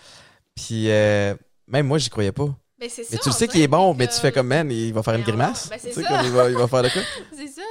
Puis 0.55 0.89
euh, 0.91 1.35
même 1.67 1.87
moi, 1.87 1.97
j'y 1.97 2.09
croyais 2.09 2.31
pas. 2.31 2.47
Ben, 2.79 2.89
c'est 2.89 3.03
ça, 3.03 3.09
Mais 3.11 3.17
tu 3.17 3.27
le 3.29 3.33
on 3.35 3.37
sais 3.37 3.47
qu'il 3.49 3.61
est 3.61 3.67
bon, 3.67 3.93
mais 3.93 4.07
tu 4.07 4.13
fais 4.19 4.31
comme, 4.31 4.47
man, 4.47 4.71
il 4.71 4.93
va 4.93 5.03
faire 5.03 5.13
une 5.15 5.21
Ben, 5.23 5.27
on- 5.33 5.37
grimace. 5.37 5.67
ben, 5.69 5.77
c'est 5.79 5.89
Tu 5.89 5.95
sais, 5.95 6.01
ça. 6.03 6.07
comme 6.07 6.25
il 6.25 6.31
va, 6.31 6.49
il 6.49 6.55
va 6.55 6.65
faire 6.67 6.81
de 6.83 6.89
quoi? 6.89 7.01
C'est 7.35 7.47
ça. 7.49 7.61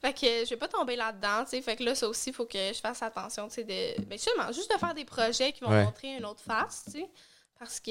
Fait 0.00 0.12
que 0.14 0.26
je 0.44 0.48
vais 0.50 0.56
pas 0.56 0.66
tomber 0.68 0.96
là-dedans, 0.96 1.44
tu 1.44 1.50
sais. 1.50 1.62
Fait 1.62 1.76
que 1.76 1.82
là, 1.84 1.94
ça 1.94 2.08
aussi, 2.08 2.30
il 2.30 2.32
faut 2.32 2.46
que 2.46 2.56
je 2.72 2.80
fasse 2.80 3.02
attention, 3.02 3.48
tu 3.48 3.56
sais, 3.56 3.64
de... 3.64 4.02
Ben, 4.04 4.12
justement, 4.18 4.50
juste 4.52 4.72
de 4.72 4.78
faire 4.78 4.94
des 4.94 5.04
projets 5.04 5.52
qui 5.52 5.60
vont 5.62 5.70
Ouais. 5.70 5.84
montrer 5.84 6.16
une 6.16 6.24
autre 6.24 6.40
face, 6.42 6.84
tu 6.86 6.92
sais. 6.92 7.06
Parce 7.58 7.80
que... 7.80 7.90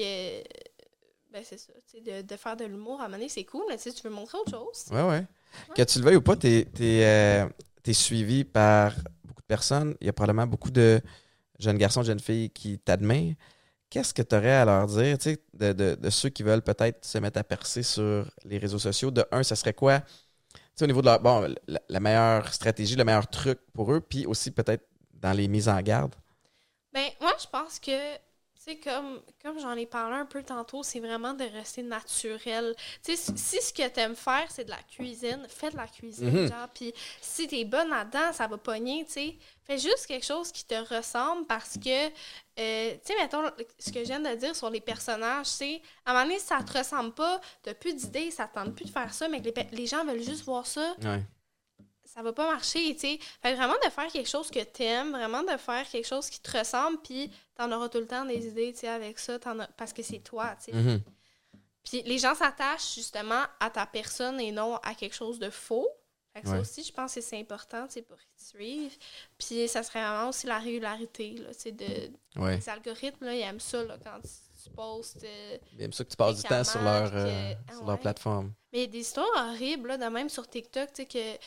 Ben, 1.32 1.42
c'est 1.44 1.58
ça, 1.58 1.72
tu 1.88 1.98
sais, 2.04 2.22
de, 2.22 2.26
de 2.26 2.36
faire 2.36 2.56
de 2.56 2.64
l'humour, 2.64 3.00
à 3.00 3.04
un 3.04 3.06
moment 3.06 3.18
donné, 3.18 3.28
c'est 3.28 3.44
cool, 3.44 3.62
mais 3.68 3.76
tu 3.76 3.84
sais, 3.84 3.92
tu 3.92 4.02
veux 4.02 4.10
montrer 4.14 4.38
autre 4.38 4.50
chose. 4.50 4.86
Ouais, 4.90 5.02
ouais. 5.02 5.24
Que 5.76 5.82
tu 5.82 5.98
le 6.00 6.04
veuilles 6.04 6.16
ou 6.16 6.22
pas, 6.22 6.34
t'es 6.34 6.60
es, 6.60 6.66
euh, 6.82 7.46
suivi 7.94 8.44
par 8.44 8.94
beaucoup 9.24 9.42
de 9.42 9.46
personnes. 9.46 9.96
Il 10.00 10.06
y 10.06 10.10
a 10.10 10.12
probablement 10.12 10.46
beaucoup 10.46 10.70
de 10.70 11.00
jeunes 11.58 11.78
garçons, 11.78 12.02
jeunes 12.02 12.20
filles 12.20 12.50
qui 12.50 12.78
t'admirent. 12.78 13.34
Qu'est-ce 13.88 14.12
que 14.12 14.22
tu 14.22 14.34
aurais 14.34 14.52
à 14.56 14.64
leur 14.64 14.86
dire, 14.86 15.16
tu 15.18 15.30
sais, 15.30 15.42
de, 15.54 15.72
de- 15.94 16.10
ceux 16.10 16.28
qui 16.28 16.42
veulent 16.42 16.62
peut-être 16.62 17.04
se 17.04 17.18
mettre 17.18 17.38
à 17.38 17.44
percer 17.44 17.82
sur 17.82 18.28
les 18.44 18.58
réseaux 18.58 18.80
sociaux? 18.80 19.10
De 19.10 19.24
un, 19.30 19.42
ce 19.42 19.54
serait 19.54 19.74
quoi, 19.74 20.02
tu 20.76 20.84
au 20.84 20.86
niveau 20.86 21.00
de 21.00 21.06
leur, 21.06 21.20
bon, 21.20 21.54
la, 21.88 22.00
meilleure 22.00 22.52
stratégie, 22.52 22.96
le 22.96 23.04
meilleur 23.04 23.28
truc 23.28 23.58
pour 23.72 23.92
eux, 23.92 24.00
puis 24.00 24.26
aussi 24.26 24.50
peut-être 24.50 24.86
dans 25.14 25.32
les 25.32 25.48
mises 25.48 25.68
en 25.68 25.80
garde? 25.80 26.14
Ben, 26.92 27.08
moi, 27.20 27.32
je 27.40 27.46
pense 27.46 27.78
que, 27.78 28.14
tu 28.14 28.20
sais, 28.66 28.76
comme, 28.78 29.22
comme 29.42 29.58
j'en 29.60 29.72
ai 29.72 29.86
parlé 29.86 30.16
un 30.16 30.26
peu 30.26 30.42
tantôt, 30.42 30.82
c'est 30.82 31.00
vraiment 31.00 31.34
de 31.34 31.44
rester 31.44 31.82
naturel. 31.82 32.74
Tu 33.04 33.16
sais, 33.16 33.32
si, 33.36 33.60
ce 33.62 33.72
que 33.72 33.86
t'aimes 33.88 34.16
faire, 34.16 34.46
c'est 34.50 34.64
de 34.64 34.70
la 34.70 34.82
cuisine, 34.82 35.46
fais 35.48 35.70
de 35.70 35.76
la 35.76 35.86
cuisine, 35.86 36.30
Mhm. 36.42 36.48
genre. 36.48 36.68
Puis 36.74 36.92
si 37.20 37.46
t'es 37.48 37.64
bonne 37.64 37.88
là-dedans, 37.88 38.32
ça 38.32 38.46
va 38.46 38.58
pogner, 38.58 39.04
tu 39.06 39.12
sais. 39.12 39.36
Fais 39.64 39.78
juste 39.78 40.06
quelque 40.06 40.24
chose 40.26 40.52
qui 40.52 40.64
te 40.64 40.74
ressemble 40.94 41.46
parce 41.46 41.74
que, 41.76 42.06
euh, 42.08 42.92
tu 42.94 43.00
sais, 43.02 43.14
mettons, 43.20 43.42
ce 43.78 43.90
que 43.90 44.00
je 44.00 44.04
viens 44.06 44.20
de 44.20 44.34
dire 44.36 44.54
sur 44.54 44.70
les 44.70 44.80
personnages, 44.80 45.46
c'est, 45.46 45.82
à 46.04 46.10
un 46.10 46.14
moment 46.14 46.24
donné, 46.26 46.38
si 46.38 46.46
ça 46.46 46.62
te 46.62 46.76
ressemble 46.78 47.12
pas, 47.14 47.40
t'as 47.62 47.74
plus 47.74 47.94
d'idées, 47.94 48.30
ça 48.30 48.46
te 48.46 48.54
tente 48.54 48.74
plus 48.74 48.84
de 48.86 48.90
faire 48.90 49.12
ça, 49.12 49.28
mais 49.28 49.40
les, 49.40 49.52
les 49.72 49.86
gens 49.86 50.04
veulent 50.04 50.22
juste 50.22 50.44
voir 50.44 50.66
ça, 50.66 50.94
Ouais. 51.02 51.22
Ça 52.16 52.22
va 52.22 52.32
pas 52.32 52.50
marcher, 52.50 52.94
tu 52.94 53.00
sais. 53.00 53.18
Fait 53.42 53.54
vraiment 53.54 53.74
de 53.84 53.90
faire 53.90 54.10
quelque 54.10 54.28
chose 54.28 54.50
que 54.50 54.60
t'aimes, 54.64 55.10
vraiment 55.12 55.42
de 55.42 55.56
faire 55.58 55.86
quelque 55.88 56.06
chose 56.08 56.30
qui 56.30 56.40
te 56.40 56.56
ressemble, 56.56 56.98
puis 57.02 57.30
t'en 57.54 57.70
auras 57.70 57.88
tout 57.90 57.98
le 57.98 58.06
temps 58.06 58.24
des 58.24 58.46
idées, 58.46 58.72
tu 58.72 58.80
sais, 58.80 58.88
avec 58.88 59.18
ça, 59.18 59.34
as- 59.44 59.66
parce 59.76 59.92
que 59.92 60.02
c'est 60.02 60.20
toi, 60.20 60.56
tu 60.56 60.72
sais. 60.72 60.72
Mhm. 60.72 61.02
Puis 61.84 62.02
les 62.02 62.18
gens 62.18 62.34
s'attachent 62.34 62.94
justement 62.94 63.42
à 63.60 63.70
ta 63.70 63.86
personne 63.86 64.40
et 64.40 64.50
non 64.50 64.76
à 64.76 64.94
quelque 64.94 65.14
chose 65.14 65.38
de 65.38 65.50
faux. 65.50 65.88
Fait 66.32 66.42
que 66.42 66.48
Ouais. 66.48 66.54
ça 66.56 66.60
aussi, 66.60 66.82
je 66.84 66.92
pense 66.92 67.14
que 67.14 67.20
c'est 67.20 67.38
important, 67.38 67.86
tu 67.86 67.94
sais, 67.94 68.02
pour 68.02 68.16
qu'ils 68.18 68.28
te 68.36 68.42
suivent. 68.42 68.96
Puis 69.38 69.68
ça 69.68 69.82
serait 69.82 70.02
vraiment 70.02 70.28
aussi 70.30 70.46
la 70.46 70.58
régularité, 70.58 71.32
là, 71.38 71.54
tu 71.54 71.60
sais, 71.60 71.72
de... 71.72 72.10
Ouais. 72.36 72.56
Les 72.56 72.68
algorithmes, 72.68 73.24
là, 73.24 73.34
ils 73.34 73.40
aiment 73.40 73.60
ça, 73.60 73.82
là, 73.84 73.96
quand 74.02 74.18
tu, 74.20 74.70
postes... 74.74 75.22
euh, 75.24 75.58
Bien 75.74 75.88
ça 75.92 76.02
que 76.04 76.10
tu 76.10 76.16
passes 76.16 76.36
du 76.36 76.42
temps 76.42 76.64
sur 76.64 76.82
leur, 76.82 77.10
euh, 77.14 77.54
que- 77.54 77.72
sur 77.72 77.82
ah 77.82 77.86
leur 77.86 77.94
ouais. 77.94 78.00
plateforme. 78.00 78.52
Mais 78.72 78.80
il 78.80 78.82
y 78.82 78.84
a 78.84 78.88
des 78.88 78.98
histoires 78.98 79.28
horribles, 79.36 79.88
là, 79.90 79.96
de 79.96 80.04
même 80.06 80.28
sur 80.28 80.46
TikTok, 80.48 80.92
tu 80.92 81.02
sais, 81.02 81.06
que 81.06 81.38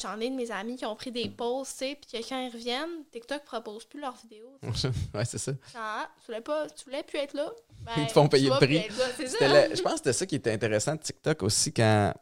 j'en 0.00 0.18
ai 0.20 0.30
de 0.30 0.34
mes 0.34 0.50
amis 0.50 0.76
qui 0.76 0.86
ont 0.86 0.94
pris 0.96 1.10
des 1.12 1.28
pauses, 1.28 1.68
tu 1.70 1.76
sais, 1.78 1.98
puis 2.00 2.20
que 2.22 2.28
quand 2.28 2.40
ils 2.40 2.52
reviennent, 2.52 3.04
TikTok 3.10 3.44
propose 3.44 3.84
plus 3.84 4.00
leurs 4.00 4.16
vidéos. 4.16 4.58
ouais, 5.14 5.24
c'est 5.24 5.38
ça. 5.38 5.52
Ah, 5.76 6.08
tu 6.20 6.26
voulais 6.26 6.40
pas, 6.40 6.68
tu 6.70 6.84
voulais 6.84 7.02
plus 7.02 7.18
être 7.18 7.34
là? 7.34 7.50
Ben, 7.82 7.92
Ils 7.98 8.06
te 8.06 8.12
font 8.12 8.28
payer 8.28 8.48
le 8.50 8.56
prix. 8.56 8.88
là, 9.40 9.48
la- 9.48 9.74
je 9.74 9.82
pense 9.82 9.92
que 9.92 9.98
c'était 9.98 10.12
ça 10.12 10.26
qui 10.26 10.34
était 10.36 10.52
intéressant 10.52 10.94
de 10.94 11.00
TikTok 11.00 11.42
aussi 11.42 11.72
quand. 11.72 12.12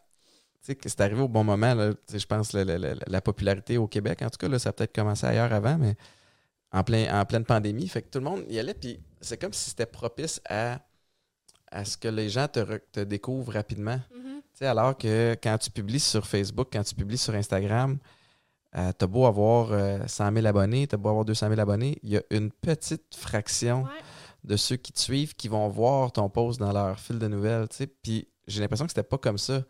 Tu 0.61 0.73
sais, 0.73 0.75
que 0.75 0.89
c'est 0.89 1.01
arrivé 1.01 1.21
au 1.21 1.29
bon 1.29 1.45
moment, 1.45 1.75
là, 1.75 1.93
Tu 1.95 2.01
sais, 2.09 2.19
je 2.19 2.27
pense, 2.27 2.53
la, 2.53 2.65
la- 2.65 2.79
la- 2.79 2.95
la 3.07 3.21
popularité 3.21 3.79
au 3.79 3.87
Québec. 3.87 4.23
En 4.23 4.31
tout 4.31 4.39
cas, 4.39 4.49
là, 4.49 4.59
ça 4.59 4.71
a 4.71 4.73
peut-être 4.73 4.95
commencé 4.95 5.25
ailleurs 5.27 5.53
avant, 5.53 5.79
mais 5.79 5.95
en, 6.73 6.83
plein, 6.83 7.21
en 7.21 7.25
pleine 7.25 7.45
pandémie. 7.45 7.87
Fait 7.89 8.03
que 8.03 8.09
tout 8.09 8.19
le 8.19 8.25
monde 8.25 8.45
y 8.49 8.59
allait, 8.59 8.75
puis 8.75 8.99
c'est 9.21 9.41
comme 9.41 9.53
si 9.53 9.71
c'était 9.71 9.87
propice 9.87 10.41
à, 10.49 10.81
à 11.71 11.85
ce 11.85 11.97
que 11.97 12.09
les 12.09 12.29
gens 12.29 12.49
te, 12.49 12.59
re- 12.61 12.81
te 12.93 13.01
découvrent 13.01 13.53
rapidement. 13.53 14.01
Mhm. 14.15 14.36
Tu 14.36 14.36
sais, 14.59 14.67
alors 14.67 14.97
que 14.97 15.37
quand 15.43 15.59
tu 15.59 15.71
publies 15.71 16.01
sur 16.01 16.27
Facebook, 16.27 16.69
quand 16.73 16.83
tu 16.85 16.95
publies 16.95 17.19
sur 17.19 17.35
Instagram, 17.35 17.99
euh, 18.77 18.93
t'as 18.97 19.07
beau 19.07 19.27
avoir 19.27 19.73
euh, 19.73 19.99
100 20.07 20.33
000 20.35 20.47
abonnés, 20.47 20.87
t'as 20.87 20.97
beau 20.97 21.09
avoir 21.11 21.25
200 21.25 21.49
000 21.49 21.61
abonnés, 21.61 21.99
il 22.03 22.11
y 22.11 22.17
a 22.17 22.23
une 22.31 22.51
petite 22.51 23.15
fraction 23.15 23.85
Ouais. 23.85 23.91
de 24.45 24.57
ceux 24.57 24.77
qui 24.77 24.93
te 24.93 24.99
suivent 25.01 25.35
qui 25.35 25.49
vont 25.49 25.69
voir 25.69 26.13
ton 26.13 26.29
post 26.29 26.59
dans 26.61 26.73
leur 26.73 26.99
fil 27.01 27.19
de 27.19 27.29
nouvelles. 27.29 27.67
Puis 28.03 28.29
j'ai 28.47 28.61
l'impression 28.61 28.85
que 28.87 28.91
c'était 28.93 29.03
pas 29.03 29.19
comme 29.19 29.39
ça 29.39 29.63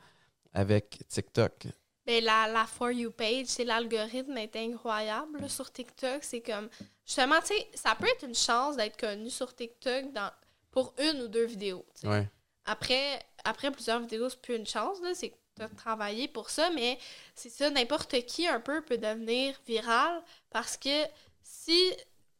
avec 0.53 1.03
TikTok. 1.09 1.69
Ben, 2.07 2.23
la, 2.23 2.47
la 2.49 2.67
For 2.67 2.91
You 2.93 3.11
page, 3.11 3.47
c'est 3.47 3.65
l'algorithme 3.65 4.37
est 4.39 4.55
incroyable 4.57 5.41
là, 5.41 5.49
sur 5.49 5.71
TikTok. 5.73 6.19
C'est 6.23 6.41
comme. 6.41 6.69
Justement, 7.05 7.41
tu 7.41 7.49
sais, 7.49 7.67
ça 7.75 7.97
peut 7.99 8.07
être 8.07 8.27
une 8.27 8.35
chance 8.35 8.77
d'être 8.77 8.97
connu 8.97 9.29
sur 9.29 9.53
TikTok 9.55 10.13
dans, 10.13 10.31
pour 10.71 10.95
une 10.99 11.23
ou 11.23 11.29
deux 11.29 11.47
vidéos. 11.47 11.85
Ouais. 12.05 12.29
Après, 12.67 13.21
après 13.45 13.71
plusieurs 13.71 14.01
vidéos, 14.01 14.29
c'est 14.29 14.41
plus 14.41 14.57
une 14.57 14.67
chance, 14.67 15.01
là. 15.03 15.15
C'est 15.15 15.31
que 15.31 15.37
tu 15.57 15.63
as 15.63 15.69
travaillé 15.69 16.29
pour 16.29 16.51
ça, 16.51 16.69
mais 16.71 16.99
c'est 17.35 17.49
ça, 17.49 17.71
n'importe 17.71 18.21
qui 18.27 18.47
un 18.47 18.61
peu 18.61 18.83
peut 18.83 18.99
devenir 18.99 19.55
viral 19.67 20.23
parce 20.51 20.77
que 20.77 21.05
si 21.43 21.93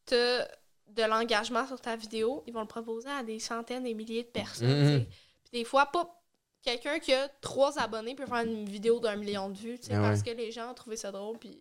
tu 0.05 0.15
as 0.15 0.49
de 0.89 1.03
l'engagement 1.03 1.67
sur 1.67 1.81
ta 1.81 1.97
vidéo, 1.97 2.43
ils 2.47 2.53
vont 2.53 2.61
le 2.61 2.67
proposer 2.67 3.09
à 3.09 3.23
des 3.23 3.39
centaines 3.41 3.87
et 3.87 3.95
milliers 3.95 4.23
de 4.23 4.29
personnes. 4.29 4.69
Mhm. 4.69 4.99
sais. 5.01 5.07
Puis 5.45 5.61
des 5.61 5.65
fois, 5.65 5.87
pas 5.87 6.23
quelqu'un 6.63 6.99
qui 6.99 7.13
a 7.15 7.29
trois 7.41 7.79
abonnés 7.79 8.15
peut 8.15 8.27
faire 8.27 8.45
une 8.45 8.69
vidéo 8.69 8.99
d'un 9.01 9.17
million 9.17 9.49
de 9.49 9.57
vues, 9.57 9.79
tu 9.79 9.87
sais, 9.87 9.95
Ah 9.95 10.03
ouais. 10.03 10.09
parce 10.09 10.23
que 10.23 10.31
les 10.31 10.51
gens 10.53 10.71
ont 10.71 10.75
trouvé 10.75 10.97
ça 10.97 11.11
drôle. 11.13 11.39
Puis 11.39 11.61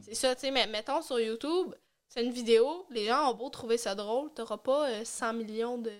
c'est 0.00 0.14
ça, 0.14 0.34
tu 0.34 0.42
sais, 0.42 0.50
mais 0.50 0.66
mettons 0.66 1.00
sur 1.02 1.18
YouTube, 1.20 1.74
c'est 2.08 2.24
une 2.24 2.32
vidéo, 2.32 2.86
les 2.90 3.06
gens 3.06 3.30
ont 3.30 3.34
beau 3.34 3.48
trouver 3.48 3.78
ça 3.78 3.94
drôle, 3.94 4.32
t'auras 4.34 4.58
pas 4.58 4.88
euh, 4.90 5.04
100 5.04 5.32
millions 5.34 5.78
de. 5.78 5.92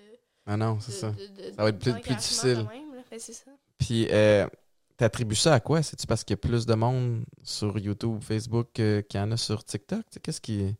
Ah 0.47 0.57
non, 0.57 0.78
c'est 0.80 0.93
ça. 0.93 1.11
de- 1.11 1.53
Ça 1.55 1.62
va 1.62 1.68
être 1.68 1.78
plus- 1.78 1.93
difficile. 2.16 2.66
ça. 3.20 3.51
Puis 3.78 4.09
euh, 4.11 4.47
t'attribues 4.97 5.34
ça 5.36 5.55
à 5.55 5.61
quoi? 5.61 5.82
C'est-tu 5.82 6.07
parce 6.07 6.24
qu'il 6.24 6.32
y 6.34 6.38
a 6.38 6.49
plus 6.49 6.66
de 6.66 6.74
monde 6.74 7.24
sur 7.43 7.78
YouTube, 7.78 8.20
Facebook 8.22 8.78
euh, 8.80 9.03
qu'il 9.03 9.20
y 9.20 9.22
en 9.22 9.30
a 9.32 9.36
sur 9.36 9.64
TikTok? 9.64 10.03
Qu'est-ce 10.22 10.40
qui. 10.40 10.74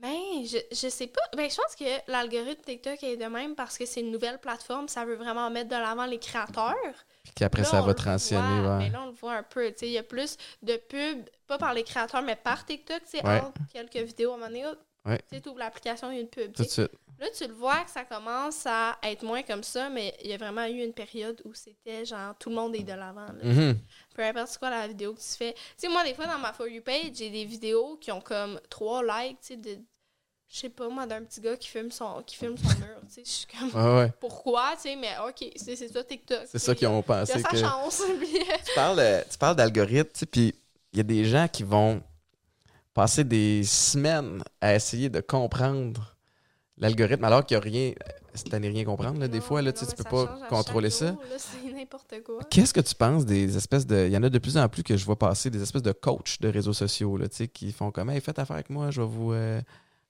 Ben, 0.00 0.44
je, 0.44 0.58
je 0.70 0.88
sais 0.90 1.06
pas. 1.06 1.22
Ben, 1.34 1.48
je 1.50 1.56
pense 1.56 1.74
que 1.76 2.10
l'algorithme 2.12 2.62
TikTok 2.62 3.02
est 3.02 3.16
de 3.16 3.24
même 3.24 3.54
parce 3.54 3.78
que 3.78 3.86
c'est 3.86 4.00
une 4.00 4.10
nouvelle 4.10 4.38
plateforme. 4.38 4.86
Ça 4.86 5.04
veut 5.06 5.14
vraiment 5.14 5.48
mettre 5.50 5.70
de 5.70 5.76
l'avant 5.76 6.04
les 6.04 6.18
créateurs. 6.18 6.74
Puis 7.22 7.32
qu'après, 7.34 7.64
ça 7.64 7.80
va 7.80 7.94
transitionner. 7.94 8.60
voit, 8.60 8.72
ouais. 8.76 8.84
Mais 8.84 8.90
là, 8.90 9.02
on 9.02 9.06
le 9.06 9.12
voit 9.12 9.34
un 9.36 9.42
peu. 9.42 9.72
Il 9.80 9.88
y 9.88 9.96
a 9.98 10.02
plus 10.02 10.36
de 10.62 10.76
pubs, 10.76 11.24
pas 11.46 11.56
par 11.56 11.72
les 11.72 11.84
créateurs, 11.84 12.20
mais 12.22 12.36
par 12.36 12.66
TikTok. 12.66 13.02
tu 13.04 13.18
sais, 13.18 13.26
Ouais. 13.26 13.40
entre 13.40 13.60
quelques 13.72 13.96
vidéos, 14.06 14.32
à 14.32 14.34
un 14.34 14.36
moment 14.36 14.48
donné, 14.50 14.64
Ouais. 15.04 15.20
tu 15.30 15.48
ouvres 15.48 15.58
l'application, 15.58 16.10
il 16.10 16.14
y 16.14 16.18
a 16.18 16.20
une 16.22 16.28
pub. 16.28 16.52
Tout 16.52 16.62
de 16.62 16.68
suite. 16.68 16.90
Là, 17.20 17.26
tu 17.36 17.46
le 17.46 17.52
vois 17.54 17.84
que 17.84 17.90
ça 17.90 18.04
commence 18.04 18.66
à 18.66 18.98
être 19.04 19.22
moins 19.22 19.42
comme 19.42 19.62
ça, 19.62 19.88
mais 19.88 20.14
il 20.24 20.30
y 20.30 20.32
a 20.32 20.36
vraiment 20.36 20.66
eu 20.66 20.82
une 20.82 20.92
période 20.92 21.40
où 21.44 21.54
c'était 21.54 22.04
genre 22.04 22.34
tout 22.38 22.48
le 22.48 22.56
monde 22.56 22.74
est 22.74 22.82
de 22.82 22.92
l'avant. 22.92 23.26
Mhm. 23.42 23.78
Peu 24.14 24.22
importe 24.24 24.48
c'est 24.48 24.58
quoi 24.58 24.70
la 24.70 24.88
vidéo 24.88 25.14
que 25.14 25.20
tu 25.20 25.36
fais. 25.36 25.52
Tu 25.52 25.60
sais, 25.76 25.88
moi, 25.88 26.02
des 26.04 26.14
fois, 26.14 26.26
dans 26.26 26.38
ma 26.38 26.52
For 26.52 26.66
You 26.66 26.82
page, 26.82 27.12
j'ai 27.14 27.30
des 27.30 27.44
vidéos 27.44 27.96
qui 28.00 28.10
ont 28.10 28.20
comme 28.20 28.60
trois 28.68 29.02
likes, 29.02 29.40
tu 29.40 29.46
sais, 29.48 29.56
de. 29.56 29.78
Je 30.48 30.58
sais 30.60 30.68
pas, 30.68 30.88
moi, 30.88 31.06
d'un 31.06 31.22
petit 31.24 31.40
gars 31.40 31.56
qui 31.56 31.68
filme 31.68 31.90
son, 31.90 32.22
qui 32.26 32.36
filme 32.36 32.56
son 32.56 32.68
mur. 32.80 32.98
Tu 33.08 33.14
sais, 33.14 33.22
je 33.24 33.30
suis 33.30 33.46
comme. 33.46 33.70
Ouais, 33.74 33.98
ouais. 34.02 34.12
Pourquoi, 34.20 34.72
tu 34.76 34.82
sais, 34.82 34.96
mais 34.96 35.12
ok, 35.26 35.52
c'est 35.56 35.76
c'est 35.76 35.88
ça 35.88 36.02
TikTok. 36.02 36.42
C'est 36.46 36.58
ça 36.58 36.74
qu'ils 36.74 36.88
ont 36.88 36.92
Il 37.06 37.10
y 37.10 37.12
a 37.12 37.20
pensé. 37.20 37.38
sa 37.40 37.48
que... 37.48 37.56
chance. 37.58 38.02
puis- 38.20 38.38
Tu 38.66 38.74
parles, 38.74 39.24
tu 39.30 39.38
parles 39.38 39.56
d'algorithme, 39.56 40.10
tu 40.12 40.18
sais, 40.20 40.26
puis 40.26 40.54
il 40.92 40.96
y 40.96 41.00
a 41.00 41.04
des 41.04 41.24
gens 41.24 41.46
qui 41.48 41.62
vont 41.62 42.02
passer 42.94 43.24
des 43.24 43.62
semaines 43.64 44.42
à 44.60 44.74
essayer 44.74 45.10
de 45.10 45.20
comprendre 45.20 46.16
l'algorithme 46.78 47.24
alors 47.24 47.44
qu'il 47.44 47.56
n'y 47.56 47.60
a 47.60 47.64
rien. 47.64 47.92
Ne 48.52 48.68
rien 48.68 48.84
comprendre, 48.84 49.20
là, 49.20 49.28
des 49.28 49.38
Non, 49.38 49.44
fois, 49.44 49.62
là, 49.62 49.70
non, 49.70 49.78
tu 49.78 49.84
mais 49.86 49.94
peux 49.94 50.10
pas 50.10 50.40
contrôler 50.48 50.90
ça. 50.90 51.16
C'est 51.38 51.72
n'importe 51.72 52.14
quoi. 52.24 52.40
Qu'est-ce 52.50 52.74
que 52.74 52.80
tu 52.80 52.92
penses 52.96 53.24
des 53.24 53.56
espèces 53.56 53.86
de. 53.86 54.06
Il 54.06 54.12
y 54.12 54.16
en 54.16 54.24
a 54.24 54.28
de 54.28 54.38
plus 54.40 54.56
en 54.58 54.68
plus 54.68 54.82
que 54.82 54.96
je 54.96 55.04
vois 55.04 55.16
passer, 55.16 55.50
des 55.50 55.62
espèces 55.62 55.82
de 55.82 55.92
coachs 55.92 56.40
de 56.40 56.48
réseaux 56.48 56.72
sociaux, 56.72 57.16
là, 57.16 57.28
tu 57.28 57.36
sais, 57.36 57.48
qui 57.48 57.70
font 57.70 57.92
comme, 57.92 58.10
hey, 58.10 58.20
faites 58.20 58.40
affaire 58.40 58.56
avec 58.56 58.70
moi, 58.70 58.90
je 58.90 59.00
vais 59.02 59.06
vous, 59.06 59.32
euh, 59.32 59.60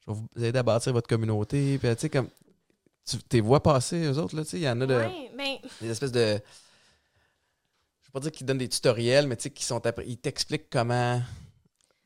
je 0.06 0.12
vais 0.12 0.18
vous 0.18 0.42
aider 0.42 0.58
à 0.58 0.62
bâtir 0.62 0.94
votre 0.94 1.06
communauté. 1.06 1.76
Puis, 1.76 1.94
tu 1.96 2.00
sais, 2.00 2.08
comme. 2.08 2.28
Tu 3.06 3.18
les 3.32 3.42
vois 3.42 3.62
passer, 3.62 4.02
eux 4.06 4.18
autres, 4.18 4.34
là, 4.34 4.42
tu 4.42 4.52
sais, 4.52 4.56
il 4.56 4.62
y 4.62 4.68
en 4.70 4.80
a 4.80 4.86
de, 4.86 4.94
Ouais, 4.94 5.30
ben, 5.36 5.56
des 5.82 5.90
espèces 5.90 6.12
de. 6.12 6.20
Je 8.00 8.08
veux 8.08 8.12
pas 8.14 8.20
dire 8.20 8.32
qu'ils 8.32 8.46
donnent 8.46 8.56
des 8.56 8.70
tutoriels, 8.70 9.26
mais 9.26 9.36
tu 9.36 9.42
sais, 9.42 9.50
qui 9.50 9.64
sont 9.66 9.84
après. 9.84 10.06
Ils 10.06 10.16
t'expliquent 10.16 10.70
comment 10.70 11.20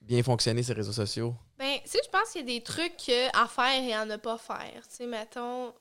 bien 0.09 0.23
fonctionner 0.23 0.63
ces 0.63 0.73
réseaux 0.73 0.93
sociaux? 0.93 1.35
Ben, 1.59 1.79
tu 1.85 1.91
sais, 1.91 2.01
je 2.03 2.09
pense 2.09 2.31
qu'il 2.33 2.41
y 2.41 2.45
a 2.45 2.59
des 2.59 2.63
trucs 2.63 3.11
à 3.35 3.47
faire 3.47 3.83
et 3.83 3.93
à 3.93 4.05
ne 4.05 4.17
pas 4.17 4.39
faire. 4.39 4.83
Tu 4.89 4.97
sais, 4.97 5.07
mettons, 5.07 5.71
tu 5.73 5.77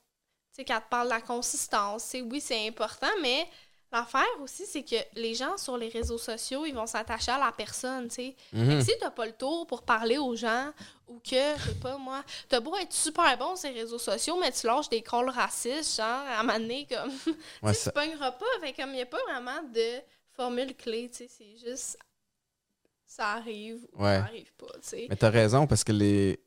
sais, 0.51 0.65
quand 0.65 0.79
tu 0.79 0.87
parles 0.89 1.07
de 1.07 1.13
la 1.13 1.21
consistance, 1.21 2.13
oui, 2.29 2.41
c'est 2.41 2.67
important, 2.67 3.07
mais 3.21 3.47
l'affaire 3.91 4.25
aussi, 4.41 4.65
c'est 4.65 4.83
que 4.83 4.97
les 5.15 5.33
gens 5.33 5.55
sur 5.57 5.77
les 5.77 5.87
réseaux 5.87 6.17
sociaux, 6.17 6.65
ils 6.65 6.73
vont 6.75 6.85
s'attacher 6.87 7.31
à 7.31 7.39
la 7.39 7.53
personne, 7.53 8.09
tu 8.09 8.15
sais. 8.15 8.35
Mhm. 8.51 8.79
que 8.79 8.83
si 8.83 8.91
t'as 8.99 9.11
pas 9.11 9.25
le 9.25 9.31
tour 9.31 9.65
pour 9.65 9.83
parler 9.83 10.17
aux 10.17 10.35
gens, 10.35 10.71
ou 11.07 11.19
que, 11.19 11.57
je 11.57 11.69
sais 11.69 11.75
pas 11.81 11.97
moi, 11.97 12.21
t'as 12.49 12.59
beau 12.59 12.75
être 12.75 12.91
super 12.91 13.37
bon 13.37 13.55
sur 13.55 13.69
les 13.69 13.79
réseaux 13.81 13.97
sociaux, 13.99 14.37
mais 14.41 14.51
tu 14.51 14.67
lâches 14.67 14.89
des 14.89 15.01
calls 15.01 15.29
racistes, 15.29 15.95
genre, 15.95 16.05
à 16.05 16.39
un 16.41 16.43
moment 16.43 16.59
donné, 16.59 16.85
comme, 16.91 17.11
Ouais, 17.63 17.73
ça- 17.73 17.91
tu 17.91 17.97
pogneras 17.97 18.31
pas, 18.33 18.45
fait 18.59 18.73
comme, 18.73 18.91
il 18.91 18.97
y 18.97 19.01
a 19.01 19.05
pas 19.05 19.23
vraiment 19.29 19.63
de 19.73 20.01
formule 20.35 20.75
clé, 20.75 21.09
tu 21.09 21.19
sais, 21.19 21.29
c'est 21.29 21.55
juste, 21.69 21.97
ça 23.07 23.29
arrive 23.31 23.79
ou 23.93 24.03
Ouais. 24.03 24.17
ça 24.17 24.23
arrive 24.25 24.53
pas, 24.57 24.67
tu 24.73 24.79
sais. 24.89 25.07
Mais 25.09 25.15
t'as 25.15 25.29
raison, 25.29 25.65
parce 25.65 25.83
que 25.83 25.91
les. 25.91 26.39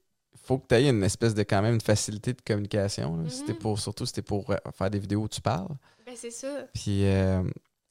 faut 0.45 0.59
que 0.59 0.67
tu 0.69 0.75
aies 0.77 0.89
une 0.89 1.03
espèce 1.03 1.35
de 1.35 1.43
quand 1.43 1.63
même 1.63 1.75
une 1.75 1.81
facilité 1.81 2.33
de 2.33 2.41
communication. 2.43 3.25
C'était 3.29 3.55
pour, 3.55 3.79
surtout 3.81 4.05
si 4.07 4.11
c'était 4.11 4.23
pour 4.23 4.51
euh, 4.51 4.57
faire 4.77 4.91
des 4.91 4.99
vidéos 4.99 5.23
où 5.23 5.29
tu 5.29 5.41
parles. 5.41 5.75
Ben, 6.07 6.15
c'est 6.17 6.31
ça. 6.31 6.67
Puis 6.75 7.05
euh, 7.07 7.43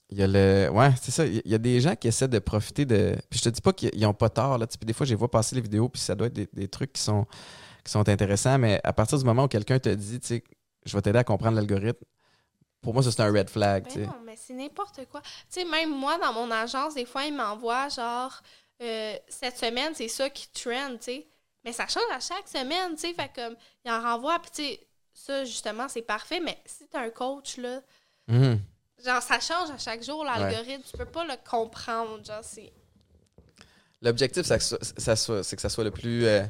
il 0.09 0.17
y 0.17 0.23
a 0.23 0.27
le. 0.27 0.69
Ouais, 0.71 0.91
c'est 1.01 1.11
ça. 1.11 1.25
Il 1.25 1.41
y 1.45 1.53
a 1.55 1.57
des 1.57 1.79
gens 1.81 1.95
qui 1.95 2.07
essaient 2.07 2.27
de 2.27 2.39
profiter 2.39 2.85
de. 2.85 3.15
Puis 3.29 3.39
je 3.39 3.43
te 3.45 3.49
dis 3.49 3.61
pas 3.61 3.73
qu'ils 3.73 3.91
ils 3.93 4.05
ont 4.05 4.13
pas 4.13 4.29
tort. 4.29 4.57
Là. 4.57 4.67
Puis 4.67 4.77
des 4.85 4.93
fois, 4.93 5.05
je 5.05 5.15
vois 5.15 5.29
passer 5.31 5.55
les 5.55 5.61
vidéos, 5.61 5.89
puis 5.89 6.01
ça 6.01 6.15
doit 6.15 6.27
être 6.27 6.33
des, 6.33 6.47
des 6.53 6.67
trucs 6.67 6.93
qui 6.93 7.01
sont, 7.01 7.25
qui 7.83 7.91
sont 7.91 8.07
intéressants. 8.07 8.57
Mais 8.59 8.79
à 8.83 8.93
partir 8.93 9.17
du 9.17 9.25
moment 9.25 9.45
où 9.45 9.47
quelqu'un 9.47 9.79
te 9.79 9.89
dit, 9.89 10.19
tu 10.19 10.27
sais, 10.27 10.43
je 10.85 10.95
vais 10.95 11.01
t'aider 11.01 11.19
à 11.19 11.23
comprendre 11.23 11.55
l'algorithme, 11.55 12.03
pour 12.81 12.93
moi, 12.93 13.03
ça, 13.03 13.11
c'est 13.11 13.21
un 13.21 13.31
red 13.31 13.49
flag. 13.49 13.85
Ben 13.93 14.05
non, 14.05 14.21
mais 14.25 14.35
c'est 14.37 14.53
n'importe 14.53 15.01
quoi. 15.11 15.21
Tu 15.21 15.29
sais, 15.49 15.65
même 15.65 15.89
moi, 15.89 16.17
dans 16.17 16.31
mon 16.33 16.49
agence, 16.51 16.93
des 16.95 17.05
fois, 17.05 17.25
ils 17.25 17.33
m'envoient 17.35 17.89
genre, 17.89 18.41
euh, 18.81 19.15
cette 19.27 19.57
semaine, 19.57 19.93
c'est 19.93 20.07
ça 20.07 20.29
qui 20.29 20.47
trend, 20.49 20.91
tu 20.97 20.97
sais. 21.03 21.27
Mais 21.65 21.73
ça 21.73 21.87
change 21.87 22.03
à 22.13 22.19
chaque 22.21 22.47
semaine, 22.47 22.95
tu 22.95 23.01
sais. 23.01 23.13
Fait 23.13 23.29
comme, 23.35 23.55
ils 23.83 23.91
en 23.91 24.01
renvoient, 24.01 24.39
puis 24.39 24.51
tu 24.51 24.63
sais, 24.63 24.87
ça, 25.13 25.43
justement, 25.43 25.87
c'est 25.89 26.01
parfait. 26.03 26.39
Mais 26.39 26.57
si 26.65 26.87
t'as 26.87 27.01
un 27.01 27.09
coach, 27.09 27.57
là, 27.57 27.81
Mhm. 28.29 28.59
genre, 29.03 29.21
ça 29.21 29.39
change 29.41 29.69
à 29.71 29.77
chaque 29.77 30.01
jour, 30.03 30.23
l'algorithme. 30.23 30.83
Tu 30.89 30.97
peux 30.97 31.05
pas 31.05 31.25
le 31.25 31.33
comprendre. 31.49 32.23
Genre, 32.25 32.43
c'est. 32.43 32.71
L'objectif, 34.01 34.43
c'est 34.45 34.57
que, 34.57 34.63
ça- 34.97 35.15
soit- 35.17 35.43
c'est 35.43 35.55
que 35.57 35.61
ça 35.61 35.67
soit 35.69 35.83
le 35.83 35.91
plus, 35.91 36.25
euh, 36.25 36.43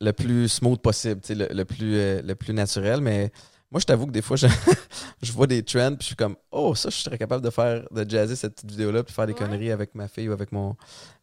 le 0.00 0.12
plus 0.12 0.48
smooth 0.50 0.80
possible, 0.80 1.20
tu 1.22 1.28
sais, 1.28 1.34
le, 1.34 1.46
le 1.46 1.64
plus, 1.64 1.96
euh, 1.96 2.20
le 2.20 2.34
plus 2.34 2.52
naturel. 2.52 3.00
Mais 3.00 3.32
moi, 3.70 3.80
je 3.80 3.84
t'avoue 3.84 4.06
que 4.06 4.12
des 4.12 4.22
fois, 4.22 4.36
je, 4.36 4.46
je 5.22 5.32
vois 5.32 5.46
des 5.46 5.62
trends, 5.62 5.90
puis 5.90 5.98
je 6.00 6.06
suis 6.06 6.16
comme, 6.16 6.36
oh, 6.50 6.74
ça, 6.74 6.88
je 6.90 6.96
serais 6.96 7.18
capable 7.18 7.44
de 7.44 7.50
faire, 7.50 7.84
de 7.90 8.08
jazzer 8.08 8.34
cette 8.36 8.54
petite 8.54 8.70
vidéo-là, 8.70 9.02
puis 9.04 9.14
faire 9.14 9.26
des 9.26 9.32
Ouais. 9.34 9.38
conneries 9.38 9.70
avec 9.72 9.94
ma 9.94 10.08
fille 10.08 10.28
ou 10.28 10.32
avec 10.32 10.52
mon, 10.52 10.74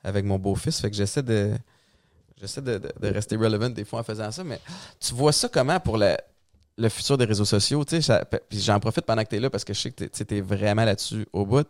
avec 0.04 0.24
mon 0.26 0.38
beau-fils. 0.38 0.80
Fait 0.80 0.90
que 0.92 0.96
j'essaie 0.96 1.24
de, 1.24 1.54
j'essaie 2.40 2.62
de, 2.62 2.78
de- 2.78 2.94
de 3.02 3.08
rester 3.14 3.36
relevant 3.36 3.70
des 3.70 3.84
fois 3.86 4.00
en 4.00 4.04
faisant 4.04 4.32
ça. 4.32 4.44
Mais 4.44 4.60
tu 5.00 5.14
vois 5.16 5.32
ça 5.32 5.50
comment 5.50 5.80
pour 5.80 5.98
le, 5.98 6.16
le 6.78 6.90
futur 6.90 7.18
des 7.18 7.26
réseaux 7.26 7.46
sociaux? 7.46 7.84
Tu 7.84 8.02
sais, 8.02 8.22
puis 8.50 8.60
j'en 8.60 8.80
profite 8.80 9.06
pendant 9.06 9.24
que 9.24 9.30
tu 9.30 9.38
es 9.38 9.40
là 9.40 9.50
parce 9.50 9.64
que 9.64 9.74
je 9.74 9.80
sais 9.82 9.92
que 9.92 10.04
tu 10.06 10.36
es 10.36 10.42
vraiment 10.42 10.86
là-dessus 10.86 11.26
au 11.34 11.46
bout. 11.46 11.68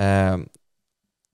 Euh, 0.00 0.38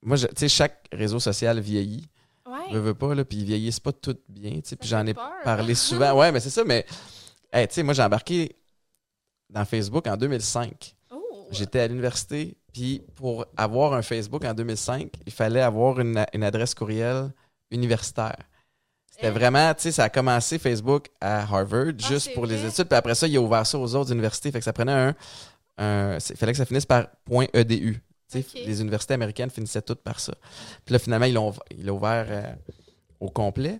moi, 0.03 0.19
tu 0.19 0.27
sais, 0.37 0.49
chaque 0.49 0.87
réseau 0.93 1.19
social 1.21 1.61
vieillit. 1.61 2.09
Ouais. 2.45 2.73
Veux, 2.75 2.81
veux 2.81 2.95
pas, 2.95 3.15
là, 3.15 3.25
puis 3.25 3.39
ils 3.39 3.45
vieillissent 3.47 3.81
pas 3.81 3.93
tout 3.93 4.19
bien, 4.29 4.51
tu 4.57 4.61
sais, 4.65 4.77
puis 4.77 4.89
j'en 4.89 5.07
ai 5.07 5.15
parlé 5.45 5.75
souvent. 5.77 6.13
Ouais, 6.19 6.31
mais 6.33 6.41
c'est 6.41 6.51
ça, 6.51 6.65
mais, 6.65 6.85
hey, 7.53 7.67
tu 7.69 7.75
sais, 7.75 7.83
moi, 7.83 7.95
j'ai 7.95 8.03
embarqué 8.03 8.57
dans 9.53 9.65
Facebook 9.65 10.07
en 10.07 10.17
2005. 10.17 10.97
Oh. 11.11 11.47
J'étais 11.51 11.81
à 11.81 11.87
l'université, 11.89 12.57
puis 12.73 13.03
pour 13.15 13.45
avoir 13.57 13.93
un 13.95 14.03
Facebook 14.03 14.45
en 14.45 14.55
2005, 14.55 15.13
il 15.27 15.33
fallait 15.33 15.61
avoir 15.61 16.01
une, 16.01 16.25
une 16.33 16.43
adresse 16.45 16.75
courriel 16.75 17.31
universitaire. 17.71 18.37
C'était 19.11 19.29
Eh. 19.29 19.31
vraiment, 19.31 19.73
tu 19.75 19.83
sais, 19.83 19.93
ça 19.93 20.05
a 20.05 20.09
commencé 20.09 20.59
Facebook 20.59 21.09
à 21.21 21.43
Harvard, 21.43 21.93
Ah, 22.03 22.09
juste 22.09 22.33
pour 22.35 22.47
les 22.47 22.65
études, 22.65 22.87
puis 22.89 22.97
après 22.97 23.15
ça, 23.15 23.27
il 23.29 23.37
a 23.37 23.41
ouvert 23.41 23.67
ça 23.67 23.79
aux 23.79 23.95
autres 23.95 24.13
universités, 24.13 24.51
fait 24.51 24.59
que 24.59 24.65
ça 24.65 24.73
prenait 24.73 25.15
un... 25.79 26.17
il 26.17 26.37
fallait 26.37 26.53
que 26.53 26.59
ça 26.59 26.65
finisse 26.65 26.87
par 26.87 27.09
.edu. 27.55 28.01
Tu 28.31 28.41
sais, 28.43 28.47
Ok. 28.49 28.63
Les 28.67 28.81
universités 28.81 29.13
américaines 29.15 29.51
finissaient 29.51 29.83
toutes 29.83 30.01
par 30.01 30.19
ça. 30.19 30.33
Puis 30.87 30.95
là, 30.95 30.99
finalement, 30.99 31.27
ils 31.27 31.35
l'ont 31.35 31.53
ils 31.71 31.91
ouvert 31.91 32.27
euh, 32.31 32.55
au 33.21 33.29
complet. 33.29 33.79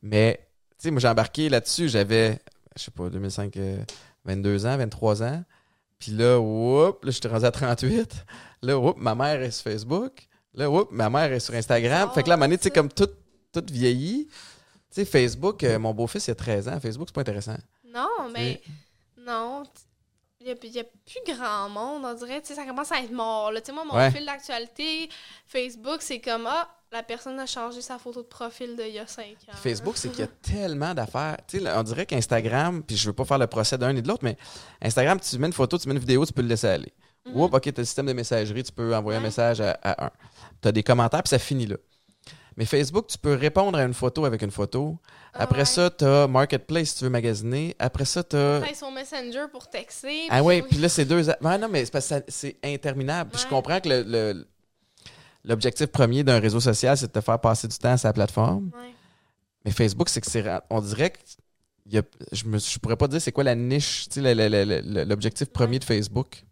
Mais, 0.00 0.40
tu 0.78 0.84
sais, 0.84 0.90
moi, 0.90 1.00
j'ai 1.00 1.08
embarqué 1.08 1.50
là-dessus, 1.50 1.90
j'avais, 1.90 2.38
je 2.76 2.84
sais 2.84 2.90
pas, 2.90 3.10
2005, 3.10 3.54
euh, 3.58 3.84
22 4.24 4.66
ans, 4.66 4.76
23 4.76 5.22
ans. 5.22 5.44
Puis 5.98 6.12
là, 6.12 6.38
whoop, 6.40 7.04
là, 7.04 7.10
j'étais 7.10 7.28
rendu 7.28 7.44
à 7.44 7.50
38. 7.50 8.24
Là, 8.62 8.78
whoop, 8.78 8.96
ma 8.98 9.14
mère 9.14 9.42
est 9.42 9.50
sur 9.50 9.64
Facebook. 9.64 10.26
Là, 10.54 10.70
whoop, 10.70 10.90
ma 10.90 11.10
mère 11.10 11.32
est 11.32 11.40
sur 11.40 11.54
Instagram. 11.54 12.10
fait 12.14 12.22
que 12.22 12.28
là, 12.28 12.34
à 12.34 12.36
un 12.36 12.40
moment 12.40 12.56
tu 12.56 12.62
sais, 12.64 12.70
comme 12.70 12.88
tout, 12.90 13.08
tout 13.52 13.64
vieilli. 13.70 14.26
Tu 14.26 14.32
sais, 14.90 15.04
Facebook, 15.04 15.62
euh, 15.62 15.78
mon 15.78 15.92
beau-fils, 15.94 16.26
il 16.26 16.30
a 16.32 16.34
13 16.34 16.68
ans. 16.68 16.80
Facebook, 16.80 17.08
c'est 17.08 17.14
pas 17.14 17.20
intéressant. 17.20 17.56
Non, 17.84 18.08
mais. 18.32 18.60
Non. 19.18 19.62
Il 20.40 20.46
n'y 20.46 20.50
a, 20.52 20.54
a 20.54 20.84
plus 20.84 21.34
grand 21.34 21.68
monde, 21.68 22.02
on 22.04 22.14
dirait. 22.14 22.40
Tu 22.40 22.48
sais, 22.48 22.54
ça 22.54 22.64
commence 22.64 22.90
à 22.90 23.00
être 23.02 23.12
mort. 23.12 23.52
là. 23.52 23.60
Tu 23.60 23.66
sais, 23.66 23.72
moi, 23.72 23.84
mon 23.84 23.94
Ouais. 23.94 24.10
fil 24.10 24.24
d'actualité, 24.24 25.10
Facebook, 25.46 26.00
c'est 26.00 26.20
comme 26.20 26.46
Ah, 26.46 26.66
la 26.92 27.02
personne 27.02 27.38
a 27.38 27.46
changé 27.46 27.80
sa 27.80 27.98
photo 27.98 28.22
de 28.22 28.26
profil 28.26 28.74
d'il 28.76 28.94
y 28.94 28.98
a 28.98 29.06
5 29.06 29.24
ans. 29.24 29.52
Facebook, 29.54 29.96
c'est 29.96 30.08
qu'il 30.10 30.20
y 30.20 30.22
a 30.22 30.26
tellement 30.42 30.92
d'affaires. 30.94 31.36
Tu 31.46 31.60
sais, 31.60 31.64
on 31.76 31.82
dirait 31.82 32.04
qu'Instagram, 32.06 32.82
puis 32.82 32.96
je 32.96 33.06
veux 33.06 33.12
pas 33.12 33.24
faire 33.24 33.38
le 33.38 33.46
procès 33.46 33.78
d'un 33.78 33.92
ni 33.92 34.02
de 34.02 34.08
l'autre, 34.08 34.24
mais 34.24 34.36
Instagram, 34.82 35.18
tu 35.20 35.38
mets 35.38 35.46
une 35.46 35.52
photo, 35.52 35.78
tu 35.78 35.86
mets 35.88 35.94
une 35.94 36.00
vidéo, 36.00 36.26
tu 36.26 36.32
peux 36.32 36.42
le 36.42 36.48
laisser 36.48 36.66
aller. 36.68 36.92
Oups, 37.32 37.54
OK, 37.54 37.62
tu 37.62 37.68
as 37.68 37.72
le 37.78 37.84
système 37.84 38.06
de 38.06 38.12
messagerie, 38.12 38.62
tu 38.64 38.72
peux 38.72 38.94
envoyer 38.96 39.18
un 39.18 39.22
message 39.22 39.60
à, 39.60 39.78
à 39.82 40.06
un. 40.06 40.10
Tu 40.62 40.68
as 40.68 40.72
des 40.72 40.82
commentaires, 40.82 41.22
puis 41.22 41.28
ça 41.30 41.38
finit 41.38 41.66
là. 41.66 41.76
Mais 42.56 42.64
Facebook, 42.64 43.06
tu 43.06 43.16
peux 43.18 43.34
répondre 43.34 43.78
à 43.78 43.84
une 43.84 43.94
photo 43.94 44.24
avec 44.24 44.42
une 44.42 44.50
photo. 44.50 44.98
Ah 45.32 45.42
Après 45.44 45.60
ouais. 45.60 45.64
ça, 45.64 45.90
tu 45.90 46.04
as 46.04 46.26
Marketplace 46.26 46.88
si 46.88 46.96
tu 46.96 47.04
veux 47.04 47.10
magasiner. 47.10 47.76
Après 47.78 48.04
ça, 48.04 48.24
tu 48.24 48.34
as. 48.36 48.62
Son 48.74 48.90
Messenger 48.90 49.44
pour 49.52 49.68
texter. 49.70 50.22
Ah 50.28 50.42
oui, 50.42 50.62
puis 50.62 50.78
là, 50.78 50.88
c'est 50.88 51.04
deux. 51.04 51.30
a- 51.30 51.36
Ouais, 51.42 51.56
non, 51.58 51.68
mais 51.68 51.84
c'est 52.28 52.56
interminable. 52.64 53.30
Puis 53.30 53.42
je 53.42 53.46
comprends 53.46 53.80
que 53.80 53.88
le- 53.88 54.02
le- 54.02 54.46
l'objectif 55.44 55.86
premier 55.86 56.22
d'un 56.24 56.38
réseau 56.40 56.60
social, 56.60 56.96
c'est 56.96 57.06
de 57.06 57.12
te 57.12 57.20
faire 57.20 57.40
passer 57.40 57.68
du 57.68 57.76
temps 57.78 57.96
sur 57.96 58.08
la 58.08 58.12
plateforme. 58.12 58.70
Ouais. 58.74 58.90
Mais 59.64 59.70
Facebook, 59.70 60.08
c'est 60.08 60.20
que 60.20 60.30
c'est. 60.30 60.44
On 60.70 60.80
dirait 60.80 61.10
que. 61.10 61.18
il 61.86 61.94
y 61.94 61.98
a- 61.98 62.02
je 62.32 62.46
ne 62.46 62.58
je 62.58 62.78
pourrais 62.78 62.96
pas 62.96 63.08
dire 63.08 63.20
c'est 63.20 63.32
quoi 63.32 63.44
la 63.44 63.54
niche, 63.54 64.08
l'objectif 64.16 65.48
premier 65.50 65.78
de 65.78 65.84
Facebook. 65.84 66.44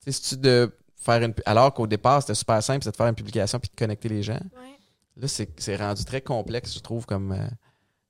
C'est-tu 0.00 0.36
de 0.36 0.70
faire 0.96 1.22
une. 1.22 1.34
Alors 1.46 1.72
qu'au 1.74 1.86
départ, 1.86 2.20
c'était 2.22 2.34
super 2.34 2.62
simple, 2.62 2.84
c'est 2.84 2.90
de 2.90 2.96
faire 2.96 3.06
une 3.06 3.14
publication 3.14 3.58
puis 3.58 3.70
de 3.70 3.76
connecter 3.76 4.08
les 4.08 4.22
gens. 4.22 4.34
Ouais. 4.34 4.76
Là, 5.16 5.28
c'est 5.28 5.48
c'est 5.60 5.76
rendu 5.76 6.04
très 6.04 6.20
complexe, 6.20 6.74
je 6.74 6.80
trouve, 6.80 7.06
comme, 7.06 7.32
euh, 7.32 7.46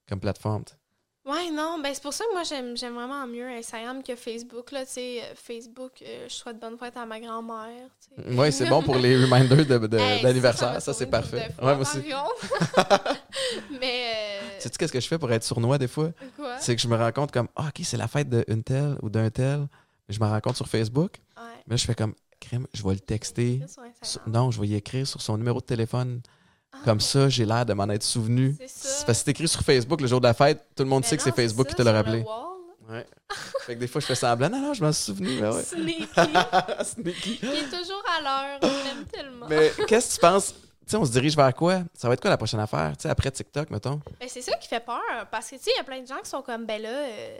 comme 0.09 0.21
plateforme. 0.21 0.65
Ouais, 1.27 1.51
non, 1.51 1.79
ben 1.83 1.91
c'est 1.95 2.03
pour 2.03 2.13
ça 2.13 2.23
que 2.27 2.35
moi 2.35 2.43
j'aime 2.43 2.77
j'aime 2.77 2.93
vraiment 2.95 3.27
mieux 3.27 3.49
Instagram 3.49 4.03
que 4.03 4.15
Facebook. 4.15 4.73
Là, 4.73 4.83
euh, 4.99 5.21
Facebook, 5.35 5.93
euh, 6.03 6.27
je 6.29 6.35
souhaite 6.35 6.61
bonne 6.61 6.77
fête 6.77 6.97
à 6.99 7.07
ma 7.07 7.19
grand-mère. 7.19 7.89
Oui, 8.29 8.53
c'est 8.53 8.69
bon 8.69 8.83
pour 8.83 8.97
les 8.97 9.17
reminders 9.17 9.65
de- 9.65 9.87
de- 9.87 9.97
Hey, 9.99 10.23
d'anniversaire. 10.23 10.73
m'a 10.75 10.81
Ça, 10.81 10.93
c'est 10.93 11.07
parfait. 11.07 11.49
de 11.59 11.65
Ouais, 11.65 11.75
moi 11.75 11.81
aussi. 11.81 11.99
Mais. 13.81 14.13
euh, 14.43 14.61
Sais-tu 14.61 14.77
qu'est-ce 14.79 14.93
que 14.93 15.01
je 15.01 15.09
fais 15.09 15.19
pour 15.19 15.33
être 15.33 15.45
sournois 15.45 15.79
des 15.79 15.89
fois? 15.89 16.11
quoi? 16.37 16.59
C'est 16.59 16.77
que 16.77 16.83
je 16.83 16.89
me 16.89 16.97
rends 16.97 17.13
compte 17.13 17.33
comme, 17.33 17.49
ah, 17.57 17.69
OK, 17.69 17.81
c'est 17.85 17.97
la 17.97 18.09
fête 18.09 18.29
d'une 18.29 18.63
telle 18.63 18.97
ou 19.03 19.09
d'un 19.09 19.31
tel. 19.31 19.67
Je 20.11 20.21
me 20.21 20.27
rends 20.27 20.41
compte 20.41 20.57
sur 20.57 20.69
Facebook. 20.69 21.13
Ouais. 21.39 21.43
Mais 21.67 21.73
là, 21.73 21.77
je 21.77 21.85
fais 21.87 21.95
comme, 21.95 22.15
crème, 22.39 22.67
je 22.75 22.83
vais 22.83 22.93
le 22.95 23.01
texter. 23.01 23.61
Sur- 24.03 24.21
non, 24.29 24.51
je 24.51 24.61
vais 24.61 24.69
y 24.69 24.75
écrire 24.75 25.07
sur 25.07 25.23
son 25.23 25.39
numéro 25.39 25.61
de 25.61 25.65
téléphone. 25.65 26.21
Comme 26.85 27.01
ça, 27.01 27.29
j'ai 27.29 27.45
l'air 27.45 27.65
de 27.67 27.73
m'en 27.75 27.89
être 27.89 28.03
souvenu. 28.03 28.57
C'est 28.59 28.69
ça. 28.69 29.05
parce 29.07 29.19
que 29.19 29.25
c'est 29.25 29.31
écrit 29.31 29.49
sur 29.49 29.61
Facebook 29.63 30.01
le 30.01 30.07
jour 30.07 30.21
de 30.21 30.27
la 30.27 30.35
fête, 30.35 30.67
tout 30.77 30.83
le 30.83 30.89
monde 30.89 31.03
Mais 31.03 31.09
sait 31.09 31.17
que 31.17 31.23
c'est 31.23 31.35
Facebook 31.35 31.69
qui 31.69 31.75
te 31.75 31.83
l'a 31.83 31.93
le 31.93 31.97
rappelé. 31.99 32.23
wall. 32.23 32.45
Ouais. 32.91 33.07
fait 33.63 33.75
que 33.75 33.81
des 33.81 33.87
fois, 33.89 34.01
je 34.03 34.07
fais 34.07 34.15
semblant. 34.15 34.51
Non, 34.51 34.61
non, 34.61 34.75
je 34.75 34.85
m'en 34.85 34.93
souvenu. 34.93 35.41
Mais 35.41 35.49
ouais. 35.49 35.63
Sneaky. 35.63 36.07
Sneaky. 36.85 37.39
Il 37.43 37.49
est 37.49 37.65
toujours 37.79 38.03
à 38.19 38.21
l'heure. 38.23 38.59
On 38.63 38.67
l'aime 38.67 39.07
tellement. 39.07 39.47
Mais 39.49 39.73
qu'est-ce 39.89 40.09
que 40.11 40.15
tu 40.17 40.21
penses? 40.21 40.53
Tu 40.53 40.91
sais, 40.91 40.97
on 40.99 41.05
se 41.07 41.11
dirige 41.13 41.35
vers 41.35 41.55
quoi? 41.55 41.81
Ça 41.95 42.09
va 42.09 42.15
être 42.15 42.21
quoi 42.21 42.29
la 42.29 42.37
prochaine 42.37 42.61
affaire? 42.61 42.93
Tu 42.99 43.03
sais, 43.05 43.09
après 43.09 43.31
TikTok, 43.31 43.71
mettons? 43.71 44.01
Ben, 44.21 44.29
c'est 44.29 44.43
ça 44.43 44.55
qui 44.59 44.69
fait 44.69 44.85
peur. 44.85 45.01
Parce 45.31 45.49
que, 45.49 45.57
tu 45.57 45.63
sais, 45.63 45.71
il 45.75 45.79
y 45.79 45.81
a 45.81 45.85
plein 45.85 46.03
de 46.03 46.07
gens 46.07 46.19
qui 46.23 46.29
sont 46.29 46.43
comme, 46.43 46.67
ben 46.67 46.83
là, 46.83 46.91
euh, 46.91 47.39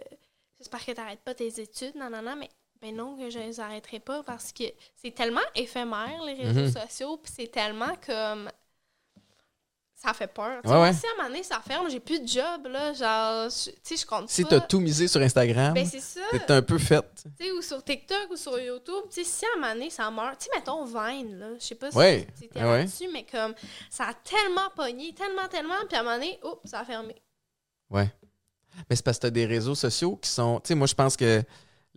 j'espère 0.59 0.83
que 0.87 0.93
t'arrêtes 0.93 1.21
pas 1.23 1.35
tes 1.35 1.61
études, 1.61 1.95
non, 1.95 2.09
non, 2.09 2.23
non, 2.23 2.37
mais 2.41 2.49
ben 2.81 2.97
non, 2.97 3.15
que 3.17 3.29
je 3.29 3.39
les 3.39 3.61
arrêterai 3.61 3.99
pas 4.01 4.23
parce 4.23 4.51
que 4.53 4.65
c'est 4.97 5.15
tellement 5.15 5.41
éphémère, 5.55 6.23
les 6.27 6.35
réseaux 6.35 6.61
Mhm. 6.61 6.73
sociaux, 6.73 7.19
puis 7.23 7.33
c'est 7.37 7.51
tellement 7.51 7.93
comme. 8.07 8.49
Ça 10.05 10.13
fait 10.13 10.27
peur. 10.27 10.61
Ouais, 10.65 10.81
ouais. 10.83 10.93
Si 10.93 11.07
à 11.07 11.11
un 11.13 11.17
moment 11.17 11.29
donné, 11.31 11.43
ça 11.43 11.61
ferme, 11.67 11.89
j'ai 11.89 11.99
plus 12.01 12.21
de 12.21 12.29
job, 12.29 12.67
là, 12.69 12.93
genre, 12.93 13.49
tu 13.51 13.71
sais, 13.83 13.97
je 13.97 14.05
compte 14.05 14.29
Si 14.29 14.45
t'as 14.45 14.61
tout 14.61 14.79
misé 14.79 15.09
sur 15.09 15.21
Instagram, 15.23 15.73
Ben, 15.73 15.87
c'est 15.87 16.01
ça. 16.01 16.21
t'es 16.31 16.51
un 16.53 16.61
peu 16.61 16.77
faite. 16.79 17.25
Tu 17.39 17.47
sais, 17.47 17.53
ou 17.53 17.63
sur 17.63 17.83
TikTok 17.83 18.31
ou 18.31 18.37
sur 18.37 18.59
YouTube, 18.61 19.05
tu 19.11 19.23
sais, 19.23 19.25
si 19.25 19.47
à 19.47 19.49
un 19.57 19.61
moment 19.61 19.73
donné, 19.73 19.89
ça 19.89 20.11
meurt. 20.11 20.39
Tu 20.39 20.45
sais, 20.45 20.51
mettons 20.55 20.85
Vine, 20.85 21.39
là, 21.39 21.47
je 21.59 21.65
sais 21.65 21.75
pas 21.75 21.91
si 21.91 21.97
Ouais, 21.97 22.27
ouais, 22.55 22.63
ouais. 22.63 22.79
là-dessus, 22.81 23.09
mais 23.13 23.25
comme, 23.25 23.55
ça 23.89 24.05
a 24.09 24.13
tellement 24.15 24.69
pogné, 24.77 25.15
tellement, 25.15 25.49
tellement, 25.49 25.75
puis 25.89 25.97
à 25.97 26.01
un 26.01 26.03
moment 26.03 26.17
donné, 26.17 26.39
oups, 26.45 26.61
ça 26.71 26.81
a 26.81 26.85
fermé. 26.85 27.15
Ouais. 27.89 28.13
Mais 28.91 28.97
c'est 28.97 29.05
parce 29.05 29.17
que 29.19 29.23
t'as 29.23 29.31
des 29.31 29.47
réseaux 29.47 29.75
sociaux 29.77 30.17
qui 30.17 30.29
sont. 30.29 30.61
Tu 30.61 30.69
sais, 30.69 30.75
moi, 30.75 30.87
je 30.87 30.95
pense 30.95 31.17
que 31.17 31.43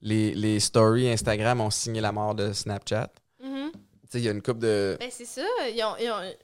les, 0.01 0.34
les 0.34 0.60
stories 0.60 1.10
Instagram 1.10 1.60
ont 1.60 1.72
signé 1.72 1.99
la 2.01 2.12
mort 2.12 2.36
de 2.36 2.53
Snapchat. 2.53 3.10
Mhm. 3.43 3.72
Tu 3.74 3.80
sais, 4.12 4.20
il 4.20 4.24
y 4.26 4.30
a 4.30 4.32
une 4.32 4.41
coupe 4.43 4.60
de. 4.60 4.95
Ben, 4.99 5.10
c'est 5.12 5.26
ça. 5.26 5.41
Ils 5.74 5.84
ont, 5.84 5.95
ils 5.99 6.10
ont- 6.10 6.20
T'sais- 6.20 6.38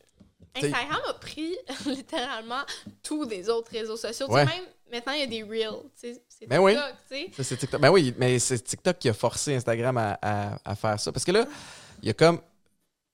Instagram 0.55 1.01
a 1.09 1.13
pris 1.15 1.55
littéralement 1.85 2.61
tous 3.01 3.25
des 3.25 3.49
autres 3.49 3.71
réseaux 3.71 3.97
sociaux. 3.97 4.27
Tu 4.27 4.33
Ouais. 4.33 4.45
sais, 4.45 4.51
même 4.53 4.63
maintenant, 4.91 5.13
il 5.13 5.19
y 5.19 5.23
a 5.23 5.27
des 5.27 5.43
Reels. 5.43 5.81
tu 5.99 6.13
sais, 6.13 6.21
C'est 6.27 6.47
Ben 6.47 6.59
oui. 6.59 6.73
TikTok, 6.73 6.93
tu 7.09 7.15
sais. 7.15 7.31
Ça, 7.35 7.43
c'est 7.43 7.57
TikTok. 7.57 7.81
Ben 7.81 7.89
oui, 7.89 8.13
mais 8.17 8.39
c'est 8.39 8.59
TikTok 8.59 8.97
qui 8.99 9.09
a 9.09 9.13
forcé 9.13 9.55
Instagram 9.55 9.97
à, 9.97 10.17
à- 10.21 10.59
à 10.65 10.75
faire 10.75 10.99
ça. 10.99 11.11
Parce 11.11 11.25
que 11.25 11.31
là, 11.31 11.45
il 12.01 12.07
y 12.07 12.11
a 12.11 12.13
comme 12.13 12.39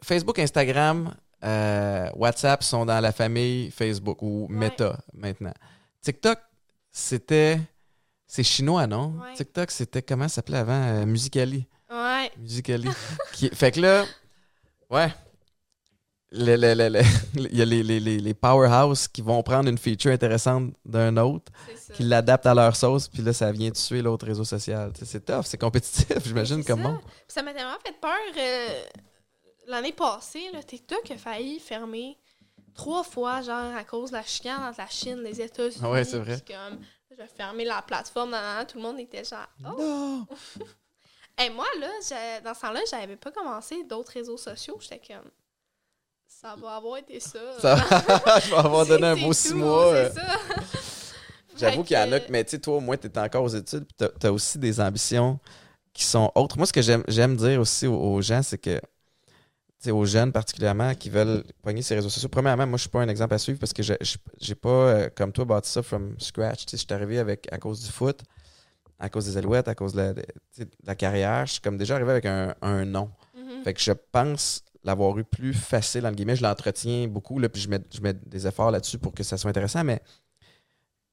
Facebook, 0.04 0.40
Instagram, 0.40 1.14
euh, 1.44 2.10
WhatsApp 2.16 2.64
sont 2.64 2.86
dans 2.86 3.00
la 3.00 3.12
famille 3.12 3.72
Facebook 3.72 4.22
ou 4.22 4.48
Meta 4.50 4.98
maintenant. 5.14 5.54
TikTok, 6.02 6.40
c'était. 6.92 7.60
C'est 8.32 8.44
chinois, 8.44 8.86
non? 8.86 9.16
Ouais. 9.22 9.34
TikTok, 9.34 9.72
c'était 9.72 10.02
comment 10.04 10.28
ça 10.28 10.36
s'appelait 10.36 10.60
avant? 10.60 10.74
Euh, 10.84 11.06
Musicali. 11.06 11.66
Ouais. 11.90 12.32
Musicali. 12.38 12.88
Qui- 13.34 13.50
Fait 13.50 13.72
que 13.72 13.80
là, 13.82 14.06
ouais. 14.92 15.08
Le- 16.32 16.56
le- 16.58 16.74
le- 16.76 16.90
le- 16.90 17.02
Il 17.50 17.58
y 17.58 17.62
a 17.62 17.66
les, 17.66 17.82
les, 17.82 18.00
les, 18.00 18.34
powerhouse 18.36 19.08
qui 19.08 19.22
vont 19.24 19.42
prendre 19.42 19.68
une 19.68 19.78
feature 19.80 20.12
intéressante 20.12 20.74
d'un 20.86 21.18
autre, 21.18 21.52
qui 21.96 22.04
l'adaptent 22.04 22.46
à 22.46 22.54
leur 22.54 22.76
sauce, 22.76 23.08
puis 23.08 23.24
là, 23.24 23.34
ça 23.34 23.52
vient 23.52 23.72
tuer 23.72 24.02
l'autre 24.04 24.28
réseau 24.28 24.44
social. 24.44 24.92
C'est 25.04 25.26
tough, 25.26 25.46
c'est 25.46 25.58
compétitif, 25.58 26.18
j'imagine, 26.26 26.64
comme 26.64 26.82
ça. 26.84 26.88
monde. 26.90 27.00
Puis 27.02 27.14
ça 27.30 27.42
m'a 27.42 27.54
tellement 27.54 27.78
fait 27.84 27.96
peur. 28.00 28.12
euh, 28.38 28.82
L'année 29.68 29.94
passée, 29.94 30.50
là, 30.54 30.62
TikTok 30.64 31.10
a 31.12 31.18
failli 31.18 31.60
fermer 31.60 32.18
trois 32.76 33.04
fois, 33.04 33.42
genre, 33.42 33.76
à 33.76 33.84
cause 33.84 34.12
de 34.12 34.16
la 34.16 34.24
chicane 34.24 34.64
entre 34.64 34.80
la 34.80 34.88
Chine 34.88 35.20
et 35.26 35.30
les 35.30 35.42
États-Unis. 35.42 35.86
Ouais, 35.86 36.04
c'est 36.04 36.20
vrai. 36.20 36.40
Comme, 36.48 36.80
je 37.12 37.16
vais 37.16 37.28
fermer 37.28 37.66
la 37.66 37.82
plateforme. 37.82 38.30
nan, 38.32 38.42
nan, 38.42 38.58
nan, 38.58 38.68
tout 38.68 38.78
le 38.78 38.84
monde 38.84 39.00
était 39.00 39.24
genre, 39.24 39.48
oh. 39.66 39.80
Non! 39.80 40.28
Et 41.42 41.50
moi, 41.52 41.66
là, 41.80 41.88
dans 42.44 42.54
ce 42.54 42.60
temps-là, 42.62 42.82
j'avais 42.90 43.16
pas 43.16 43.32
commencé 43.32 43.84
d'autres 43.86 44.12
réseaux 44.12 44.38
sociaux. 44.38 44.78
J'étais 44.82 45.02
comme, 45.14 45.30
ça 46.30 46.56
va 46.62 46.76
avoir 46.78 46.98
été 46.98 47.20
ça. 47.20 47.40
Ça- 47.60 47.76
je 48.46 48.50
vais 48.52 48.56
avoir 48.56 48.86
donné 48.86 49.08
un 49.08 49.16
beau 49.18 49.34
six 49.34 49.54
mois. 49.54 49.94
euh. 49.94 50.10
J'avoue 51.58 51.84
qu'il 51.84 51.98
y 51.98 52.00
en 52.00 52.12
a, 52.14 52.20
mais 52.30 52.44
tu 52.46 52.52
sais, 52.52 52.60
toi, 52.60 52.78
au 52.78 52.80
moins, 52.80 52.96
tu 52.96 53.08
es 53.08 53.18
encore 53.18 53.44
aux 53.44 53.50
études, 53.50 53.86
tu 53.98 54.06
as, 54.28 54.32
aussi 54.32 54.58
des 54.58 54.80
ambitions 54.80 55.40
qui 55.92 56.06
sont 56.06 56.32
autres. 56.36 56.56
Moi, 56.58 56.66
ce 56.66 56.72
que 56.72 56.82
j'aime 56.82 57.36
dire 57.36 57.60
aussi 57.60 57.86
aux, 57.88 57.96
aux 58.00 58.22
gens, 58.22 58.42
c'est 58.44 58.58
que, 58.58 58.78
tu 58.78 58.82
sais, 59.80 59.92
aux 59.92 60.06
jeunes 60.06 60.32
particulièrement 60.32 60.96
qui 60.96 61.10
veulent 61.10 61.44
pogner 61.62 61.82
ces 61.82 61.96
réseaux 61.96 62.08
sociaux, 62.10 62.30
premièrement, 62.30 62.66
moi, 62.66 62.78
je 62.78 62.82
suis 62.84 62.90
pas 62.90 63.02
un 63.02 63.10
exemple 63.10 63.34
à 63.34 63.38
suivre 63.40 63.60
parce 63.60 63.74
que 63.74 63.84
j'ai 63.84 64.56
pas, 64.56 64.70
euh, 64.70 65.10
comme 65.14 65.34
toi, 65.34 65.44
bâti 65.44 65.70
ça 65.70 65.84
from 65.84 66.16
scratch. 66.20 66.66
Tu 66.66 66.72
sais, 66.72 66.78
je 66.78 66.86
suis 66.86 66.94
arrivé 66.94 67.20
avec, 67.20 67.52
à 67.52 67.58
cause 67.58 67.84
du 67.84 67.92
foot, 67.92 68.22
à 69.00 69.10
cause 69.10 69.26
des 69.26 69.36
alouettes, 69.36 69.68
à 69.68 69.76
cause 69.76 69.92
de 69.94 69.98
la, 69.98 70.14
de- 70.14 70.22
tu 70.22 70.28
sais, 70.52 70.66
de 70.66 70.72
la 70.86 70.96
carrière. 70.96 71.46
Je 71.46 71.54
suis 71.54 71.62
comme 71.62 71.78
déjà 71.78 71.96
arrivé 71.96 72.12
avec 72.12 72.26
un, 72.26 72.56
un 72.62 72.86
nom. 72.86 73.12
Mhm. 73.38 73.64
Fait 73.66 73.74
que 73.74 73.82
je 73.82 73.92
pense 74.14 74.64
l'avoir 74.84 75.18
eu 75.18 75.24
plus 75.24 75.54
facile, 75.54 76.06
entre 76.06 76.16
guillemets. 76.16 76.36
Je 76.36 76.44
l'entretiens 76.44 77.08
beaucoup, 77.08 77.40
là, 77.40 77.50
puis 77.50 77.62
je 77.62 77.70
mets, 77.70 77.80
je 77.94 78.02
mets 78.02 78.14
des 78.14 78.48
efforts 78.48 78.72
là-dessus 78.72 78.98
pour 78.98 79.14
que 79.14 79.24
ça 79.24 79.38
soit 79.38 79.50
intéressant, 79.50 79.84
mais 79.84 80.02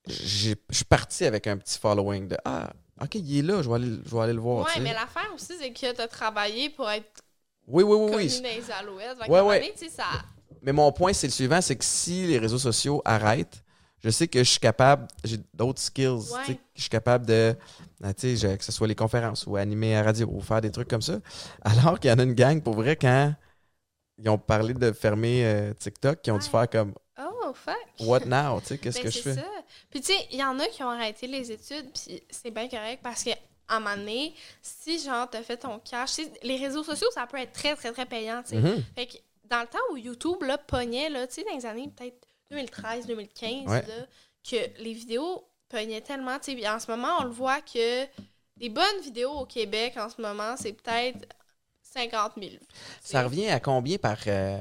je 0.08 0.54
suis 0.70 0.84
parti 0.88 1.24
avec 1.24 1.46
un 1.46 1.56
petit 1.56 1.78
following 1.78 2.28
de 2.28 2.36
Ah, 2.44 2.70
OK, 3.02 3.16
il 3.16 3.38
est 3.38 3.42
là, 3.42 3.60
je 3.62 3.68
vais 3.68 3.74
aller, 3.74 3.98
je 4.04 4.14
vais 4.14 4.20
aller 4.22 4.32
le 4.32 4.40
voir. 4.40 4.68
Sais. 4.70 4.80
mais 4.80 4.92
l'affaire 4.94 5.28
aussi, 5.34 5.52
c'est 5.58 5.70
que 5.72 5.94
tu 5.94 6.00
as 6.00 6.08
travaillé 6.08 6.70
pour 6.70 6.88
être 6.88 7.20
Oui, 7.66 7.82
oui, 7.82 7.96
oui, 7.96 8.10
connu 8.12 8.16
oui. 8.24 8.40
dans 8.40 8.48
les 8.48 8.70
alouettes. 8.70 9.18
Ouais, 9.28 9.40
ouais. 9.40 9.60
donné, 9.60 9.90
ça... 9.90 10.04
Mais 10.62 10.72
mon 10.72 10.90
point, 10.92 11.12
c'est 11.12 11.26
le 11.26 11.32
suivant 11.32 11.60
c'est 11.60 11.76
que 11.76 11.84
si 11.84 12.26
les 12.26 12.38
réseaux 12.38 12.58
sociaux 12.58 13.02
arrêtent, 13.04 13.62
je 14.02 14.10
sais 14.10 14.28
que 14.28 14.38
je 14.44 14.50
suis 14.50 14.60
capable, 14.60 15.08
j'ai 15.24 15.38
d'autres 15.52 15.80
skills. 15.80 16.06
Ouais. 16.32 16.54
que 16.54 16.60
Je 16.74 16.80
suis 16.82 16.90
capable 16.90 17.26
de, 17.26 17.56
ah, 18.02 18.14
tu 18.14 18.36
sais, 18.36 18.48
je- 18.52 18.56
que 18.56 18.64
ce 18.64 18.70
soit 18.70 18.86
les 18.86 18.94
conférences 18.94 19.46
ou 19.46 19.56
animer 19.56 19.96
à 19.96 20.02
radio 20.04 20.28
ou 20.30 20.40
faire 20.40 20.60
des 20.60 20.70
trucs 20.70 20.88
comme 20.88 21.02
ça. 21.02 21.18
Alors 21.62 21.98
qu'il 21.98 22.10
y 22.10 22.12
en 22.14 22.18
a 22.18 22.22
une 22.22 22.34
gang, 22.34 22.62
pour 22.62 22.74
vrai, 22.74 22.94
quand 22.96 23.34
ils 24.18 24.28
ont 24.28 24.38
parlé 24.38 24.74
de 24.74 24.92
fermer 24.92 25.44
euh, 25.44 25.72
TikTok, 25.74 26.22
qui 26.22 26.30
ont 26.30 26.38
dû 26.38 26.46
faire 26.48 26.68
comme 26.70 26.94
Oh, 27.18 27.52
fuck! 27.54 27.76
What 28.00 28.20
now? 28.26 28.60
Tu 28.60 28.66
sais, 28.66 28.78
qu'est-ce 28.78 28.98
Ben, 28.98 29.04
que 29.04 29.10
je 29.10 29.20
fais? 29.20 29.34
ça. 29.34 29.44
Puis 29.90 30.00
tu 30.00 30.12
sais, 30.12 30.28
il 30.32 30.38
y 30.38 30.44
en 30.44 30.58
a 30.58 30.66
qui 30.66 30.82
ont 30.82 30.90
arrêté 30.90 31.26
les 31.26 31.50
études, 31.50 31.90
puis 31.92 32.22
c'est 32.30 32.50
bien 32.50 32.68
correct 32.68 33.00
parce 33.02 33.22
que 33.24 33.30
à 33.68 33.76
un 33.76 33.80
moment 33.80 33.96
donné, 33.96 34.34
si 34.62 34.98
genre 34.98 35.28
t'as 35.30 35.42
fait 35.42 35.56
ton 35.56 35.78
cash, 35.80 36.18
les 36.42 36.56
réseaux 36.56 36.84
sociaux, 36.84 37.08
ça 37.12 37.26
peut 37.26 37.38
être 37.38 37.52
très, 37.52 37.74
très, 37.74 37.90
très 37.92 38.06
payant, 38.06 38.42
tu 38.42 38.50
sais. 38.50 38.56
Mhm. 38.56 38.82
Fait 38.94 39.06
que 39.06 39.16
dans 39.44 39.60
le 39.60 39.66
temps 39.66 39.78
où 39.92 39.96
YouTube, 39.96 40.42
là, 40.42 40.58
pognait, 40.58 41.08
là, 41.08 41.26
tu 41.26 41.34
sais, 41.34 41.44
dans 41.44 41.56
les 41.56 41.66
années 41.66 41.88
peut-être 41.96 42.16
2013, 42.50 43.06
2015, 43.06 43.66
Ouais. 43.68 43.82
là, 43.82 44.06
que 44.48 44.82
les 44.82 44.92
vidéos 44.92 45.48
pognaient 45.68 46.00
tellement, 46.00 46.38
tu 46.38 46.44
sais, 46.50 46.54
puis 46.54 46.68
en 46.68 46.78
ce 46.78 46.90
moment, 46.90 47.08
on 47.20 47.24
le 47.24 47.30
voit 47.30 47.60
que 47.60 48.04
des 48.56 48.68
bonnes 48.68 49.00
vidéos 49.02 49.32
au 49.32 49.46
Québec, 49.46 49.94
en 49.96 50.08
ce 50.08 50.20
moment, 50.20 50.56
c'est 50.56 50.72
peut-être 50.72 51.26
50 51.92 52.32
000. 52.38 52.50
tu 52.50 52.56
sais. 52.56 53.12
Ça 53.12 53.22
revient 53.22 53.48
à 53.48 53.60
combien 53.60 53.96
par. 53.98 54.18
euh, 54.26 54.58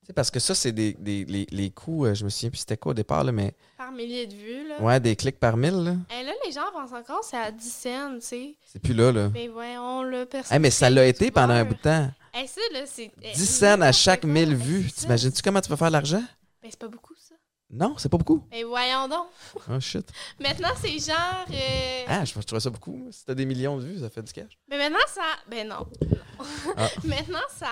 tu 0.00 0.06
sais, 0.06 0.12
parce 0.12 0.30
que 0.30 0.40
ça, 0.40 0.54
c'est 0.54 0.72
des, 0.72 0.94
des- 0.94 1.24
les, 1.24 1.46
les 1.50 1.70
coûts, 1.70 2.06
euh, 2.06 2.14
je 2.14 2.24
me 2.24 2.30
souviens 2.30 2.50
plus 2.50 2.58
c'était 2.58 2.76
quoi 2.76 2.90
au 2.90 2.94
départ, 2.94 3.22
là, 3.24 3.32
mais 3.32 3.54
Par 3.76 3.92
milliers 3.92 4.26
de 4.26 4.34
vues, 4.34 4.68
là. 4.68 4.80
ouais, 4.80 5.00
des 5.00 5.14
clics 5.16 5.38
par 5.38 5.56
mille, 5.56 5.82
là. 5.84 5.94
Et 6.18 6.22
là, 6.24 6.32
les 6.46 6.52
gens 6.52 6.62
pensent 6.72 6.92
encore 6.92 7.22
c'est 7.24 7.36
à 7.36 7.50
10 7.50 7.70
cents, 7.72 8.14
tu 8.14 8.20
sais. 8.26 8.54
C'est 8.64 8.78
plus 8.80 8.94
là, 8.94 9.12
là. 9.12 9.30
Mais 9.32 9.48
voyons, 9.48 10.02
le 10.02 10.24
personne. 10.26 10.54
Hey, 10.54 10.60
mais 10.60 10.70
ça 10.70 10.88
l'a 10.90 11.06
été 11.06 11.30
pendant 11.30 11.54
un 11.54 11.64
bout 11.64 11.74
de 11.74 11.80
temps. 11.80 12.10
Hey, 12.32 12.46
ça, 12.48 12.60
là, 12.72 12.80
c'est. 12.86 13.10
10 13.34 13.46
cents 13.46 13.80
à 13.80 13.92
chaque 13.92 14.24
1000 14.24 14.48
1000 14.50 14.56
vues. 14.56 14.90
T'imagines-tu 14.92 15.42
comment 15.42 15.60
tu 15.60 15.68
peux 15.68 15.76
faire 15.76 15.88
de 15.88 15.92
l'argent? 15.92 16.22
Ben, 16.62 16.68
c'est 16.70 16.78
pas 16.78 16.88
beaucoup. 16.88 17.14
Non, 17.72 17.94
c'est 17.98 18.08
pas 18.08 18.18
beaucoup. 18.18 18.44
Mais 18.50 18.64
voyons 18.64 19.06
donc. 19.06 19.28
Oh 19.70 19.78
shit. 19.80 20.08
Maintenant, 20.40 20.70
c'est 20.76 20.98
genre. 20.98 21.46
euh, 21.52 22.04
Ah, 22.08 22.24
je, 22.24 22.34
je 22.34 22.40
trouvais 22.40 22.60
ça 22.60 22.70
beaucoup. 22.70 23.08
Si 23.12 23.24
t'as 23.24 23.34
des 23.34 23.46
millions 23.46 23.76
de 23.78 23.84
vues, 23.84 24.00
ça 24.00 24.10
fait 24.10 24.22
du 24.22 24.32
cash. 24.32 24.58
Mais 24.68 24.76
maintenant, 24.76 25.06
ça. 25.06 25.22
Ben 25.48 25.68
non. 25.68 25.86
Ah. 26.76 26.88
maintenant, 27.04 27.38
ça. 27.56 27.68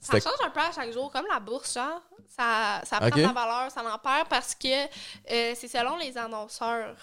Ça 0.00 0.20
change 0.20 0.38
un 0.44 0.50
peu 0.50 0.60
à 0.60 0.70
chaque 0.72 0.92
jour, 0.92 1.10
comme 1.10 1.26
la 1.30 1.40
bourse, 1.40 1.74
genre. 1.74 2.00
Ça, 2.28 2.80
ça 2.84 2.98
prend 2.98 3.08
Ok. 3.08 3.14
sa 3.20 3.32
valeur, 3.32 3.70
ça 3.70 3.82
en 3.82 3.98
perd 3.98 4.28
parce 4.28 4.54
que 4.54 4.84
euh, 4.84 5.52
c'est 5.56 5.68
selon 5.68 5.96
les 5.96 6.16
annonceurs. 6.16 6.96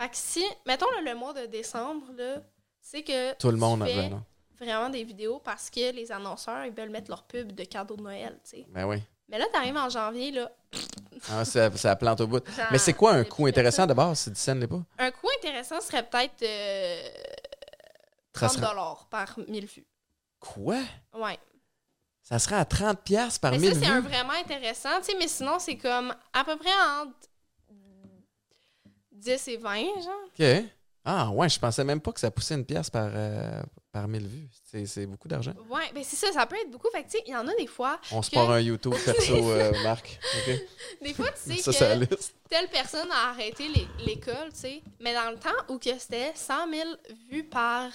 Fait 0.00 0.08
que 0.08 0.16
si. 0.16 0.44
Mettons 0.66 0.90
là, 0.90 1.12
le 1.12 1.18
mois 1.18 1.32
de 1.34 1.46
décembre, 1.46 2.06
là, 2.16 2.42
c'est 2.80 3.02
que. 3.02 3.34
Tout 3.36 3.50
le 3.50 3.56
monde 3.58 3.82
a 3.82 3.86
fais 3.86 4.10
vraiment 4.58 4.88
des 4.88 5.04
vidéos 5.04 5.38
parce 5.44 5.70
que 5.70 5.92
les 5.92 6.10
annonceurs, 6.10 6.64
ils 6.64 6.72
veulent 6.72 6.90
mettre 6.90 7.10
leur 7.10 7.24
pub 7.24 7.52
de 7.52 7.64
cadeaux 7.64 7.96
de 7.96 8.02
Noël, 8.02 8.38
tu 8.42 8.50
sais. 8.50 8.66
Ben 8.70 8.86
oui. 8.86 9.02
Mais 9.28 9.38
là, 9.38 9.46
t'arrives 9.52 9.76
en 9.76 9.88
janvier, 9.88 10.30
là. 10.32 10.50
Ah, 11.32 11.44
ça, 11.46 11.74
ça 11.76 11.96
plante 11.96 12.20
au 12.20 12.26
bout. 12.26 12.44
Mais 12.70 12.76
c'est 12.78 12.92
quoi 12.92 13.12
un 13.14 13.24
coût 13.24 13.46
intéressant 13.46 13.86
base 13.86 14.18
si 14.20 14.30
10 14.30 14.38
cents 14.38 14.54
l'est 14.54 14.66
pas? 14.68 14.82
Un 14.98 15.10
coût 15.10 15.28
intéressant 15.38 15.80
serait 15.80 16.02
peut-être 16.06 16.42
euh, 16.42 17.08
Ça 18.34 18.48
30 18.48 18.50
serait- 18.52 18.66
dollars 18.66 19.06
par 19.10 19.36
1000 19.48 19.64
vues. 19.66 19.86
Quoi? 20.38 20.78
Ouais. 21.14 21.38
Ça 22.22 22.38
serait 22.38 22.56
à 22.56 22.64
30$ 22.64 22.96
piastres 23.02 23.40
par 23.40 23.52
Mais 23.52 23.58
1000 23.58 23.74
ça, 23.74 23.80
c'est 23.80 23.86
vues? 23.86 23.92
un 23.92 24.00
vraiment 24.02 24.34
intéressant, 24.34 24.98
tu 25.00 25.06
sais, 25.06 25.16
mais 25.18 25.26
sinon, 25.26 25.58
c'est 25.58 25.78
comme 25.78 26.14
à 26.34 26.44
peu 26.44 26.56
près 26.58 26.70
entre 27.00 27.16
10 29.12 29.48
et 29.48 29.56
20, 29.56 29.76
genre. 30.02 30.24
OK. 30.38 30.64
Ah, 31.04 31.30
ouais, 31.30 31.48
je 31.48 31.58
pensais 31.58 31.82
même 31.84 32.00
pas 32.00 32.12
que 32.12 32.20
ça 32.20 32.30
poussait 32.30 32.54
une 32.54 32.66
pièce 32.66 32.90
par, 32.90 33.08
euh, 33.14 33.62
par 33.96 34.08
1000 34.08 34.26
vues. 34.26 34.48
C'est, 34.86 35.06
beaucoup 35.06 35.26
d'argent. 35.26 35.54
Ouais, 35.70 35.90
ben 35.94 36.04
c'est 36.04 36.16
ça, 36.16 36.30
ça 36.32 36.44
peut 36.44 36.56
être 36.56 36.70
beaucoup. 36.70 36.88
Fait 36.90 37.02
que, 37.02 37.08
tu 37.10 37.16
sais, 37.16 37.24
il 37.26 37.32
y 37.32 37.36
en 37.36 37.48
a 37.48 37.54
des 37.54 37.66
fois, 37.66 37.98
On 38.12 38.20
se 38.20 38.28
Que- 38.28 38.34
part 38.34 38.50
un 38.50 38.60
YouTube 38.60 38.92
perso, 39.06 39.34
euh, 39.52 39.72
Marc. 39.84 40.18
Des 41.02 41.14
fois, 41.14 41.30
tu 41.32 41.56
sais 41.56 41.72
Ça, 41.72 41.96
que 41.96 42.04
telle 42.50 42.68
personne 42.68 43.10
a 43.10 43.30
arrêté 43.30 43.68
l'é- 43.68 43.88
l'école, 44.04 44.50
tu 44.52 44.58
sais. 44.60 44.82
Mais 45.00 45.14
dans 45.14 45.30
le 45.30 45.38
temps 45.38 45.48
où 45.70 45.78
que 45.78 45.98
c'était 45.98 46.32
100 46.34 46.70
000 46.70 46.88
vues 47.30 47.44
par, 47.44 47.90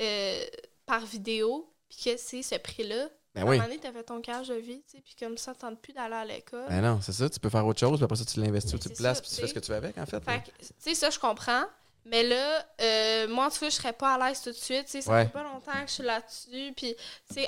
euh, 0.00 0.44
par 0.86 1.04
vidéo, 1.04 1.70
puis 1.90 1.98
que 2.04 2.16
c'est 2.16 2.42
ce 2.42 2.54
prix-là, 2.54 3.08
Ben 3.34 3.42
à 3.42 3.44
un 3.44 3.48
oui. 3.50 3.56
moment 3.58 3.68
donné, 3.68 3.80
t'as 3.80 3.92
fait 3.92 4.04
ton 4.04 4.22
cage 4.22 4.48
de 4.48 4.54
vie, 4.54 4.82
tu 4.88 4.96
sais, 4.96 5.02
puis 5.04 5.14
comme 5.20 5.36
ça, 5.36 5.52
t'entends 5.54 5.76
plus 5.76 5.92
d'aller 5.92 6.14
à 6.14 6.24
l'école. 6.24 6.64
Ben 6.70 6.80
non, 6.80 7.00
c'est 7.02 7.12
ça. 7.12 7.28
Tu 7.28 7.38
peux 7.38 7.50
faire 7.50 7.66
autre 7.66 7.80
chose, 7.80 7.98
puis 7.98 8.04
après 8.04 8.16
ça, 8.16 8.24
tu 8.24 8.40
l'investis 8.40 8.72
ou 8.72 8.76
Mais 8.76 8.80
tu 8.82 8.88
le 8.88 8.94
places, 8.94 9.20
puis 9.20 9.28
tu 9.28 9.34
tu 9.36 9.40
fais 9.42 9.48
ce 9.48 9.54
que 9.54 9.58
tu 9.60 9.70
veux 9.72 9.76
avec, 9.76 9.98
en 9.98 10.06
fait. 10.06 10.24
Fait 10.24 10.38
que, 10.42 10.64
tu 10.64 10.72
sais, 10.78 10.94
ça, 10.94 11.10
je 11.10 11.18
comprends. 11.18 11.64
Mais 12.06 12.22
là, 12.22 12.66
euh, 12.82 13.28
moi, 13.28 13.46
en 13.46 13.50
tout 13.50 13.60
cas, 13.60 13.70
je 13.70 13.74
serais 13.76 13.92
pas 13.94 14.14
à 14.14 14.28
l'aise 14.28 14.40
tout 14.42 14.50
de 14.50 14.54
suite. 14.56 14.88
Ça 14.88 15.10
Ouais. 15.10 15.24
fait 15.24 15.32
pas 15.32 15.42
longtemps 15.42 15.72
que 15.72 15.86
je 15.88 15.92
suis 15.92 16.02
là-dessus. 16.02 16.72
Puis, 16.76 16.94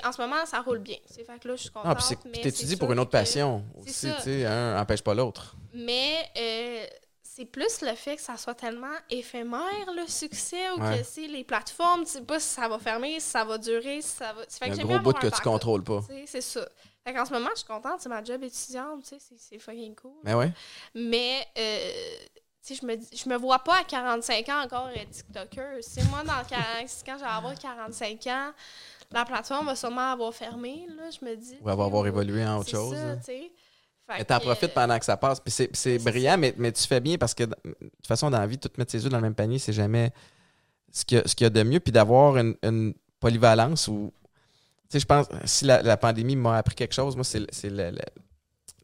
en 0.03 0.11
ce 0.11 0.19
moment, 0.21 0.45
ça 0.45 0.61
roule 0.61 0.79
bien. 0.79 0.97
Fait 1.15 1.23
que 1.39 1.47
là, 1.47 1.55
je 1.55 1.61
suis 1.61 1.69
contente. 1.69 1.97
Puis 1.97 2.17
mais 2.31 2.41
t'étudies 2.41 2.75
pour 2.75 2.91
une 2.91 2.99
autre 2.99 3.11
passion 3.11 3.63
aussi, 3.79 4.07
tu 4.17 4.21
sais. 4.23 4.45
Un 4.45 4.79
empêche 4.81 5.01
pas 5.03 5.13
l'autre. 5.13 5.55
Mais 5.73 6.27
euh, 6.37 6.85
c'est 7.21 7.45
plus 7.45 7.81
le 7.81 7.93
fait 7.93 8.15
que 8.15 8.21
ça 8.21 8.35
soit 8.35 8.55
tellement 8.55 8.95
éphémère, 9.11 9.93
le 9.95 10.07
succès, 10.07 10.71
ou 10.75 10.81
Ouais. 10.81 11.03
que 11.03 11.31
les 11.31 11.43
plateformes, 11.43 12.03
tu 12.03 12.11
sais 12.13 12.21
pas 12.21 12.39
si 12.39 12.47
ça 12.47 12.67
va 12.67 12.79
fermer, 12.79 13.19
si 13.19 13.29
ça 13.29 13.43
va 13.43 13.59
durer, 13.59 14.01
si 14.01 14.09
ça 14.09 14.33
va. 14.33 14.41
Fait 14.49 14.71
que 14.71 14.81
gros 14.81 14.97
bout 14.99 15.13
que 15.13 15.27
tu 15.27 15.41
contrôles 15.41 15.83
pas. 15.83 16.01
C'est 16.25 16.41
ça. 16.41 16.67
Fait 17.05 17.13
qu'en 17.13 17.25
ce 17.25 17.31
moment, 17.31 17.49
je 17.51 17.59
suis 17.59 17.67
contente, 17.67 18.01
c'est 18.01 18.09
ma 18.09 18.21
job 18.23 18.43
étudiante, 18.43 19.05
c'est- 19.05 19.59
fucking 19.59 19.95
cool. 19.95 20.11
Ben 20.23 20.35
ouais. 20.35 20.51
Mais, 20.95 21.45
euh, 21.57 21.91
tu 22.67 22.75
sais, 22.75 22.81
je 22.81 22.85
me, 22.85 22.95
je 22.95 23.29
me 23.29 23.37
vois 23.37 23.59
pas 23.59 23.79
à 23.79 23.83
45 23.83 24.49
ans 24.49 24.63
encore 24.63 24.89
être 24.93 25.09
TikToker. 25.09 25.77
C'est 25.81 26.03
moi, 26.09 26.23
dans 26.23 26.43
40 26.43 26.45
quand 27.05 27.17
je 27.17 27.23
vais 27.23 27.29
avoir 27.29 27.55
45 27.57 28.27
ans, 28.27 28.51
la 29.11 29.23
plateforme 29.23 29.67
va 29.67 29.75
sûrement 29.75 30.11
avoir 30.11 30.33
fermé, 30.33 30.85
là, 30.97 31.09
je 31.09 31.25
me 31.25 31.35
dis. 31.35 31.55
Ou 31.61 31.69
avoir, 31.69 31.87
avoir 31.87 32.05
évolué 32.07 32.45
en 32.45 32.57
autre 32.57 32.69
chose. 32.69 32.95
ça. 32.95 33.15
Fait 33.21 33.51
Mais 34.09 34.25
t'en 34.25 34.39
profites 34.39 34.73
pendant 34.73 34.97
que 34.99 35.05
ça 35.05 35.17
passe. 35.17 35.39
Puis 35.39 35.69
c'est, 35.73 35.99
brillant, 35.99 36.37
mais, 36.37 36.53
mais 36.57 36.71
tu 36.71 36.85
fais 36.87 36.99
bien 36.99 37.17
parce 37.17 37.33
que 37.33 37.43
de 37.43 37.55
toute 37.63 38.07
façon, 38.07 38.29
dans 38.29 38.39
la 38.39 38.47
vie, 38.47 38.57
tout 38.57 38.69
mettre 38.77 38.91
ses 38.91 39.05
œufs 39.05 39.11
dans 39.11 39.17
le 39.17 39.23
même 39.23 39.35
panier, 39.35 39.59
c'est 39.59 39.73
jamais 39.73 40.11
ce 40.91 41.03
qu'il 41.05 41.17
y 41.17 41.43
y 41.43 41.45
a 41.45 41.49
de 41.49 41.63
mieux. 41.63 41.79
Puis 41.79 41.91
d'avoir 41.91 42.37
une, 42.37 42.55
une 42.63 42.93
polyvalence 43.19 43.87
où. 43.87 44.13
Tu 44.89 44.93
sais, 44.93 44.99
je 44.99 45.05
pense, 45.05 45.27
si 45.43 45.65
la, 45.65 45.81
la 45.81 45.97
pandémie 45.97 46.37
m'a 46.37 46.57
appris 46.57 46.75
quelque 46.75 46.93
chose, 46.93 47.17
moi, 47.17 47.25
c'est, 47.25 47.45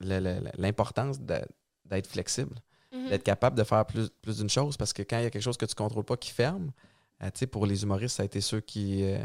l'importance 0.02 1.22
d'être 1.22 2.08
flexible, 2.08 2.56
mhm. 2.94 3.10
d'être 3.10 3.24
capable 3.24 3.58
de 3.58 3.64
faire 3.64 3.86
plus, 3.86 4.10
plus 4.22 4.38
d'une 4.38 4.50
chose 4.50 4.78
parce 4.78 4.94
que 4.94 5.02
quand 5.04 5.18
il 5.18 5.24
y 5.24 5.26
a 5.26 5.30
quelque 5.30 5.42
chose 5.42 5.58
que 5.58 5.66
tu 5.66 5.76
contrôles 5.76 6.04
pas 6.06 6.18
qui 6.18 6.32
ferme, 6.32 6.72
euh, 7.22 7.30
pour 7.52 7.66
les 7.66 7.84
humoristes, 7.84 8.18
ça 8.18 8.24
a 8.24 8.26
été 8.26 8.42
ceux 8.42 8.60
qui. 8.62 9.04
euh, 9.04 9.24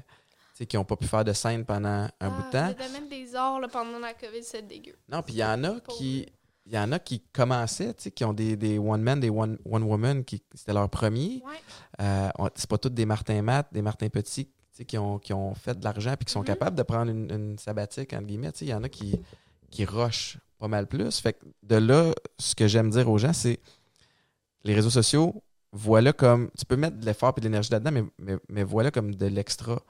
qui 0.69 0.77
n'ont 0.77 0.85
pas 0.85 0.97
pu 0.97 1.07
faire 1.07 1.23
de 1.25 1.33
scène 1.33 1.65
pendant 1.65 2.09
un 2.21 2.31
bout 2.31 2.43
de 2.51 2.57
Ah, 2.57 2.73
temps. 2.73 2.75
Le 2.83 2.87
domaine 2.87 3.09
des 3.09 3.35
arts 3.37 3.61
là, 3.61 3.69
pendant 3.69 4.01
la 4.01 4.13
COVID, 4.15 4.43
c'est 4.43 4.67
dégueu. 4.67 4.97
Non, 5.09 5.23
puis 5.23 5.35
il 5.35 5.39
y 5.39 5.45
en 5.45 5.63
a 5.63 5.79
qui. 5.81 6.27
Il 6.67 6.75
y 6.75 6.79
en 6.79 6.91
a 6.93 6.99
qui 6.99 7.21
commençaient, 7.33 7.95
qui 7.95 8.25
ont 8.25 8.35
des, 8.35 8.55
des 8.57 8.79
one 8.79 9.01
man, 9.01 9.19
des 9.21 9.31
one, 9.31 9.57
one 9.65 9.83
woman, 9.85 10.23
qui 10.25 10.43
c'était 10.55 10.75
leur 10.75 10.91
premier. 10.91 11.43
Ouais. 11.47 11.55
Euh, 12.03 12.29
c'est 12.57 12.69
pas 12.69 12.77
tous 12.77 12.91
des 12.91 13.07
Martin 13.07 13.41
Matt, 13.41 13.69
des 13.73 13.81
Martin 13.83 14.09
Petit, 14.11 14.51
qui 14.87 14.99
ont, 14.99 15.19
qui 15.19 15.33
ont 15.33 15.55
fait 15.55 15.79
de 15.79 15.83
l'argent 15.85 16.15
puis 16.17 16.27
qui 16.27 16.33
sont 16.33 16.41
Mhm. 16.41 16.47
capables 16.47 16.77
de 16.77 16.83
prendre 16.83 17.11
une, 17.11 17.31
une 17.33 17.57
sabbatique, 17.59 18.13
entre 18.13 18.25
guillemets. 18.27 18.51
Il 18.61 18.69
y 18.69 18.75
en 18.75 18.83
a 18.83 18.89
qui, 18.91 19.19
qui 19.71 19.85
rushent 19.87 20.39
pas 20.59 20.69
mal 20.69 20.87
plus. 20.87 21.19
Fait 21.21 21.35
que 21.35 21.45
de 21.63 21.77
là, 21.77 22.13
ce 22.39 22.55
que 22.55 22.67
j'aime 22.67 22.91
dire 22.91 23.09
aux 23.09 23.19
gens, 23.19 23.33
c'est 23.33 23.61
les 24.65 24.75
réseaux 24.75 24.91
sociaux, 24.91 25.43
voilà 25.73 26.13
comme. 26.13 26.51
Tu 26.59 26.65
peux 26.65 26.77
mettre 26.77 26.97
de 26.99 27.07
l'effort 27.07 27.33
et 27.37 27.41
de 27.41 27.45
l'énergie 27.47 27.71
là-dedans, 27.71 27.93
mais, 27.93 28.05
mais, 28.19 28.37
mais 28.49 28.63
voilà 28.65 28.91
comme 28.91 29.15
de 29.15 29.27
l'extra. 29.27 29.81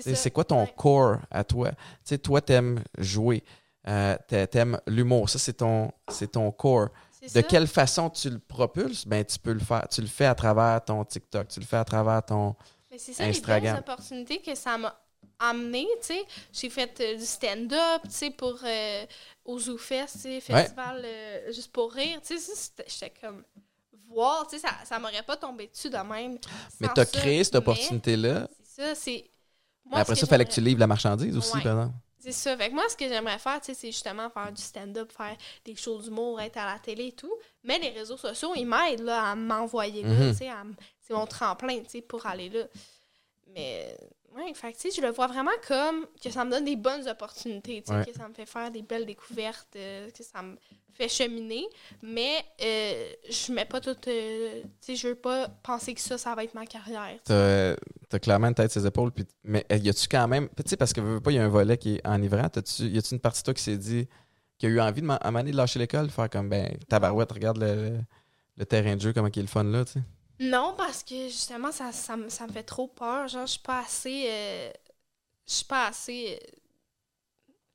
C'est 0.00 0.30
quoi 0.32 0.44
ton 0.44 0.62
Ouais. 0.62 0.74
core 0.76 1.18
à 1.30 1.44
toi? 1.44 1.70
Tu 1.70 1.76
sais, 2.04 2.18
toi, 2.18 2.40
t'aimes 2.40 2.82
jouer, 2.98 3.44
euh, 3.86 4.16
t'a- 4.26 4.46
t'aimes 4.48 4.80
l'humour. 4.88 5.28
Ça, 5.28 5.38
c'est 5.38 5.52
ton, 5.52 5.92
ton 6.32 6.50
core. 6.50 6.88
De 7.22 7.28
ça. 7.28 7.42
quelle 7.42 7.66
façon 7.68 8.10
tu 8.10 8.28
le 8.28 8.38
propulses? 8.38 9.06
Ben, 9.06 9.24
tu 9.24 9.38
peux 9.38 9.52
le 9.52 9.60
faire. 9.60 9.86
Tu 9.88 10.00
le 10.02 10.06
fais 10.08 10.26
à 10.26 10.34
travers 10.34 10.84
ton 10.84 11.04
TikTok, 11.04 11.48
tu 11.48 11.60
le 11.60 11.64
fais 11.64 11.76
à 11.78 11.84
travers 11.84 12.22
ton. 12.24 12.54
Mais 12.90 12.98
c'est 12.98 13.12
ça 13.14 13.24
Instagram. 13.24 13.74
les 13.74 13.80
opportunités 13.80 14.38
que 14.42 14.54
ça 14.54 14.76
m'a 14.76 14.94
amené, 15.38 15.86
tu 16.00 16.06
sais. 16.08 16.24
J'ai 16.52 16.70
fait 16.70 17.00
euh, 17.00 17.16
du 17.16 17.24
stand-up, 17.26 18.02
tu 18.04 18.10
sais, 18.10 18.30
pour 18.30 18.58
euh, 18.64 19.06
au 19.44 19.58
ZooFest, 19.58 20.12
tu 20.12 20.18
sais, 20.20 20.40
festival 20.40 21.02
euh, 21.04 21.52
juste 21.52 21.72
pour 21.72 21.92
rire, 21.92 22.20
tu 22.26 22.38
sais, 22.38 22.70
j'étais 22.86 23.12
comme 23.20 23.44
voir, 24.08 24.46
tu 24.46 24.56
sais, 24.58 24.66
ça, 24.66 24.74
ça 24.84 24.98
m'aurait 24.98 25.22
pas 25.22 25.36
tombé 25.36 25.66
dessus 25.66 25.90
de 25.90 25.96
même. 25.96 26.38
Mais 26.80 26.86
sans 26.88 26.94
tu 26.94 27.00
as 27.00 27.04
ça. 27.04 27.18
créé 27.20 27.42
cette 27.44 27.56
opportunité-là. 27.56 28.48
C'est 28.62 28.82
ça, 28.82 28.94
c'est. 28.94 29.30
Mais 29.90 29.98
après 29.98 30.14
ça, 30.14 30.22
il 30.24 30.28
fallait 30.28 30.44
que 30.46 30.52
tu 30.52 30.60
livres 30.60 30.80
la 30.80 30.86
marchandise 30.86 31.36
aussi, 31.36 31.56
Ouais. 31.56 31.62
par 31.62 31.72
exemple. 31.72 31.94
C'est 32.18 32.32
ça. 32.32 32.56
Fait 32.56 32.70
que 32.70 32.74
moi, 32.74 32.84
ce 32.88 32.96
que 32.96 33.06
j'aimerais 33.06 33.38
faire, 33.38 33.60
tu 33.60 33.66
sais, 33.66 33.74
c'est 33.74 33.92
justement 33.92 34.30
faire 34.30 34.50
du 34.50 34.62
stand-up, 34.62 35.12
faire 35.12 35.36
des 35.62 35.76
shows 35.76 36.00
d'humour, 36.00 36.40
être 36.40 36.56
à 36.56 36.72
la 36.72 36.78
télé 36.78 37.08
et 37.08 37.12
tout. 37.12 37.34
Mais 37.62 37.78
les 37.78 37.90
réseaux 37.90 38.16
sociaux, 38.16 38.52
ils 38.56 38.64
m'aident 38.64 39.02
là, 39.02 39.30
à 39.32 39.34
m'envoyer 39.34 40.02
là, 40.02 40.08
Mhm. 40.08 40.30
tu 40.32 40.38
sais, 40.38 40.48
à 40.48 40.62
m- 40.62 40.74
c'est 41.02 41.12
mon 41.12 41.26
tremplin, 41.26 41.80
tu 41.80 41.90
sais, 41.90 42.00
pour 42.00 42.24
aller 42.24 42.48
là. 42.48 42.64
Mais, 43.48 43.94
ouais, 44.34 44.52
fait 44.54 44.72
que, 44.72 44.78
tu 44.78 44.90
je 44.94 45.00
le 45.00 45.10
vois 45.10 45.26
vraiment 45.26 45.50
comme 45.66 46.06
que 46.22 46.30
ça 46.30 46.44
me 46.44 46.50
donne 46.50 46.64
des 46.64 46.76
bonnes 46.76 47.08
opportunités, 47.08 47.82
tu 47.82 47.92
sais, 47.92 47.98
Ouais. 47.98 48.04
que 48.04 48.12
ça 48.12 48.28
me 48.28 48.34
fait 48.34 48.46
faire 48.46 48.70
des 48.70 48.82
belles 48.82 49.06
découvertes, 49.06 49.68
euh, 49.76 50.10
que 50.10 50.22
ça 50.22 50.42
me 50.42 50.56
fait 50.92 51.08
cheminer. 51.08 51.64
Mais 52.02 52.36
euh, 52.62 53.12
je 53.28 53.52
mets 53.52 53.64
pas 53.64 53.80
tout... 53.80 53.96
euh, 54.08 54.62
tu 54.62 54.68
sais, 54.80 54.96
je 54.96 55.08
veux 55.08 55.14
pas 55.14 55.48
penser 55.62 55.92
que 55.94 56.00
ça, 56.00 56.18
ça 56.18 56.34
va 56.34 56.44
être 56.44 56.54
ma 56.54 56.66
carrière. 56.66 57.16
tu. 57.24 57.32
T'as 57.32 57.74
as 58.12 58.18
clairement 58.20 58.46
une 58.48 58.54
tête 58.54 58.70
ses 58.70 58.86
épaules. 58.86 59.10
Puis, 59.10 59.24
mais 59.42 59.66
euh, 59.72 59.76
y 59.76 59.88
a-tu 59.88 60.06
quand 60.08 60.28
même. 60.28 60.48
Tu 60.56 60.62
sais, 60.66 60.76
parce 60.76 60.92
que 60.92 61.00
veux, 61.00 61.20
pas, 61.20 61.32
il 61.32 61.34
y 61.34 61.38
a 61.38 61.44
un 61.44 61.48
volet 61.48 61.76
qui 61.78 61.96
est 61.96 62.06
enivrant. 62.06 62.48
T'as-tu- 62.48 62.84
Y 62.86 62.98
a-tu 62.98 63.14
une 63.14 63.20
partie 63.20 63.40
de 63.40 63.44
toi 63.46 63.54
qui 63.54 63.62
s'est 63.62 63.76
dit. 63.78 64.06
qui 64.56 64.66
a 64.66 64.68
eu 64.68 64.80
envie 64.80 65.02
de, 65.02 65.08
à 65.10 65.18
un 65.20 65.30
moment 65.32 65.40
donné 65.40 65.50
de 65.50 65.56
lâcher 65.56 65.80
l'école, 65.80 66.10
faire 66.10 66.30
comme, 66.30 66.48
ben, 66.48 66.76
tabarouette, 66.88 67.32
regarde 67.32 67.58
le, 67.58 67.98
le 68.56 68.64
terrain 68.66 68.94
de 68.94 69.00
jeu, 69.00 69.12
comment 69.12 69.26
il 69.34 69.38
est 69.40 69.42
le 69.42 69.48
fun 69.48 69.64
là, 69.64 69.84
tu 69.84 69.94
sais? 69.94 70.00
Non, 70.40 70.74
parce 70.76 71.02
que 71.04 71.28
justement, 71.28 71.70
ça, 71.72 71.92
ça, 71.92 72.16
me- 72.16 72.28
ça 72.28 72.46
me 72.46 72.52
fait 72.52 72.62
trop 72.64 72.88
peur. 72.88 73.28
Genre, 73.28 73.46
je 73.46 73.52
suis 73.52 73.60
pas 73.60 73.80
assez. 73.80 74.26
euh, 74.28 74.70
je 75.46 75.52
suis 75.52 75.64
pas 75.64 75.86
assez. 75.88 76.38
euh, 76.42 76.56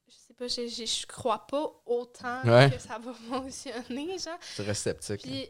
je 0.07 0.13
sais 0.13 0.33
pas, 0.33 0.47
je, 0.47 0.67
je, 0.67 0.85
je 0.85 1.05
crois 1.07 1.45
pas 1.47 1.71
autant 1.85 2.41
Ouais. 2.45 2.69
que 2.71 2.79
ça 2.79 2.97
va 2.97 3.13
fonctionner, 3.29 4.17
genre. 4.17 4.37
Tu 4.55 4.61
restes 4.61 4.83
sceptique. 4.83 5.21
Puis, 5.21 5.47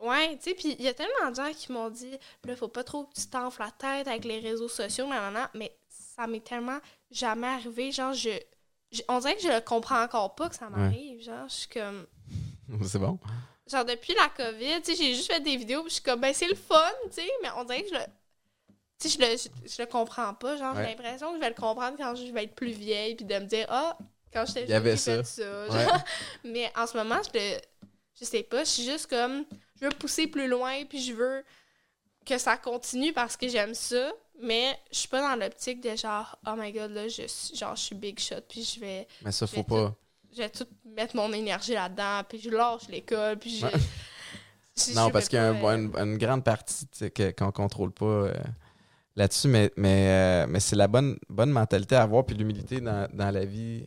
ouais, 0.00 0.36
tu 0.36 0.42
sais, 0.50 0.54
puis 0.54 0.76
il 0.78 0.84
y 0.84 0.88
a 0.88 0.94
tellement 0.94 1.30
de 1.30 1.34
gens 1.36 1.52
qui 1.52 1.72
m'ont 1.72 1.90
dit, 1.90 2.16
là, 2.44 2.56
faut 2.56 2.68
pas 2.68 2.84
trop 2.84 3.04
que 3.06 3.14
tu 3.14 3.26
t'enfles 3.26 3.62
la 3.62 3.70
tête 3.70 4.06
avec 4.08 4.24
les 4.24 4.38
réseaux 4.40 4.68
sociaux, 4.68 5.06
nanana, 5.08 5.50
mais 5.54 5.76
ça 5.88 6.26
m'est 6.26 6.44
tellement 6.44 6.78
jamais 7.10 7.46
arrivé. 7.48 7.90
Genre, 7.92 8.12
je. 8.12 8.30
je- 8.92 9.02
on 9.08 9.18
dirait 9.18 9.34
que 9.36 9.42
je 9.42 9.48
le 9.48 9.60
comprends 9.60 10.02
encore 10.02 10.34
pas 10.34 10.48
que 10.48 10.54
ça 10.56 10.68
m'arrive. 10.70 11.22
Genre, 11.22 11.48
je 11.48 11.54
suis 11.54 11.68
comme. 11.68 12.06
c'est 12.84 12.98
bon. 12.98 13.18
Genre, 13.70 13.84
depuis 13.84 14.14
la 14.14 14.28
COVID, 14.28 14.80
tu 14.82 14.94
sais, 14.94 14.96
j'ai 15.02 15.14
juste 15.14 15.32
fait 15.32 15.40
des 15.40 15.56
vidéos, 15.56 15.80
puis 15.82 15.90
je 15.90 15.94
suis 15.94 16.02
comme, 16.02 16.20
ben, 16.20 16.32
c'est 16.32 16.46
le 16.48 16.54
fun, 16.54 16.90
tu 17.06 17.14
sais, 17.22 17.28
mais 17.42 17.48
on 17.56 17.64
dirait 17.64 17.82
que 17.82 17.88
je 17.88 17.94
le. 17.94 18.00
Tu 18.98 19.08
sais, 19.08 19.18
je 19.18 19.18
le, 19.20 19.36
je, 19.36 19.70
je 19.76 19.82
le 19.82 19.86
comprends 19.86 20.32
pas. 20.34 20.56
Genre, 20.56 20.74
Ouais. 20.74 20.82
j'ai 20.84 20.90
l'impression 20.90 21.28
que 21.30 21.36
je 21.36 21.40
vais 21.40 21.48
le 21.48 21.54
comprendre 21.54 21.96
quand 21.98 22.14
je 22.14 22.32
vais 22.32 22.44
être 22.44 22.54
plus 22.54 22.70
vieille, 22.70 23.14
puis 23.16 23.24
de 23.24 23.34
me 23.34 23.44
dire, 23.46 23.66
ah, 23.68 23.98
quand 24.32 24.44
j'étais 24.46 24.66
jeune, 24.68 24.84
j'ai 24.84 24.96
ça. 24.96 25.16
fait 25.16 25.24
ça. 25.24 25.66
Ouais. 25.68 25.86
mais 26.44 26.72
en 26.76 26.86
ce 26.86 26.96
moment, 26.96 27.16
je 27.22 27.38
le. 27.38 27.58
Je 28.18 28.24
sais 28.24 28.42
pas, 28.44 28.64
je 28.64 28.70
suis 28.70 28.84
juste 28.84 29.08
comme. 29.08 29.44
Je 29.80 29.84
veux 29.86 29.90
pousser 29.92 30.26
plus 30.26 30.48
loin, 30.48 30.84
puis 30.86 31.02
je 31.02 31.12
veux 31.12 31.44
que 32.24 32.38
ça 32.38 32.56
continue 32.56 33.12
parce 33.12 33.36
que 33.36 33.46
j'aime 33.48 33.74
ça, 33.74 34.10
mais 34.40 34.78
je 34.90 34.98
suis 34.98 35.08
pas 35.08 35.20
dans 35.20 35.36
l'optique 35.36 35.80
de 35.82 35.94
genre, 35.94 36.38
oh 36.46 36.54
my 36.56 36.72
god, 36.72 36.90
là, 36.92 37.08
je, 37.08 37.26
suis- 37.26 37.54
genre, 37.56 37.76
je 37.76 37.82
suis 37.82 37.94
big 37.94 38.18
shot, 38.18 38.40
puis 38.48 38.64
je 38.64 38.80
vais 38.80 39.06
Mais 39.22 39.32
ça, 39.32 39.46
faut 39.46 39.62
pas. 39.62 39.94
Je 40.32 40.38
vais 40.42 40.48
tout 40.50 40.66
mettre 40.94 41.16
mon 41.16 41.32
énergie 41.32 41.74
là-dedans, 41.74 42.22
puis 42.28 42.38
je 42.40 42.50
lâche 42.50 42.88
l'école, 42.88 43.38
puis 43.38 43.58
je... 43.58 43.66
Ouais. 43.66 43.72
je- 44.76 44.94
Non, 44.94 45.06
je 45.08 45.12
parce 45.12 45.28
qu'il 45.28 45.36
y 45.38 45.40
a 45.40 45.48
un- 45.50 45.64
euh, 45.64 45.76
une, 45.76 45.96
une 45.96 46.18
grande 46.18 46.44
partie 46.44 46.86
qu'on 47.38 47.52
contrôle 47.52 47.90
pas 47.92 48.04
euh, 48.06 48.34
là-dessus, 49.16 49.48
mais, 49.48 49.70
mais, 49.76 50.08
euh, 50.08 50.46
mais 50.48 50.60
c'est 50.60 50.76
la 50.76 50.88
bonne, 50.88 51.18
bonne 51.28 51.50
mentalité 51.50 51.96
à 51.96 52.02
avoir, 52.02 52.24
puis 52.24 52.36
l'humilité 52.36 52.80
dans, 52.80 53.08
dans 53.12 53.30
la 53.30 53.44
vie 53.44 53.86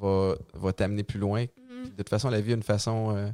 va, 0.00 0.34
va 0.54 0.72
t'amener 0.72 1.02
plus 1.02 1.18
loin. 1.18 1.42
mhm. 1.42 1.84
De 1.90 1.96
toute 1.96 2.08
façon, 2.08 2.28
la 2.30 2.40
vie 2.40 2.52
a 2.52 2.56
une 2.56 2.62
façon, 2.62 3.32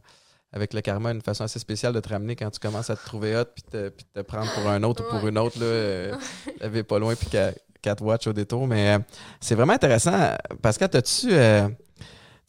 avec 0.52 0.72
le 0.74 0.80
karma, 0.80 1.10
une 1.12 1.20
façon 1.22 1.44
assez 1.44 1.58
spéciale 1.58 1.92
de 1.92 2.00
te 2.00 2.08
ramener 2.08 2.34
quand 2.36 2.50
tu 2.50 2.58
commences 2.58 2.90
à 2.90 2.96
te 2.96 3.04
trouver 3.04 3.36
hot, 3.36 3.44
puis 3.54 3.62
te, 3.70 3.88
puis 3.90 4.06
te 4.12 4.20
prendre 4.20 4.50
pour 4.54 4.66
un 4.68 4.82
autre 4.82 5.04
ou 5.06 5.10
pour 5.10 5.26
une 5.28 5.38
autre, 5.38 5.58
là, 5.58 5.66
euh, 5.66 6.16
pas 6.88 6.98
loin, 6.98 7.14
puis 7.14 7.28
qu'à 7.28 7.52
qu'à 7.82 7.94
te 7.94 8.02
watch 8.02 8.26
au 8.26 8.32
détour. 8.32 8.66
Mais 8.66 8.96
euh, 8.96 8.98
c'est 9.40 9.54
vraiment 9.54 9.74
intéressant. 9.74 10.36
Pascal, 10.62 10.88
as-tu. 10.94 11.28
euh, 11.32 11.68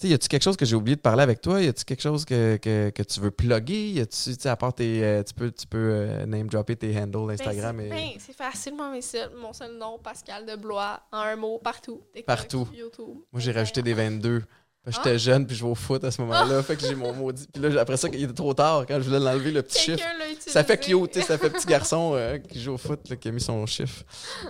y 0.01 0.13
a-tu 0.13 0.27
quelque 0.29 0.41
chose 0.43 0.55
que 0.57 0.65
j'ai 0.65 0.75
oublié 0.77 0.95
de 0.95 1.01
parler 1.01 1.21
avec 1.23 1.41
toi? 1.41 1.61
Y 1.61 1.67
a-tu 1.67 1.83
quelque 1.83 2.01
chose 2.01 2.23
que, 2.25 2.55
que, 2.57 2.89
que 2.89 3.03
tu 3.03 3.19
veux 3.19 3.31
plugger? 3.31 3.89
Y 3.91 3.99
a-tu, 3.99 4.47
à 4.47 4.55
part 4.55 4.73
tes. 4.73 5.03
euh, 5.03 5.21
tu 5.21 5.33
peux, 5.33 5.51
tu 5.51 5.67
peux 5.67 5.77
euh, 5.77 6.25
name 6.25 6.47
dropper 6.47 6.77
tes 6.77 6.97
handles 6.97 7.27
Ben, 7.27 7.31
Instagram 7.33 7.75
c'est- 7.79 7.85
et. 7.85 7.89
ben, 7.89 8.07
c'est 8.17 8.33
facilement 8.35 8.91
mes 8.91 9.01
seul, 9.01 9.29
mon 9.39 9.51
seul 9.53 9.77
nom, 9.77 9.99
Pascal 9.99 10.45
de 10.45 10.55
Blois, 10.55 10.99
en 11.11 11.17
un 11.19 11.35
mot, 11.35 11.59
partout. 11.61 12.01
TikTok, 12.13 12.25
Partout. 12.25 12.67
YouTube. 12.73 13.17
Moi, 13.31 13.41
j'ai 13.41 13.51
rajouté 13.51 13.81
des 13.83 13.93
22. 13.93 14.41
J'étais 14.87 15.19
jeune, 15.19 15.45
puis 15.45 15.55
je 15.55 15.63
vais 15.63 15.69
au 15.69 15.75
foot 15.75 16.03
à 16.03 16.11
ce 16.11 16.21
moment-là. 16.21 16.63
Fait 16.63 16.75
que 16.75 16.81
j'ai 16.87 16.95
mon 16.95 17.13
maudit. 17.13 17.47
Puis 17.53 17.61
là, 17.61 17.81
après 17.81 17.97
ça, 17.97 18.07
il 18.11 18.23
était 18.23 18.33
trop 18.33 18.53
tard 18.53 18.85
quand 18.87 18.95
je 18.95 19.05
voulais 19.05 19.19
l'enlever, 19.19 19.51
le 19.51 19.61
petit 19.61 19.79
chiffre. 19.79 20.03
Ça 20.39 20.63
fait 20.63 20.83
sais, 20.83 21.21
ça 21.21 21.37
fait 21.37 21.49
petit 21.49 21.67
garçon 21.67 22.13
euh, 22.15 22.37
qui 22.37 22.61
joue 22.61 22.73
au 22.73 22.77
foot, 22.77 23.09
là, 23.09 23.15
qui 23.15 23.27
a 23.27 23.31
mis 23.31 23.41
son 23.41 23.65
chiffre. 23.65 24.03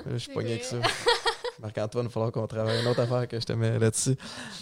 Euh, 0.07 0.13
je 0.13 0.17
suis 0.19 0.31
pogné 0.31 0.51
avec 0.51 0.63
ça. 0.63 0.77
Marc-Antoine, 1.61 2.05
il 2.05 2.07
va 2.07 2.13
falloir 2.13 2.31
qu'on 2.31 2.47
travaille. 2.47 2.81
Une 2.81 2.87
autre 2.87 3.01
affaire 3.01 3.27
que 3.27 3.39
je 3.39 3.45
te 3.45 3.53
mets 3.53 3.77
là-dessus. 3.77 4.15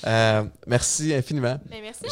Euh, 0.05 0.43
merci 0.65 1.13
infiniment. 1.13 1.59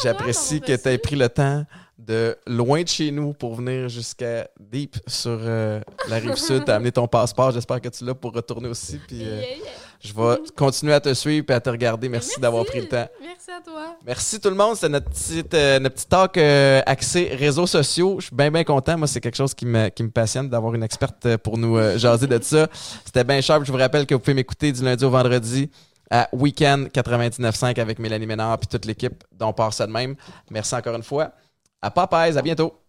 J'apprécie 0.02 0.60
que 0.60 0.76
tu 0.76 0.88
aies 0.88 0.98
pris 0.98 1.16
le 1.16 1.28
temps 1.28 1.64
de 1.98 2.36
loin 2.46 2.82
de 2.82 2.88
chez 2.88 3.10
nous 3.10 3.32
pour 3.32 3.56
venir 3.56 3.88
jusqu'à 3.88 4.48
Deep 4.60 4.96
sur 5.06 5.38
euh, 5.42 5.80
la 6.08 6.16
rive 6.16 6.36
sud. 6.36 6.64
Tu 6.64 6.70
as 6.70 6.76
amené 6.76 6.92
ton 6.92 7.08
passeport. 7.08 7.50
J'espère 7.50 7.80
que 7.80 7.88
tu 7.88 8.04
l'as 8.04 8.14
pour 8.14 8.32
retourner 8.32 8.68
aussi. 8.68 8.98
Puis 8.98 9.16
Yeah, 9.16 9.40
yeah. 9.40 9.56
Je 10.00 10.12
vais 10.12 10.36
continuer 10.56 10.92
à 10.92 11.00
te 11.00 11.12
suivre 11.14 11.46
et 11.48 11.52
à 11.52 11.60
te 11.60 11.70
regarder. 11.70 12.08
Merci, 12.08 12.40
d'avoir 12.40 12.64
pris 12.64 12.80
le 12.80 12.88
temps. 12.88 13.06
Merci 13.20 13.50
à 13.50 13.60
toi. 13.60 13.96
Merci 14.04 14.40
tout 14.40 14.50
le 14.50 14.54
monde. 14.54 14.74
C'était 14.74 14.88
notre 14.88 15.10
petite, 15.10 15.54
euh, 15.54 15.78
notre 15.78 15.94
petit 15.94 16.06
talk 16.06 16.36
euh, 16.36 16.82
axé 16.86 17.30
réseaux 17.34 17.66
sociaux. 17.66 18.16
Je 18.18 18.26
suis 18.26 18.36
bien, 18.36 18.50
bien 18.50 18.64
content. 18.64 18.98
Moi, 18.98 19.06
c'est 19.06 19.20
quelque 19.20 19.36
chose 19.36 19.54
qui 19.54 19.66
me, 19.66 19.88
qui 19.88 20.02
me 20.02 20.10
passionne 20.10 20.48
d'avoir 20.48 20.74
une 20.74 20.82
experte 20.82 21.26
euh, 21.26 21.38
pour 21.38 21.58
nous 21.58 21.76
euh, 21.76 21.98
jaser 21.98 22.26
de 22.26 22.38
ça. 22.42 22.68
C'était 23.04 23.24
bien 23.24 23.40
sharp. 23.40 23.64
Je 23.64 23.72
vous 23.72 23.78
rappelle 23.78 24.06
que 24.06 24.14
vous 24.14 24.20
pouvez 24.20 24.34
m'écouter 24.34 24.72
du 24.72 24.82
lundi 24.82 25.04
au 25.04 25.10
vendredi 25.10 25.70
à 26.10 26.28
Weekend 26.32 26.88
99.5 26.88 27.80
avec 27.80 27.98
Mélanie 27.98 28.26
Ménard 28.26 28.58
et 28.62 28.66
toute 28.66 28.84
l'équipe 28.84 29.24
dont 29.32 29.48
on 29.48 29.52
part 29.52 29.72
ça 29.72 29.86
de 29.86 29.92
même. 29.92 30.14
Merci 30.50 30.74
encore 30.74 30.94
une 30.94 31.02
fois. 31.02 31.32
À 31.82 31.90
Popeyes. 31.90 32.36
À 32.38 32.42
bientôt. 32.42 32.85